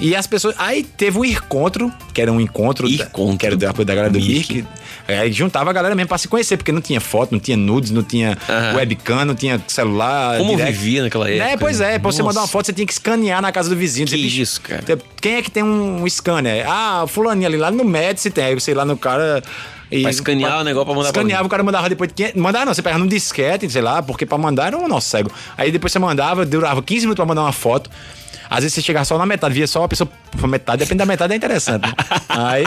E 0.01 0.15
as 0.15 0.27
pessoas. 0.27 0.55
Aí 0.59 0.83
teve 0.85 1.19
um 1.19 1.25
encontro, 1.25 1.93
que 2.15 2.21
era 2.23 2.33
um 2.33 2.41
encontro, 2.41 2.89
da- 2.89 3.05
Encontro 3.05 3.37
que 3.39 3.47
era 3.47 3.57
da, 3.57 3.73
da 3.73 3.85
galera 3.85 4.11
do 4.11 4.19
Mirk. 4.21 4.55
Mirk. 4.55 4.69
Aí 5.09 5.33
juntava 5.33 5.71
a 5.71 5.73
galera 5.73 5.95
mesmo 5.95 6.09
pra 6.09 6.19
se 6.19 6.29
conhecer, 6.29 6.57
porque 6.57 6.71
não 6.71 6.81
tinha 6.81 7.01
foto, 7.01 7.33
não 7.33 7.41
tinha 7.41 7.57
nudes, 7.57 7.91
não 7.91 8.03
tinha 8.03 8.37
Aham. 8.49 8.77
webcam, 8.77 9.25
não 9.25 9.35
tinha 9.35 9.61
celular. 9.67 10.39
Como 10.39 10.55
direct. 10.57 10.73
vivia 10.79 11.03
naquela 11.03 11.29
época, 11.31 11.51
É, 11.51 11.57
pois 11.57 11.81
é. 11.81 11.99
Pra 11.99 12.13
você 12.13 12.23
mandar 12.23 12.41
uma 12.41 12.47
foto, 12.49 12.67
você 12.67 12.73
tinha 12.73 12.87
que 12.87 12.93
escanear 12.93 13.41
na 13.43 13.51
casa 13.51 13.69
do 13.71 13.77
vizinho. 13.77 14.07
Que 14.07 14.13
Você, 14.13 14.23
"Bicho, 14.23 14.41
isso, 14.43 14.61
cara?" 14.61 14.83
Quem 15.21 15.35
é 15.37 15.43
que 15.43 15.51
tem 15.51 15.63
um 15.63 16.07
scanner? 16.09 16.65
Ah, 16.69 17.03
o 17.05 17.07
fulaninho 17.09 17.47
ali, 17.49 17.57
lá 17.57 17.71
no 17.71 17.85
Médici 17.85 18.31
tem. 18.31 18.45
Aí 18.45 18.55
você 18.55 18.73
lá 18.75 18.85
no 18.85 18.97
cara. 18.97 19.43
E, 19.91 20.03
Pra 20.03 20.11
escanear 20.11 20.61
o 20.61 20.65
negócio 20.65 20.85
pra 20.85 20.95
mandar 20.95 21.13
pra 21.13 21.23
Escaneava, 21.23 21.47
o 21.47 21.49
cara 21.51 21.63
mandava 21.63 21.89
depois 21.89 22.09
de 22.09 22.15
500. 22.15 22.41
Mandava 22.43 22.67
não, 22.67 22.75
você 22.75 22.83
pegava 22.83 23.01
num 23.03 23.09
disquete, 23.09 23.69
sei 23.71 23.81
lá, 23.81 24.03
porque 24.03 24.27
pra 24.27 24.37
mandar 24.37 24.67
era 24.67 24.77
um 24.77 24.87
nosso 24.87 25.09
cego. 25.09 25.31
Aí 25.57 25.73
depois 25.73 25.91
você 25.91 25.99
mandava, 25.99 26.45
durava 26.45 26.83
15 26.83 27.07
minutos 27.07 27.17
pra 27.17 27.25
mandar 27.27 27.41
uma 27.41 27.53
foto. 27.53 27.91
Às 28.51 28.61
vezes 28.61 28.75
você 28.75 28.83
chegava 28.83 29.05
só 29.05 29.19
na 29.19 29.27
metade, 29.27 29.55
via 29.55 29.67
só 29.67 29.81
uma 29.83 29.89
pessoa 29.89 30.09
pra 30.37 30.49
metade, 30.49 30.79
depende 30.79 30.99
da 30.99 31.07
metade, 31.07 31.33
é 31.33 31.37
interessante. 31.37 31.83
né? 31.83 31.93
aí. 32.29 32.67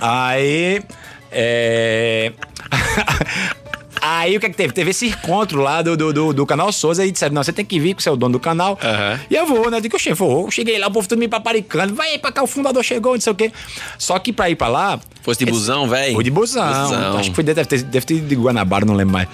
Aí. 0.00 0.82
É. 1.30 2.32
Aí 4.02 4.34
o 4.34 4.40
que 4.40 4.46
é 4.46 4.48
que 4.48 4.56
teve? 4.56 4.72
Teve 4.72 4.90
esse 4.90 5.08
encontro 5.08 5.60
lá 5.60 5.82
do, 5.82 5.94
do, 5.96 6.12
do, 6.12 6.32
do 6.32 6.46
canal 6.46 6.72
Souza 6.72 7.04
e 7.04 7.10
disseram: 7.10 7.34
não, 7.34 7.44
você 7.44 7.52
tem 7.52 7.64
que 7.64 7.78
vir, 7.78 7.94
que 7.94 8.02
você 8.02 8.08
é 8.08 8.12
o 8.12 8.16
dono 8.16 8.32
do 8.32 8.40
canal. 8.40 8.78
Aham. 8.82 9.20
E 9.30 9.34
eu 9.36 9.46
vou, 9.46 9.70
né? 9.70 9.76
Eu 9.76 9.80
digo, 9.82 9.96
"Oxe, 9.96 10.12
vou. 10.14 10.50
Cheguei 10.50 10.78
lá, 10.78 10.86
o 10.88 10.90
povo 10.90 11.06
todo 11.06 11.18
me 11.18 11.28
paparicando. 11.28 11.94
Vai 11.94 12.18
pra 12.18 12.32
cá, 12.32 12.42
o 12.42 12.46
fundador 12.46 12.82
chegou, 12.82 13.12
não 13.12 13.20
sei 13.20 13.32
o 13.32 13.36
quê. 13.36 13.52
Só 13.98 14.18
que 14.18 14.32
pra 14.32 14.48
ir 14.48 14.56
pra 14.56 14.68
lá. 14.68 14.98
Fosse 15.22 15.44
de 15.44 15.50
busão, 15.50 15.86
velho? 15.86 16.14
Foi 16.14 16.24
de 16.24 16.30
busão. 16.30 16.66
Busão. 16.84 17.18
Acho 17.18 17.28
que 17.28 17.34
foi, 17.34 17.44
deve 17.44 17.64
ter, 17.66 17.82
deve 17.82 18.06
ter 18.06 18.20
de 18.20 18.34
Guanabara, 18.34 18.86
não 18.86 18.94
lembro 18.94 19.12
mais. 19.12 19.28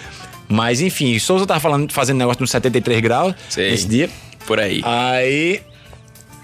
Mas 0.48 0.80
enfim, 0.80 1.16
Souza 1.18 1.46
tava 1.46 1.60
falando, 1.60 1.92
fazendo 1.92 2.18
negócio 2.18 2.40
nos 2.40 2.50
73 2.50 3.00
graus 3.00 3.34
Sei. 3.48 3.70
nesse 3.70 3.86
dia. 3.86 4.10
Por 4.46 4.60
aí. 4.60 4.80
Aí. 4.84 5.62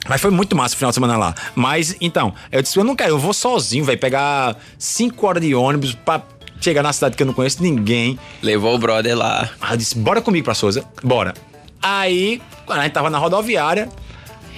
Mas 0.09 0.21
foi 0.21 0.31
muito 0.31 0.57
massa 0.57 0.75
o 0.75 0.79
final 0.79 0.91
de 0.91 0.95
semana 0.95 1.17
lá. 1.17 1.35
Mas, 1.55 1.97
então, 2.01 2.35
eu 2.51 2.61
disse, 2.61 2.77
eu 2.77 2.85
não 2.85 2.97
quero, 2.97 3.11
eu 3.11 3.19
vou 3.19 3.33
sozinho, 3.33 3.85
vai 3.85 3.97
pegar 3.97 4.57
5 4.77 5.27
horas 5.27 5.43
de 5.43 5.55
ônibus 5.55 5.95
pra 5.95 6.23
chegar 6.61 6.83
na 6.83 6.93
cidade 6.93 7.17
que 7.17 7.23
eu 7.23 7.27
não 7.27 7.35
conheço 7.35 7.63
ninguém. 7.63 8.19
Levou 8.43 8.75
o 8.75 8.79
brother 8.79 9.17
lá. 9.17 9.51
Aí 9.61 9.75
eu 9.75 9.77
disse, 9.77 9.97
bora 9.97 10.21
comigo 10.21 10.45
pra 10.45 10.55
Souza, 10.55 10.85
bora. 11.03 11.35
Aí, 11.81 12.41
quando 12.67 12.81
a 12.81 12.83
gente 12.83 12.93
tava 12.93 13.11
na 13.11 13.19
rodoviária, 13.19 13.89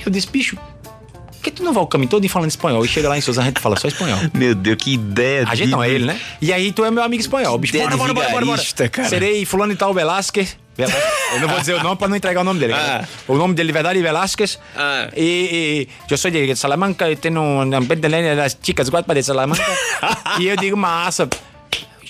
eu 0.05 0.11
disse, 0.11 0.29
bicho, 0.31 0.57
por 0.57 1.41
que 1.43 1.51
tu 1.51 1.63
não 1.63 1.75
vai 1.75 1.83
o 1.83 1.87
caminho 1.87 2.09
todo 2.09 2.27
falando 2.29 2.51
espanhol? 2.51 2.85
E 2.85 2.89
chega 2.89 3.09
lá 3.09 3.19
em 3.19 3.21
Souza, 3.21 3.43
a 3.43 3.45
gente 3.45 3.61
fala 3.61 3.77
só 3.79 3.89
espanhol. 3.89 4.19
Meu 4.33 4.55
Deus, 4.55 4.77
que 4.79 4.95
ideia. 4.95 5.45
A 5.47 5.55
gente 5.55 5.71
não, 5.71 5.83
é 5.83 5.91
ele, 5.91 6.07
né? 6.07 6.19
E 6.41 6.53
aí 6.55 6.73
tu 6.73 6.85
é 6.85 6.91
meu 6.91 7.03
amigo 7.03 7.21
espanhol. 7.21 7.59
Bicho, 7.59 7.77
bora, 7.77 7.91
de 7.91 7.97
bora, 7.97 8.15
bora, 8.15 8.31
bora, 8.31 8.47
bora. 8.47 8.89
cara. 8.89 9.09
Serei 9.09 9.45
fulano 9.45 9.73
e 9.73 9.77
tal 9.77 9.93
Velásquez. 9.93 10.57
Eu 10.77 11.41
não 11.41 11.49
vou 11.49 11.59
dizer 11.61 11.75
o 11.75 11.83
nome 11.83 11.97
pra 11.97 12.09
não 12.09 12.17
entregar 12.17 12.41
o 12.41 12.45
nome 12.45 12.61
dele. 12.61 12.75
Ah. 12.75 13.05
O 13.29 13.37
nome 13.37 13.55
dele 13.55 13.69
de 13.69 13.73
verdade 13.73 13.99
é 13.99 14.03
Velásquez. 14.03 14.59
Ah. 14.77 15.09
E, 15.17 15.89
e 15.89 16.13
eu 16.13 16.19
sou 16.19 16.31
de 16.31 16.55
Salamanca 16.57 17.11
e 17.11 17.17
tenho 17.17 17.41
uma 17.41 17.83
pentelene 17.83 18.35
das 18.35 18.57
chicas 18.61 18.89
quatro 18.91 19.15
de 19.15 19.23
Salamanca. 19.23 19.65
e 20.41 20.47
eu 20.47 20.57
digo, 20.57 20.77
massa. 20.77 21.29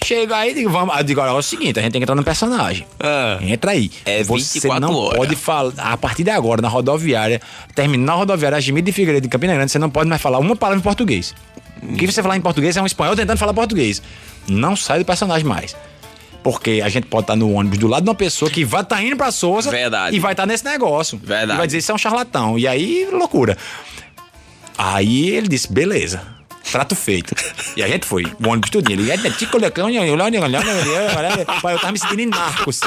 Chega 0.04 0.36
aí, 0.36 0.52
digo, 0.52 0.68
vamos. 0.68 0.94
Eu 0.96 1.02
digo, 1.02 1.20
olha, 1.20 1.30
é 1.30 1.32
o 1.32 1.40
seguinte, 1.42 1.78
a 1.78 1.82
gente 1.82 1.92
tem 1.92 2.00
que 2.00 2.04
entrar 2.04 2.14
no 2.14 2.22
personagem. 2.24 2.86
Ah. 3.00 3.38
Entra 3.40 3.70
aí. 3.70 3.90
É 4.04 4.22
Você 4.22 4.58
24 4.60 4.80
não 4.80 4.94
horas. 4.94 5.18
pode 5.18 5.36
falar, 5.36 5.72
a 5.78 5.96
partir 5.96 6.24
de 6.24 6.30
agora, 6.30 6.60
na 6.60 6.68
rodoviária, 6.68 7.40
terminar 7.74 8.12
a 8.12 8.16
rodoviária 8.16 8.56
Agimir 8.56 8.82
de 8.82 8.92
Figueiredo, 8.92 9.22
de 9.26 9.30
Campina 9.30 9.54
Grande, 9.54 9.72
você 9.72 9.78
não 9.78 9.88
pode 9.88 10.08
mais 10.08 10.20
falar 10.20 10.38
uma 10.38 10.54
palavra 10.56 10.78
em 10.78 10.82
português. 10.82 11.34
O 11.82 11.94
que 11.96 12.06
você 12.06 12.22
falar 12.22 12.36
em 12.36 12.40
português 12.40 12.76
é 12.76 12.82
um 12.82 12.86
espanhol 12.86 13.16
tentando 13.16 13.38
falar 13.38 13.54
português. 13.54 14.02
Não 14.46 14.76
sai 14.76 14.98
do 14.98 15.04
personagem 15.04 15.46
mais. 15.46 15.74
Porque 16.44 16.80
a 16.84 16.88
gente 16.90 17.06
pode 17.06 17.22
estar 17.24 17.34
no 17.36 17.50
ônibus 17.52 17.78
do 17.78 17.88
lado 17.88 18.04
de 18.04 18.08
uma 18.10 18.14
pessoa 18.14 18.50
que 18.50 18.64
vai 18.66 18.82
estar 18.82 19.02
indo 19.02 19.16
pra 19.16 19.32
Souza 19.32 19.70
Verdade. 19.70 20.14
e 20.14 20.20
vai 20.20 20.32
estar 20.34 20.44
nesse 20.46 20.64
negócio. 20.64 21.18
Verdade. 21.18 21.52
E 21.54 21.56
vai 21.56 21.66
dizer 21.66 21.78
isso 21.78 21.90
é 21.90 21.94
um 21.94 21.98
charlatão. 21.98 22.58
E 22.58 22.68
aí, 22.68 23.08
loucura. 23.10 23.56
Aí 24.76 25.30
ele 25.30 25.48
disse, 25.48 25.72
beleza. 25.72 26.20
Trato 26.70 26.94
feito. 26.94 27.34
E 27.76 27.82
a 27.82 27.88
gente 27.88 28.06
foi. 28.06 28.24
O 28.42 28.48
ônibus 28.48 28.70
tudinho. 28.70 29.00
Ele, 29.00 29.10
"É, 29.10 29.16
tico, 29.30 29.58
lecão, 29.58 29.86
olha, 29.86 30.00
olha, 30.02 30.24
olha, 30.24 30.40
olha, 30.40 30.60
olha." 31.16 31.60
Pai, 31.62 31.74
eu 31.74 31.78
tava 31.78 31.92
me 31.92 31.98
sentindo 31.98 32.20
em 32.22 32.26
narcos. 32.26 32.80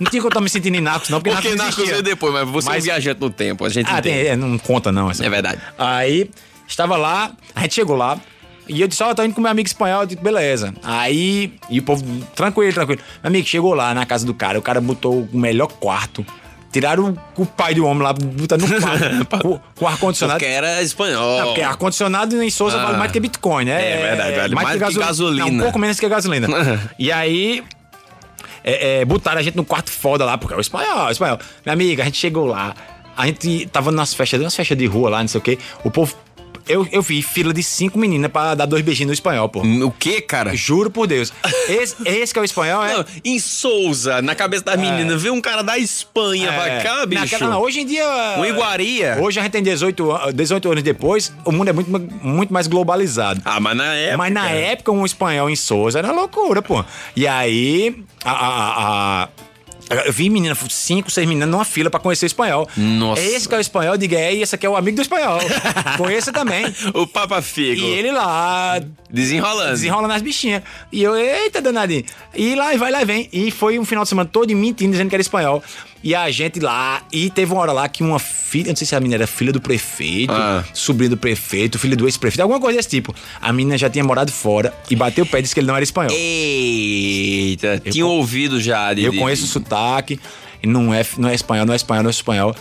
Não 0.00 0.10
tinha 0.10 0.20
que 0.20 0.26
eu 0.26 0.30
tava 0.30 0.42
me 0.42 0.48
sentindo 0.50 0.76
em 0.76 0.80
narcos, 0.80 1.10
não, 1.10 1.20
porque, 1.20 1.34
Porque 1.34 1.54
narcos 1.54 1.76
Narcos 1.76 1.90
veio 1.90 2.02
depois, 2.02 2.32
mas 2.32 2.48
você 2.48 2.68
é 2.68 2.70
um 2.70 2.74
Mas- 2.74 2.84
viajante 2.84 3.20
no 3.20 3.30
tempo. 3.30 3.64
A 3.64 3.68
gente 3.68 3.88
Ah, 3.90 4.00
tem, 4.02 4.14
é, 4.14 4.34
não 4.36 4.58
conta 4.58 4.90
não. 4.90 5.10
Essa 5.10 5.24
É 5.24 5.28
verdade. 5.30 5.60
Aí, 5.78 6.28
estava 6.66 6.96
lá, 6.96 7.32
a 7.54 7.60
gente 7.60 7.74
chegou 7.74 7.96
lá, 7.96 8.18
e 8.72 8.80
eu 8.80 8.88
disse, 8.88 9.02
ó, 9.02 9.10
eu 9.10 9.14
tô 9.14 9.22
indo 9.24 9.34
com 9.34 9.40
meu 9.40 9.50
amigo 9.50 9.66
espanhol, 9.66 10.02
eu 10.02 10.06
disse, 10.06 10.20
beleza. 10.20 10.74
Aí, 10.82 11.52
e 11.70 11.78
o 11.78 11.82
povo, 11.82 12.04
tranquilo, 12.34 12.72
tranquilo. 12.72 13.00
Meu 13.22 13.28
amigo, 13.28 13.46
chegou 13.46 13.74
lá 13.74 13.92
na 13.94 14.04
casa 14.06 14.24
do 14.26 14.34
cara, 14.34 14.58
o 14.58 14.62
cara 14.62 14.80
botou 14.80 15.28
o 15.32 15.36
melhor 15.36 15.68
quarto, 15.68 16.24
tiraram 16.72 17.16
o, 17.36 17.42
o 17.42 17.46
pai 17.46 17.74
do 17.74 17.84
homem 17.86 18.02
lá, 18.02 18.12
botaram 18.12 18.66
no 18.66 18.80
quarto, 18.80 19.26
com, 19.42 19.60
com 19.76 19.86
ar-condicionado. 19.86 20.38
Porque 20.40 20.52
era 20.52 20.82
espanhol. 20.82 21.38
Não, 21.38 21.46
porque 21.48 21.60
ar-condicionado 21.62 22.42
em 22.42 22.50
Souza 22.50 22.78
Ah. 22.80 22.84
vale 22.86 22.96
mais 22.98 23.12
que 23.12 23.20
Bitcoin, 23.20 23.64
né? 23.66 23.90
É 23.92 24.02
verdade, 24.16 24.36
vale 24.36 24.54
mais 24.54 24.70
que 24.72 24.78
gaso- 24.78 24.98
gasolina. 24.98 25.44
Não, 25.46 25.52
um 25.54 25.60
pouco 25.60 25.78
menos 25.78 26.00
que 26.00 26.08
gasolina. 26.08 26.48
e 26.98 27.12
aí, 27.12 27.62
é, 28.64 29.00
é, 29.00 29.04
botaram 29.04 29.38
a 29.40 29.42
gente 29.42 29.56
num 29.56 29.64
quarto 29.64 29.90
foda 29.90 30.24
lá, 30.24 30.38
porque 30.38 30.54
é 30.54 30.56
o 30.56 30.60
espanhol, 30.60 31.06
o 31.06 31.10
espanhol. 31.10 31.38
Minha 31.64 31.72
amiga, 31.74 32.02
a 32.02 32.06
gente 32.06 32.18
chegou 32.18 32.46
lá, 32.46 32.74
a 33.16 33.26
gente 33.26 33.66
tava 33.66 33.90
nas 33.92 34.14
festas, 34.14 34.40
umas 34.40 34.54
festas 34.56 34.78
de 34.78 34.86
rua 34.86 35.10
lá, 35.10 35.20
não 35.20 35.28
sei 35.28 35.38
o 35.38 35.42
quê. 35.42 35.58
O 35.84 35.90
povo. 35.90 36.16
Eu, 36.68 36.86
eu 36.92 37.02
vi 37.02 37.22
fila 37.22 37.52
de 37.52 37.62
cinco 37.62 37.98
meninas 37.98 38.30
pra 38.30 38.54
dar 38.54 38.66
dois 38.66 38.82
beijinhos 38.84 39.08
no 39.08 39.12
espanhol, 39.14 39.48
pô. 39.48 39.60
O 39.62 39.90
que, 39.90 40.20
cara? 40.20 40.54
Juro 40.54 40.90
por 40.90 41.06
Deus. 41.06 41.32
Esse, 41.68 41.96
esse 42.04 42.32
que 42.32 42.38
é 42.38 42.42
o 42.42 42.44
espanhol, 42.44 42.84
é. 42.84 42.94
Não, 42.94 43.04
em 43.24 43.38
Souza, 43.38 44.22
na 44.22 44.34
cabeça 44.34 44.64
das 44.64 44.76
meninas, 44.78 45.20
vê 45.22 45.30
um 45.30 45.40
cara 45.40 45.62
da 45.62 45.78
Espanha 45.78 46.48
é, 46.50 46.52
pra 46.52 46.80
cá, 46.82 47.06
bicho. 47.06 47.22
naquela- 47.22 47.50
não, 47.50 47.60
hoje 47.62 47.80
em 47.80 47.86
dia. 47.86 48.04
Um 48.38 48.44
iguaria. 48.44 49.18
Hoje 49.20 49.38
a 49.40 49.42
gente 49.42 49.52
tem 49.52 49.62
18, 49.62 50.10
an- 50.12 50.32
18 50.32 50.70
anos 50.70 50.82
depois, 50.82 51.32
o 51.44 51.52
mundo 51.52 51.68
é 51.68 51.72
muito, 51.72 51.90
muito 52.22 52.52
mais 52.52 52.66
globalizado. 52.66 53.40
Ah, 53.44 53.58
mas 53.60 53.76
na 53.76 53.94
época. 53.94 54.16
Mas 54.18 54.32
na 54.32 54.48
época, 54.50 54.92
um 54.92 55.04
espanhol 55.04 55.50
em 55.50 55.56
Souza 55.56 55.98
era 55.98 56.12
loucura, 56.12 56.62
pô. 56.62 56.84
E 57.16 57.26
aí, 57.26 57.96
a. 58.24 58.30
a- 58.30 59.22
a- 59.24 59.28
eu 60.06 60.12
vi 60.12 60.28
menina, 60.30 60.56
cinco, 60.70 61.10
seis 61.10 61.26
meninas 61.26 61.48
numa 61.48 61.64
fila 61.64 61.90
pra 61.90 62.00
conhecer 62.00 62.24
o 62.24 62.28
espanhol. 62.28 62.68
Nossa. 62.76 63.22
Esse 63.22 63.48
que 63.48 63.54
é 63.54 63.58
o 63.58 63.60
espanhol, 63.60 63.96
diga, 63.96 64.18
é, 64.18 64.34
e 64.34 64.42
esse 64.42 64.54
aqui 64.54 64.66
é 64.66 64.68
o 64.70 64.76
amigo 64.76 64.96
do 64.96 65.02
espanhol. 65.02 65.38
Conheça 65.96 66.32
também. 66.32 66.64
O 66.94 67.06
Papa 67.06 67.40
Figo. 67.42 67.80
E 67.80 67.84
ele 67.84 68.10
lá, 68.12 68.80
Desenrolando. 69.10 69.70
desenrolando 69.72 70.14
as 70.14 70.22
bichinhas. 70.22 70.62
E 70.90 71.02
eu, 71.02 71.14
eita, 71.16 71.60
danadinho. 71.60 72.04
E 72.34 72.54
lá, 72.54 72.74
e 72.74 72.78
vai 72.78 72.90
lá, 72.90 73.02
e 73.02 73.04
vem. 73.04 73.28
E 73.32 73.50
foi 73.50 73.78
um 73.78 73.84
final 73.84 74.04
de 74.04 74.08
semana 74.08 74.28
todo 74.30 74.54
mentindo, 74.54 74.92
dizendo 74.92 75.08
que 75.08 75.14
era 75.14 75.22
espanhol. 75.22 75.62
E 76.04 76.14
a 76.14 76.30
gente 76.30 76.58
lá, 76.58 77.02
e 77.12 77.30
teve 77.30 77.52
uma 77.52 77.60
hora 77.60 77.72
lá 77.72 77.88
que 77.88 78.02
uma 78.02 78.18
filha, 78.18 78.68
não 78.70 78.76
sei 78.76 78.86
se 78.86 78.94
a 78.96 78.98
menina 79.00 79.16
era 79.22 79.26
filha 79.26 79.52
do 79.52 79.60
prefeito, 79.60 80.32
Ah. 80.32 80.64
sobrinho 80.74 81.10
do 81.10 81.16
prefeito, 81.16 81.78
filho 81.78 81.96
do 81.96 82.06
ex-prefeito, 82.08 82.42
alguma 82.42 82.58
coisa 82.60 82.76
desse 82.78 82.88
tipo. 82.88 83.14
A 83.40 83.52
menina 83.52 83.78
já 83.78 83.88
tinha 83.88 84.02
morado 84.04 84.32
fora 84.32 84.74
e 84.90 84.96
bateu 84.96 85.24
o 85.24 85.26
pé 85.28 85.38
e 85.38 85.42
disse 85.42 85.54
que 85.54 85.60
ele 85.60 85.68
não 85.68 85.74
era 85.76 85.84
espanhol. 85.84 86.10
Eita, 86.12 87.78
tinha 87.90 88.06
ouvido 88.06 88.60
já. 88.60 88.92
De, 88.92 89.04
Eu 89.04 89.12
de- 89.12 89.18
conheço 89.18 89.44
o 89.44 89.46
sotaque, 89.48 90.18
e 90.62 90.66
não 90.66 90.92
é, 90.92 91.04
não 91.18 91.28
é 91.28 91.34
espanhol, 91.34 91.66
não 91.66 91.72
é 91.72 91.76
espanhol, 91.76 92.02
não 92.02 92.10
é 92.10 92.12
espanhol. 92.12 92.56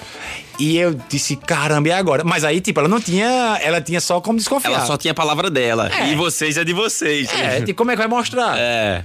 E 0.60 0.78
eu 0.78 0.96
disse, 1.10 1.36
caramba, 1.36 1.90
e 1.90 1.92
agora? 1.92 2.24
Mas 2.24 2.44
aí, 2.44 2.62
tipo, 2.62 2.80
ela 2.80 2.88
não 2.90 3.02
tinha. 3.02 3.58
Ela 3.64 3.82
tinha 3.82 4.00
só 4.00 4.22
como 4.22 4.38
desconfiar. 4.38 4.72
Ela 4.74 4.86
só 4.86 4.96
tinha 4.98 5.12
a 5.12 5.16
palavra 5.16 5.50
dela. 5.50 5.90
É. 5.92 6.12
E 6.12 6.16
vocês 6.16 6.56
é 6.58 6.64
de 6.64 6.74
vocês. 6.74 7.28
É, 7.34 7.62
tipo, 7.62 7.76
como 7.80 7.90
é 7.90 7.96
que 7.96 8.00
vai 8.00 8.08
mostrar? 8.08 8.56
É. 8.60 9.04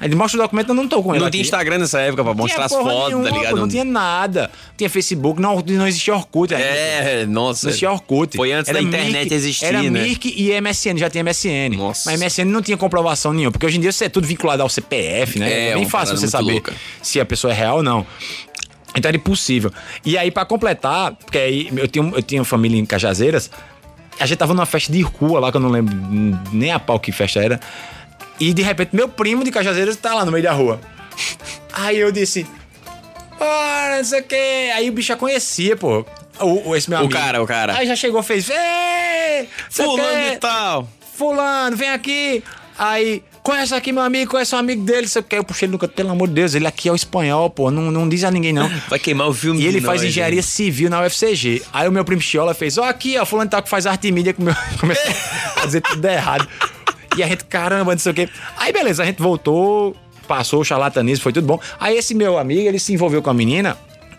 Aí 0.00 0.08
ele 0.08 0.14
mostra 0.16 0.40
o 0.40 0.42
documento, 0.42 0.70
eu 0.70 0.74
não 0.74 0.88
tô 0.88 1.02
com 1.02 1.10
ele. 1.12 1.18
Não 1.20 1.26
aqui. 1.26 1.32
tinha 1.32 1.42
Instagram 1.42 1.76
nessa 1.78 2.00
época 2.00 2.24
pra 2.24 2.32
mostrar 2.32 2.64
as 2.64 2.72
fotos, 2.72 3.08
nenhuma, 3.08 3.28
tá 3.28 3.36
ligado? 3.36 3.50
pô, 3.50 3.56
não 3.58 3.68
tinha 3.68 3.84
nada. 3.84 4.42
Não 4.68 4.76
tinha 4.78 4.88
Facebook, 4.88 5.38
não, 5.40 5.60
não 5.68 5.86
existia 5.86 6.14
Orkut. 6.14 6.54
ainda. 6.54 6.66
É, 6.66 7.26
nossa. 7.26 7.66
Não 7.66 7.70
existia 7.70 7.90
Orkut. 7.92 8.34
Foi 8.34 8.50
antes 8.50 8.72
da 8.72 8.80
internet 8.80 9.12
Mirk, 9.12 9.34
existir, 9.34 9.64
Era 9.66 9.82
né? 9.82 9.90
Mirk 9.90 10.32
e 10.34 10.58
MSN, 10.58 10.96
já 10.96 11.10
tinha 11.10 11.22
MSN. 11.22 11.76
Nossa. 11.76 12.10
Mas 12.10 12.18
MSN 12.18 12.46
não 12.46 12.62
tinha 12.62 12.78
comprovação 12.78 13.34
nenhuma, 13.34 13.52
porque 13.52 13.66
hoje 13.66 13.76
em 13.76 13.80
dia 13.82 13.90
isso 13.90 14.02
é 14.02 14.08
tudo 14.08 14.26
vinculado 14.26 14.62
ao 14.62 14.70
CPF, 14.70 15.38
né? 15.38 15.52
É, 15.52 15.68
É, 15.70 15.74
bem 15.74 15.86
fácil 15.86 16.16
você 16.16 16.26
saber 16.28 16.52
louca. 16.52 16.72
se 17.02 17.20
a 17.20 17.24
pessoa 17.26 17.52
é 17.52 17.56
real 17.56 17.76
ou 17.76 17.82
não. 17.82 18.06
Então 18.96 19.08
era 19.08 19.16
impossível. 19.18 19.70
E 20.04 20.16
aí, 20.16 20.30
pra 20.30 20.44
completar, 20.46 21.12
porque 21.14 21.36
aí 21.38 21.68
eu 21.76 21.86
tinha, 21.86 22.10
eu 22.14 22.22
tinha 22.22 22.42
família 22.42 22.78
em 22.80 22.86
Cajazeiras, 22.86 23.50
a 24.18 24.26
gente 24.26 24.38
tava 24.38 24.52
numa 24.54 24.66
festa 24.66 24.90
de 24.92 25.00
rua 25.02 25.38
lá, 25.40 25.50
que 25.50 25.56
eu 25.58 25.60
não 25.60 25.68
lembro 25.68 25.94
nem 26.52 26.72
a 26.72 26.78
pau 26.80 26.98
que 26.98 27.12
festa 27.12 27.38
era. 27.40 27.60
E 28.40 28.52
de 28.54 28.62
repente, 28.62 28.90
meu 28.96 29.08
primo 29.08 29.44
de 29.44 29.50
Cajazeiras 29.50 29.94
tá 29.96 30.14
lá 30.14 30.24
no 30.24 30.32
meio 30.32 30.42
da 30.42 30.52
rua. 30.52 30.80
Aí 31.72 31.98
eu 31.98 32.10
disse. 32.10 32.46
Ah, 33.40 33.94
não 33.98 34.04
sei 34.04 34.20
o 34.20 34.24
quê. 34.24 34.70
Aí 34.74 34.88
o 34.88 34.92
bicho 34.92 35.08
já 35.08 35.16
conhecia, 35.16 35.76
pô. 35.76 36.04
O, 36.40 36.70
o- 36.70 36.76
esse 36.76 36.88
meu 36.88 36.98
O 36.98 37.02
amigo. 37.02 37.12
cara, 37.14 37.42
o 37.42 37.46
cara. 37.46 37.76
Aí 37.76 37.86
já 37.86 37.94
chegou, 37.96 38.22
fez. 38.22 38.48
Ei, 38.50 39.42
o 39.44 39.46
Fulano 39.72 40.32
e 40.32 40.36
tal. 40.38 40.88
Fulano, 41.14 41.76
vem 41.76 41.90
aqui. 41.90 42.42
Aí, 42.78 43.22
conhece 43.42 43.74
aqui 43.74 43.92
meu 43.92 44.02
amigo, 44.02 44.30
conhece 44.30 44.54
um 44.54 44.58
amigo 44.58 44.82
dele, 44.84 45.06
sei 45.06 45.20
o 45.20 45.22
quê. 45.24 45.36
Eu 45.36 45.44
puxei 45.44 45.66
ele 45.66 45.72
no 45.72 45.78
canto, 45.78 45.92
pelo 45.92 46.10
amor 46.10 46.28
de 46.28 46.34
Deus, 46.34 46.54
ele 46.54 46.66
aqui 46.66 46.88
é 46.88 46.92
o 46.92 46.94
espanhol, 46.94 47.50
pô. 47.50 47.70
Não, 47.70 47.90
não 47.90 48.08
diz 48.08 48.24
a 48.24 48.30
ninguém, 48.30 48.54
não. 48.54 48.70
Vai 48.88 48.98
queimar 48.98 49.28
o 49.28 49.34
filme 49.34 49.60
E 49.60 49.66
ele 49.66 49.82
faz 49.82 50.00
nós, 50.00 50.08
engenharia 50.10 50.42
civil 50.42 50.88
na 50.88 51.02
UFCG. 51.04 51.62
Aí 51.74 51.86
o 51.86 51.92
meu 51.92 52.04
primo 52.06 52.22
Chiola 52.22 52.54
fez, 52.54 52.78
ó, 52.78 52.84
aqui, 52.84 53.18
ó, 53.18 53.26
fulano 53.26 53.50
tá 53.50 53.60
que 53.60 53.68
faz 53.68 53.86
arte 53.86 54.08
e 54.08 54.12
mídia, 54.12 54.32
com 54.32 54.42
meu... 54.42 54.54
começou 54.80 55.12
a 55.62 55.64
dizer 55.66 55.82
tudo 55.82 56.04
errado. 56.06 56.48
E 57.16 57.22
a 57.22 57.26
gente, 57.26 57.44
caramba, 57.44 57.92
não 57.92 57.98
sei 57.98 58.12
o 58.12 58.14
quê. 58.14 58.28
Aí 58.56 58.72
beleza, 58.72 59.02
a 59.02 59.06
gente 59.06 59.20
voltou, 59.20 59.96
passou 60.28 60.60
o 60.60 60.64
charlatanismo, 60.64 61.22
foi 61.22 61.32
tudo 61.32 61.46
bom. 61.46 61.58
Aí 61.78 61.96
esse 61.96 62.14
meu 62.14 62.38
amigo, 62.38 62.60
ele 62.62 62.78
se 62.78 62.92
envolveu 62.92 63.20
com 63.22 63.30
a 63.30 63.34
menina 63.34 63.76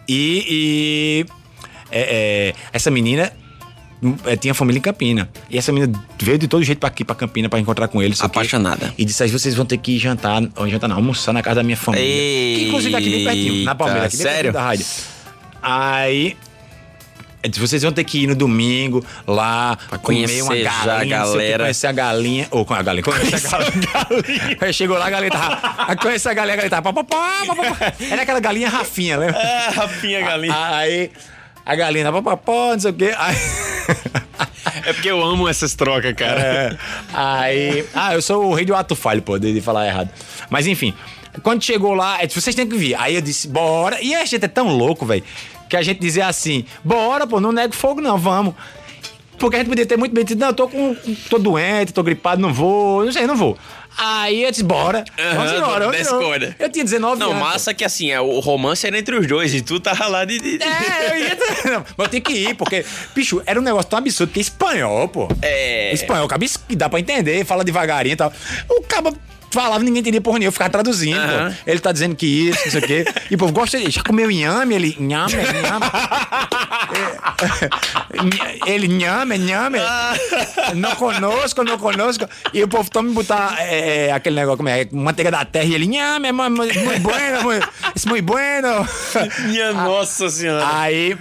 e. 0.07 1.25
e- 1.27 1.41
é, 1.93 2.53
é, 2.53 2.53
essa 2.71 2.89
menina 2.89 3.33
eh, 4.25 4.35
tinha 4.37 4.53
família 4.53 4.79
em 4.79 4.81
Campina. 4.81 5.29
E 5.49 5.57
essa 5.57 5.71
menina 5.73 5.91
veio 6.21 6.37
de 6.37 6.47
todo 6.47 6.63
jeito 6.63 6.79
pra 6.79 6.87
aqui, 6.87 7.03
pra 7.03 7.13
Campina, 7.15 7.49
pra 7.49 7.59
encontrar 7.59 7.87
com 7.89 8.01
ele. 8.01 8.09
não 8.11 8.15
sei 8.15 8.25
o 8.25 8.29
quê. 8.29 8.39
Apaixonada. 8.39 8.93
E 8.97 9.03
disse, 9.03 9.21
aí 9.23 9.29
vocês 9.29 9.53
vão 9.55 9.65
ter 9.65 9.77
que 9.77 9.99
jantar, 9.99 10.41
ou 10.55 10.69
jantar 10.69 10.87
não, 10.87 10.95
almoçar 10.95 11.33
na 11.33 11.41
casa 11.41 11.55
da 11.57 11.63
minha 11.63 11.75
família. 11.77 12.05
Que 12.05 12.65
inclusive 12.67 12.95
aqui 12.95 13.09
bem 13.09 13.23
pertinho, 13.25 13.65
na 13.65 13.75
Palmeira, 13.75 14.05
aqui 14.05 14.17
Sério? 14.17 14.53
da 14.53 14.61
rádio. 14.61 14.85
Aí... 15.61 16.35
disse, 17.49 17.59
Vocês 17.59 17.81
vão 17.83 17.91
ter 17.91 18.03
que 18.03 18.23
ir 18.23 18.27
no 18.27 18.35
domingo 18.35 19.03
lá 19.27 19.77
comer 19.89 20.27
conhecer 20.27 20.41
uma 20.43 20.53
a 20.53 20.57
galinha, 20.63 21.03
quê, 21.03 21.09
galera. 21.09 21.63
conhecer 21.63 21.87
a 21.87 21.91
galinha. 21.91 22.47
Ou 22.51 22.65
com 22.65 22.73
a 22.73 22.81
galinha, 22.81 23.03
conhecer 23.03 23.47
a 23.55 23.59
galinha. 23.59 24.57
Aí 24.61 24.73
chegou 24.73 24.97
lá, 24.97 25.07
a 25.07 25.09
galinha 25.09 25.31
tava. 25.31 25.95
Conhecer 25.97 26.29
a 26.29 26.33
galinha, 26.33 26.53
a 26.53 26.57
galinha 26.57 26.69
tava. 26.69 26.93
pá, 26.93 27.03
pá, 27.03 27.03
pá, 27.03 27.45
pá, 27.47 27.55
pá, 27.55 27.75
pá. 27.75 27.93
Era 28.11 28.21
aquela 28.23 28.39
galinha 28.39 28.69
Rafinha, 28.69 29.17
lembra? 29.17 29.37
Ah, 29.39 29.71
Rafinha 29.71 30.21
Galinha. 30.21 30.55
Aí 30.75 31.11
a 31.65 31.75
galinha 31.75 32.05
tava 32.05 32.21
papapó, 32.21 32.73
não 32.73 32.79
sei 32.79 32.91
o 32.91 32.93
quê. 32.93 33.13
Aí, 33.17 33.35
É 34.85 34.93
porque 34.93 35.09
eu 35.09 35.21
amo 35.23 35.47
essas 35.47 35.73
trocas, 35.75 36.13
cara. 36.13 36.39
é, 36.39 36.77
aí. 37.13 37.85
Ah, 37.93 38.13
eu 38.13 38.21
sou 38.21 38.45
o 38.45 38.53
rei 38.53 38.65
do 38.65 38.75
ato 38.75 38.95
falho, 38.95 39.21
pô, 39.21 39.37
de 39.37 39.53
de 39.53 39.61
falar 39.61 39.87
errado. 39.87 40.09
Mas 40.49 40.65
enfim, 40.67 40.93
quando 41.43 41.63
chegou 41.63 41.93
lá, 41.93 42.21
é, 42.21 42.27
vocês 42.27 42.55
têm 42.55 42.67
que 42.67 42.75
vir. 42.75 42.95
Aí 42.95 43.15
eu 43.15 43.21
disse, 43.21 43.47
bora. 43.47 44.01
E 44.01 44.13
a 44.15 44.23
gente 44.25 44.43
é 44.43 44.47
tão 44.47 44.67
louco, 44.69 45.05
velho, 45.05 45.23
que 45.71 45.77
a 45.77 45.81
gente 45.81 45.99
dizia 46.01 46.27
assim: 46.27 46.65
bora, 46.83 47.25
pô, 47.25 47.39
não 47.39 47.51
nego 47.53 47.73
fogo, 47.73 48.01
não, 48.01 48.17
vamos. 48.17 48.53
Porque 49.39 49.55
a 49.55 49.59
gente 49.59 49.69
podia 49.69 49.85
ter 49.87 49.97
muito 49.97 50.13
bem 50.13 50.23
dito, 50.23 50.37
não, 50.39 50.49
eu 50.49 50.53
tô, 50.53 50.67
com, 50.67 50.95
tô 51.29 51.39
doente, 51.39 51.91
tô 51.93 52.03
gripado, 52.03 52.39
não 52.39 52.53
vou, 52.53 53.03
não 53.03 53.11
sei, 53.11 53.25
não 53.25 53.35
vou. 53.35 53.57
Aí 53.97 54.43
eu 54.43 54.51
disse, 54.51 54.63
bora. 54.63 55.03
Vamos 55.35 55.51
embora, 55.53 55.85
vamos 55.89 56.07
embora. 56.07 56.55
Eu 56.59 56.69
tinha 56.69 56.83
19 56.85 57.19
Não, 57.19 57.31
anos. 57.31 57.41
massa 57.41 57.73
que 57.73 57.83
assim, 57.83 58.11
é, 58.11 58.21
o 58.21 58.39
romance 58.39 58.85
era 58.85 58.97
entre 58.99 59.15
os 59.15 59.25
dois 59.25 59.53
e 59.53 59.61
tu 59.61 59.79
tava 59.79 60.05
lá 60.07 60.25
de. 60.25 60.37
de- 60.39 60.61
É, 60.63 61.09
eu 61.11 61.17
ia. 61.17 61.37
Não, 61.73 61.85
mas 61.97 62.05
eu 62.05 62.07
tinha 62.09 62.21
que 62.21 62.33
ir, 62.33 62.55
porque, 62.55 62.85
bicho, 63.15 63.41
era 63.45 63.59
um 63.59 63.63
negócio 63.63 63.89
tão 63.89 63.97
absurdo 63.99 64.31
que 64.31 64.39
é 64.39 64.41
espanhol, 64.41 65.07
pô. 65.07 65.27
É. 65.41 65.91
Espanhol, 65.93 66.27
cabe 66.27 66.47
que 66.67 66.75
dá 66.75 66.87
pra 66.89 66.99
entender, 66.99 67.43
fala 67.45 67.63
devagarinho 67.63 68.13
e 68.13 68.17
tal. 68.17 68.31
O 68.69 68.81
caba 68.83 69.11
falava, 69.51 69.83
ninguém 69.83 69.99
entendia 70.01 70.21
porra 70.21 70.39
nenhuma, 70.39 70.49
eu 70.49 70.53
ficava 70.53 70.69
traduzindo. 70.69 71.17
Ele 71.67 71.79
tá 71.79 71.91
dizendo 71.91 72.15
que 72.15 72.25
isso, 72.49 72.59
não 72.65 72.71
sei 72.71 72.79
o 72.81 72.87
quê. 72.87 73.05
E 73.29 73.35
o 73.35 73.37
povo 73.37 73.53
gosta 73.53 73.77
de. 73.79 73.91
Já 73.91 74.01
comeu 74.03 74.31
inhame? 74.31 74.75
Ele. 74.75 74.95
Inhame, 74.99 75.33
inhame. 75.33 75.85
É, 78.65 78.71
ele 78.71 78.87
nhame, 78.87 79.37
nhame. 79.37 79.79
Não 80.75 80.95
conosco, 80.95 81.63
não 81.63 81.77
conosco. 81.77 82.27
E 82.53 82.63
o 82.63 82.67
povo 82.67 82.89
toma 82.89 83.09
me 83.09 83.15
botar 83.15 83.55
é, 83.59 84.07
é, 84.07 84.11
aquele 84.11 84.35
negócio, 84.35 84.57
como 84.57 84.69
é? 84.69 84.87
Manteiga 84.91 85.31
da 85.31 85.45
terra. 85.45 85.65
E 85.65 85.73
ele, 85.73 85.87
nhame, 85.87 86.27
é 86.27 86.31
mu- 86.31 86.49
mu- 86.49 86.55
muito 86.57 87.01
bueno, 87.01 87.43
muito, 87.43 87.69
muy 88.07 88.21
bueno. 88.21 88.87
Minha 89.47 89.73
nossa 89.73 90.29
senhora. 90.29 90.65
Aí 90.79 91.17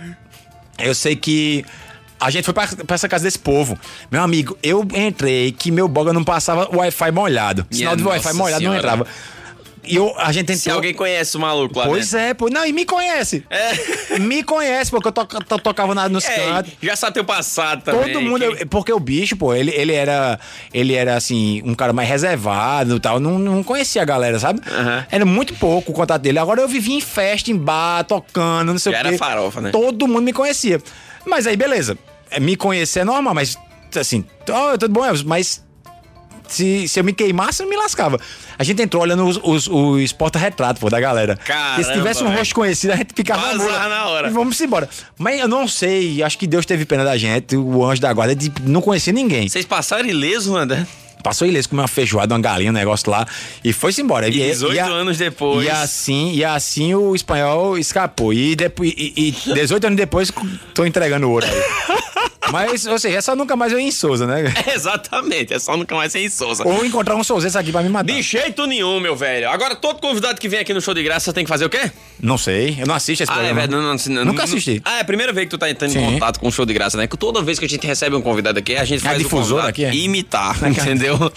eu 0.78 0.94
sei 0.94 1.16
que 1.16 1.64
a 2.20 2.30
gente 2.30 2.44
foi 2.44 2.52
pra, 2.54 2.66
pra 2.86 2.94
essa 2.94 3.08
casa 3.08 3.24
desse 3.24 3.38
povo. 3.38 3.78
Meu 4.10 4.22
amigo, 4.22 4.56
eu 4.62 4.86
entrei 4.94 5.52
que 5.52 5.70
meu 5.70 5.88
boga 5.88 6.12
não 6.12 6.22
passava 6.22 6.68
o 6.70 6.78
Wi-Fi 6.78 7.10
molhado. 7.10 7.66
Sinal 7.70 7.96
de 7.96 8.02
Wi-Fi 8.04 8.32
molhado 8.34 8.62
não 8.62 8.72
senhora. 8.72 8.78
entrava. 8.78 9.06
E 9.82 9.96
eu, 9.96 10.14
a 10.18 10.30
gente 10.30 10.42
entrou... 10.52 10.58
Se 10.58 10.70
alguém 10.70 10.92
conhece 10.92 11.34
o 11.38 11.40
maluco 11.40 11.78
lá 11.78 11.86
Pois 11.86 12.12
é, 12.12 12.34
pô. 12.34 12.50
Não, 12.50 12.66
e 12.66 12.72
me 12.72 12.84
conhece. 12.84 13.42
Me 14.20 14.42
conhece, 14.42 14.90
porque 14.90 15.08
eu 15.08 15.12
to, 15.12 15.24
to- 15.24 15.58
tocava 15.58 15.94
na, 15.94 16.06
nos. 16.06 16.22
É, 16.26 16.36
cantos. 16.36 16.72
já 16.82 16.94
sabe 16.94 17.14
teu 17.14 17.24
passado 17.24 17.82
também. 17.82 18.12
Todo 18.12 18.20
mundo, 18.20 18.56
que- 18.56 18.66
porque 18.66 18.92
o 18.92 19.00
bicho, 19.00 19.36
pô, 19.38 19.54
ele, 19.54 19.70
ele 19.70 19.94
era, 19.94 20.38
ele 20.72 20.92
era 20.94 21.16
assim, 21.16 21.62
um 21.64 21.74
cara 21.74 21.94
mais 21.94 22.06
reservado 22.08 22.96
e 22.96 23.00
tal, 23.00 23.18
não, 23.18 23.38
não 23.38 23.62
conhecia 23.62 24.02
a 24.02 24.04
galera, 24.04 24.38
sabe? 24.38 24.60
Aham. 24.70 25.06
Era 25.10 25.24
muito 25.24 25.54
pouco 25.54 25.92
o 25.92 25.94
contato 25.94 26.20
dele. 26.20 26.38
Agora 26.38 26.60
eu 26.60 26.68
vivia 26.68 26.94
em 26.94 27.00
festa, 27.00 27.50
em 27.50 27.56
bar, 27.56 28.04
tocando, 28.04 28.72
não 28.72 28.78
sei 28.78 28.92
Já 28.92 28.98
o 28.98 29.02
quê. 29.02 29.08
era 29.08 29.18
farofa, 29.18 29.60
né? 29.62 29.70
Todo 29.70 30.06
mundo 30.06 30.22
me 30.22 30.32
conhecia. 30.34 30.80
Mas 31.26 31.46
aí, 31.46 31.56
beleza. 31.56 31.96
É, 32.30 32.40
Me 32.40 32.56
conhecer 32.56 33.00
é 33.00 33.04
normal, 33.04 33.34
mas 33.34 33.56
assim, 33.98 34.24
oh, 34.48 34.78
tudo 34.78 34.92
bom, 34.92 35.04
Elvis, 35.04 35.22
mas 35.22 35.64
se, 36.48 36.88
se 36.88 36.98
eu 36.98 37.04
me 37.04 37.12
queimasse, 37.12 37.62
eu 37.62 37.68
me 37.68 37.76
lascava. 37.76 38.18
A 38.58 38.64
gente 38.64 38.82
entrou 38.82 39.02
olhando 39.02 39.24
os, 39.24 39.38
os, 39.42 39.68
os 39.68 40.12
porta-retrato, 40.12 40.80
pô, 40.80 40.90
da 40.90 41.00
galera. 41.00 41.36
Porque 41.36 41.52
se 41.52 41.54
Caramba, 41.82 41.92
tivesse 41.92 42.22
um 42.22 42.26
velho. 42.26 42.38
rosto 42.38 42.54
conhecido, 42.54 42.92
a 42.92 42.96
gente 42.96 43.14
ficava 43.14 43.46
na 43.46 43.54
mula. 43.64 43.88
na 43.88 44.06
hora. 44.08 44.28
E 44.28 44.30
vamos 44.32 44.60
embora. 44.60 44.88
Mas 45.18 45.40
eu 45.40 45.48
não 45.48 45.66
sei, 45.68 46.22
acho 46.22 46.36
que 46.38 46.46
Deus 46.46 46.66
teve 46.66 46.84
pena 46.84 47.04
da 47.04 47.16
gente, 47.16 47.56
o 47.56 47.84
anjo 47.84 48.00
da 48.02 48.12
guarda, 48.12 48.34
de 48.34 48.52
não 48.64 48.80
conhecer 48.80 49.12
ninguém. 49.12 49.48
Vocês 49.48 49.64
passaram 49.64 50.08
ileso, 50.08 50.56
André? 50.56 50.86
Passou 51.22 51.46
ileso, 51.46 51.68
comeu 51.68 51.82
uma 51.82 51.88
feijoada, 51.88 52.34
uma 52.34 52.40
galinha, 52.40 52.70
um 52.70 52.74
negócio 52.74 53.10
lá, 53.10 53.26
e 53.62 53.72
foi-se 53.74 54.00
embora. 54.00 54.26
E 54.28 54.30
18 54.32 54.78
a- 54.80 54.84
anos 54.86 55.18
depois. 55.18 55.66
E 55.66 55.70
assim, 55.70 56.32
e 56.34 56.42
assim 56.44 56.94
o 56.94 57.14
espanhol 57.14 57.76
escapou. 57.78 58.32
E, 58.32 58.56
depois, 58.56 58.90
e, 58.96 59.34
e 59.46 59.52
18 59.54 59.86
anos 59.86 59.96
depois, 59.98 60.32
tô 60.74 60.84
entregando 60.86 61.26
o 61.28 61.30
ouro 61.32 61.46
aí. 61.46 61.52
Mas, 62.52 62.86
ou 62.86 62.98
seja, 62.98 63.18
é 63.18 63.20
só 63.20 63.34
nunca 63.36 63.56
mais 63.56 63.72
eu 63.72 63.78
ir 63.80 63.84
em 63.84 63.90
Souza, 63.90 64.26
né? 64.26 64.52
Exatamente, 64.74 65.54
é 65.54 65.58
só 65.58 65.76
nunca 65.76 65.94
mais 65.94 66.12
sem 66.12 66.28
Souza. 66.28 66.66
Ou 66.66 66.84
encontrar 66.84 67.16
um 67.16 67.24
Souzense 67.24 67.56
aqui 67.56 67.70
pra 67.72 67.82
me 67.82 67.88
matar. 67.88 68.12
De 68.12 68.20
jeito 68.22 68.66
nenhum, 68.66 69.00
meu 69.00 69.14
velho. 69.16 69.48
Agora, 69.50 69.74
todo 69.76 70.00
convidado 70.00 70.40
que 70.40 70.48
vem 70.48 70.60
aqui 70.60 70.74
no 70.74 70.80
show 70.80 70.94
de 70.94 71.02
graça 71.02 71.32
tem 71.32 71.44
que 71.44 71.48
fazer 71.48 71.64
o 71.64 71.70
quê? 71.70 71.90
Não 72.22 72.36
sei, 72.36 72.76
eu 72.80 72.86
não 72.86 72.94
assisto 72.94 73.22
esse 73.22 73.32
Ah, 73.32 73.34
é 73.34 73.38
programa. 73.38 73.60
verdade. 73.60 73.82
Não, 73.82 74.14
não, 74.14 74.24
não, 74.24 74.32
Nunca 74.32 74.44
assisti. 74.44 74.82
Ah, 74.84 74.98
é 74.98 75.00
a 75.00 75.04
primeira 75.04 75.32
vez 75.32 75.46
que 75.46 75.50
tu 75.50 75.58
tá 75.58 75.70
entrando 75.70 75.90
em 75.90 75.94
Sim. 75.94 76.12
contato 76.12 76.38
com 76.40 76.48
um 76.48 76.52
show 76.52 76.66
de 76.66 76.72
graça, 76.74 76.96
né? 76.98 77.06
Que 77.06 77.16
toda 77.16 77.40
vez 77.42 77.58
que 77.58 77.64
a 77.64 77.68
gente 77.68 77.86
recebe 77.86 78.14
um 78.16 78.20
convidado 78.22 78.58
aqui, 78.58 78.76
a 78.76 78.84
gente 78.84 79.02
É 79.04 79.06
a 79.06 79.10
faz 79.10 79.20
o 79.20 79.24
difusora 79.24 79.68
aqui, 79.68 79.84
é? 79.84 79.94
imitar, 79.94 80.56
entendeu? 80.68 81.16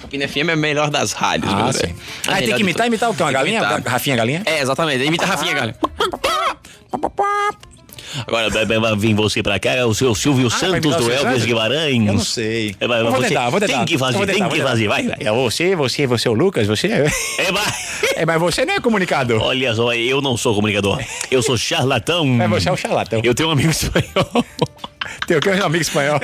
Campina 0.00 0.28
FM 0.28 0.48
é 0.48 0.52
a 0.52 0.56
melhor 0.56 0.90
das 0.90 1.12
rádios, 1.12 1.52
Ah, 1.52 1.64
meu 1.64 1.72
velho. 1.72 1.94
A 2.26 2.34
Aí 2.34 2.46
tem 2.46 2.54
que 2.54 2.62
imitar, 2.62 2.86
imitar 2.86 3.10
o 3.10 3.14
quê? 3.14 3.22
Uma 3.22 3.32
galinha? 3.32 3.62
Rafinha 3.84 4.16
Galinha? 4.16 4.42
É, 4.46 4.60
exatamente. 4.60 5.04
Imita 5.04 5.24
a 5.24 5.28
Rafinha, 5.28 5.54
galera. 5.54 5.76
Agora 8.26 8.48
vai- 8.50 8.96
vir 8.96 9.14
você 9.14 9.42
pra 9.42 9.58
cá, 9.58 9.70
é 9.72 9.84
o 9.84 9.94
seu 9.94 10.14
Silvio 10.14 10.48
vai 10.48 10.58
Santos 10.58 10.96
do 10.96 11.10
Elvis? 11.12 11.44
Guimarães. 11.44 12.06
Eu 12.06 12.12
não 12.14 12.24
sei. 12.24 12.74
É, 12.80 12.88
vai- 12.88 13.02
vou 13.02 13.20
tentar, 13.22 13.50
vou 13.50 13.60
tentar. 13.60 13.76
Tem 13.78 13.84
que 13.86 13.98
fazer, 13.98 14.26
tem 14.26 14.48
que 14.48 14.62
fazer, 14.62 14.88
vai, 14.88 15.06
vai. 15.06 15.16
É 15.20 15.30
você, 15.32 15.74
você, 15.74 16.06
você 16.06 16.28
é 16.28 16.30
o 16.30 16.34
Lucas, 16.34 16.66
você 16.66 16.86
é... 16.88 17.06
É, 17.38 17.52
vai. 17.52 17.64
É, 18.18 18.26
mas 18.26 18.40
você 18.40 18.64
não 18.64 18.74
é 18.74 18.80
comunicador. 18.80 19.40
Olha 19.40 19.72
só, 19.74 19.94
eu 19.94 20.20
não 20.20 20.36
sou 20.36 20.52
comunicador. 20.52 21.00
Eu 21.30 21.40
sou 21.40 21.56
charlatão. 21.56 22.26
Mas 22.26 22.50
você 22.50 22.68
é 22.68 22.72
um 22.72 22.76
charlatão. 22.76 23.20
Eu 23.22 23.32
tenho 23.32 23.48
um 23.48 23.52
amigo 23.52 23.70
espanhol. 23.70 24.44
Tem 25.26 25.36
o 25.36 25.40
que? 25.40 25.50
Um 25.50 25.64
amigo 25.64 25.82
espanhol. 25.82 26.18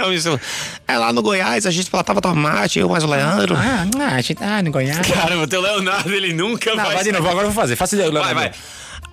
É 0.88 0.98
lá 0.98 1.12
no 1.12 1.22
Goiás, 1.22 1.66
a 1.66 1.70
gente 1.70 1.90
plantava 1.90 2.20
tomate, 2.20 2.78
eu 2.78 2.88
mais 2.88 3.04
o 3.04 3.06
Leandro. 3.06 3.54
Ah, 3.56 3.86
ah, 4.00 4.14
a 4.16 4.20
gente, 4.20 4.42
ah, 4.42 4.62
no 4.62 4.70
Goiás. 4.70 5.06
Caramba, 5.06 5.44
o 5.44 5.46
teu 5.46 5.60
Leonardo, 5.60 6.12
ele 6.12 6.32
nunca 6.32 6.74
Não, 6.74 6.84
vai... 6.84 6.94
vai 6.96 7.04
de 7.04 7.12
novo, 7.12 7.28
agora 7.28 7.46
eu 7.46 7.50
vou 7.52 7.62
fazer. 7.62 7.76
Faça 7.76 7.96
de 7.96 8.10
Vai, 8.10 8.34
vai. 8.34 8.52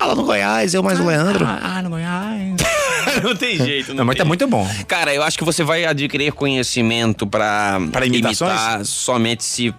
Ah, 0.01 0.05
lá 0.07 0.15
no 0.15 0.23
Goiás, 0.23 0.73
eu 0.73 0.81
mais 0.81 0.99
o 0.99 1.05
Leandro. 1.05 1.45
Ah, 1.45 1.59
ah, 1.77 1.81
no 1.83 1.91
Goiás. 1.91 2.55
não 3.23 3.35
tem 3.35 3.55
jeito. 3.55 3.89
Não, 3.89 3.97
Não, 3.97 4.05
mas 4.05 4.15
tem 4.15 4.23
tá 4.23 4.27
muito 4.27 4.47
bom. 4.47 4.67
Cara, 4.87 5.13
eu 5.13 5.21
acho 5.21 5.37
que 5.37 5.43
você 5.43 5.63
vai 5.63 5.85
adquirir 5.85 6.31
conhecimento 6.33 7.27
pra, 7.27 7.79
Pra 7.91 8.03
imitações? 8.07 8.51
imitar 8.51 8.83
somente 8.85 9.43
se, 9.43 9.71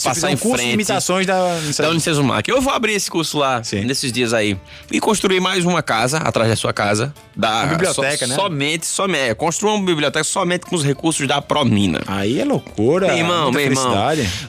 Se 0.00 0.08
passar 0.08 0.30
em 0.32 0.36
curso 0.36 0.56
de 0.56 0.62
frente. 0.62 0.74
imitações 0.74 1.26
da... 1.26 1.58
Da 1.78 1.90
Unicesumar. 1.90 2.42
Eu 2.46 2.60
vou 2.60 2.72
abrir 2.72 2.92
esse 2.94 3.10
curso 3.10 3.38
lá 3.38 3.62
Sim. 3.62 3.84
nesses 3.84 4.10
dias 4.12 4.32
aí. 4.32 4.56
E 4.90 4.98
construir 5.00 5.40
mais 5.40 5.64
uma 5.64 5.82
casa 5.82 6.18
atrás 6.18 6.48
da 6.48 6.56
sua 6.56 6.72
casa. 6.72 7.12
Da, 7.36 7.60
Uma 7.62 7.66
biblioteca, 7.66 8.26
so- 8.26 8.26
né? 8.26 8.34
Somente, 8.34 8.86
somente. 8.86 9.30
É, 9.30 9.34
construir 9.34 9.72
uma 9.72 9.84
biblioteca 9.84 10.24
somente 10.24 10.66
com 10.66 10.74
os 10.76 10.84
recursos 10.84 11.26
da 11.26 11.40
Promina. 11.40 12.00
Aí 12.06 12.40
é 12.40 12.44
loucura. 12.44 13.08
Meu 13.08 13.16
irmão, 13.18 13.50
meu 13.50 13.60
irmão. 13.60 13.94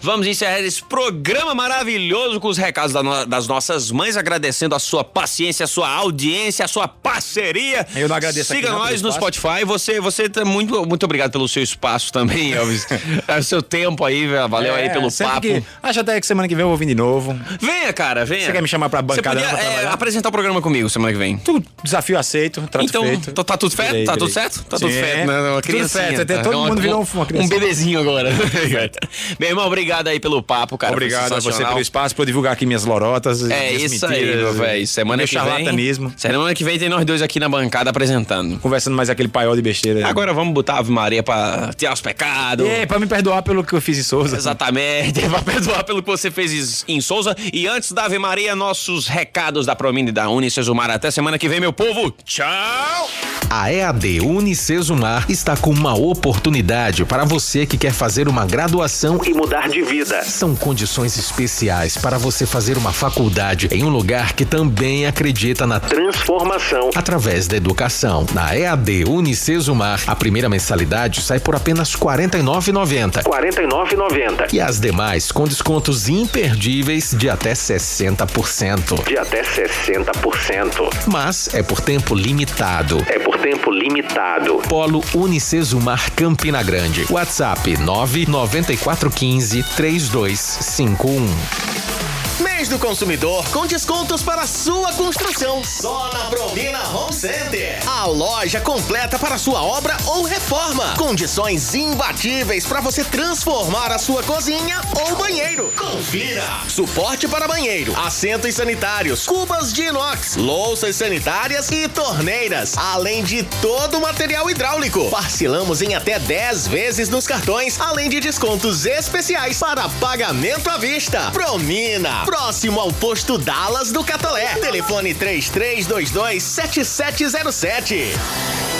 Vamos 0.01 0.27
encerrar 0.27 0.59
esse 0.59 0.81
programa 0.83 1.53
maravilhoso 1.55 2.39
com 2.39 2.47
os 2.47 2.57
recados 2.57 2.93
da 2.93 3.01
das 3.25 3.47
nossas 3.47 3.91
mães, 3.91 4.15
agradecendo 4.15 4.75
a 4.75 4.79
sua 4.79 5.03
paciência, 5.03 5.63
a 5.63 5.67
sua 5.67 5.89
audiência, 5.89 6.63
a 6.65 6.67
sua 6.67 6.87
parceria. 6.87 7.85
Eu 7.95 8.07
não 8.07 8.15
agradeço 8.15 8.53
Siga 8.53 8.71
nós 8.71 9.01
pelo 9.01 9.07
no. 9.07 9.11
Spotify. 9.13 9.63
Você, 9.65 9.99
você 9.99 10.29
tá 10.29 10.43
muito, 10.45 10.85
muito 10.85 11.03
obrigado 11.03 11.31
pelo 11.31 11.47
seu 11.47 11.61
espaço 11.63 12.11
também, 12.11 12.53
Elvis. 12.53 12.85
É 13.27 13.37
o 13.39 13.43
seu 13.43 13.61
tempo 13.61 14.03
aí, 14.05 14.27
valeu 14.49 14.73
aí 14.75 14.85
É, 14.85 14.89
pelo 14.89 15.09
sempre 15.09 15.33
papo. 15.33 15.40
Que, 15.41 15.63
acho 15.83 15.99
até 15.99 16.19
que 16.19 16.25
semana 16.27 16.47
que 16.47 16.55
vem 16.55 16.63
eu 16.63 16.69
vou 16.69 16.77
vir 16.77 16.85
de 16.85 16.95
novo. 16.95 17.37
Venha, 17.59 17.91
cara, 17.93 18.25
venha. 18.25 18.45
Você 18.45 18.51
quer 18.51 18.61
me 18.61 18.67
chamar 18.67 18.89
pra 18.89 19.01
Você 19.01 19.21
bancada 19.21 19.41
podia 19.41 19.55
pra 19.57 19.63
é, 19.63 19.87
apresentar 19.87 20.29
o 20.29 20.31
programa 20.31 20.61
comigo 20.61 20.89
semana 20.89 21.11
que 21.11 21.17
vem. 21.19 21.37
Tudo 21.37 21.63
desafio 21.83 22.17
aceito, 22.17 22.61
trato 22.69 22.85
então, 22.85 23.03
feito. 23.03 23.31
tá, 23.33 23.43
tá 23.43 23.57
tudo 23.57 23.75
certo? 23.75 23.89
Virei, 23.91 24.05
tá 24.05 24.13
tudo 24.13 24.29
certo? 24.31 24.63
Tá 24.63 24.77
tudo 24.77 24.91
certo, 24.91 25.27
né? 25.27 25.39
Uma 25.51 25.61
Tudo 25.61 25.87
certo, 25.89 26.21
até 26.21 26.35
tá? 26.37 26.43
todo 26.43 26.53
É 26.53 26.69
mundo 26.69 26.81
virou 26.81 27.07
uma 27.13 27.23
Um 27.23 27.25
criança. 27.25 27.49
bebezinho 27.49 27.99
agora. 27.99 28.29
Meu 29.39 29.49
irmão, 29.49 29.65
obrigado 29.67 30.07
aí 30.07 30.19
pelo 30.19 30.41
papo, 30.41 30.77
cara. 30.77 30.93
Obrigado 30.93 31.33
a 31.33 31.39
você 31.39 31.65
pelo 31.65 31.79
espaço, 31.79 32.15
por 32.15 32.25
divulgar 32.25 32.53
aqui 32.53 32.65
minhas 32.65 32.85
lorotas. 32.85 33.49
É 33.49 33.71
isso 33.73 34.05
aí, 34.05 34.11
mentiras, 34.21 34.41
meu 34.41 34.53
velho. 34.53 34.87
Semana 34.87 35.25
que 35.27 35.37
vem. 35.37 36.11
Semana 36.17 36.53
que 36.53 36.63
vem 36.63 36.79
tem 36.79 36.89
nós 36.89 37.05
dois 37.05 37.21
aqui 37.21 37.39
na 37.39 37.49
bancada 37.49 37.89
apresentando. 37.89 38.59
Conversando 38.59 38.95
mais 38.95 39.09
aquele 39.09 39.27
paiol 39.27 39.55
de 39.55 39.61
besteira. 39.61 39.99
aí. 39.99 40.05
Agora 40.05 40.33
vamos 40.33 40.53
botar 40.53 40.73
a 40.75 40.79
Ave 40.79 40.91
Maria 40.91 41.23
pra 41.23 41.71
tirar 41.75 41.93
os 41.93 42.01
pecados. 42.01 42.67
Aí, 42.67 42.85
pra 42.85 42.99
me 42.99 43.07
perdoar 43.07 43.41
pelo 43.43 43.63
que 43.63 43.73
eu 43.73 43.81
fiz 43.81 43.97
em 43.97 44.03
Souza. 44.03 44.35
Exatamente. 44.35 45.21
Vai 45.32 45.41
perdoar 45.41 45.84
pelo 45.84 46.03
que 46.03 46.09
você 46.09 46.29
fez 46.29 46.84
em 46.88 46.99
Souza. 47.01 47.36
E 47.53 47.67
antes 47.67 47.91
da 47.93 48.05
Ave 48.05 48.19
Maria, 48.19 48.55
nossos 48.55 49.07
recados 49.07 49.65
da 49.65 49.75
Promine 49.75 50.09
e 50.09 50.11
da 50.11 50.29
Unicesumar. 50.29 50.89
Até 50.89 51.09
semana 51.09 51.38
que 51.39 51.47
vem, 51.47 51.59
meu 51.59 51.71
povo. 51.73 52.11
Tchau! 52.25 53.09
A 53.49 53.71
EAD 53.71 54.21
Unicesumar 54.21 55.25
está 55.29 55.57
com 55.57 55.71
uma 55.71 55.93
oportunidade 55.93 57.03
para 57.03 57.25
você 57.25 57.65
que 57.65 57.77
quer 57.77 57.91
fazer 57.91 58.29
uma 58.29 58.45
graduação 58.45 59.19
E 59.25 59.34
mudar 59.34 59.67
de 59.67 59.82
vida. 59.82 60.23
São 60.23 60.55
condições 60.55 61.17
especiais 61.17 61.97
para 61.97 62.17
você 62.17 62.45
fazer 62.45 62.77
uma 62.77 62.93
faculdade 62.93 63.67
em 63.71 63.84
um 63.84 63.89
lugar 63.89 64.34
que 64.34 64.45
também 64.45 65.05
acredita 65.05 65.67
na 65.67 65.82
Transformação. 65.82 66.91
através 66.95 67.47
da 67.47 67.57
educação. 67.57 68.25
Na 68.34 68.55
EAD 68.55 69.03
Unicesumar, 69.05 69.99
a 70.07 70.15
primeira 70.15 70.47
mensalidade 70.47 71.21
sai 71.21 71.39
por 71.39 71.53
apenas 71.55 71.93
R$ 71.93 71.99
49,90 71.99 73.23
49,90. 73.23 74.53
e 74.53 74.61
as 74.61 74.79
demais 74.79 75.11
com 75.32 75.43
descontos 75.43 76.07
imperdíveis 76.07 77.14
de 77.18 77.30
até 77.30 77.51
60%. 77.51 79.05
De 79.05 79.18
até 79.18 79.41
60%. 79.41 80.89
Mas 81.07 81.53
é 81.53 81.62
por 81.62 81.82
tempo 81.82 82.16
limitado. 82.16 82.97
É 83.07 83.20
por 83.20 83.38
tempo 83.38 83.72
limitado. 83.72 84.62
Polo 84.70 85.03
Unicesumar 85.14 86.12
Campina 86.14 86.64
Grande. 86.64 87.05
WhatsApp 87.09 87.78
99415 87.78 89.64
3251. 89.76 91.90
Mês 92.39 92.67
do 92.67 92.79
consumidor 92.79 93.47
com 93.49 93.67
descontos 93.67 94.23
para 94.23 94.47
sua 94.47 94.93
construção. 94.93 95.63
Só 95.63 96.09
na 96.11 96.25
Provina 96.25 96.79
Home 96.89 97.13
Center. 97.13 97.79
A 97.88 98.05
loja 98.05 98.59
completa 98.59 99.19
para 99.19 99.38
sua 99.38 99.61
obra 99.61 99.95
ou 100.07 100.23
reforma. 100.23 100.95
Condições 100.97 101.75
imbatíveis 101.75 102.65
para 102.65 102.82
você 102.82 103.03
transformar 103.03 103.91
a 103.91 103.99
sua 103.99 104.23
cozinha 104.23 104.82
ou 104.99 105.15
banheiro. 105.15 105.71
Confira. 105.77 106.43
Suporte 106.67 107.27
para 107.27 107.47
banheiro, 107.47 107.93
assentos 107.99 108.55
sanitários, 108.55 109.25
cubas 109.25 109.71
de 109.71 109.84
inox, 109.84 110.36
louças 110.36 110.95
sanitárias 110.95 111.69
e 111.69 111.88
torneiras, 111.88 112.77
além 112.77 113.23
de 113.23 113.43
todo 113.61 113.97
o 113.97 114.01
material 114.01 114.49
hidráulico. 114.49 115.09
Parcelamos 115.11 115.82
em 115.82 115.93
até 115.93 116.17
10 116.17 116.67
vezes 116.67 117.09
nos 117.09 117.27
cartões, 117.27 117.79
além 117.79 118.09
de 118.09 118.19
descontos 118.19 118.86
especiais 118.86 119.59
para 119.59 119.89
pagamento 119.89 120.69
à 120.69 120.77
vista. 120.77 121.29
Promina, 121.32 122.20
próximo 122.26 122.80
ao 122.80 122.91
posto 122.91 123.38
Dallas 123.38 123.91
do 123.91 124.03
Catolé. 124.03 124.55
Telefone 124.55 125.13
33227707. 125.15 128.15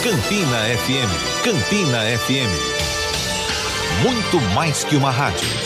Campina 0.04 0.58
FM. 0.78 1.10
Campina 1.44 2.00
FM. 2.18 2.50
Muito 4.04 4.42
mais 4.54 4.84
que 4.84 4.96
uma 4.96 5.12
rádio. 5.12 5.62